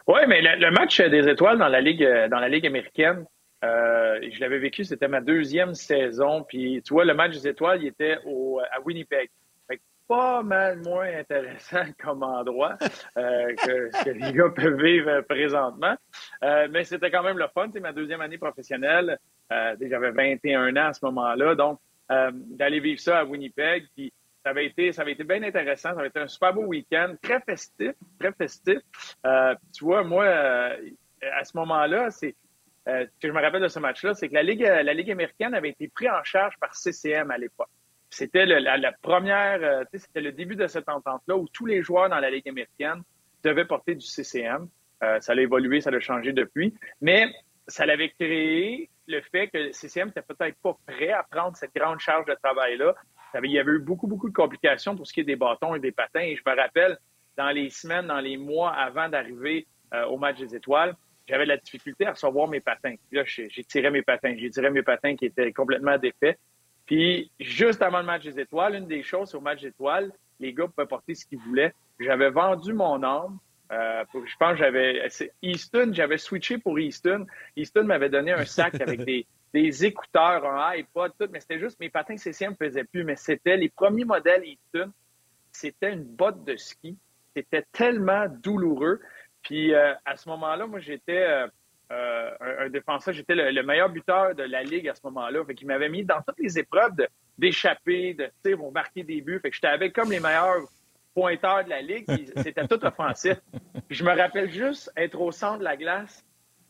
Oui, 0.07 0.21
mais 0.29 0.41
le, 0.41 0.71
match 0.71 1.01
des 1.01 1.29
étoiles 1.29 1.59
dans 1.59 1.69
la 1.69 1.81
Ligue, 1.81 2.03
euh, 2.03 2.29
dans 2.29 2.39
la 2.39 2.49
Ligue 2.49 2.67
américaine, 2.67 3.25
euh, 3.67 4.21
je 4.33 4.41
l'avais 4.41 4.59
vécu, 4.59 4.85
c'était 4.85 5.09
ma 5.09 5.21
deuxième 5.21 5.75
saison. 5.75 6.45
Puis, 6.45 6.83
tu 6.85 6.95
vois, 6.95 7.05
le 7.05 7.15
match 7.15 7.33
des 7.33 7.49
étoiles, 7.49 7.83
il 7.83 7.89
était 7.89 8.19
au, 8.25 8.61
à 8.61 8.81
Winnipeg. 8.81 9.31
Fait 9.69 9.81
pas 10.09 10.43
mal 10.43 10.81
moins 10.85 11.09
intéressant 11.19 11.85
comme 12.03 12.23
endroit 12.23 12.77
euh, 13.17 13.55
que 13.55 13.91
ce 13.93 14.05
que 14.05 14.11
les 14.11 14.33
gars 14.33 14.51
peuvent 14.55 14.81
vivre 14.81 15.21
présentement. 15.23 15.97
Euh, 16.45 16.69
mais 16.71 16.85
c'était 16.85 17.11
quand 17.11 17.23
même 17.23 17.39
le 17.39 17.49
fun. 17.53 17.69
C'est 17.73 17.81
ma 17.81 17.93
deuxième 17.93 18.21
année 18.21 18.39
professionnelle. 18.39 19.19
J'avais 19.51 20.11
21 20.11 20.77
ans 20.77 20.89
à 20.89 20.93
ce 20.93 21.05
moment-là. 21.05 21.55
Donc, 21.55 21.81
d'aller 22.09 22.81
vivre 22.81 23.01
ça 23.01 23.21
à 23.21 23.25
Winnipeg. 23.25 23.87
Puis, 23.95 24.13
ça 24.45 24.51
avait 24.51 24.67
été, 24.67 24.93
ça 24.93 25.03
avait 25.03 25.13
été 25.13 25.25
bien 25.25 25.43
intéressant. 25.43 25.93
Ça 25.93 25.99
avait 25.99 26.09
été 26.09 26.21
un 26.21 26.29
super 26.29 26.55
beau 26.55 26.67
week-end, 26.67 27.15
très 27.21 27.41
festif, 27.41 27.93
très 28.19 28.33
festif. 28.33 28.79
Tu 29.73 29.85
vois, 29.85 30.05
moi, 30.05 30.27
à 30.27 31.45
ce 31.45 31.57
moment-là, 31.57 32.11
c'est 32.11 32.35
euh, 32.89 33.05
ce 33.05 33.21
que 33.21 33.29
je 33.29 33.33
me 33.33 33.41
rappelle 33.41 33.63
de 33.63 33.69
ce 33.69 33.79
match-là, 33.79 34.15
c'est 34.15 34.29
que 34.29 34.35
la 34.35 34.43
ligue, 34.43 34.63
la 34.63 34.95
ligue 34.95 35.11
américaine 35.11 35.55
avait 35.55 35.71
été 35.71 35.89
prise 35.89 36.11
en 36.11 36.23
charge 36.25 36.55
par 36.61 36.75
CCM 36.75 37.31
à 37.31 37.39
l'époque. 37.39 37.69
C'était 38.11 38.47
la, 38.47 38.77
la, 38.77 38.93
première, 38.93 39.85
c'était 39.93 40.21
le 40.21 40.33
début 40.33 40.55
de 40.55 40.67
cette 40.69 40.89
entente-là 40.89 41.37
où 41.37 41.49
tous 41.49 41.67
les 41.67 41.83
joueurs 41.83 42.09
dans 42.09 42.21
la 42.21 42.31
ligue 42.31 42.49
américaine 42.49 43.03
devaient 43.43 43.65
porter 43.65 43.97
du 43.97 44.07
CCM. 44.07 44.69
ça 45.01 45.33
a 45.33 45.35
évolué, 45.35 45.81
ça 45.81 45.91
a 45.91 46.01
changé 46.01 46.33
depuis, 46.33 46.73
mais 47.01 47.27
ça 47.67 47.85
l'avait 47.85 48.11
créé 48.11 48.89
le 49.09 49.21
fait 49.33 49.49
que 49.49 49.73
CCM 49.73 50.07
n'était 50.09 50.23
peut-être 50.23 50.57
pas 50.63 50.77
prêt 50.87 51.11
à 51.11 51.25
prendre 51.25 51.57
cette 51.57 51.75
grande 51.75 51.99
charge 51.99 52.27
de 52.27 52.37
travail-là 52.41 52.95
il 53.45 53.51
y 53.51 53.59
avait 53.59 53.73
eu 53.73 53.79
beaucoup, 53.79 54.07
beaucoup 54.07 54.29
de 54.29 54.35
complications 54.35 54.97
pour 54.97 55.07
ce 55.07 55.13
qui 55.13 55.21
est 55.21 55.25
des 55.25 55.37
bâtons 55.37 55.75
et 55.75 55.81
des 55.81 55.93
patins. 55.93 56.21
Et 56.21 56.37
je 56.37 56.43
me 56.47 56.57
rappelle, 56.57 56.99
dans 57.37 57.51
les 57.51 57.71
semaines, 57.71 58.07
dans 58.07 58.21
les 58.21 58.37
mois 58.37 58.73
avant 58.73 59.09
d'arriver 59.09 59.67
euh, 59.93 60.07
au 60.07 60.17
match 60.17 60.39
des 60.39 60.55
étoiles, 60.55 60.97
j'avais 61.27 61.45
de 61.45 61.49
la 61.49 61.57
difficulté 61.57 62.07
à 62.07 62.13
recevoir 62.13 62.49
mes 62.49 62.61
patins. 62.61 62.95
là, 63.13 63.23
j'ai 63.25 63.65
tiré 63.65 63.91
mes 63.91 64.03
patins. 64.03 64.35
J'ai 64.37 64.51
tiré 64.51 64.71
mes 64.71 64.83
patins 64.83 65.17
qui 65.17 65.27
étaient 65.27 65.53
complètement 65.53 65.99
défaits. 65.99 66.39
Puis, 66.87 67.31
juste 67.41 67.83
avant 67.83 67.99
le 67.99 68.05
match 68.05 68.25
des 68.25 68.39
étoiles, 68.41 68.77
une 68.77 68.87
des 68.87 69.03
choses 69.03 69.35
au 69.35 69.41
match 69.41 69.61
des 69.63 69.69
étoiles, 69.69 70.13
les 70.39 70.53
gars 70.53 70.69
pouvaient 70.69 70.87
porter 70.87 71.15
ce 71.15 71.27
qu'ils 71.27 71.41
voulaient. 71.41 71.75
J'avais 71.99 72.31
vendu 72.31 72.73
mon 72.73 73.03
âme. 73.03 73.39
Euh, 73.73 74.05
je 74.15 74.37
pense 74.39 74.53
que 74.53 74.59
j'avais... 74.59 75.09
Easton, 75.43 75.91
j'avais 75.93 76.19
switché 76.19 76.59
pour 76.59 76.79
Easton. 76.79 77.27
Easton 77.57 77.85
m'avait 77.85 78.09
donné 78.09 78.33
un 78.33 78.45
sac 78.45 78.75
avec 78.81 79.05
des, 79.05 79.27
des 79.53 79.85
écouteurs, 79.85 80.45
un 80.45 80.71
iPod, 80.77 81.13
tout, 81.19 81.29
mais 81.33 81.41
c'était 81.41 81.59
juste 81.59 81.81
mes 81.81 81.89
patins 81.89 82.17
CCM 82.17 82.53
ne 82.53 82.67
faisaient 82.67 82.85
plus, 82.85 83.03
mais 83.03 83.17
c'était 83.17 83.57
les 83.57 83.69
premiers 83.69 84.05
modèles 84.05 84.45
Easton. 84.45 84.93
C'était 85.51 85.93
une 85.93 86.05
botte 86.05 86.45
de 86.45 86.57
ski. 86.57 86.97
C'était 87.35 87.65
tellement 87.73 88.27
douloureux. 88.29 89.01
Puis 89.47 89.73
euh, 89.73 89.95
à 90.05 90.17
ce 90.17 90.29
moment-là, 90.31 90.67
moi, 90.67 90.81
j'étais 90.81 91.23
euh, 91.23 91.47
euh, 91.93 92.65
un, 92.65 92.69
défenseur, 92.69 93.15
j'étais 93.15 93.37
le, 93.37 93.63
meilleur 93.63 93.89
buteur 93.89 94.35
de 94.35 94.43
la 94.43 94.65
Ligue 94.65 94.89
à 94.89 94.95
ce 94.95 95.01
moment-là. 95.05 95.45
Fait 95.45 95.55
qu'il 95.55 95.69
m'avait 95.69 95.89
mis 95.89 96.05
dans 96.05 96.21
toutes 96.27 96.41
les 96.41 96.59
épreuves 96.59 96.93
d'échapper, 97.39 98.15
de, 98.15 98.29
sais, 98.45 98.55
vont 98.55 98.73
marquer 98.73 99.05
des 99.05 99.21
buts. 99.21 99.39
Fait 99.41 99.51
que 99.51 99.55
j'étais 99.55 99.69
avec 99.69 99.93
comme 99.93 100.11
les 100.11 100.19
meilleurs 100.19 100.65
pointeurs 101.15 101.65
de 101.65 101.71
la 101.71 101.81
Ligue. 101.81 102.07
C'était 102.43 102.67
tout 102.67 102.85
offensif. 102.85 103.37
Puis 103.87 103.97
je 103.97 104.05
me 104.05 104.17
rappelle 104.17 104.51
juste 104.51 104.91
être 104.97 105.21
au 105.21 105.31
centre 105.31 105.61
de 105.61 105.65
la 105.65 105.77
glace 105.77 106.25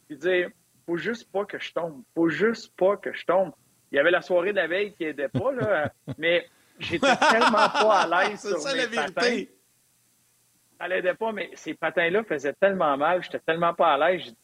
puis 0.06 0.18
dire 0.18 0.50
faut 0.84 0.98
juste 0.98 1.32
pas 1.32 1.46
que 1.46 1.58
je 1.58 1.72
tombe. 1.72 2.02
Faut 2.14 2.28
juste 2.28 2.76
pas 2.76 2.98
que 2.98 3.12
je 3.14 3.24
tombe. 3.24 3.52
Il 3.90 3.96
y 3.96 3.98
avait 3.98 4.10
la 4.10 4.20
soirée 4.20 4.50
de 4.50 4.56
la 4.56 4.66
veille 4.66 4.92
qui 4.92 5.04
aidait 5.04 5.28
pas, 5.28 5.50
là, 5.52 5.90
mais 6.18 6.46
j'étais 6.78 7.16
tellement 7.30 7.70
pas 7.70 8.02
à 8.02 8.28
l'aise 8.28 8.40
sur 8.46 8.58
ça, 8.58 8.74
mes 8.74 8.94
patins. 8.94 9.44
Ça 10.78 10.88
l'aidait 10.88 11.14
pas, 11.14 11.32
mais 11.32 11.50
ces 11.54 11.74
patins-là 11.74 12.22
faisaient 12.24 12.52
tellement 12.52 12.96
mal, 12.96 13.22
j'étais 13.22 13.38
tellement 13.38 13.72
pas 13.72 13.94
à 13.94 14.10
l'aise. 14.10 14.34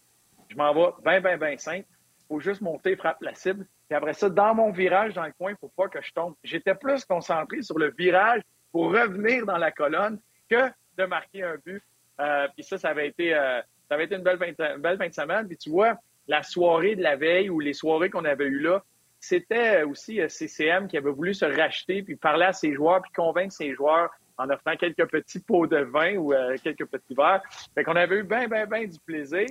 Je, 0.49 0.57
m'en 0.57 0.73
vais 0.73 0.93
bien, 1.05 1.21
bien, 1.21 1.37
bien 1.37 1.59
simple. 1.59 1.87
Faut 2.29 2.41
juste 2.41 2.61
monter, 2.63 2.97
frapper 2.97 3.25
la 3.27 3.35
cible. 3.35 3.67
Puis 3.89 3.97
après 3.97 4.15
ça, 4.15 4.31
dans 4.31 4.55
mon 4.55 4.71
virage 4.71 5.13
dans 5.15 5.27
le 5.27 5.33
coin, 5.33 5.55
faut 5.61 5.73
pas 5.77 5.89
que 5.89 6.01
je 6.01 6.13
tombe. 6.13 6.35
J'étais 6.43 6.75
plus 6.75 7.05
concentré 7.05 7.63
sur 7.63 7.79
le 7.79 7.91
virage 7.91 8.41
pour 8.71 8.93
revenir 8.93 9.45
dans 9.45 9.59
la 9.59 9.71
colonne 9.71 10.19
que 10.49 10.71
de 10.97 11.05
marquer 11.05 11.43
un 11.43 11.57
but. 11.65 11.83
Euh, 12.21 12.49
puis 12.55 12.65
ça, 12.65 12.79
ça 12.79 12.91
avait 12.91 13.09
été, 13.09 13.35
euh, 13.35 13.61
ça 13.89 13.95
avait 13.95 14.05
été 14.05 14.15
une 14.15 14.23
belle, 14.23 14.39
une 14.43 14.83
belle 14.83 14.97
fin 14.97 15.09
de 15.09 15.15
semaine. 15.15 15.47
Puis 15.47 15.59
tu 15.59 15.71
vois, 15.71 15.99
la 16.27 16.43
soirée 16.43 16.97
de 16.97 17.03
la 17.03 17.17
veille 17.17 17.51
ou 17.51 17.61
les 17.61 17.75
soirées 17.75 18.09
qu'on 18.09 18.25
avait 18.25 18.47
eues 18.47 18.61
là, 18.61 18.83
c'était 19.21 19.83
aussi 19.83 20.21
euh, 20.21 20.29
CCM 20.29 20.89
qui 20.89 20.97
avait 20.97 21.11
voulu 21.11 21.35
se 21.35 21.45
racheter 21.45 22.03
puis 22.03 22.17
parler 22.17 22.47
à 22.47 22.53
ses 22.53 22.75
joueurs 22.75 23.03
puis 23.03 23.13
convaincre 23.13 23.53
ses 23.53 23.75
joueurs 23.75 24.11
en 24.39 24.51
offrant 24.51 24.77
quelques 24.77 25.09
petits 25.11 25.41
pots 25.41 25.67
de 25.67 25.79
vin 25.79 26.17
ou 26.17 26.33
euh, 26.33 26.57
quelques 26.63 26.87
petits 26.87 27.15
verres. 27.15 27.43
Fait 27.75 27.85
qu'on 27.85 27.97
avait 27.97 28.19
eu 28.19 28.23
bien, 28.25 28.49
bien, 28.49 28.67
bien 28.67 28.87
du 28.87 28.99
plaisir. 29.01 29.47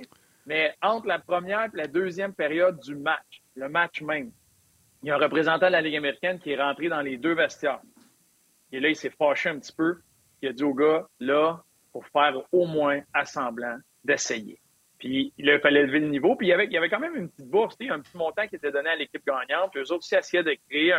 Mais 0.46 0.74
entre 0.82 1.06
la 1.06 1.18
première 1.18 1.64
et 1.66 1.76
la 1.76 1.86
deuxième 1.86 2.34
période 2.34 2.78
du 2.80 2.96
match, 2.96 3.42
le 3.54 3.68
match 3.68 4.02
même, 4.02 4.32
il 5.02 5.08
y 5.08 5.10
a 5.10 5.16
un 5.16 5.18
représentant 5.18 5.66
de 5.66 5.72
la 5.72 5.80
Ligue 5.80 5.96
américaine 5.96 6.38
qui 6.38 6.52
est 6.52 6.60
rentré 6.60 6.88
dans 6.88 7.00
les 7.00 7.16
deux 7.16 7.34
vestiaires. 7.34 7.80
Et 8.70 8.80
là, 8.80 8.88
il 8.88 8.96
s'est 8.96 9.10
fâché 9.10 9.50
un 9.50 9.58
petit 9.58 9.72
peu. 9.72 9.98
Il 10.40 10.48
a 10.48 10.52
dit 10.52 10.64
au 10.64 10.74
gars, 10.74 11.06
là, 11.20 11.62
pour 11.92 12.06
faire 12.06 12.40
au 12.50 12.66
moins 12.66 13.00
assemblant 13.12 13.76
d'essayer. 14.04 14.58
Puis 14.98 15.32
il 15.36 15.60
fallait 15.60 15.84
lever 15.84 15.98
le 15.98 16.08
niveau. 16.08 16.36
Puis 16.36 16.46
il 16.46 16.50
y 16.50 16.52
avait, 16.52 16.66
il 16.66 16.72
y 16.72 16.78
avait 16.78 16.88
quand 16.88 17.00
même 17.00 17.16
une 17.16 17.28
petite 17.28 17.48
bourse, 17.48 17.76
un 17.90 18.00
petit 18.00 18.16
montant 18.16 18.46
qui 18.46 18.56
était 18.56 18.70
donné 18.70 18.90
à 18.90 18.96
l'équipe 18.96 19.24
gagnante. 19.26 19.72
Puis 19.72 19.80
eux 19.80 19.92
autres 19.92 19.96
aussi 19.96 20.14
essayaient 20.14 20.44
de 20.44 20.56
créer 20.68 20.94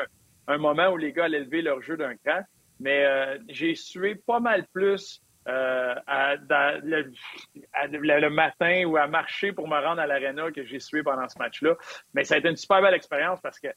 un, 0.48 0.58
moment 0.58 0.90
où 0.90 0.98
les 0.98 1.14
gars 1.14 1.26
allaient 1.26 1.40
lever 1.40 1.62
leur 1.62 1.82
jeu 1.82 1.96
d'un 1.96 2.16
cran. 2.18 2.42
Mais 2.80 3.06
euh, 3.06 3.38
j'ai 3.50 3.76
sué 3.76 4.16
pas 4.16 4.40
mal 4.40 4.66
plus 4.74 5.22
euh, 5.48 5.96
à, 6.08 6.36
le, 6.36 8.30
matin 8.30 8.86
ou 8.86 8.98
à 8.98 9.08
marcher 9.08 9.52
pour 9.52 9.68
me 9.68 9.80
rendre 9.80 10.02
à 10.02 10.08
l'aréna 10.08 10.52
que 10.52 10.66
j'ai 10.66 10.80
sué 10.80 11.04
pendant 11.04 11.28
ce 11.28 11.38
match-là. 11.38 11.76
Mais 12.14 12.24
ça 12.24 12.36
a 12.36 12.38
été 12.38 12.50
une 12.50 12.56
super 12.56 12.82
belle 12.82 12.94
expérience 12.94 13.40
parce 13.42 13.60
que 13.60 13.68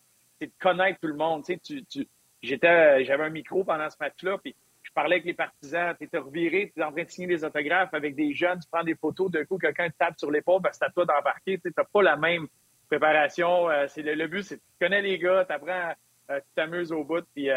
c'est 0.40 0.46
de 0.46 0.52
connaître 0.60 1.00
tout 1.00 1.08
le 1.08 1.16
monde. 1.16 1.44
Tu 1.44 1.54
sais, 1.54 1.60
tu, 1.60 1.84
tu, 1.84 2.08
j'étais, 2.42 3.04
j'avais 3.04 3.24
un 3.24 3.30
micro 3.30 3.64
pendant 3.64 3.88
ce 3.90 3.96
match-là, 4.00 4.38
puis 4.38 4.54
parlais 4.96 5.16
avec 5.16 5.26
les 5.26 5.34
partisans, 5.34 5.94
tu 5.96 6.04
étais 6.04 6.16
reviré, 6.16 6.72
tu 6.74 6.82
en 6.82 6.90
train 6.90 7.04
de 7.04 7.10
signer 7.10 7.28
des 7.28 7.44
autographes 7.44 7.92
avec 7.92 8.16
des 8.16 8.34
jeunes, 8.34 8.58
tu 8.58 8.66
prends 8.72 8.82
des 8.82 8.94
photos, 8.94 9.30
d'un 9.30 9.44
coup, 9.44 9.58
quelqu'un 9.58 9.90
te 9.90 9.96
tape 9.98 10.18
sur 10.18 10.30
l'épaule 10.30 10.62
parce 10.62 10.78
que 10.78 10.84
c'est 10.84 10.90
à 10.90 10.90
toi 10.90 11.04
d'embarquer. 11.04 11.58
Tu 11.58 11.70
n'as 11.76 11.84
pas 11.84 12.02
la 12.02 12.16
même 12.16 12.46
préparation. 12.88 13.68
Euh, 13.68 13.84
c'est 13.88 14.02
le, 14.02 14.26
but, 14.26 14.42
c'est 14.42 14.56
tu 14.56 14.62
connais 14.80 15.02
les 15.02 15.18
gars, 15.18 15.44
tu 15.44 15.52
apprends, 15.52 15.92
euh, 16.30 16.40
tu 16.40 16.46
t'amuses 16.54 16.92
au 16.92 17.04
bout, 17.04 17.24
puis 17.34 17.50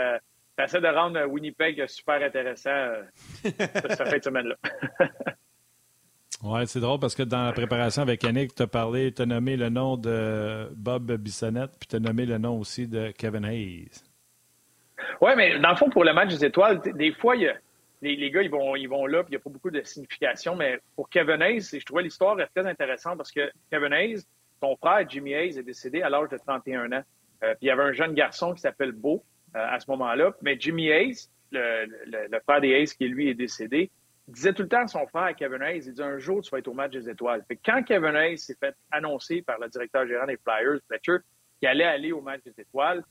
euh, 0.59 0.65
tu 0.65 0.69
essaies 0.69 0.81
de 0.81 0.87
rendre 0.87 1.25
Winnipeg 1.25 1.87
super 1.87 2.21
intéressant 2.21 2.93
cette 3.43 3.97
fin 3.97 4.17
de 4.17 4.23
semaine-là. 4.23 4.55
Oui, 6.41 6.65
c'est 6.67 6.79
drôle 6.79 6.99
parce 6.99 7.15
que 7.15 7.23
dans 7.23 7.43
la 7.43 7.51
préparation 7.51 8.01
avec 8.01 8.23
Yannick, 8.23 8.55
tu 8.55 8.63
as 8.63 8.67
parlé, 8.67 9.11
tu 9.11 9.23
as 9.23 9.25
nommé 9.25 9.57
le 9.57 9.67
nom 9.67 9.97
de 9.97 10.69
Bob 10.73 11.11
Bissonnette, 11.17 11.71
puis 11.77 11.87
tu 11.89 11.97
as 11.97 11.99
nommé 11.99 12.25
le 12.25 12.37
nom 12.37 12.57
aussi 12.57 12.87
de 12.87 13.11
Kevin 13.11 13.43
Hayes. 13.43 13.89
Oui, 15.19 15.31
mais 15.35 15.59
dans 15.59 15.71
le 15.71 15.75
fond, 15.75 15.89
pour 15.89 16.05
le 16.05 16.13
match 16.13 16.29
des 16.29 16.45
étoiles, 16.45 16.79
des 16.95 17.11
fois, 17.11 17.35
y 17.35 17.49
a, 17.49 17.55
les, 18.01 18.31
gars, 18.31 18.41
ils 18.41 18.49
vont, 18.49 18.75
ils 18.75 18.87
vont 18.87 19.05
là, 19.05 19.23
puis 19.23 19.33
il 19.33 19.35
n'y 19.35 19.41
a 19.41 19.43
pas 19.43 19.49
beaucoup 19.49 19.69
de 19.69 19.81
signification. 19.83 20.55
Mais 20.55 20.79
pour 20.95 21.09
Kevin 21.09 21.41
Hayes, 21.41 21.61
je 21.73 21.85
trouvais 21.85 22.03
l'histoire 22.03 22.37
très 22.55 22.65
intéressante 22.65 23.17
parce 23.17 23.31
que 23.31 23.51
Kevin 23.69 23.91
Hayes, 23.91 24.21
son 24.61 24.75
frère 24.77 25.07
Jimmy 25.09 25.33
Hayes, 25.33 25.57
est 25.57 25.63
décédé 25.63 26.01
à 26.01 26.09
l'âge 26.09 26.29
de 26.29 26.37
31 26.37 26.91
ans. 26.93 27.03
Euh, 27.43 27.53
puis 27.55 27.63
il 27.63 27.67
y 27.67 27.71
avait 27.71 27.83
un 27.83 27.93
jeune 27.93 28.13
garçon 28.13 28.53
qui 28.53 28.61
s'appelle 28.61 28.91
Beau 28.91 29.15
euh, 29.15 29.21
à 29.53 29.79
ce 29.79 29.89
moment-là. 29.91 30.33
Mais 30.41 30.57
Jimmy 30.59 30.89
Hayes, 30.89 31.27
le, 31.51 32.39
frère 32.43 32.61
des 32.61 32.69
Hayes 32.69 32.87
qui 32.87 33.07
lui 33.07 33.29
est 33.29 33.33
décédé, 33.33 33.91
disait 34.27 34.53
tout 34.53 34.63
le 34.63 34.69
temps 34.69 34.83
à 34.83 34.87
son 34.87 35.07
frère, 35.07 35.35
Kevin 35.35 35.61
Hayes, 35.61 35.83
il 35.85 35.93
dit 35.93 36.01
un 36.01 36.19
jour, 36.19 36.41
tu 36.41 36.51
vas 36.51 36.59
être 36.59 36.67
au 36.67 36.73
match 36.73 36.91
des 36.91 37.09
étoiles. 37.09 37.43
Fait 37.47 37.59
quand 37.63 37.83
Kevin 37.83 38.15
Hayes 38.15 38.37
s'est 38.37 38.57
fait 38.59 38.75
annoncer 38.91 39.41
par 39.41 39.59
le 39.59 39.67
directeur 39.69 40.05
général 40.05 40.27
des 40.27 40.37
Flyers, 40.37 40.79
Fletcher, 40.87 41.23
qu'il 41.59 41.67
allait 41.67 41.83
aller 41.83 42.11
au 42.11 42.21
match 42.21 42.41
des 42.43 42.53
étoiles, 42.61 43.03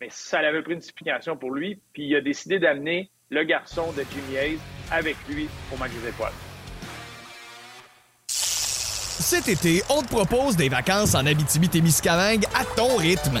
mais 0.00 0.08
ça 0.10 0.38
avait 0.38 0.62
pris 0.62 0.74
une 0.74 0.80
signification 0.80 1.36
pour 1.36 1.52
lui, 1.52 1.80
puis 1.92 2.06
il 2.06 2.16
a 2.16 2.20
décidé 2.20 2.58
d'amener 2.58 3.10
le 3.30 3.44
garçon 3.44 3.92
de 3.92 4.02
Jimmy 4.12 4.36
Hayes 4.36 4.58
avec 4.90 5.16
lui 5.28 5.48
au 5.72 5.76
match 5.76 5.92
des 5.92 6.08
étoiles. 6.08 6.32
Cet 8.28 9.48
été, 9.48 9.82
on 9.88 10.02
te 10.02 10.08
propose 10.08 10.56
des 10.56 10.68
vacances 10.68 11.14
en 11.14 11.24
Abitibi-Témiscamingue 11.24 12.44
à 12.54 12.64
ton 12.76 12.96
rythme. 12.96 13.40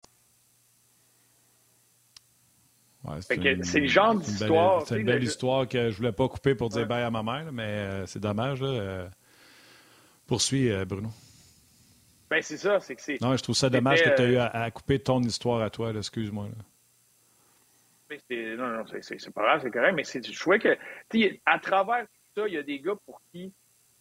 Ouais, 3.03 3.17
c'est 3.21 3.79
le 3.79 3.87
genre 3.87 4.13
d'histoire, 4.15 4.85
C'est 4.87 4.99
une 4.99 5.05
belle 5.05 5.17
le- 5.19 5.23
histoire 5.23 5.67
que 5.67 5.89
je 5.89 5.97
voulais 5.97 6.11
pas 6.11 6.27
couper 6.27 6.53
pour 6.53 6.69
dire 6.69 6.81
Ouais. 6.81 6.85
bye 6.85 7.03
à 7.03 7.09
ma 7.09 7.23
mère, 7.23 7.51
mais 7.51 7.63
euh, 7.63 8.05
c'est 8.05 8.19
dommage. 8.19 8.61
Là, 8.61 8.67
euh. 8.67 9.07
Poursuis, 10.27 10.71
euh, 10.71 10.85
Bruno. 10.85 11.09
Ben, 12.29 12.41
c'est 12.41 12.57
ça, 12.57 12.79
c'est 12.79 12.95
que 12.95 13.01
c'est. 13.01 13.19
Non, 13.19 13.35
je 13.35 13.41
trouve 13.43 13.55
ça 13.55 13.69
dommage 13.69 14.03
que 14.03 14.15
tu 14.15 14.21
as 14.21 14.25
eu 14.27 14.37
à, 14.37 14.45
à 14.47 14.71
couper 14.71 14.99
ton 14.99 15.19
histoire 15.21 15.61
à 15.61 15.69
toi. 15.69 15.91
Excuse-moi. 15.97 16.47
Non, 18.29 18.67
non, 18.77 18.83
c'est- 19.01 19.33
pas 19.33 19.41
grave, 19.41 19.61
c'est 19.63 19.71
correct, 19.71 19.93
mais 19.95 20.03
c'est 20.03 20.25
je 20.25 20.37
trouvais 20.39 20.59
que, 20.59 20.77
à 21.45 21.59
travers 21.59 22.01
tout 22.05 22.41
ça, 22.41 22.47
il 22.47 22.53
y 22.53 22.57
a 22.57 22.63
des 22.63 22.79
gars 22.79 22.95
pour 23.05 23.21
qui 23.33 23.53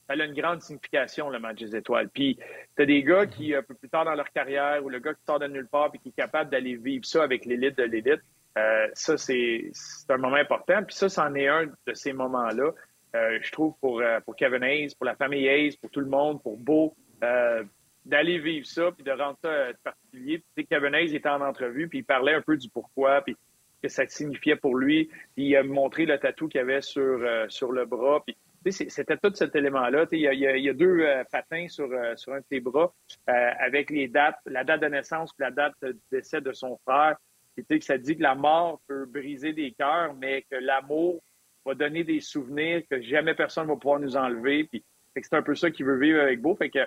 ça 0.09 0.15
a 0.15 0.25
une 0.25 0.35
grande 0.35 0.61
signification, 0.63 1.31
le 1.31 1.39
match 1.39 1.61
des 1.61 1.77
étoiles. 1.77 2.09
Puis, 2.09 2.37
tu 2.77 2.83
as 2.83 2.87
des 2.87 3.03
gars 3.05 3.27
qui, 3.27 3.55
un 3.55 3.63
peu 3.63 3.75
plus 3.75 3.89
tard 3.89 4.05
dans 4.05 4.15
leur 4.15 4.29
carrière, 4.31 4.85
ou 4.85 4.89
le 4.89 4.99
gars 4.99 5.15
qui 5.15 5.21
sort 5.25 5.39
de 5.39 5.47
nulle 5.47 5.69
part 5.69 5.91
puis 5.93 6.01
qui 6.01 6.09
est 6.09 6.13
capable 6.17 6.51
d'aller 6.51 6.75
vivre 6.75 7.05
ça 7.07 7.23
avec 7.23 7.45
l'élite 7.45 7.79
de 7.79 7.85
l'élite, 7.85 8.21
euh, 8.59 8.89
ça, 8.95 9.17
c'est 9.17 9.71
un 10.09 10.17
moment 10.17 10.37
important. 10.37 10.83
Puis 10.85 10.97
ça, 10.97 11.09
c'en 11.09 11.35
est 11.35 11.49
un 11.49 11.67
de 11.67 11.95
ces 11.95 12.13
moments-là, 12.13 12.73
euh, 13.17 13.39
je 13.43 13.53
trouve, 13.53 13.75
pour, 13.81 14.01
euh, 14.01 14.21
pour 14.21 14.37
Kevin 14.37 14.89
pour 14.97 15.07
la 15.07 15.17
famille 15.17 15.47
Hayes, 15.47 15.77
pour 15.81 15.91
tout 15.91 16.01
le 16.01 16.07
monde, 16.07 16.43
pour 16.43 16.57
Beau, 16.57 16.95
euh, 17.23 17.65
d'aller 18.05 18.39
vivre 18.39 18.67
ça 18.67 18.91
puis 18.93 19.05
de 19.05 19.11
rendre 19.11 19.39
ça 19.43 19.49
euh, 19.49 19.73
particulier. 19.83 20.39
Tu 20.39 20.63
sais, 20.63 20.65
Kevin 20.65 20.95
était 20.95 21.29
en 21.29 21.41
entrevue, 21.41 21.89
puis 21.89 21.99
il 21.99 22.05
parlait 22.05 22.35
un 22.35 22.43
peu 22.43 22.57
du 22.57 22.69
pourquoi, 22.69 23.23
puis 23.23 23.37
que 23.83 23.89
ça 23.89 24.07
signifiait 24.07 24.57
pour 24.57 24.77
lui. 24.77 25.07
Puis 25.35 25.47
il 25.47 25.57
a 25.57 25.63
montré 25.63 26.07
le 26.07 26.19
tatou 26.19 26.49
qu'il 26.49 26.61
avait 26.61 26.83
sur, 26.83 27.21
sur 27.49 27.73
le 27.73 27.87
bras. 27.87 28.23
Puis, 28.25 28.37
c'était 28.69 29.17
tout 29.17 29.33
cet 29.35 29.57
élément-là. 29.57 30.07
Il 30.13 30.19
y 30.19 30.27
y 30.37 30.63
y 30.63 30.69
a 30.69 30.75
deux 30.75 31.07
patins 31.31 31.67
sur, 31.69 31.91
euh, 31.91 32.15
sur 32.17 32.35
un 32.35 32.41
de 32.41 32.45
ses 32.51 32.61
bras 32.61 32.93
euh, 33.29 33.51
avec 33.59 33.91
les 33.91 34.09
dates, 34.09 34.39
la 34.47 34.65
date 34.65 34.83
de 34.83 34.87
naissance 34.89 35.33
puis 35.33 35.45
la 35.45 35.51
date 35.51 35.75
de 35.83 35.99
décès 36.13 36.41
de 36.41 36.53
son 36.53 36.79
frère. 36.87 37.17
Puis, 37.55 37.65
tu 37.65 37.75
sais, 37.75 37.79
que 37.79 37.85
ça 37.85 37.99
dit 37.99 38.17
que 38.17 38.23
la 38.23 38.35
mort 38.35 38.81
peut 38.87 39.07
briser 39.07 39.53
des 39.53 39.73
cœurs, 39.73 40.15
mais 40.15 40.43
que 40.51 40.57
l'amour 40.57 41.23
va 41.67 41.75
donner 41.75 42.05
des 42.05 42.21
souvenirs 42.21 42.83
que 42.91 43.03
jamais 43.03 43.35
personne 43.35 43.65
ne 43.67 43.73
va 43.73 43.77
pouvoir 43.77 44.01
nous 44.01 44.17
enlever. 44.17 44.65
Puis 44.65 44.83
fait 45.13 45.21
que 45.21 45.27
c'est 45.27 45.37
un 45.37 45.43
peu 45.43 45.55
ça 45.55 45.71
qu'il 45.71 45.85
veut 45.87 45.99
vivre 45.99 46.21
avec 46.21 46.41
Beau. 46.41 46.55
Fait 46.57 46.71
que 46.71 46.79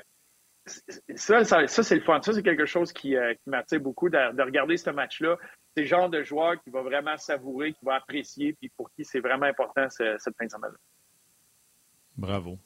ça, 1.16 1.44
ça, 1.44 1.68
ça, 1.68 1.84
c'est 1.84 1.96
le 1.96 2.02
fun. 2.02 2.22
Ça, 2.22 2.34
c'est 2.34 2.42
quelque 2.42 2.66
chose 2.66 2.94
qui, 2.94 3.16
euh, 3.16 3.34
qui 3.36 3.50
m'attire 3.50 3.82
beaucoup 3.82 4.10
de, 4.10 4.34
de 4.36 4.42
regarder 4.42 4.78
ce 4.78 4.90
match-là. 4.90 5.38
C'est 5.76 5.82
le 5.84 5.88
genre 5.88 6.10
de 6.10 6.24
joueur 6.24 6.62
qui 6.64 6.70
va 6.70 6.82
vraiment 6.82 7.18
savourer, 7.18 7.74
qui 7.74 7.84
va 7.84 7.96
apprécier, 7.96 8.54
puis 8.54 8.72
pour 8.78 8.90
qui 8.92 9.04
c'est 9.04 9.20
vraiment 9.20 9.46
important 9.46 9.90
ce- 9.90 10.16
cette 10.18 10.36
fin 10.38 10.46
de 10.46 10.52
semaine 10.52 10.72
Bravo. 12.16 12.58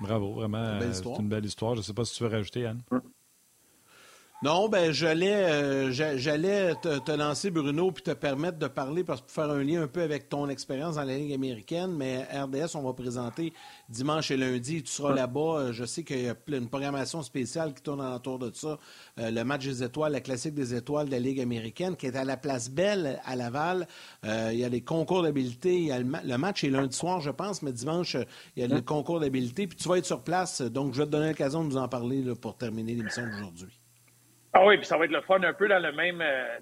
Bravo, 0.00 0.32
vraiment. 0.32 0.64
Une 0.72 0.78
belle 0.78 0.88
euh, 0.88 0.92
histoire. 0.92 1.16
C'est 1.16 1.22
une 1.22 1.28
belle 1.28 1.44
histoire. 1.44 1.74
Je 1.74 1.80
ne 1.80 1.84
sais 1.84 1.92
pas 1.94 2.04
si 2.04 2.14
tu 2.16 2.22
veux 2.24 2.30
rajouter, 2.30 2.64
Anne. 2.66 2.80
Non, 4.42 4.70
ben 4.70 4.90
j'allais 4.90 5.34
euh, 5.34 5.92
j'a- 5.92 6.16
j'allais 6.16 6.74
te, 6.76 6.98
te 7.00 7.12
lancer, 7.12 7.50
Bruno, 7.50 7.92
puis 7.92 8.02
te 8.02 8.12
permettre 8.12 8.58
de 8.58 8.68
parler, 8.68 9.04
parce 9.04 9.20
que 9.20 9.26
pour 9.26 9.34
faire 9.34 9.50
un 9.50 9.62
lien 9.62 9.82
un 9.82 9.86
peu 9.86 10.00
avec 10.00 10.30
ton 10.30 10.48
expérience 10.48 10.94
dans 10.94 11.04
la 11.04 11.18
Ligue 11.18 11.34
américaine, 11.34 11.92
mais 11.94 12.22
RDS, 12.32 12.74
on 12.74 12.80
va 12.80 12.94
présenter 12.94 13.52
dimanche 13.90 14.30
et 14.30 14.38
lundi, 14.38 14.82
tu 14.82 14.90
seras 14.90 15.14
là-bas. 15.14 15.40
Euh, 15.58 15.72
Je 15.74 15.84
sais 15.84 16.04
qu'il 16.04 16.22
y 16.22 16.28
a 16.28 16.34
plein- 16.34 16.56
une 16.56 16.70
programmation 16.70 17.22
spéciale 17.22 17.74
qui 17.74 17.82
tourne 17.82 18.00
autour 18.00 18.38
de 18.38 18.50
ça. 18.54 18.78
Euh, 19.18 19.30
le 19.30 19.44
match 19.44 19.66
des 19.66 19.82
étoiles, 19.82 20.12
la 20.12 20.22
classique 20.22 20.54
des 20.54 20.74
étoiles 20.74 21.08
de 21.08 21.10
la 21.10 21.18
Ligue 21.18 21.40
américaine, 21.42 21.94
qui 21.94 22.06
est 22.06 22.16
à 22.16 22.24
la 22.24 22.38
place 22.38 22.70
Belle 22.70 23.20
à 23.26 23.36
Laval. 23.36 23.86
Euh, 24.24 24.48
il 24.54 24.58
y 24.58 24.64
a 24.64 24.70
des 24.70 24.80
concours 24.80 25.22
d'habileté. 25.22 25.74
Il 25.76 25.84
y 25.88 25.92
a 25.92 25.98
le, 25.98 26.06
ma- 26.06 26.22
le 26.22 26.38
match 26.38 26.64
est 26.64 26.70
lundi 26.70 26.96
soir, 26.96 27.20
je 27.20 27.30
pense, 27.30 27.60
mais 27.60 27.72
dimanche, 27.72 28.16
il 28.56 28.62
y 28.62 28.64
a 28.64 28.68
le 28.68 28.80
concours 28.80 29.20
d'habileté. 29.20 29.66
Puis 29.66 29.76
tu 29.76 29.86
vas 29.86 29.98
être 29.98 30.06
sur 30.06 30.22
place, 30.22 30.62
donc 30.62 30.94
je 30.94 31.00
vais 31.00 31.06
te 31.06 31.10
donner 31.10 31.28
l'occasion 31.28 31.62
de 31.62 31.68
nous 31.68 31.76
en 31.76 31.88
parler 31.88 32.22
là, 32.22 32.34
pour 32.34 32.56
terminer 32.56 32.94
l'émission 32.94 33.26
d'aujourd'hui. 33.26 33.79
Ah 34.52 34.66
oui, 34.66 34.78
puis 34.78 34.86
ça 34.86 34.96
va 34.98 35.04
être 35.04 35.12
le 35.12 35.20
fun 35.20 35.40
un 35.42 35.52
peu 35.52 35.68
dans 35.68 35.78
le 35.78 35.92
même. 35.92 36.20
euh, 36.20 36.58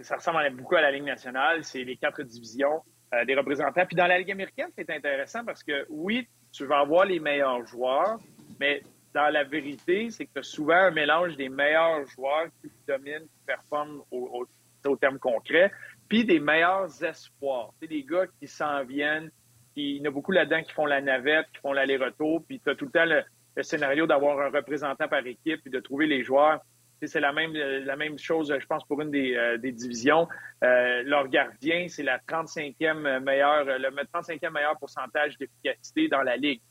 ça 0.00 0.16
ressemble 0.16 0.48
beaucoup 0.50 0.76
à 0.76 0.80
la 0.80 0.92
Ligue 0.92 1.04
nationale. 1.04 1.64
C'est 1.64 1.82
les 1.82 1.96
quatre 1.96 2.22
divisions 2.22 2.82
euh, 3.14 3.24
des 3.24 3.34
représentants. 3.34 3.84
Puis 3.84 3.96
dans 3.96 4.06
la 4.06 4.18
Ligue 4.18 4.30
américaine, 4.30 4.68
c'est 4.76 4.88
intéressant 4.90 5.44
parce 5.44 5.64
que 5.64 5.86
oui, 5.88 6.28
tu 6.52 6.66
vas 6.66 6.78
avoir 6.80 7.04
les 7.04 7.18
meilleurs 7.18 7.66
joueurs, 7.66 8.18
mais 8.60 8.82
dans 9.12 9.28
la 9.28 9.42
vérité, 9.44 10.10
c'est 10.10 10.26
que 10.26 10.32
tu 10.34 10.38
as 10.38 10.42
souvent 10.44 10.74
un 10.76 10.90
mélange 10.92 11.36
des 11.36 11.48
meilleurs 11.48 12.06
joueurs 12.06 12.46
qui 12.62 12.70
dominent, 12.86 13.22
qui 13.24 13.44
performent 13.46 14.02
au, 14.12 14.46
au, 14.84 14.88
au 14.88 14.96
terme 14.96 15.18
concret, 15.18 15.72
puis 16.08 16.24
des 16.24 16.38
meilleurs 16.38 17.02
espoirs. 17.02 17.72
Sais, 17.80 17.88
des 17.88 18.04
gars 18.04 18.26
qui 18.38 18.46
s'en 18.46 18.84
viennent, 18.84 19.30
qui, 19.74 19.96
il 19.96 19.96
y 19.96 20.00
en 20.02 20.10
a 20.10 20.12
beaucoup 20.12 20.32
là-dedans 20.32 20.62
qui 20.62 20.72
font 20.72 20.86
la 20.86 21.00
navette, 21.00 21.46
qui 21.52 21.60
font 21.60 21.72
l'aller-retour, 21.72 22.44
puis 22.46 22.60
tu 22.60 22.70
as 22.70 22.76
tout 22.76 22.84
le 22.84 22.92
temps 22.92 23.04
le, 23.04 23.24
le 23.56 23.62
scénario 23.64 24.06
d'avoir 24.06 24.38
un 24.38 24.50
représentant 24.50 25.08
par 25.08 25.26
équipe, 25.26 25.62
puis 25.62 25.70
de 25.72 25.80
trouver 25.80 26.06
les 26.06 26.22
joueurs. 26.22 26.60
C'est 27.02 27.20
la 27.20 27.32
même, 27.32 27.52
la 27.52 27.96
même 27.96 28.18
chose, 28.18 28.54
je 28.58 28.66
pense, 28.66 28.84
pour 28.84 29.00
une 29.02 29.10
des, 29.10 29.36
euh, 29.36 29.58
des 29.58 29.72
divisions. 29.72 30.26
Euh, 30.64 31.02
leur 31.04 31.28
gardien, 31.28 31.86
c'est 31.88 32.02
la 32.02 32.18
35e 32.18 33.20
meilleure, 33.20 33.64
le 33.64 33.88
35e 33.88 34.50
meilleur 34.50 34.78
pourcentage 34.78 35.36
d'efficacité 35.36 36.08
dans 36.08 36.22
la 36.22 36.36
Ligue. 36.36 36.62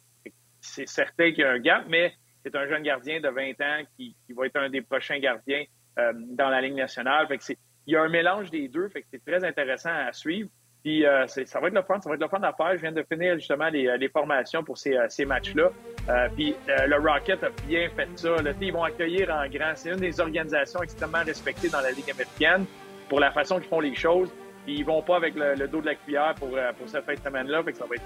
C'est 0.60 0.88
certain 0.88 1.32
qu'il 1.32 1.42
y 1.42 1.44
a 1.44 1.52
un 1.52 1.60
gap, 1.60 1.86
mais 1.88 2.14
c'est 2.44 2.56
un 2.56 2.68
jeune 2.68 2.82
gardien 2.82 3.20
de 3.20 3.30
20 3.30 3.62
ans 3.62 3.84
qui, 3.96 4.16
qui 4.26 4.34
va 4.34 4.48
être 4.48 4.58
un 4.58 4.70
des 4.70 4.82
prochains 4.82 5.20
gardiens 5.20 5.64
euh, 6.00 6.14
dans 6.16 6.50
la 6.50 6.62
Ligue 6.62 6.76
nationale. 6.76 7.28
Fait 7.28 7.38
que 7.38 7.44
il 7.88 7.94
y 7.94 7.96
a 7.96 8.02
un 8.02 8.10
mélange 8.10 8.50
des 8.50 8.68
deux, 8.68 8.90
c'est 9.12 9.24
très 9.24 9.44
intéressant 9.44 9.94
à 9.94 10.12
suivre. 10.12 10.50
Puis 10.86 11.04
euh, 11.04 11.26
ça 11.26 11.60
va 11.60 11.70
être 11.70 11.74
le 11.74 11.82
fun, 11.82 12.00
ça 12.00 12.08
va 12.08 12.14
être 12.14 12.22
le 12.22 12.28
fun 12.28 12.40
à. 12.44 12.76
Je 12.76 12.82
viens 12.82 12.92
de 12.92 13.04
finir 13.12 13.34
justement 13.40 13.70
les, 13.70 13.98
les 13.98 14.08
formations 14.08 14.64
pour 14.64 14.78
ces, 14.78 14.96
euh, 14.96 15.08
ces 15.10 15.26
matchs-là. 15.26 15.72
Euh, 16.10 16.28
puis 16.36 16.56
euh, 16.70 16.86
le 16.86 16.98
Rocket 16.98 17.44
a 17.44 17.50
bien 17.68 17.90
fait 17.90 18.08
ça. 18.16 18.36
Ils 18.62 18.72
vont 18.72 18.84
accueillir 18.84 19.32
en 19.32 19.48
grand. 19.50 19.72
C'est 19.74 19.90
une 19.90 20.00
des 20.00 20.20
organisations 20.20 20.84
extrêmement 20.84 21.24
respectées 21.26 21.70
dans 21.70 21.82
la 21.82 21.90
Ligue 21.90 22.12
américaine 22.12 22.66
pour 23.10 23.20
la 23.20 23.32
façon 23.32 23.58
qu'ils 23.58 23.68
font 23.68 23.80
les 23.80 23.96
choses. 23.96 24.30
Puis 24.64 24.76
ils 24.76 24.86
vont 24.86 25.02
pas 25.02 25.16
avec 25.16 25.34
le, 25.34 25.68
dos 25.68 25.82
de 25.82 25.88
la 25.88 25.96
cuillère 25.96 26.36
pour, 26.36 26.50
euh, 26.54 26.72
pour 26.74 26.88
cette 26.88 27.04
fin 27.04 27.16
de 27.16 27.20
semaine-là. 27.20 27.64
Ça 27.74 27.86
va 27.86 27.96
être 27.96 28.04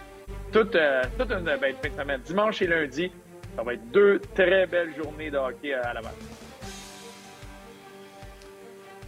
toute, 0.53 0.73
euh, 0.75 1.03
toute 1.17 1.31
une 1.31 1.43
belle 1.43 1.75
fin 1.83 1.89
de 1.89 2.01
semaine. 2.01 2.21
Dimanche 2.21 2.61
et 2.61 2.67
lundi, 2.67 3.11
ça 3.57 3.61
va 3.61 3.73
être 3.73 3.91
deux 3.91 4.21
très 4.33 4.67
belles 4.67 4.95
journées 4.95 5.29
de 5.29 5.37
hockey 5.37 5.73
à 5.73 5.93
Laval. 5.93 6.13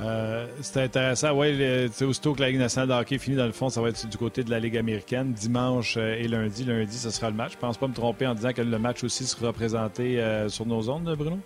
Euh, 0.02 0.48
C'était 0.62 0.82
intéressant. 0.82 1.38
Oui, 1.38 1.90
aussitôt 2.02 2.34
que 2.34 2.42
la 2.42 2.50
Ligue 2.50 2.60
nationale 2.60 2.90
de 2.90 2.94
hockey 2.94 3.18
finit, 3.18 3.36
dans 3.38 3.46
le 3.46 3.52
fond, 3.52 3.70
ça 3.70 3.82
va 3.82 3.90
être 3.90 4.08
du 4.08 4.18
côté 4.18 4.44
de 4.44 4.50
la 4.50 4.60
Ligue 4.60 4.78
américaine. 4.78 5.34
Dimanche 5.34 5.98
euh, 5.98 6.16
et 6.16 6.28
lundi. 6.28 6.64
Lundi, 6.64 6.98
ce 6.98 7.10
sera 7.10 7.30
le 7.30 7.36
match. 7.36 7.54
Je 7.54 7.58
pense 7.58 7.78
pas 7.78 7.88
me 7.88 7.94
tromper 7.94 8.28
en 8.28 8.34
disant 8.34 8.54
que 8.54 8.62
le 8.62 8.80
match 8.80 9.04
aussi 9.04 9.26
sera 9.26 9.54
présenté 9.54 10.22
euh, 10.22 10.50
sur 10.50 10.66
nos 10.66 10.90
ondes, 10.90 11.14
Bruno? 11.16 11.40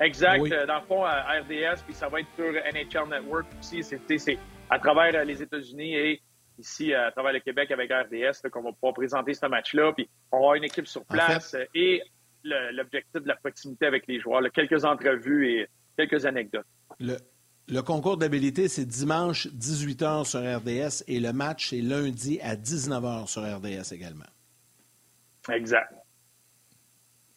Exact. 0.00 0.40
Oui. 0.40 0.52
Euh, 0.52 0.66
Dans 0.66 0.76
le 0.76 0.86
fond, 0.86 1.04
à 1.04 1.40
RDS, 1.40 1.82
puis 1.84 1.94
ça 1.94 2.08
va 2.08 2.20
être 2.20 2.28
sur 2.36 2.52
NHL 2.52 3.08
Network 3.08 3.46
aussi. 3.58 3.82
C'est 3.82 4.38
à 4.70 4.78
travers 4.78 5.24
les 5.24 5.42
États-Unis 5.42 5.96
et 5.96 6.22
ici 6.58 6.92
à 6.92 7.10
travers 7.10 7.32
le 7.32 7.40
Québec 7.40 7.70
avec 7.70 7.90
RDS 7.90 8.48
qu'on 8.50 8.62
va 8.62 8.72
pouvoir 8.72 8.94
présenter 8.94 9.34
ce 9.34 9.46
match-là. 9.46 9.92
Puis 9.92 10.08
on 10.30 10.36
va 10.36 10.42
avoir 10.42 10.54
une 10.54 10.64
équipe 10.64 10.86
sur 10.86 11.04
place 11.04 11.56
et 11.74 12.02
l'objectif 12.44 13.22
de 13.22 13.28
la 13.28 13.36
proximité 13.36 13.86
avec 13.86 14.06
les 14.06 14.20
joueurs. 14.20 14.40
là, 14.40 14.50
quelques 14.50 14.84
entrevues 14.84 15.50
et 15.50 15.66
quelques 15.96 16.24
anecdotes. 16.24 16.66
Le, 17.00 17.16
le 17.68 17.82
concours 17.82 18.16
d'habilité, 18.16 18.68
c'est 18.68 18.86
dimanche 18.86 19.46
18h 19.48 20.24
sur 20.24 20.40
RDS 20.40 21.04
et 21.06 21.20
le 21.20 21.32
match, 21.32 21.70
c'est 21.70 21.82
lundi 21.82 22.40
à 22.40 22.56
19h 22.56 23.26
sur 23.26 23.42
RDS 23.42 23.92
également. 23.92 24.24
Exact. 25.50 25.92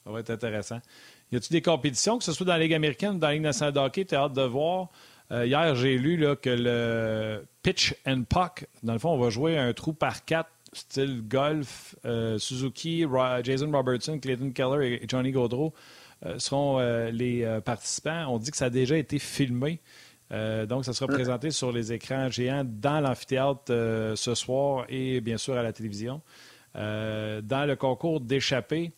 Ça 0.05 0.11
va 0.11 0.19
être 0.19 0.29
intéressant. 0.29 0.79
Y 1.31 1.37
a-t-il 1.37 1.51
des 1.51 1.61
compétitions, 1.61 2.17
que 2.17 2.23
ce 2.23 2.31
soit 2.31 2.45
dans 2.45 2.53
la 2.53 2.59
Ligue 2.59 2.73
américaine 2.73 3.15
ou 3.15 3.19
dans 3.19 3.27
la 3.27 3.33
Ligue 3.33 3.43
nationale 3.43 3.73
de 3.73 3.79
hockey, 3.79 4.05
tu 4.05 4.15
as 4.15 4.21
hâte 4.21 4.33
de 4.33 4.41
voir? 4.41 4.89
Euh, 5.31 5.45
hier, 5.45 5.75
j'ai 5.75 5.97
lu 5.97 6.17
là, 6.17 6.35
que 6.35 6.49
le 6.49 7.45
pitch 7.61 7.95
and 8.05 8.23
puck, 8.23 8.65
dans 8.83 8.93
le 8.93 8.99
fond, 8.99 9.11
on 9.11 9.19
va 9.19 9.29
jouer 9.29 9.57
un 9.57 9.71
trou 9.73 9.93
par 9.93 10.25
quatre, 10.25 10.49
style 10.73 11.21
golf, 11.27 11.95
euh, 12.05 12.37
Suzuki, 12.37 13.05
Jason 13.43 13.71
Robertson, 13.71 14.19
Clayton 14.19 14.51
Keller 14.51 14.93
et 14.93 15.05
Johnny 15.07 15.31
Gaudreau 15.31 15.73
seront 16.37 16.79
les 17.09 17.59
participants. 17.65 18.27
On 18.29 18.37
dit 18.37 18.51
que 18.51 18.57
ça 18.57 18.65
a 18.65 18.69
déjà 18.69 18.95
été 18.95 19.17
filmé. 19.17 19.81
Donc, 20.31 20.85
ça 20.85 20.93
sera 20.93 21.07
présenté 21.07 21.51
sur 21.51 21.71
les 21.71 21.91
écrans 21.91 22.29
géants 22.29 22.63
dans 22.65 23.01
l'amphithéâtre 23.01 23.65
ce 24.15 24.35
soir 24.35 24.85
et 24.87 25.19
bien 25.21 25.37
sûr 25.37 25.55
à 25.55 25.63
la 25.63 25.73
télévision. 25.73 26.21
dans 26.73 27.67
le 27.67 27.75
concours 27.75 28.21
d'échappée, 28.21 28.91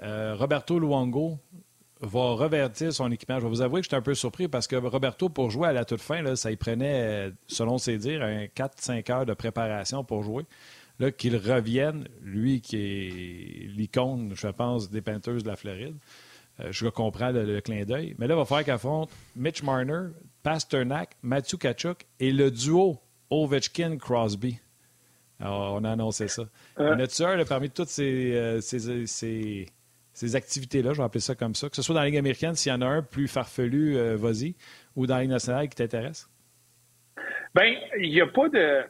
Roberto 0.00 0.78
Luongo 0.78 1.38
va 2.02 2.32
revertir 2.32 2.92
son 2.92 3.10
équipement. 3.10 3.38
Je 3.38 3.44
vais 3.44 3.48
vous 3.48 3.62
avouer 3.62 3.80
que 3.80 3.84
j'étais 3.84 3.96
un 3.96 4.02
peu 4.02 4.14
surpris 4.14 4.48
parce 4.48 4.66
que 4.66 4.76
Roberto, 4.76 5.28
pour 5.28 5.50
jouer 5.50 5.68
à 5.68 5.72
la 5.72 5.84
toute 5.84 6.00
fin, 6.00 6.20
là, 6.20 6.34
ça 6.36 6.50
y 6.50 6.56
prenait, 6.56 7.30
selon 7.46 7.78
ses 7.78 7.96
dires, 7.98 8.22
4-5 8.56 9.12
heures 9.12 9.26
de 9.26 9.34
préparation 9.34 10.04
pour 10.04 10.22
jouer. 10.22 10.44
Là, 10.98 11.10
qu'il 11.10 11.36
revienne, 11.36 12.06
lui 12.22 12.60
qui 12.60 12.76
est 12.76 13.66
l'icône, 13.68 14.32
je 14.36 14.48
pense, 14.48 14.90
des 14.90 15.00
peinteuses 15.00 15.42
de 15.42 15.48
la 15.48 15.56
Floride. 15.56 15.96
Euh, 16.60 16.68
je 16.70 16.86
comprends 16.88 17.30
le, 17.30 17.44
le 17.44 17.60
clin 17.60 17.84
d'œil. 17.84 18.14
Mais 18.18 18.26
là, 18.26 18.34
il 18.34 18.36
va 18.36 18.44
falloir 18.44 18.64
qu'affronte 18.64 19.10
Mitch 19.34 19.62
Marner, 19.62 20.08
Pasternak, 20.42 21.16
Matthew 21.22 21.56
Kachuk 21.58 22.06
et 22.20 22.32
le 22.32 22.50
duo 22.50 23.00
Ovechkin-Crosby. 23.30 24.58
on 25.40 25.84
a 25.84 25.90
annoncé 25.90 26.28
ça. 26.28 26.44
Il 26.78 26.84
y 26.84 27.24
en 27.24 27.28
un 27.28 27.44
parmi 27.44 27.70
toutes 27.70 27.88
ces, 27.88 28.34
euh, 28.34 28.60
ces 28.60 29.66
ces 30.12 30.36
activités-là, 30.36 30.92
je 30.92 30.98
vais 30.98 31.04
appeler 31.04 31.20
ça 31.20 31.34
comme 31.34 31.54
ça, 31.54 31.68
que 31.68 31.76
ce 31.76 31.82
soit 31.82 31.94
dans 31.94 32.00
la 32.00 32.06
Ligue 32.06 32.18
américaine, 32.18 32.54
s'il 32.54 32.70
y 32.70 32.74
en 32.74 32.82
a 32.82 32.86
un 32.86 33.02
plus 33.02 33.28
farfelu, 33.28 33.96
euh, 33.96 34.16
vas-y, 34.16 34.54
ou 34.94 35.06
dans 35.06 35.16
la 35.16 35.22
Ligue 35.22 35.30
nationale 35.30 35.68
qui 35.68 35.76
t'intéresse? 35.76 36.28
Bien, 37.54 37.74
il 37.98 38.10
n'y 38.10 38.20
a 38.20 38.26
pas 38.26 38.48
de. 38.48 38.82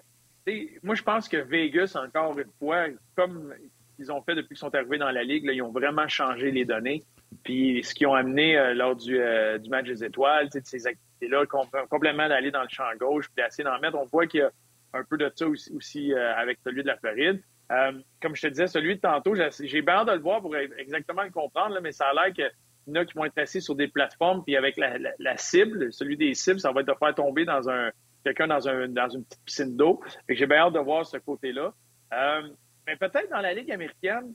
Moi, 0.83 0.97
je 0.97 1.03
pense 1.03 1.29
que 1.29 1.37
Vegas, 1.37 1.97
encore 1.97 2.39
une 2.39 2.51
fois, 2.59 2.87
comme 3.15 3.55
ils 3.99 4.11
ont 4.11 4.21
fait 4.23 4.35
depuis 4.35 4.49
qu'ils 4.49 4.59
sont 4.59 4.75
arrivés 4.75 4.99
dans 4.99 5.11
la 5.11 5.23
Ligue, 5.23 5.49
ils 5.53 5.63
ont 5.63 5.71
vraiment 5.71 6.09
changé 6.09 6.51
les 6.51 6.65
données. 6.65 7.05
Puis 7.45 7.83
ce 7.85 7.95
qu'ils 7.95 8.09
ont 8.09 8.15
amené 8.15 8.59
euh, 8.59 8.75
lors 8.75 8.97
du, 8.97 9.19
euh, 9.19 9.59
du, 9.59 9.71
match 9.71 9.87
des 9.87 10.05
étoiles, 10.05 10.49
de 10.49 10.61
ces 10.65 10.89
activités-là, 11.23 11.87
complètement 11.89 12.29
d'aller 12.29 12.51
dans 12.51 12.63
le 12.63 12.69
champ 12.69 12.91
gauche, 12.99 13.27
puis 13.35 13.43
d'essayer 13.43 13.65
d'en 13.65 13.79
mettre. 13.81 13.97
On 13.97 14.05
voit 14.07 14.27
qu'il 14.27 14.41
y 14.41 14.43
a 14.43 14.51
un 14.95 15.05
peu 15.05 15.17
de 15.17 15.31
ça 15.35 15.47
aussi, 15.47 15.73
aussi 15.73 16.15
avec 16.15 16.59
celui 16.65 16.83
de 16.83 16.89
la 16.89 16.97
Floride. 16.97 17.43
Euh, 17.73 17.93
comme 18.21 18.37
je 18.37 18.43
te 18.43 18.47
disais, 18.49 18.67
celui 18.67 18.97
de 18.97 19.01
tantôt, 19.01 19.35
j'ai 19.35 19.89
hâte 19.89 20.07
de 20.07 20.13
le 20.13 20.21
voir 20.21 20.43
pour 20.43 20.55
exactement 20.57 21.23
le 21.23 21.31
comprendre, 21.31 21.79
mais 21.83 21.93
ça 21.93 22.07
a 22.09 22.13
l'air 22.13 22.35
qu'il 22.35 22.51
y 22.89 22.91
en 22.91 23.01
a 23.01 23.05
qui 23.05 23.15
vont 23.15 23.25
être 23.25 23.39
assis 23.39 23.63
sur 23.63 23.75
des 23.75 23.89
plateformes, 23.89 24.45
puis 24.45 24.57
avec 24.57 24.77
la, 24.77 25.37
cible, 25.37 25.93
celui 25.93 26.17
des 26.17 26.35
cibles, 26.35 26.61
ça 26.61 26.71
va 26.71 26.83
être 26.83 26.89
de 26.89 26.95
faire 26.99 27.15
tomber 27.15 27.45
dans 27.45 27.69
un 27.71 27.91
quelqu'un 28.25 28.47
dans, 28.47 28.69
un, 28.69 28.89
dans 28.89 29.09
une 29.09 29.25
petite 29.25 29.45
piscine 29.45 29.77
d'eau. 29.77 30.01
J'ai 30.29 30.47
bien 30.47 30.59
hâte 30.59 30.75
de 30.75 30.79
voir 30.79 31.05
ce 31.05 31.17
côté-là. 31.17 31.73
Euh, 32.13 32.43
mais 32.87 32.95
peut-être 32.95 33.29
dans 33.31 33.41
la 33.41 33.53
Ligue 33.53 33.73
américaine, 33.73 34.35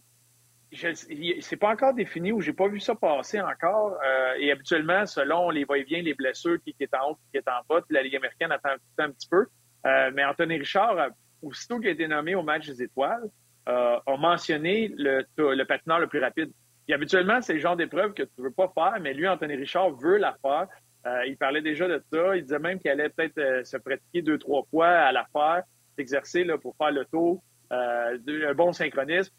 c'est 0.72 1.56
pas 1.56 1.70
encore 1.70 1.94
défini 1.94 2.32
ou 2.32 2.42
j'ai 2.42 2.54
pas 2.54 2.68
vu 2.68 2.80
ça 2.80 2.96
passer 2.96 3.40
encore. 3.42 3.98
Euh, 4.06 4.34
et 4.40 4.52
habituellement, 4.52 5.06
selon 5.06 5.50
les 5.50 5.64
va-et-vient, 5.64 6.02
les 6.02 6.14
blessures, 6.14 6.58
qui, 6.64 6.76
est 6.80 6.94
en 6.94 7.12
haut, 7.12 7.18
qui 7.32 7.38
est 7.38 7.48
en 7.48 7.62
bas, 7.70 7.82
la 7.90 8.04
Ligue 8.04 8.16
américaine 8.16 8.52
attend 8.52 8.70
un 8.98 9.12
petit 9.12 9.30
peu. 9.30 9.46
mais 9.84 10.26
Anthony 10.26 10.58
Richard 10.58 11.12
aussitôt 11.42 11.80
qu'il 11.80 11.90
a 11.90 11.92
été 11.92 12.08
nommé 12.08 12.36
au 12.36 12.44
match 12.44 12.68
des 12.68 12.84
étoiles, 12.84 13.30
euh, 13.68 14.00
a 14.06 14.18
mentionné 14.18 14.94
le, 14.98 15.26
le 15.38 15.64
patineur 15.64 16.00
le 16.00 16.08
plus 16.08 16.20
rapide. 16.20 16.52
Et 16.88 16.94
habituellement, 16.94 17.42
c'est 17.42 17.54
le 17.54 17.60
genre 17.60 17.76
d'épreuve 17.76 18.14
que 18.14 18.24
tu 18.24 18.42
veux 18.42 18.52
pas 18.52 18.72
faire, 18.74 19.00
mais 19.02 19.14
lui, 19.14 19.28
Anthony 19.28 19.56
Richard, 19.56 19.92
veut 19.92 20.18
la 20.18 20.38
faire. 20.42 20.68
Euh, 21.06 21.26
il 21.28 21.38
parlait 21.38 21.62
déjà 21.62 21.88
de 21.88 22.02
ça. 22.12 22.36
Il 22.36 22.44
disait 22.44 22.60
même 22.60 22.80
qu'il 22.80 22.92
allait 22.92 23.10
peut-être 23.10 23.38
euh, 23.38 23.64
se 23.64 23.78
pratiquer 23.78 24.22
deux, 24.22 24.38
trois 24.38 24.64
fois 24.70 24.88
à 24.88 25.12
la 25.12 25.26
faire, 25.34 25.64
s'exercer 25.98 26.46
pour 26.62 26.76
faire 26.78 26.92
le 26.92 27.06
tour, 27.06 27.44
un 27.70 28.54
bon 28.56 28.72
synchronisme. 28.72 29.34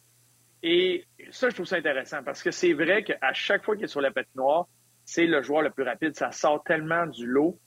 Et 0.62 1.04
ça, 1.30 1.48
je 1.48 1.54
trouve 1.54 1.66
ça 1.66 1.76
intéressant 1.76 2.22
parce 2.24 2.42
que 2.42 2.50
c'est 2.50 2.72
vrai 2.72 3.04
qu'à 3.04 3.32
chaque 3.32 3.64
fois 3.64 3.76
qu'il 3.76 3.84
est 3.84 3.88
sur 3.88 4.00
la 4.00 4.10
patinoire, 4.10 4.66
c'est 5.04 5.26
le 5.26 5.42
joueur 5.42 5.62
le 5.62 5.70
plus 5.70 5.84
rapide. 5.84 6.16
Ça 6.16 6.32
sort 6.32 6.62
tellement 6.64 7.06
du 7.06 7.26
lot 7.26 7.58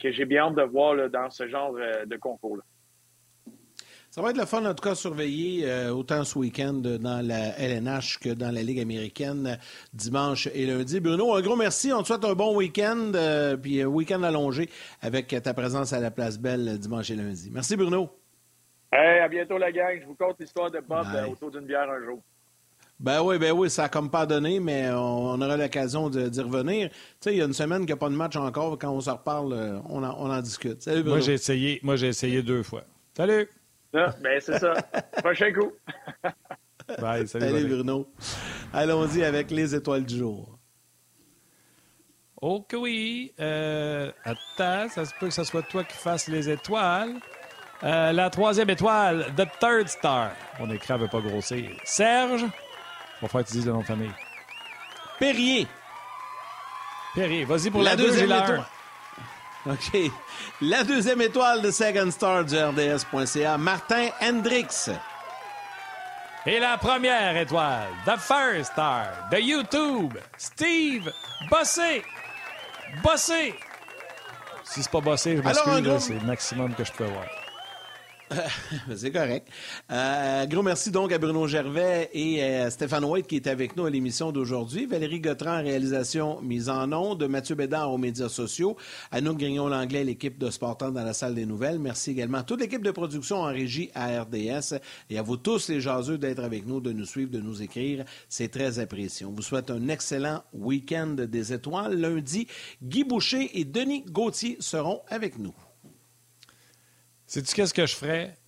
que 0.00 0.12
j'ai 0.12 0.24
bien 0.24 0.44
hâte 0.44 0.54
de 0.54 0.62
voir 0.62 1.10
dans 1.10 1.30
ce 1.30 1.48
genre 1.48 1.72
de 1.72 2.16
concours-là. 2.16 2.62
Ça 4.14 4.22
va 4.22 4.30
être 4.30 4.38
le 4.38 4.46
fun, 4.46 4.64
en 4.64 4.72
tout 4.74 4.88
cas, 4.88 4.94
surveiller 4.94 5.68
euh, 5.68 5.90
autant 5.90 6.22
ce 6.22 6.38
week-end 6.38 6.74
dans 6.74 7.26
la 7.26 7.58
LNH 7.58 8.20
que 8.20 8.28
dans 8.28 8.54
la 8.54 8.62
Ligue 8.62 8.78
américaine, 8.78 9.58
dimanche 9.92 10.46
et 10.54 10.66
lundi. 10.66 11.00
Bruno, 11.00 11.34
un 11.34 11.40
gros 11.40 11.56
merci. 11.56 11.92
On 11.92 12.00
te 12.02 12.06
souhaite 12.06 12.24
un 12.24 12.34
bon 12.34 12.54
week-end, 12.54 13.10
euh, 13.16 13.56
puis 13.56 13.82
un 13.82 13.86
week-end 13.86 14.22
allongé 14.22 14.70
avec 15.02 15.34
ta 15.42 15.52
présence 15.52 15.92
à 15.92 15.98
la 15.98 16.12
Place 16.12 16.38
Belle 16.38 16.78
dimanche 16.78 17.10
et 17.10 17.16
lundi. 17.16 17.50
Merci, 17.52 17.76
Bruno. 17.76 18.08
Hey, 18.92 19.18
à 19.18 19.26
bientôt, 19.26 19.58
la 19.58 19.72
gang. 19.72 19.98
Je 20.00 20.06
vous 20.06 20.14
conte 20.14 20.38
l'histoire 20.38 20.70
de 20.70 20.78
Bob 20.78 21.08
euh, 21.12 21.26
autour 21.26 21.50
d'une 21.50 21.66
bière 21.66 21.90
un 21.90 22.04
jour. 22.04 22.22
Ben 23.00 23.22
oui, 23.22 23.38
ben 23.38 23.52
oui, 23.52 23.68
ça 23.68 23.84
a 23.84 23.88
comme 23.88 24.10
pas 24.10 24.24
donné, 24.24 24.60
mais 24.60 24.88
on, 24.90 25.40
aura 25.40 25.56
l'occasion 25.56 26.08
d'y 26.08 26.40
revenir. 26.40 26.90
Tu 26.90 26.96
sais, 27.20 27.34
il 27.34 27.38
y 27.38 27.42
a 27.42 27.44
une 27.44 27.52
semaine 27.52 27.80
qu'il 27.80 27.86
n'y 27.86 27.92
a 27.92 27.96
pas 27.96 28.08
de 28.08 28.14
match 28.14 28.36
encore. 28.36 28.78
Quand 28.78 28.92
on 28.92 29.00
se 29.00 29.10
reparle, 29.10 29.82
on 29.88 30.02
en, 30.02 30.16
on 30.18 30.30
en 30.30 30.40
discute. 30.40 30.82
Salut, 30.82 31.02
Bruno. 31.02 31.16
Moi, 31.16 31.20
j'ai 31.20 31.34
essayé, 31.34 31.80
moi, 31.82 31.96
j'ai 31.96 32.08
essayé 32.08 32.42
deux 32.42 32.62
fois. 32.62 32.84
Salut! 33.16 33.48
ben, 33.92 34.40
c'est 34.40 34.58
ça. 34.58 34.74
Prochain 35.22 35.52
coup. 35.52 35.72
Bye, 37.00 37.26
salut, 37.26 37.66
Bruno. 37.66 38.08
Allons-y 38.72 39.24
avec 39.24 39.50
les 39.50 39.74
étoiles 39.74 40.04
du 40.04 40.18
jour. 40.18 40.58
Ok, 42.40 42.74
oui. 42.78 43.32
Euh, 43.40 44.10
attends, 44.24 44.88
ça 44.88 45.04
se 45.04 45.14
peut 45.18 45.28
que 45.28 45.34
ce 45.34 45.44
soit 45.44 45.62
toi 45.62 45.84
qui 45.84 45.96
fasses 45.96 46.28
les 46.28 46.50
étoiles. 46.50 47.14
Euh, 47.82 48.12
la 48.12 48.30
troisième 48.30 48.68
étoile, 48.70 49.26
The 49.36 49.46
Third 49.60 49.88
Star. 49.88 50.32
Mon 50.58 50.70
écran 50.70 50.94
ne 50.94 51.02
veut 51.02 51.08
pas 51.08 51.20
grossir. 51.20 51.70
Serge, 51.84 52.44
va 53.24 53.28
faire 53.28 53.42
que 53.42 53.48
tu 53.48 53.54
dises 53.54 53.66
le 53.66 53.72
nom 53.72 53.80
de 53.80 53.86
famille. 53.86 54.12
Perrier. 55.18 55.66
Perrier, 57.14 57.44
vas-y 57.44 57.70
pour 57.70 57.82
la, 57.82 57.96
deuxième 57.96 58.30
étoile. 58.30 58.64
OK. 59.66 60.10
La 60.60 60.84
deuxième 60.84 61.20
étoile 61.20 61.62
de 61.62 61.70
Second 61.70 62.10
Star 62.10 62.44
du 62.44 62.56
RDS.ca, 62.56 63.56
Martin 63.58 64.08
Hendrix. 64.20 64.90
Et 66.46 66.58
la 66.58 66.76
première 66.76 67.36
étoile, 67.36 67.88
The 68.04 68.18
First 68.18 68.72
Star 68.72 69.28
de 69.30 69.38
YouTube, 69.38 70.18
Steve 70.36 71.10
Bossé. 71.48 72.02
Bossé. 73.02 73.54
Si 74.62 74.82
c'est 74.82 74.90
pas 74.90 75.00
Bossé, 75.00 75.36
je 75.36 75.42
m'excuse, 75.42 75.98
c'est 76.00 76.14
le 76.14 76.26
maximum 76.26 76.74
que 76.74 76.84
je 76.84 76.92
peux 76.92 77.04
voir. 77.04 77.24
c'est 78.96 79.10
correct. 79.10 79.48
Euh, 79.90 80.46
gros 80.46 80.62
merci 80.62 80.90
donc 80.90 81.12
à 81.12 81.18
Bruno 81.18 81.46
Gervais 81.46 82.10
et 82.12 82.42
à 82.42 82.70
Stéphane 82.70 83.04
White 83.04 83.26
qui 83.26 83.36
est 83.36 83.46
avec 83.46 83.76
nous 83.76 83.84
à 83.84 83.90
l'émission 83.90 84.32
d'aujourd'hui. 84.32 84.86
Valérie 84.86 85.20
Gautran 85.20 85.62
réalisation 85.62 86.40
mise 86.40 86.68
en 86.68 86.90
onde. 86.92 87.24
Mathieu 87.28 87.54
Bédard 87.54 87.92
aux 87.92 87.98
médias 87.98 88.28
sociaux. 88.28 88.76
Anouk 89.10 89.38
Grignon-Langlais, 89.38 90.04
l'équipe 90.04 90.38
de 90.38 90.50
Sportant 90.50 90.90
dans 90.90 91.04
la 91.04 91.12
salle 91.12 91.34
des 91.34 91.46
nouvelles. 91.46 91.78
Merci 91.78 92.12
également 92.12 92.38
à 92.38 92.42
toute 92.42 92.60
l'équipe 92.60 92.82
de 92.82 92.90
production 92.90 93.36
en 93.36 93.46
régie 93.46 93.90
à 93.94 94.22
RDS 94.22 94.78
et 95.10 95.18
à 95.18 95.22
vous 95.22 95.36
tous 95.36 95.68
les 95.68 95.80
jaseux 95.80 96.18
d'être 96.18 96.42
avec 96.42 96.66
nous, 96.66 96.80
de 96.80 96.92
nous 96.92 97.06
suivre, 97.06 97.30
de 97.30 97.40
nous 97.40 97.62
écrire. 97.62 98.04
C'est 98.28 98.48
très 98.48 98.78
apprécié. 98.78 99.26
On 99.26 99.32
vous 99.32 99.42
souhaite 99.42 99.70
un 99.70 99.88
excellent 99.88 100.42
week-end 100.52 101.14
des 101.16 101.52
étoiles. 101.52 102.00
Lundi, 102.00 102.46
Guy 102.82 103.04
Boucher 103.04 103.50
et 103.58 103.64
Denis 103.64 104.04
Gauthier 104.08 104.56
seront 104.60 105.02
avec 105.08 105.38
nous. 105.38 105.54
Sais-tu 107.34 107.52
qu'est-ce 107.52 107.74
que 107.74 107.84
je 107.84 107.96
ferais 107.96 108.38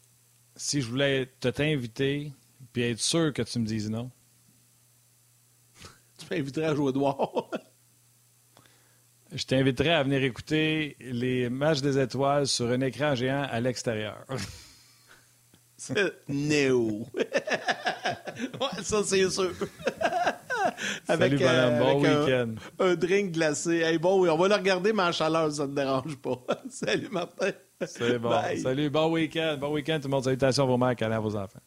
si 0.55 0.81
je 0.81 0.89
voulais 0.89 1.27
te 1.41 1.49
t'inviter 1.49 2.33
puis 2.73 2.85
être 2.85 3.01
sûr 3.01 3.33
que 3.33 3.43
tu 3.43 3.59
me 3.59 3.67
dises 3.67 3.91
non? 3.91 4.13
tu 6.19 6.27
m'inviterais 6.31 6.67
à 6.67 6.75
jouer 6.77 6.93
dehors. 6.93 7.51
je 9.33 9.45
t'inviterais 9.45 9.91
à 9.91 10.05
venir 10.05 10.23
écouter 10.23 10.97
les 11.01 11.51
matchs 11.51 11.81
des 11.81 11.99
étoiles 11.99 12.47
sur 12.47 12.71
un 12.71 12.81
écran 12.81 13.17
géant 13.17 13.49
à 13.51 13.59
l'extérieur. 13.59 14.25
Néo. 16.29 17.09
ça, 18.85 19.03
c'est 19.03 19.29
sûr. 19.31 19.53
avec, 21.09 21.33
Salut, 21.33 21.39
euh, 21.43 21.79
bon 21.81 22.03
week-end. 22.03 22.55
Un, 22.79 22.95
drink 22.95 23.33
glacé. 23.33 23.79
Hey, 23.79 23.99
bon, 23.99 24.31
on 24.31 24.37
va 24.37 24.47
le 24.47 24.55
regarder, 24.55 24.93
mais 24.93 25.03
en 25.03 25.13
chaleur, 25.13 25.51
ça 25.51 25.67
ne 25.67 25.73
te 25.73 25.75
dérange 25.75 26.17
pas. 26.19 26.41
Salut, 26.71 27.09
Martin. 27.11 27.51
C'est 27.85 28.19
bon. 28.19 28.33
Salut, 28.63 28.91
bon 28.91 29.13
week-end. 29.13 29.57
Bon 29.61 29.73
week-end, 29.73 29.99
tout 30.01 30.09
le 30.09 30.13
monde. 30.13 30.25
Salutations 30.25 30.65
à 30.65 30.67
vos 30.67 30.79
mères, 30.79 30.95
à 31.01 31.21
vos 31.21 31.37
enfants. 31.37 31.61